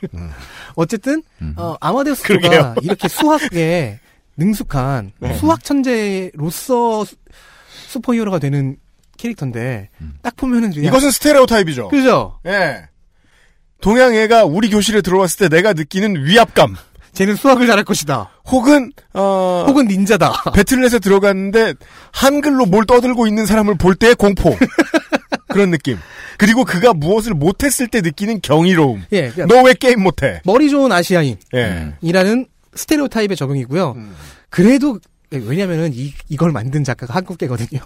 어쨌든 0.75 1.23
음. 1.41 1.55
어, 1.57 1.75
아마데우스 1.81 2.23
그러게요. 2.25 2.51
조가 2.51 2.75
이렇게 2.83 3.09
수학에 3.09 4.01
능숙한 4.37 5.13
네. 5.21 5.35
수학 5.39 5.65
천재로서 5.65 7.05
수- 7.05 7.17
슈퍼히어로가 7.89 8.39
되는 8.39 8.77
캐릭터인데 9.17 9.89
음. 10.01 10.15
딱 10.23 10.35
보면은 10.37 10.71
그냥 10.73 10.87
이것은 10.87 11.11
스테레오 11.13 11.47
타입이죠. 11.47 11.89
그죠? 11.89 12.39
예. 12.47 12.83
동양애가 13.81 14.45
우리 14.45 14.71
교실에 14.71 15.03
들어왔을 15.03 15.49
때 15.49 15.57
내가 15.57 15.73
느끼는 15.73 16.25
위압감. 16.25 16.75
쟤는 17.15 17.37
수학을 17.37 17.67
잘할 17.67 17.85
것이다. 17.85 18.31
혹은 18.47 18.93
어 19.15 19.65
혹은 19.67 19.87
닌자다. 19.87 20.51
배틀넷에 20.55 20.99
들어갔는데 20.99 21.75
한글로 22.13 22.67
뭘 22.67 22.85
떠들고 22.87 23.27
있는 23.27 23.47
사람을 23.47 23.77
볼 23.77 23.95
때의 23.95 24.15
공포. 24.17 24.57
그런 25.49 25.71
느낌. 25.71 25.99
그리고 26.37 26.65
그가 26.65 26.93
무엇을 26.93 27.33
못했을 27.33 27.87
때 27.87 28.01
느끼는 28.01 28.41
경이로움. 28.43 29.05
예, 29.13 29.31
그러니까 29.31 29.55
너왜 29.55 29.75
게임 29.75 30.03
못해? 30.03 30.41
머리 30.45 30.69
좋은 30.69 30.91
아시아인이라는 30.91 31.39
예. 31.55 32.45
스테레오 32.75 33.07
타입의 33.07 33.37
적용이고요. 33.37 33.93
음. 33.93 34.15
그래도 34.51 34.99
왜냐면은 35.31 35.93
이 35.95 36.13
이걸 36.29 36.51
만든 36.51 36.83
작가가 36.83 37.15
한국계거든요. 37.15 37.81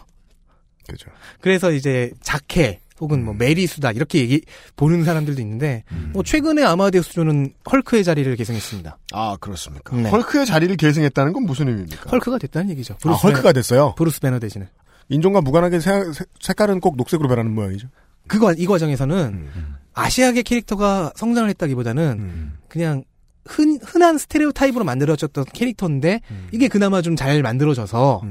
그죠. 0.88 1.10
그래서 1.40 1.70
이제 1.70 2.10
자캐 2.22 2.80
혹은 3.00 3.20
음. 3.20 3.24
뭐 3.26 3.34
Mary 3.34 3.60
Sue다 3.60 3.92
이렇게 3.92 4.18
얘기 4.20 4.42
보는 4.76 5.04
사람들도 5.04 5.40
있는데 5.42 5.84
뭐 6.12 6.22
최근에 6.22 6.62
아마데우스 6.64 7.12
조는 7.12 7.52
헐크의 7.70 8.04
자리를 8.04 8.34
계승했습니다. 8.36 8.98
아 9.12 9.36
그렇습니까? 9.40 9.96
네. 9.96 10.08
헐크의 10.10 10.46
자리를 10.46 10.76
계승했다는 10.76 11.32
건 11.32 11.44
무슨 11.44 11.68
의미입니까? 11.68 12.10
헐크가 12.10 12.38
됐다는 12.38 12.70
얘기죠. 12.70 12.96
아, 13.04 13.10
헐크가 13.12 13.52
됐어요. 13.52 13.94
브루스 13.96 14.20
배너 14.20 14.38
대신에. 14.38 14.68
인종과 15.10 15.40
무관하게 15.40 15.80
세- 15.80 16.12
세- 16.12 16.24
색깔은 16.40 16.80
꼭 16.80 16.96
녹색으로 16.96 17.28
변하는 17.28 17.54
모양이죠. 17.54 17.88
그, 18.26 18.38
과- 18.38 18.52
이 18.56 18.66
과정에서는 18.66 19.16
음. 19.16 19.74
아시아계 19.94 20.42
캐릭터가 20.42 21.12
성장을 21.16 21.48
했다기보다는 21.48 22.52
그냥 22.68 23.04
흔, 23.46 23.78
흔한 23.82 24.18
스테레오 24.18 24.52
타입으로 24.52 24.84
만들어졌던 24.84 25.46
캐릭터인데 25.54 26.20
음. 26.30 26.48
이게 26.52 26.68
그나마 26.68 27.00
좀 27.00 27.16
잘 27.16 27.40
만들어져서 27.42 28.22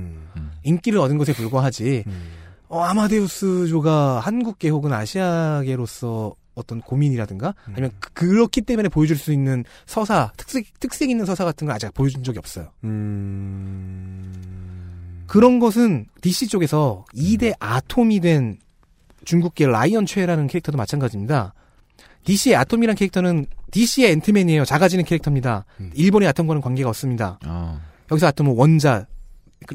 인기를 0.64 1.00
얻은 1.00 1.18
것에 1.18 1.34
불과하지 1.34 2.04
음. 2.06 2.22
어, 2.70 2.82
아마데우스조가 2.82 4.20
한국계 4.20 4.70
혹은 4.70 4.92
아시아계로서 4.94 6.34
어떤 6.56 6.82
고민이라든가 6.82 7.50
음. 7.68 7.74
아니면 7.74 7.92
그- 8.00 8.12
그렇기 8.14 8.62
때문에 8.62 8.90
보여줄 8.90 9.16
수 9.18 9.32
있는 9.32 9.64
서사 9.86 10.32
특색 10.38 10.80
특색 10.80 11.10
있는 11.10 11.26
서사 11.26 11.46
같은 11.46 11.68
걸 11.68 11.76
아직 11.76 11.94
보여준 11.94 12.24
적이 12.24 12.40
없어요. 12.40 12.70
그런 15.28 15.60
것은 15.60 16.06
DC 16.22 16.48
쪽에서 16.48 17.06
2대 17.16 17.54
아톰이 17.60 18.20
된 18.22 18.58
중국계 19.26 19.68
라이언 19.68 20.06
최라는 20.06 20.48
캐릭터도 20.48 20.78
마찬가지입니다. 20.78 21.54
DC의 22.24 22.56
아톰이라는 22.56 22.96
캐릭터는 22.96 23.46
DC의 23.72 24.12
앤트맨이에요. 24.14 24.66
작아지는 24.66 25.06
캐릭터입니다. 25.06 25.66
일본의 25.94 26.28
아톰과는 26.30 26.62
관계가 26.62 26.90
없습니다. 26.90 27.40
아, 27.44 27.80
여기서 28.12 28.28
아톰은 28.28 28.54
원자, 28.56 29.02
그- 29.02 29.17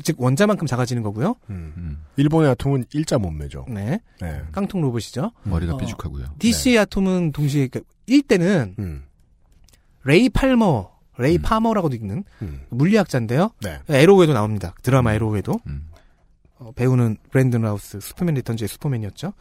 즉 0.02 0.20
원자만큼 0.20 0.66
작아지는 0.66 1.02
거고요. 1.02 1.36
음. 1.50 2.04
일본의 2.16 2.50
아톰은 2.50 2.84
일자 2.92 3.18
몸매죠. 3.18 3.66
네. 3.68 4.00
네. 4.20 4.42
깡통 4.52 4.80
로봇이죠. 4.80 5.32
머리가 5.42 5.74
어, 5.74 5.76
삐죽하고요. 5.76 6.26
DC의 6.38 6.78
아톰은 6.78 7.32
동시에 7.32 7.66
그 7.68 7.82
1대는 8.08 8.78
음. 8.78 9.04
레이 10.04 10.28
팔머, 10.28 10.90
레이 11.18 11.38
파머라고도 11.38 11.96
읽는 11.96 12.24
음. 12.42 12.60
물리학자인데요. 12.70 13.50
네. 13.62 13.80
에로우에도 13.88 14.32
나옵니다. 14.32 14.74
드라마 14.82 15.14
에로우에도. 15.14 15.60
음. 15.66 15.88
어, 16.58 16.72
배우는 16.72 17.16
브랜든 17.30 17.62
라우스, 17.62 17.98
슈퍼맨 18.00 18.36
리턴즈의 18.36 18.68
슈퍼맨이었죠. 18.68 19.32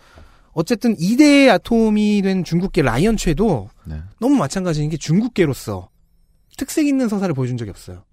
어쨌든 0.54 0.96
2대의 0.96 1.50
아톰이 1.50 2.22
된 2.24 2.44
중국계 2.44 2.82
라이언 2.82 3.16
최도 3.16 3.70
네. 3.86 4.02
너무 4.20 4.36
마찬가지인 4.36 4.90
게 4.90 4.98
중국계로서 4.98 5.90
특색 6.58 6.88
있는 6.88 7.08
서사를 7.08 7.34
보여준 7.34 7.58
적이 7.58 7.70
없어요. 7.70 8.04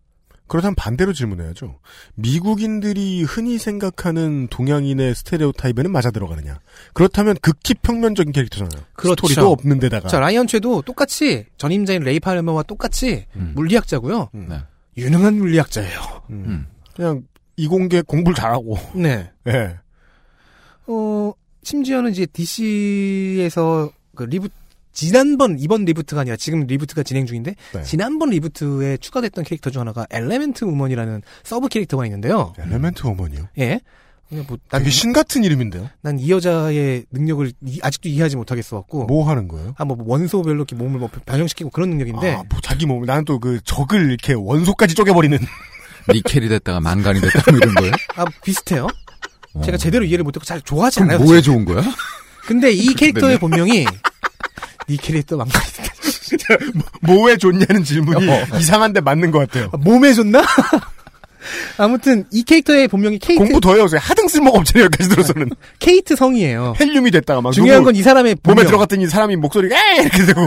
그렇다면 0.49 0.75
반대로 0.75 1.13
질문해야죠. 1.13 1.79
미국인들이 2.15 3.23
흔히 3.23 3.59
생각하는 3.59 4.49
동양인의 4.49 5.15
스테레오타입에는 5.15 5.91
맞아 5.91 6.11
들어가느냐? 6.11 6.59
그렇다면 6.95 7.37
극히 7.41 7.75
평면적인 7.75 8.33
캐릭터잖아요. 8.33 8.85
그렇죠. 8.95 9.27
스토리도 9.27 9.53
없는 9.53 9.79
데다가. 9.79 10.09
자, 10.09 10.19
라이언 10.19 10.47
최도 10.47 10.83
똑같이 10.83 11.45
전임자인 11.59 12.03
레이 12.03 12.19
팔머와 12.19 12.65
똑같이 12.65 13.27
음. 13.37 13.53
물리학자고요. 13.55 14.31
네. 14.33 14.59
유능한 14.97 15.35
물리학자예요. 15.35 16.01
음. 16.31 16.67
그냥 16.97 17.23
이공계 17.57 18.03
공부를 18.03 18.35
잘하고. 18.35 18.79
네. 18.95 19.31
예. 19.47 19.77
어, 20.87 21.33
심지어는 21.63 22.11
이제 22.13 22.27
DC에서 22.27 23.91
그 24.15 24.25
리부 24.25 24.49
지난번 24.99 25.59
이번 25.61 25.85
reboot가 25.85 26.23
아니라 26.23 26.35
지금 26.37 26.67
reboot가 26.67 27.05
진행 27.05 27.25
중인데 27.25 27.55
네. 27.73 27.83
지난번 27.85 28.31
reboot에 28.31 28.97
추가됐던 28.97 29.45
캐릭터 29.45 29.71
중 29.71 29.81
하나가 29.83 30.07
엘레멘트 30.11 30.65
우먼이라는 30.65 31.23
서브 31.45 31.69
캐릭터가 31.69 32.05
있는데요. 32.07 32.53
엘레멘트 32.59 33.07
어머니요. 33.07 33.47
예. 33.59 33.79
그냥 34.29 34.45
뭐, 34.49 34.59
난, 34.71 34.81
되게 34.83 34.91
신 34.91 35.13
같은 35.13 35.45
이름인데요. 35.45 35.89
난 36.03 36.19
이 36.19 36.33
여자의 36.33 37.05
능력을 37.13 37.53
이- 37.65 37.79
아직도 37.81 38.09
이해하지 38.09 38.35
못하겠어 38.35 38.75
갖고. 38.75 39.05
뭐 39.07 39.29
하는 39.31 39.47
거예요? 39.47 39.73
아, 39.79 39.85
뭐 39.85 39.97
원소별로 40.01 40.57
이렇게 40.57 40.75
몸을 40.75 40.99
뭐 40.99 41.09
변형시키고 41.27 41.71
그런 41.71 41.91
능력인데. 41.91 42.33
아, 42.35 42.43
뭐 42.51 42.59
자기 42.61 42.85
몸, 42.85 43.05
나는 43.05 43.25
또 43.25 43.39
그 43.39 43.61
적을 43.65 44.09
이렇게 44.11 44.33
원소까지 44.33 44.97
쪼개버리는. 44.97 45.39
니켈이 46.13 46.49
됐다가 46.49 46.81
망간이 46.81 47.21
됐다 47.21 47.53
뭐 47.53 47.59
이런 47.63 47.75
거예요? 47.77 47.93
아, 48.17 48.25
비슷해요. 48.43 48.89
어. 49.55 49.63
제가 49.63 49.77
제대로 49.79 50.05
이해를 50.05 50.25
못하고 50.25 50.45
잘 50.45 50.61
좋아하지 50.61 51.03
않아요. 51.03 51.21
뭐에. 51.21 51.41
좋은 51.41 51.65
거야? 51.65 51.85
근데 52.49 52.73
이 52.73 52.95
캐릭터의 52.95 53.35
네. 53.37 53.39
본명이 53.39 53.87
니 54.89 54.97
캐릭터 54.97 55.37
망가있다 55.37 55.83
뭐에 57.03 57.37
좋냐는 57.37 57.85
질문이 57.85 58.29
어. 58.31 58.45
이상한데 58.59 59.01
맞는 59.01 59.31
것 59.31 59.39
같아요. 59.41 59.71
몸에 59.79 60.13
좋나? 60.13 60.43
아무튼 61.79 62.25
이 62.31 62.43
캐릭터의 62.43 62.89
본명이 62.89 63.19
케이트 63.19 63.39
공부 63.43 63.61
더 63.61 63.75
해오세요. 63.75 64.01
하등 64.03 64.29
쓸모가 64.29 64.59
없잖아요. 64.59 64.85
여기까지 64.87 65.09
들어서는. 65.11 65.51
케이트 65.79 66.15
성이에요. 66.17 66.75
헬륨이 66.79 67.11
됐다가 67.11 67.41
막 67.41 67.53
중요한 67.53 67.83
건 67.85 67.95
이 67.95 68.03
사람의 68.03 68.37
몸에 68.43 68.55
본명. 68.55 68.67
들어갔더니 68.67 69.07
사람이 69.07 69.37
목소리가 69.37 69.75
에 69.77 70.03
이렇게 70.03 70.25
되고. 70.27 70.41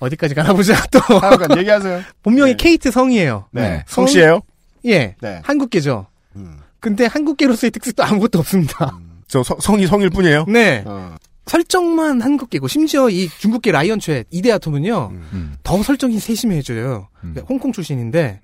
어디까지 0.00 0.34
가나보자 0.34 0.74
또. 0.90 0.98
하여간 1.18 1.56
얘기하세요. 1.58 2.02
본명이 2.22 2.56
케이트 2.56 2.90
성이에요. 2.90 3.46
네. 3.52 3.84
성- 3.86 4.06
성씨예요? 4.06 4.40
예. 4.86 5.14
네. 5.20 5.40
한국계죠. 5.44 6.06
음. 6.36 6.58
근데 6.80 7.06
한국계로서의 7.06 7.70
특색도 7.70 8.04
아무것도 8.04 8.38
없습니다. 8.40 8.98
저 9.28 9.42
성- 9.42 9.58
성이 9.60 9.86
성일 9.86 10.10
뿐이에요. 10.10 10.44
네. 10.48 10.82
어. 10.86 11.16
설정만 11.48 12.20
한국계고 12.20 12.68
심지어 12.68 13.08
이 13.10 13.28
중국계 13.38 13.72
라이언최 13.72 14.24
이데아톰은요 14.30 15.10
음. 15.32 15.54
더 15.62 15.82
설정이 15.82 16.18
세심해져요. 16.20 17.08
그러니까 17.20 17.42
홍콩 17.48 17.72
출신인데 17.72 18.40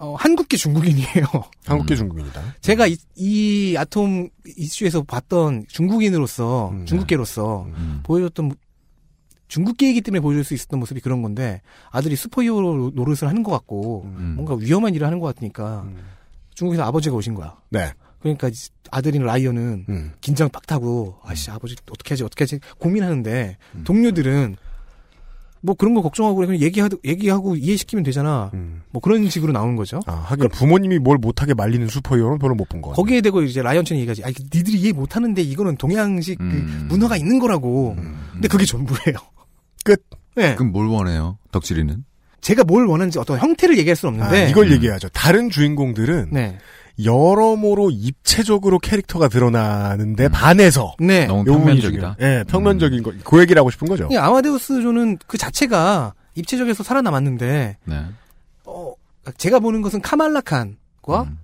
어, 0.00 0.14
한국계 0.16 0.56
중국인이에요. 0.56 1.24
한국계 1.66 1.94
중국인이다. 1.96 2.42
제가 2.60 2.86
이, 2.88 2.96
이 3.16 3.76
아톰 3.78 4.28
이슈에서 4.56 5.02
봤던 5.02 5.66
중국인으로서 5.68 6.74
중국계로서 6.84 7.66
보여줬던 8.02 8.48
모- 8.48 8.54
중국계이기 9.48 10.00
때문에 10.00 10.20
보여줄 10.20 10.42
수 10.42 10.54
있었던 10.54 10.80
모습이 10.80 11.00
그런 11.00 11.22
건데 11.22 11.60
아들이 11.90 12.16
슈퍼히어로 12.16 12.90
노릇을 12.94 13.28
하는 13.28 13.42
것 13.44 13.52
같고 13.52 14.02
뭔가 14.34 14.54
위험한 14.56 14.94
일을 14.94 15.06
하는 15.06 15.20
것 15.20 15.26
같으니까 15.28 15.86
중국에서 16.54 16.82
아버지가 16.84 17.14
오신 17.14 17.34
거야. 17.34 17.56
네. 17.70 17.92
그러니까 18.24 18.48
이 18.48 18.52
아들인 18.90 19.22
라이언은 19.22 20.12
긴장 20.22 20.48
팍 20.48 20.66
타고 20.66 21.16
아씨 21.24 21.50
아버지 21.50 21.76
어떻게 21.90 22.14
하지 22.14 22.24
어떻게 22.24 22.44
하지 22.44 22.58
고민하는데 22.78 23.58
동료들은 23.84 24.56
뭐 25.60 25.74
그런 25.74 25.94
거 25.94 26.02
걱정하고 26.02 26.36
그냥 26.36 26.58
얘기하고 26.60 26.96
얘기하고 27.04 27.56
이해시키면 27.56 28.02
되잖아. 28.02 28.50
뭐 28.90 29.00
그런 29.00 29.28
식으로 29.30 29.52
나오는 29.52 29.76
거죠. 29.76 30.00
아, 30.06 30.12
하긴 30.12 30.48
부모님이 30.48 30.98
뭘 30.98 31.16
못하게 31.18 31.54
말리는 31.54 31.86
superhero는 31.88 32.38
별로 32.38 32.54
못 32.54 32.68
본 32.68 32.80
거 32.82 32.90
같아요. 32.90 32.96
거기에 33.02 33.20
대고 33.22 33.42
이제 33.42 33.62
라이언첸이 33.62 34.00
얘기하지. 34.00 34.24
아, 34.24 34.28
니들이 34.28 34.78
이해 34.80 34.92
못하는데 34.92 35.40
이거는 35.42 35.76
동양식 35.76 36.38
그 36.38 36.44
문화가 36.88 37.16
있는 37.16 37.38
거라고. 37.38 37.96
근데 38.32 38.48
그게 38.48 38.64
전부예요. 38.66 39.16
끝. 39.84 40.02
네. 40.34 40.54
그럼 40.54 40.72
뭘 40.72 40.86
원해요? 40.88 41.38
덕질이는? 41.52 42.04
제가 42.42 42.64
뭘 42.64 42.84
원하는지 42.86 43.18
어떤 43.18 43.38
형태를 43.38 43.78
얘기할 43.78 43.96
수는 43.96 44.20
아, 44.20 44.26
없는데. 44.26 44.50
이걸 44.50 44.70
얘기하죠. 44.70 45.08
다른 45.10 45.48
주인공들은 45.48 46.28
네. 46.30 46.58
여러모로 47.02 47.90
입체적으로 47.90 48.78
캐릭터가 48.78 49.28
드러나는데 49.28 50.28
반해서 50.28 50.94
네. 51.00 51.26
너무 51.26 51.44
평면적이다. 51.44 52.16
예, 52.20 52.44
평면적인 52.46 53.02
거. 53.02 53.12
그 53.24 53.40
얘기를 53.40 53.58
하고 53.58 53.70
싶은 53.70 53.88
거죠. 53.88 54.08
그러니까 54.08 54.26
아마데우스 54.28 54.80
조는 54.80 55.18
그 55.26 55.36
자체가 55.36 56.14
입체적에서 56.36 56.82
살아남았는데 56.84 57.78
네. 57.84 58.04
어, 58.64 58.92
제가 59.36 59.58
보는 59.58 59.82
것은 59.82 60.00
카말라 60.00 60.40
칸과 60.40 61.22
음. 61.22 61.38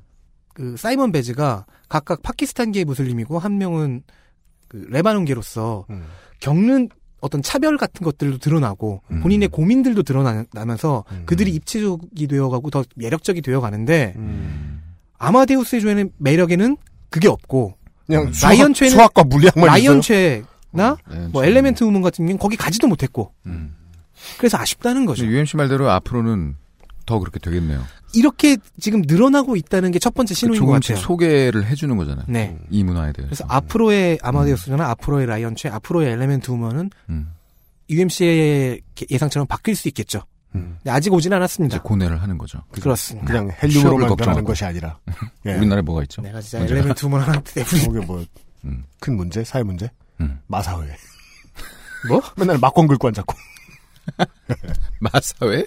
그 0.54 0.76
사이먼 0.76 1.12
베즈가 1.12 1.66
각각 1.88 2.22
파키스탄계 2.22 2.84
무슬림이고 2.84 3.38
한 3.38 3.58
명은 3.58 4.02
그 4.68 4.86
레바논계로서 4.90 5.86
음. 5.90 6.04
겪는 6.38 6.88
어떤 7.20 7.42
차별 7.42 7.76
같은 7.76 8.04
것들도 8.04 8.38
드러나고 8.38 9.02
음. 9.10 9.20
본인의 9.20 9.48
고민들도 9.48 10.02
드러나면서 10.04 11.04
그들이 11.26 11.52
입체적이 11.52 12.26
되어가고 12.28 12.70
더 12.70 12.84
매력적이 12.96 13.42
되어가는데 13.42 14.14
음. 14.16 14.69
아마데우스의 15.20 15.80
조에는 15.82 16.10
매력에는 16.18 16.76
그게 17.10 17.28
없고 17.28 17.76
그냥 18.06 18.32
수학- 18.32 18.50
라이언체는 18.52 18.90
수학과 18.90 19.22
물리학만 19.22 19.66
라이언체나 19.68 20.96
네, 21.10 21.28
뭐 21.30 21.44
엘레멘트 21.44 21.84
우먼 21.84 22.02
같은 22.02 22.24
경우는 22.26 22.38
거기 22.38 22.56
가지도 22.56 22.88
못했고 22.88 23.32
음. 23.46 23.76
그래서 24.38 24.58
아쉽다는 24.58 25.06
거죠. 25.06 25.24
UMC 25.24 25.56
말대로 25.56 25.88
앞으로는 25.90 26.56
더 27.06 27.18
그렇게 27.18 27.38
되겠네요. 27.38 27.84
이렇게 28.14 28.56
지금 28.80 29.02
늘어나고 29.06 29.56
있다는 29.56 29.90
게 29.92 29.98
첫 29.98 30.14
번째 30.14 30.34
신호인 30.34 30.58
것 30.60 30.66
조금씩 30.66 30.94
같아요. 30.96 31.04
소개를 31.06 31.66
해주는 31.66 31.96
거잖아요. 31.96 32.24
네. 32.28 32.56
이 32.70 32.82
문화에 32.82 33.12
대해서. 33.12 33.28
그래서 33.28 33.44
앞으로의 33.48 34.18
아마데우스나 34.22 34.88
앞으로의 34.90 35.26
라이언체, 35.26 35.68
앞으로의 35.68 36.12
엘레멘트 36.12 36.50
우먼은 36.50 36.90
음. 37.08 37.32
UMC의 37.88 38.80
예상처럼 39.10 39.46
바뀔 39.46 39.74
수 39.76 39.88
있겠죠. 39.88 40.22
근데 40.52 40.90
아직 40.90 41.12
오진 41.12 41.32
않았습니다. 41.32 41.76
이제 41.76 41.82
고뇌를 41.82 42.20
하는 42.20 42.36
거죠. 42.38 42.62
그렇습니다. 42.72 43.26
그냥 43.26 43.48
취업을 43.50 43.62
헬륨으로만 43.62 44.08
걱정하고. 44.08 44.16
변하는 44.16 44.44
것이 44.44 44.64
아니라. 44.64 44.98
예. 45.46 45.54
우리나라에 45.54 45.82
뭐가 45.82 46.02
있죠? 46.02 46.22
내가 46.22 46.40
진짜 46.40 46.58
먼저. 46.58 46.74
엘레멘트 46.74 47.06
우먼 47.06 47.20
하나 47.20 47.40
때문에 47.40 47.86
거기 47.86 48.06
뭐, 48.06 48.24
큰 49.00 49.16
문제? 49.16 49.44
사회 49.44 49.62
문제? 49.62 49.90
음. 50.20 50.40
마사회. 50.48 50.96
뭐? 52.08 52.20
맨날 52.36 52.58
막권 52.58 52.86
긁고 52.88 53.08
앉았고. 53.08 53.34
마사회? 55.00 55.66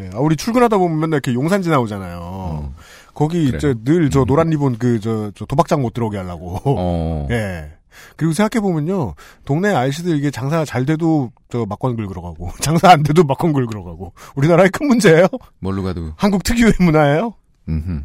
예, 0.00 0.10
아, 0.12 0.18
우리 0.18 0.36
출근하다 0.36 0.78
보면 0.78 1.00
맨날 1.00 1.14
이렇게 1.14 1.34
용산지 1.34 1.70
나오잖아요. 1.70 2.72
거기 3.14 3.50
그래요. 3.50 3.74
늘저 3.82 4.24
노란 4.26 4.48
리본 4.50 4.78
그저 4.78 5.32
도박장 5.48 5.82
못 5.82 5.92
들어오게 5.92 6.16
하려고. 6.18 6.60
어. 6.64 7.26
예. 7.30 7.72
그리고 8.16 8.32
생각해 8.32 8.60
보면요, 8.60 9.14
동네 9.44 9.74
아저씨들 9.74 10.16
이게 10.16 10.30
장사가 10.30 10.64
잘 10.64 10.84
돼도 10.86 11.30
저 11.50 11.66
막권 11.68 11.96
긁으러 11.96 12.20
가고, 12.22 12.50
장사 12.60 12.90
안 12.90 13.02
돼도 13.02 13.24
막권 13.24 13.52
긁으러 13.52 13.82
가고, 13.84 14.12
우리나라의 14.36 14.70
큰 14.70 14.88
문제예요. 14.88 15.26
뭘로 15.60 15.82
가도. 15.82 16.12
한국 16.16 16.42
특유의 16.44 16.74
문화예요. 16.80 17.34
음흠. 17.68 18.02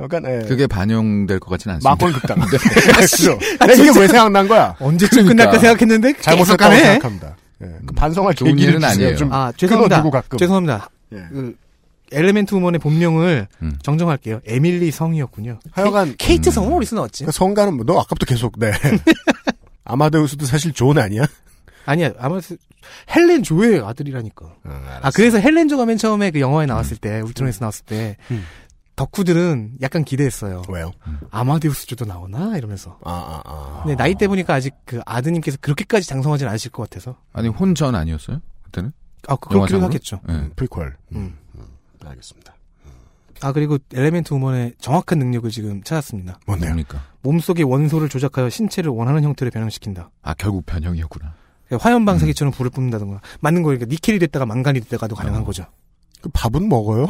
약간 0.00 0.24
예. 0.26 0.44
그게 0.48 0.66
반영될 0.66 1.38
것 1.38 1.50
같지는 1.50 1.76
않습니다. 1.76 1.90
막권 1.90 2.12
극당. 2.12 2.38
네. 2.50 2.56
그죠? 3.00 3.38
내가 3.60 3.72
이게 3.74 3.90
왜 4.00 4.08
생각난 4.08 4.48
거야? 4.48 4.74
언제쯤 4.80 5.26
끝날까 5.26 5.58
생각했는데 5.58 6.14
잘못 6.20 6.44
썼다고. 6.46 6.74
생각합니다. 6.74 7.36
예. 7.62 7.66
그 7.86 7.94
반성할 7.94 8.34
좋은 8.34 8.58
일은. 8.58 8.82
아니에요. 8.82 9.14
좀 9.16 9.32
아 9.32 9.52
죄송합니다. 9.56 9.96
끊어두고 10.02 10.10
가끔. 10.10 10.36
죄송합니다. 10.38 10.90
예. 11.12 11.18
그 11.30 11.54
엘레멘트 12.14 12.54
우먼의 12.54 12.78
본명을 12.78 13.48
음. 13.62 13.78
정정할게요. 13.82 14.40
에밀리 14.46 14.90
성이었군요. 14.90 15.58
하여간 15.72 16.14
케이트 16.18 16.50
성은 16.50 16.72
어디서 16.74 16.96
나왔지? 16.96 17.24
그 17.24 17.32
성가는 17.32 17.74
뭐, 17.74 17.84
너 17.84 17.98
아까부터 17.98 18.26
계속 18.26 18.58
네. 18.58 18.72
아마데우스도 19.84 20.46
사실 20.46 20.72
존 20.72 20.98
아니야? 20.98 21.26
아니야 21.86 22.12
아마 22.18 22.40
헬렌 23.14 23.42
조의 23.42 23.80
아들이라니까. 23.84 24.46
아 25.02 25.10
그래서 25.14 25.38
헬렌 25.38 25.68
조가 25.68 25.84
맨 25.86 25.96
처음에 25.98 26.30
그 26.30 26.40
영화에 26.40 26.66
나왔을 26.66 26.96
때 26.96 27.20
울트론에서 27.20 27.58
나왔을 27.60 27.84
때 27.84 28.16
음. 28.30 28.44
덕후들은 28.96 29.78
약간 29.82 30.04
기대했어요. 30.04 30.62
왜요? 30.68 30.92
아마데우스 31.30 31.86
조도 31.86 32.04
나오나 32.04 32.56
이러면서. 32.56 32.98
아, 33.04 33.10
아, 33.12 33.42
아. 33.44 33.80
근데 33.82 33.96
나이 33.96 34.14
때 34.14 34.28
보니까 34.28 34.54
아직 34.54 34.72
그 34.84 35.00
아드님께서 35.04 35.58
그렇게까지 35.60 36.06
장성하진 36.08 36.46
않으실 36.46 36.70
것 36.70 36.88
같아서. 36.88 37.16
아니, 37.32 37.48
혼전 37.48 37.94
아니었어요? 37.96 38.40
그때는? 38.62 38.92
아 39.26 39.34
그- 39.36 39.48
그렇기도 39.48 39.78
영화상으로? 39.78 39.86
하겠죠. 39.86 40.20
네. 40.28 40.48
프리퀄. 40.54 40.84
음. 41.16 41.36
알겠습니다. 42.08 42.54
아 43.40 43.52
그리고 43.52 43.78
엘레멘트 43.92 44.32
우먼의 44.32 44.74
정확한 44.80 45.18
능력을 45.18 45.50
지금 45.50 45.82
찾았습니다. 45.82 46.38
뭔데요? 46.46 46.70
뭡니까? 46.70 47.02
몸속의 47.22 47.64
원소를 47.64 48.08
조작하여 48.08 48.48
신체를 48.48 48.90
원하는 48.90 49.22
형태로 49.24 49.50
변형시킨다. 49.50 50.10
아, 50.22 50.34
결국 50.34 50.64
변형이었구나. 50.66 51.34
그러니까 51.66 51.88
화염 51.88 52.04
방사기처럼 52.04 52.52
불을 52.52 52.70
뿜는다던가 52.70 53.20
맞는 53.40 53.62
거예요. 53.62 53.78
그러니까 53.78 53.92
니켈이 53.92 54.18
됐다가 54.20 54.46
망간이 54.46 54.80
됐다가도 54.80 55.16
가능한 55.16 55.42
어. 55.42 55.44
거죠. 55.44 55.64
그 56.22 56.28
밥은 56.32 56.68
먹어요? 56.68 57.06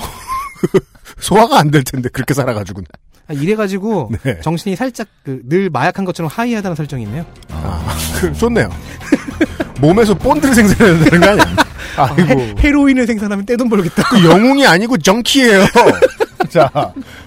소화가 1.21 1.59
안 1.59 1.71
될 1.71 1.85
텐데 1.85 2.09
그렇게 2.09 2.35
살아가지고는. 2.35 2.87
아, 3.27 3.33
이래가지고 3.33 4.11
네. 4.23 4.41
정신이 4.41 4.77
살짝 4.77 5.09
그 5.25 5.41
늘 5.49 5.71
마약한 5.71 6.05
것처럼 6.05 6.31
하이하다는 6.31 6.75
설정이 6.75 7.03
있네요. 7.05 7.25
아, 7.51 7.87
그, 8.21 8.33
좋네요. 8.35 8.71
몸에서 9.81 10.15
본드를 10.15 10.55
생산해야 10.55 11.05
되는 11.05 11.21
거 11.21 11.31
아니야? 11.31 11.57
아이고. 11.97 12.41
헤, 12.41 12.55
헤로인을 12.59 13.07
생산하면 13.07 13.47
떼돈 13.47 13.69
벌겠다. 13.69 14.03
그 14.09 14.25
영웅이 14.25 14.67
아니고 14.67 14.99
정키예요. 14.99 15.67
자, 16.51 16.71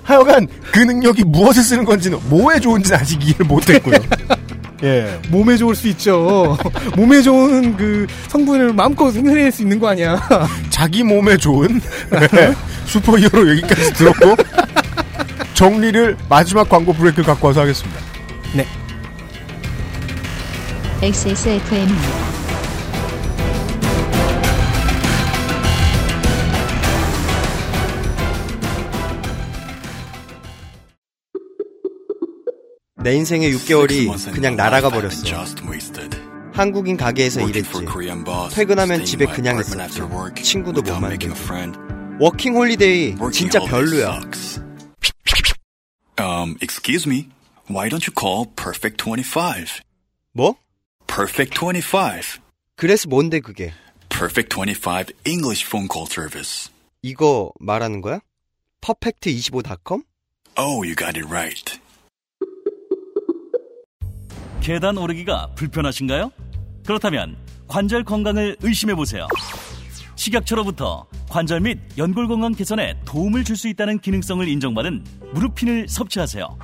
하여간 0.03 0.47
그 0.71 0.79
능력이 0.79 1.23
무엇에 1.25 1.61
쓰는 1.61 1.85
건지는 1.85 2.19
뭐에 2.29 2.59
좋은지는 2.59 2.97
아직 2.97 3.21
이해를 3.23 3.45
못했고요. 3.45 3.95
예. 4.83 5.19
몸에 5.29 5.57
좋을 5.57 5.75
수 5.75 5.87
있죠. 5.89 6.55
몸에 6.95 7.21
좋은 7.21 7.75
그 7.75 8.05
성분을 8.27 8.73
마음껏 8.73 9.09
생산해낼 9.09 9.51
수 9.51 9.63
있는 9.63 9.79
거 9.79 9.89
아니야. 9.89 10.21
자기 10.69 11.03
몸에 11.03 11.35
좋은 11.35 11.81
네, 12.11 12.53
슈퍼히어로 12.85 13.49
여기까지 13.51 13.93
들었고 13.93 14.35
정리를 15.55 16.15
마지막 16.29 16.69
광고 16.69 16.93
브레이크를 16.93 17.25
갖고 17.25 17.47
와서 17.47 17.61
하겠습니다. 17.61 17.99
XSFM입니다. 21.01 22.01
내 33.03 33.13
인생의 33.13 33.53
6개월이 33.53 34.33
그냥 34.33 34.55
날아가 34.55 34.89
버렸어. 34.89 35.23
한국인 36.53 36.97
가게에서 36.97 37.47
일했지. 37.47 37.71
퇴근하면 38.55 39.05
집에 39.05 39.27
그냥 39.27 39.59
있었지. 39.59 40.01
친구도 40.41 40.81
못 40.81 40.99
만들고. 40.99 41.35
워킹 42.19 42.55
홀리데이 42.55 43.15
진짜 43.31 43.59
별로야. 43.59 44.19
Um, 46.19 46.55
excuse 46.63 47.07
me. 47.07 47.29
Why 47.69 47.87
don't 47.87 48.07
you 48.07 48.13
call 48.17 48.47
Perfect 48.55 48.97
25? 49.07 49.81
뭐? 50.33 50.55
Perfect 51.07 51.57
25. 51.59 52.39
그래서 52.75 53.09
뭔데 53.09 53.39
그게? 53.39 53.73
Perfect 54.09 54.55
25 54.55 55.13
English 55.25 55.65
phone 55.65 55.87
call 55.91 56.07
service. 56.09 56.71
이거 57.01 57.51
말하는 57.59 58.01
거야? 58.01 58.19
퍼펙트25.com? 58.81 60.03
Oh, 60.57 60.83
you 60.83 60.95
got 60.95 61.17
it 61.17 61.25
right. 61.27 61.79
계단 64.61 64.97
오르기가 64.97 65.51
불편하신가요? 65.55 66.31
그렇다면 66.85 67.37
관절 67.67 68.03
건강을 68.03 68.57
의심해 68.61 68.95
보세요. 68.95 69.27
식약처로부터 70.15 71.05
관절 71.29 71.61
및 71.61 71.79
연골 71.97 72.27
건강 72.27 72.53
개선에 72.53 72.99
도움을 73.05 73.43
줄 73.43 73.55
수 73.55 73.67
있다는 73.67 73.99
기능성을 73.99 74.47
인정받은 74.47 75.05
무릎핀을 75.33 75.87
섭취하세요. 75.87 76.57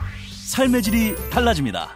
삶의 0.47 0.81
질이 0.81 1.15
달라집니다. 1.29 1.95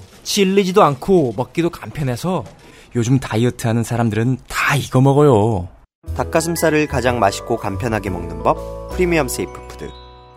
질리지도 0.23 0.83
않고 0.83 1.33
먹기도 1.35 1.69
간편해서 1.69 2.43
요즘 2.95 3.19
다이어트 3.19 3.67
하는 3.67 3.83
사람들은 3.83 4.37
다 4.47 4.75
이거 4.75 5.01
먹어요. 5.01 5.67
닭가슴살을 6.15 6.87
가장 6.87 7.19
맛있고 7.19 7.57
간편하게 7.57 8.09
먹는 8.09 8.43
법 8.43 8.89
premium 8.91 9.27
safe 9.27 9.67
food 9.67 9.89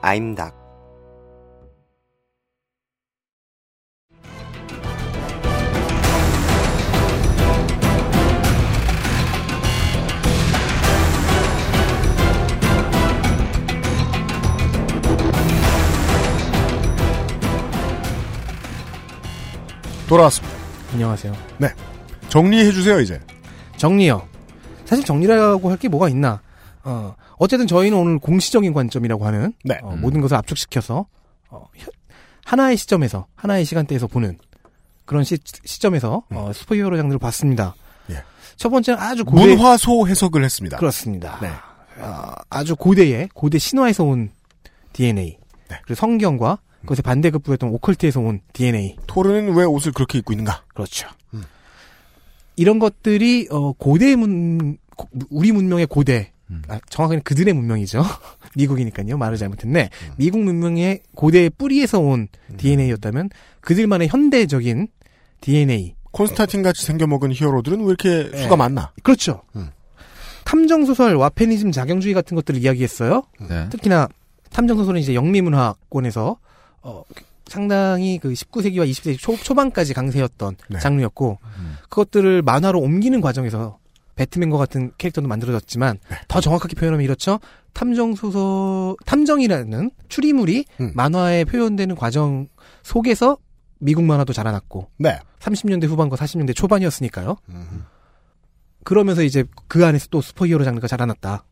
아임닭 0.02 0.63
돌아왔습니다. 20.14 20.56
안녕하세요. 20.92 21.32
네. 21.58 21.68
정리해주세요, 22.28 23.00
이제. 23.00 23.20
정리요. 23.76 24.24
사실 24.84 25.04
정리라고 25.04 25.68
할 25.72 25.76
게 25.76 25.88
뭐가 25.88 26.08
있나. 26.08 26.40
어, 26.84 27.16
어쨌든 27.36 27.66
저희는 27.66 27.98
오늘 27.98 28.18
공시적인 28.20 28.72
관점이라고 28.74 29.26
하는 29.26 29.52
네. 29.64 29.76
어, 29.82 29.96
모든 29.96 30.20
것을 30.20 30.36
압축시켜서 30.36 31.06
어, 31.50 31.64
현- 31.74 31.88
하나의 32.44 32.76
시점에서 32.76 33.26
하나의 33.34 33.64
시간대에서 33.64 34.06
보는 34.06 34.38
그런 35.04 35.24
시, 35.24 35.36
시점에서 35.64 36.22
어, 36.30 36.52
슈퍼히어로 36.54 36.96
장르를 36.96 37.18
봤습니다. 37.18 37.74
예. 38.10 38.22
첫 38.54 38.68
번째는 38.68 39.00
아주 39.00 39.24
고대 39.24 39.56
문화소 39.56 40.06
해석을 40.06 40.44
했습니다. 40.44 40.76
그렇습니다. 40.76 41.40
네. 41.42 41.50
아, 42.00 42.36
아주 42.50 42.76
고대의 42.76 43.30
고대 43.34 43.58
신화에서 43.58 44.04
온 44.04 44.30
DNA 44.92 45.38
네. 45.70 45.76
그리고 45.82 45.96
성경과 45.96 46.58
그것의 46.84 47.02
반대급부였던 47.02 47.70
오컬트에서 47.70 48.20
온 48.20 48.40
DNA 48.52 48.96
토르는 49.06 49.54
왜 49.54 49.64
옷을 49.64 49.92
그렇게 49.92 50.18
입고 50.18 50.32
있는가? 50.32 50.64
그렇죠. 50.74 51.08
이런 52.56 52.78
것들이 52.78 53.48
어, 53.50 53.72
고대 53.72 54.14
문 54.16 54.78
고- 54.96 55.08
우리 55.30 55.50
문명의 55.52 55.86
고대 55.86 56.30
아, 56.68 56.78
정확하게 56.88 57.22
그들의 57.22 57.52
문명이죠. 57.52 58.04
미국이니까요. 58.54 59.16
말을 59.18 59.36
잘못했네. 59.38 59.90
미국 60.16 60.40
문명의 60.40 61.00
고대의 61.16 61.50
뿌리에서 61.50 61.98
온 61.98 62.28
DNA였다면 62.58 63.30
그들만의 63.60 64.08
현대적인 64.08 64.86
DNA. 65.40 65.96
콘스타틴 66.12 66.62
같이 66.62 66.84
생겨먹은 66.86 67.32
히어로들은 67.32 67.80
왜 67.80 67.86
이렇게 67.86 68.30
네. 68.30 68.42
수가 68.44 68.54
많나? 68.56 68.92
그렇죠. 69.02 69.42
탐정소설, 70.44 71.16
와페니즘, 71.16 71.72
자경주의 71.72 72.14
같은 72.14 72.36
것들을 72.36 72.60
이야기했어요. 72.62 73.24
네. 73.48 73.68
특히나 73.70 74.08
탐정소설은 74.52 75.00
이제 75.00 75.14
영미문화권에서 75.14 76.36
어, 76.84 77.02
상당히 77.46 78.18
그 78.18 78.32
19세기와 78.32 78.88
20세기 78.88 79.18
초, 79.18 79.36
초반까지 79.36 79.94
강세였던 79.94 80.56
네. 80.70 80.78
장르였고 80.78 81.38
그것들을 81.88 82.42
만화로 82.42 82.80
옮기는 82.80 83.20
과정에서 83.20 83.78
배트맨과 84.16 84.56
같은 84.56 84.92
캐릭터도 84.96 85.26
만들어졌지만 85.26 85.98
네. 86.08 86.16
더 86.28 86.40
정확하게 86.40 86.74
표현하면 86.76 87.04
이렇죠. 87.04 87.40
탐정 87.72 88.14
소설 88.14 88.94
탐정이라는 89.04 89.90
추리물이 90.08 90.64
음. 90.80 90.92
만화에 90.94 91.44
표현되는 91.44 91.96
과정 91.96 92.46
속에서 92.82 93.38
미국 93.78 94.04
만화도 94.04 94.32
자라났고 94.32 94.90
네. 94.98 95.18
30년대 95.40 95.86
후반과 95.86 96.16
40년대 96.16 96.54
초반이었으니까요. 96.54 97.36
그러면서 98.84 99.22
이제 99.22 99.44
그 99.66 99.84
안에서 99.84 100.06
또 100.10 100.20
슈퍼히어로 100.20 100.64
장르가 100.64 100.86
자라났다. 100.86 101.44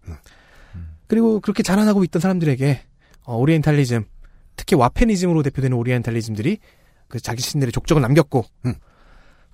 그리고 1.07 1.41
그렇게 1.41 1.63
자라나고 1.63 2.05
있던 2.05 2.21
사람들에게 2.21 2.81
어, 3.25 3.37
오리엔탈리즘, 3.37 4.05
특히 4.57 4.77
Wapanism으로 4.77 5.43
대표되는 5.43 5.77
오리엔탈리즘들이 5.77 6.59
그 7.09 7.21
자기 7.21 7.43
신들의 7.43 7.73
족적을 7.73 8.01
남겼고 8.03 8.45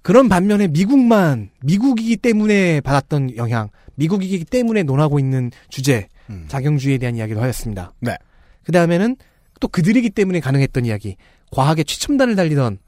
그런 0.03 0.29
반면에 0.29 0.69
미국만 0.69 1.51
미국이기 1.65 2.17
때문에 2.19 2.81
받았던 2.81 3.37
영향, 3.37 3.69
미국이기 3.97 4.45
때문에 4.45 4.83
논하고 4.85 5.19
있는 5.19 5.51
주제, 5.69 6.07
자경주의에 6.49 6.99
대한 6.99 7.17
이야기도 7.17 7.41
하였습니다. 7.43 7.93
네. 8.01 8.17
그 8.63 8.73
다음에는 8.73 9.17
또 9.61 9.69
그들이기 9.69 10.11
때문에 10.11 10.41
가능했던 10.41 10.85
이야기, 10.85 11.17
과학의 11.51 11.85
최첨단을 11.85 12.37
달리던 12.37 12.79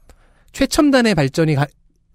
최첨단의 0.53 1.15
발전이 1.15 1.55
가- 1.55 1.67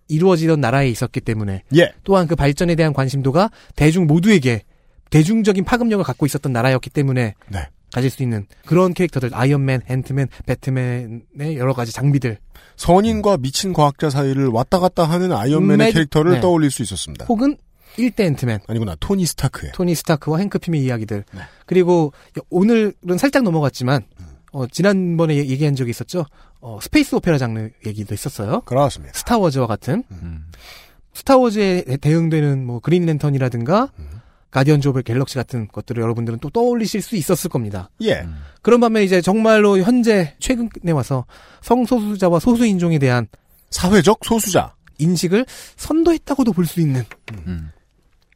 이루어지던 0.08 0.60
나라에 0.60 0.88
있었기 0.88 1.20
때문에 1.20 1.62
예. 1.76 1.92
또한 2.04 2.26
그 2.26 2.36
발전에 2.36 2.74
대한 2.76 2.92
관심도가 2.92 3.50
대중 3.74 4.06
모두에게 4.06 4.62
대중적인 5.10 5.64
파급력을 5.64 6.04
갖고 6.04 6.26
있었던 6.26 6.52
나라였기 6.52 6.90
때문에 6.90 7.34
네. 7.48 7.68
가질 7.92 8.10
수 8.10 8.22
있는 8.22 8.46
그런 8.66 8.92
캐릭터들 8.94 9.30
아이언맨, 9.32 9.82
앤트맨, 9.88 10.28
배트맨의 10.46 11.56
여러 11.56 11.72
가지 11.72 11.92
장비들. 11.92 12.38
선인과 12.76 13.38
미친 13.38 13.72
과학자 13.72 14.10
사이를 14.10 14.48
왔다 14.48 14.78
갔다 14.78 15.04
하는 15.04 15.32
아이언맨의 15.32 15.86
magic- 15.88 15.94
캐릭터를 15.94 16.32
네. 16.34 16.40
떠올릴 16.40 16.70
수 16.70 16.82
있었습니다. 16.82 17.24
혹은 17.26 17.56
1대 17.96 18.20
앤트맨. 18.20 18.60
아니구나. 18.68 18.96
토니 19.00 19.24
스타크의. 19.24 19.72
토니 19.72 19.94
스타크와 19.94 20.38
행크 20.38 20.58
핌의 20.58 20.82
이야기들. 20.84 21.24
그리고 21.64 22.12
오늘은 22.50 22.92
살짝 23.18 23.42
넘어갔지만 23.44 24.02
어, 24.52 24.66
지난번에 24.66 25.36
얘- 25.36 25.46
얘기한 25.46 25.74
적이 25.74 25.90
있었죠? 25.90 26.26
어, 26.60 26.78
스페이스 26.82 27.14
오페라 27.14 27.38
장르 27.38 27.70
얘기도 27.86 28.12
있었어요. 28.14 28.60
그렇습니다. 28.62 29.14
스타워즈와 29.16 29.66
같은. 29.66 30.02
스타워즈에 31.14 31.84
대- 31.84 31.96
대응되는 31.96 32.64
뭐 32.66 32.80
그린 32.80 33.06
랜턴이라든가 33.06 33.90
가디언즈 34.50 34.88
오브 34.88 35.02
갤럭시 35.02 35.34
같은 35.34 35.68
것들을 35.68 36.02
여러분들은 36.02 36.38
또 36.40 36.48
떠올리실 36.50 37.02
수 37.02 37.16
있었을 37.16 37.50
겁니다. 37.50 37.90
예. 38.02 38.26
그런 38.62 38.80
반면 38.80 39.02
이제 39.02 39.20
정말로 39.20 39.78
현재 39.78 40.34
최근에 40.38 40.92
와서 40.92 41.26
성소수자와 41.62 42.38
소수인종에 42.40 42.98
대한 42.98 43.26
사회적 43.70 44.20
소수자 44.24 44.74
인식을 44.98 45.44
선도했다고도 45.76 46.52
볼 46.52 46.64
수 46.66 46.80
있는 46.80 47.04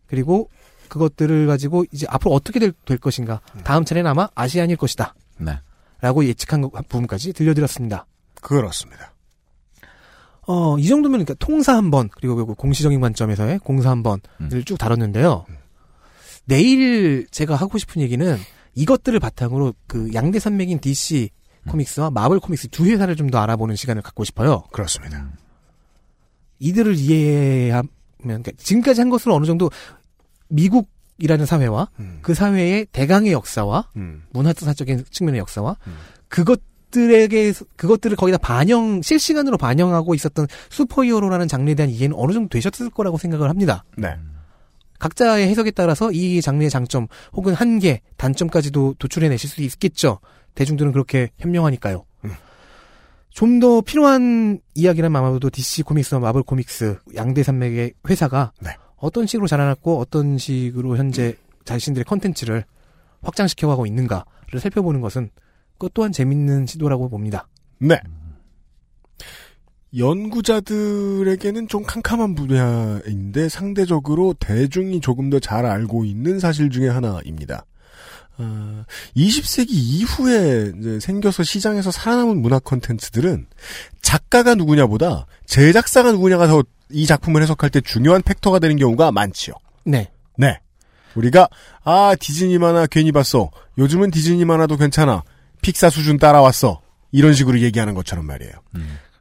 그리고 0.06 0.50
그것들을 0.88 1.46
가지고 1.46 1.84
이제 1.92 2.06
앞으로 2.08 2.32
어떻게 2.34 2.58
될, 2.58 2.72
될 2.84 2.98
것인가 2.98 3.40
다음 3.64 3.84
차례는 3.84 4.10
아마 4.10 4.28
아시안일 4.34 4.76
것이다 4.76 5.14
네. 5.38 5.58
라고 6.00 6.24
예측한 6.24 6.62
거- 6.62 6.70
부분까지 6.70 7.32
들려드렸습니다. 7.32 8.06
그렇습니다. 8.42 9.12
어, 10.46 10.76
이 10.78 10.88
정도면 10.88 11.24
그러니까 11.24 11.34
통사 11.38 11.76
한 11.76 11.90
번, 11.90 12.08
그리고 12.08 12.44
그 12.44 12.54
공시적인 12.54 13.00
관점에서의 13.00 13.60
공사 13.60 13.90
한 13.90 14.02
번을 14.02 14.64
쭉 14.64 14.76
다뤘는데요. 14.78 15.44
내일 16.50 17.28
제가 17.30 17.54
하고 17.54 17.78
싶은 17.78 18.02
얘기는 18.02 18.36
이것들을 18.74 19.18
바탕으로 19.20 19.72
그 19.86 20.10
양대 20.12 20.40
산맥인 20.40 20.80
DC 20.80 21.30
코믹스와 21.68 22.10
마블 22.10 22.40
코믹스 22.40 22.68
두 22.68 22.86
회사를 22.86 23.14
좀 23.14 23.30
더 23.30 23.38
알아보는 23.38 23.76
시간을 23.76 24.02
갖고 24.02 24.24
싶어요. 24.24 24.64
그렇습니다. 24.72 25.30
이들을 26.58 26.96
이해하면, 26.96 27.88
그러니까 28.20 28.50
지금까지 28.56 29.00
한 29.00 29.10
것으로 29.10 29.34
어느 29.36 29.46
정도 29.46 29.70
미국이라는 30.48 31.46
사회와 31.46 31.88
그 32.22 32.34
사회의 32.34 32.86
대강의 32.90 33.30
역사와 33.32 33.90
문화사적인 34.30 35.04
측면의 35.10 35.38
역사와 35.38 35.76
그것 36.28 36.60
들에게 36.90 37.52
그것들을 37.76 38.16
거기다 38.16 38.38
반영 38.38 39.00
실시간으로 39.00 39.56
반영하고 39.58 40.16
있었던 40.16 40.48
슈퍼히어로라는 40.70 41.46
장르에 41.46 41.76
대한 41.76 41.88
이해는 41.88 42.16
어느 42.18 42.32
정도 42.32 42.48
되셨을 42.48 42.90
거라고 42.90 43.16
생각을 43.16 43.48
합니다. 43.48 43.84
네. 43.96 44.16
각자의 45.00 45.48
해석에 45.48 45.72
따라서 45.72 46.12
이 46.12 46.40
장르의 46.40 46.70
장점 46.70 47.08
혹은 47.32 47.54
한계, 47.54 48.02
단점까지도 48.16 48.94
도출해내실 48.98 49.50
수 49.50 49.62
있겠죠. 49.62 50.20
대중들은 50.54 50.92
그렇게 50.92 51.30
현명하니까요. 51.38 52.04
좀더 53.30 53.80
필요한 53.82 54.60
이야기라면 54.74 55.24
아마도 55.24 55.50
DC 55.50 55.84
코믹스와 55.84 56.20
마블 56.20 56.42
코믹스 56.42 56.98
양대 57.14 57.42
산맥의 57.42 57.94
회사가 58.08 58.52
어떤 58.96 59.26
식으로 59.26 59.46
자라났고 59.46 59.98
어떤 59.98 60.36
식으로 60.36 60.96
현재 60.96 61.36
자신들의 61.64 62.04
컨텐츠를 62.04 62.64
확장시켜가고 63.22 63.86
있는가를 63.86 64.60
살펴보는 64.60 65.00
것은 65.00 65.30
그것 65.72 65.94
또한 65.94 66.12
재밌는 66.12 66.66
시도라고 66.66 67.08
봅니다. 67.08 67.46
네. 67.78 68.00
연구자들에게는 69.96 71.68
좀 71.68 71.84
캄캄한 71.84 72.34
분야인데 72.34 73.48
상대적으로 73.48 74.34
대중이 74.34 75.00
조금 75.00 75.30
더 75.30 75.40
잘 75.40 75.66
알고 75.66 76.04
있는 76.04 76.38
사실 76.38 76.70
중에 76.70 76.88
하나입니다. 76.88 77.64
어, 78.38 78.84
20세기 79.16 79.68
이후에 79.70 80.72
이제 80.78 81.00
생겨서 81.00 81.42
시장에서 81.42 81.90
살아남은 81.90 82.40
문화 82.40 82.58
콘텐츠들은 82.58 83.46
작가가 84.00 84.54
누구냐보다 84.54 85.26
제작사가 85.46 86.12
누구냐가 86.12 86.46
더 86.46 86.62
이 86.92 87.06
작품을 87.06 87.42
해석할 87.42 87.70
때 87.70 87.80
중요한 87.80 88.22
팩터가 88.22 88.58
되는 88.58 88.76
경우가 88.76 89.12
많지요. 89.12 89.54
네. 89.84 90.10
네. 90.36 90.58
우리가 91.14 91.48
아 91.84 92.14
디즈니 92.18 92.58
만화 92.58 92.86
괜히 92.86 93.12
봤어. 93.12 93.50
요즘은 93.78 94.10
디즈니 94.10 94.44
만화도 94.44 94.76
괜찮아. 94.76 95.22
픽사 95.62 95.90
수준 95.90 96.18
따라왔어. 96.18 96.80
이런 97.12 97.32
식으로 97.32 97.60
얘기하는 97.60 97.94
것처럼 97.94 98.26
말이에요. 98.26 98.52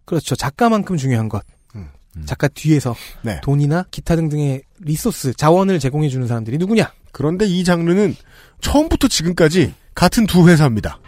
그렇죠. 0.10 0.36
작가만큼 0.36 0.98
중요한 0.98 1.30
것. 1.30 1.44
음. 1.76 1.88
작가 2.26 2.48
뒤에서 2.48 2.96
네. 3.22 3.40
돈이나 3.44 3.86
기타 3.92 4.16
등등의 4.16 4.64
리소스, 4.80 5.36
자원을 5.36 5.78
제공해 5.78 6.10
주는 6.10 6.26
사람들이 6.26 6.58
누구냐? 6.58 6.92
그런데 7.12 7.46
이 7.46 7.64
장르는 7.64 8.16
처음부터 8.60 9.08
지금까지 9.08 9.76
같은 9.94 10.26
두 10.26 10.50
회사입니다. 10.50 11.00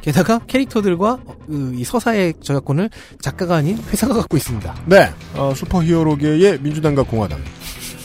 게다가 0.00 0.38
캐릭터들과 0.46 1.18
그, 1.46 1.74
이 1.76 1.84
서사의 1.84 2.34
저작권을 2.40 2.88
작가가 3.20 3.56
아닌 3.56 3.76
회사가 3.90 4.14
갖고 4.14 4.38
있습니다. 4.38 4.74
네. 4.86 5.12
어, 5.34 5.52
슈퍼히어로계의 5.54 6.60
민주당과 6.62 7.02
공화당. 7.02 7.38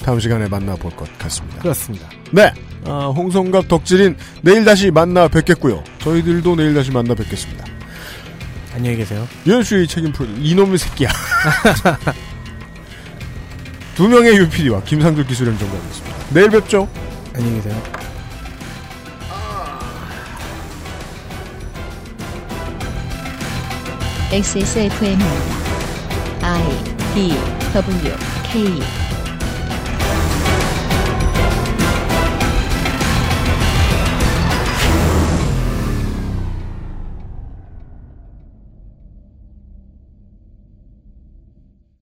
다음 0.04 0.20
시간에 0.20 0.50
만나볼 0.50 0.92
것 0.98 1.18
같습니다. 1.18 1.60
그렇습니다. 1.62 2.10
네. 2.34 2.52
아, 2.86 3.08
홍성갑 3.16 3.70
덕질인 3.70 4.18
내일 4.42 4.66
다시 4.66 4.92
만나 4.92 5.30
뵙겠고요. 5.30 5.82
저희들도 6.00 6.56
내일 6.58 6.74
다시 6.74 6.92
만나 6.92 7.16
뵙겠습니다. 7.16 7.71
안녕히 8.74 8.98
계세요. 8.98 9.28
유현수의 9.46 9.88
책임 9.88 10.12
프로 10.12 10.28
이놈의 10.38 10.78
새끼야. 10.78 11.10
두 13.96 14.08
명의 14.08 14.36
UPD와 14.38 14.82
김상조 14.84 15.26
기술행정관이었습니다. 15.26 16.18
내일 16.34 16.50
뵙죠. 16.50 16.88
안녕히 17.36 17.56
계세요. 17.56 17.82
XSFM입니다. 24.32 25.26
I 26.42 26.64
D 27.14 27.34
W 27.74 28.16
K 28.44 29.01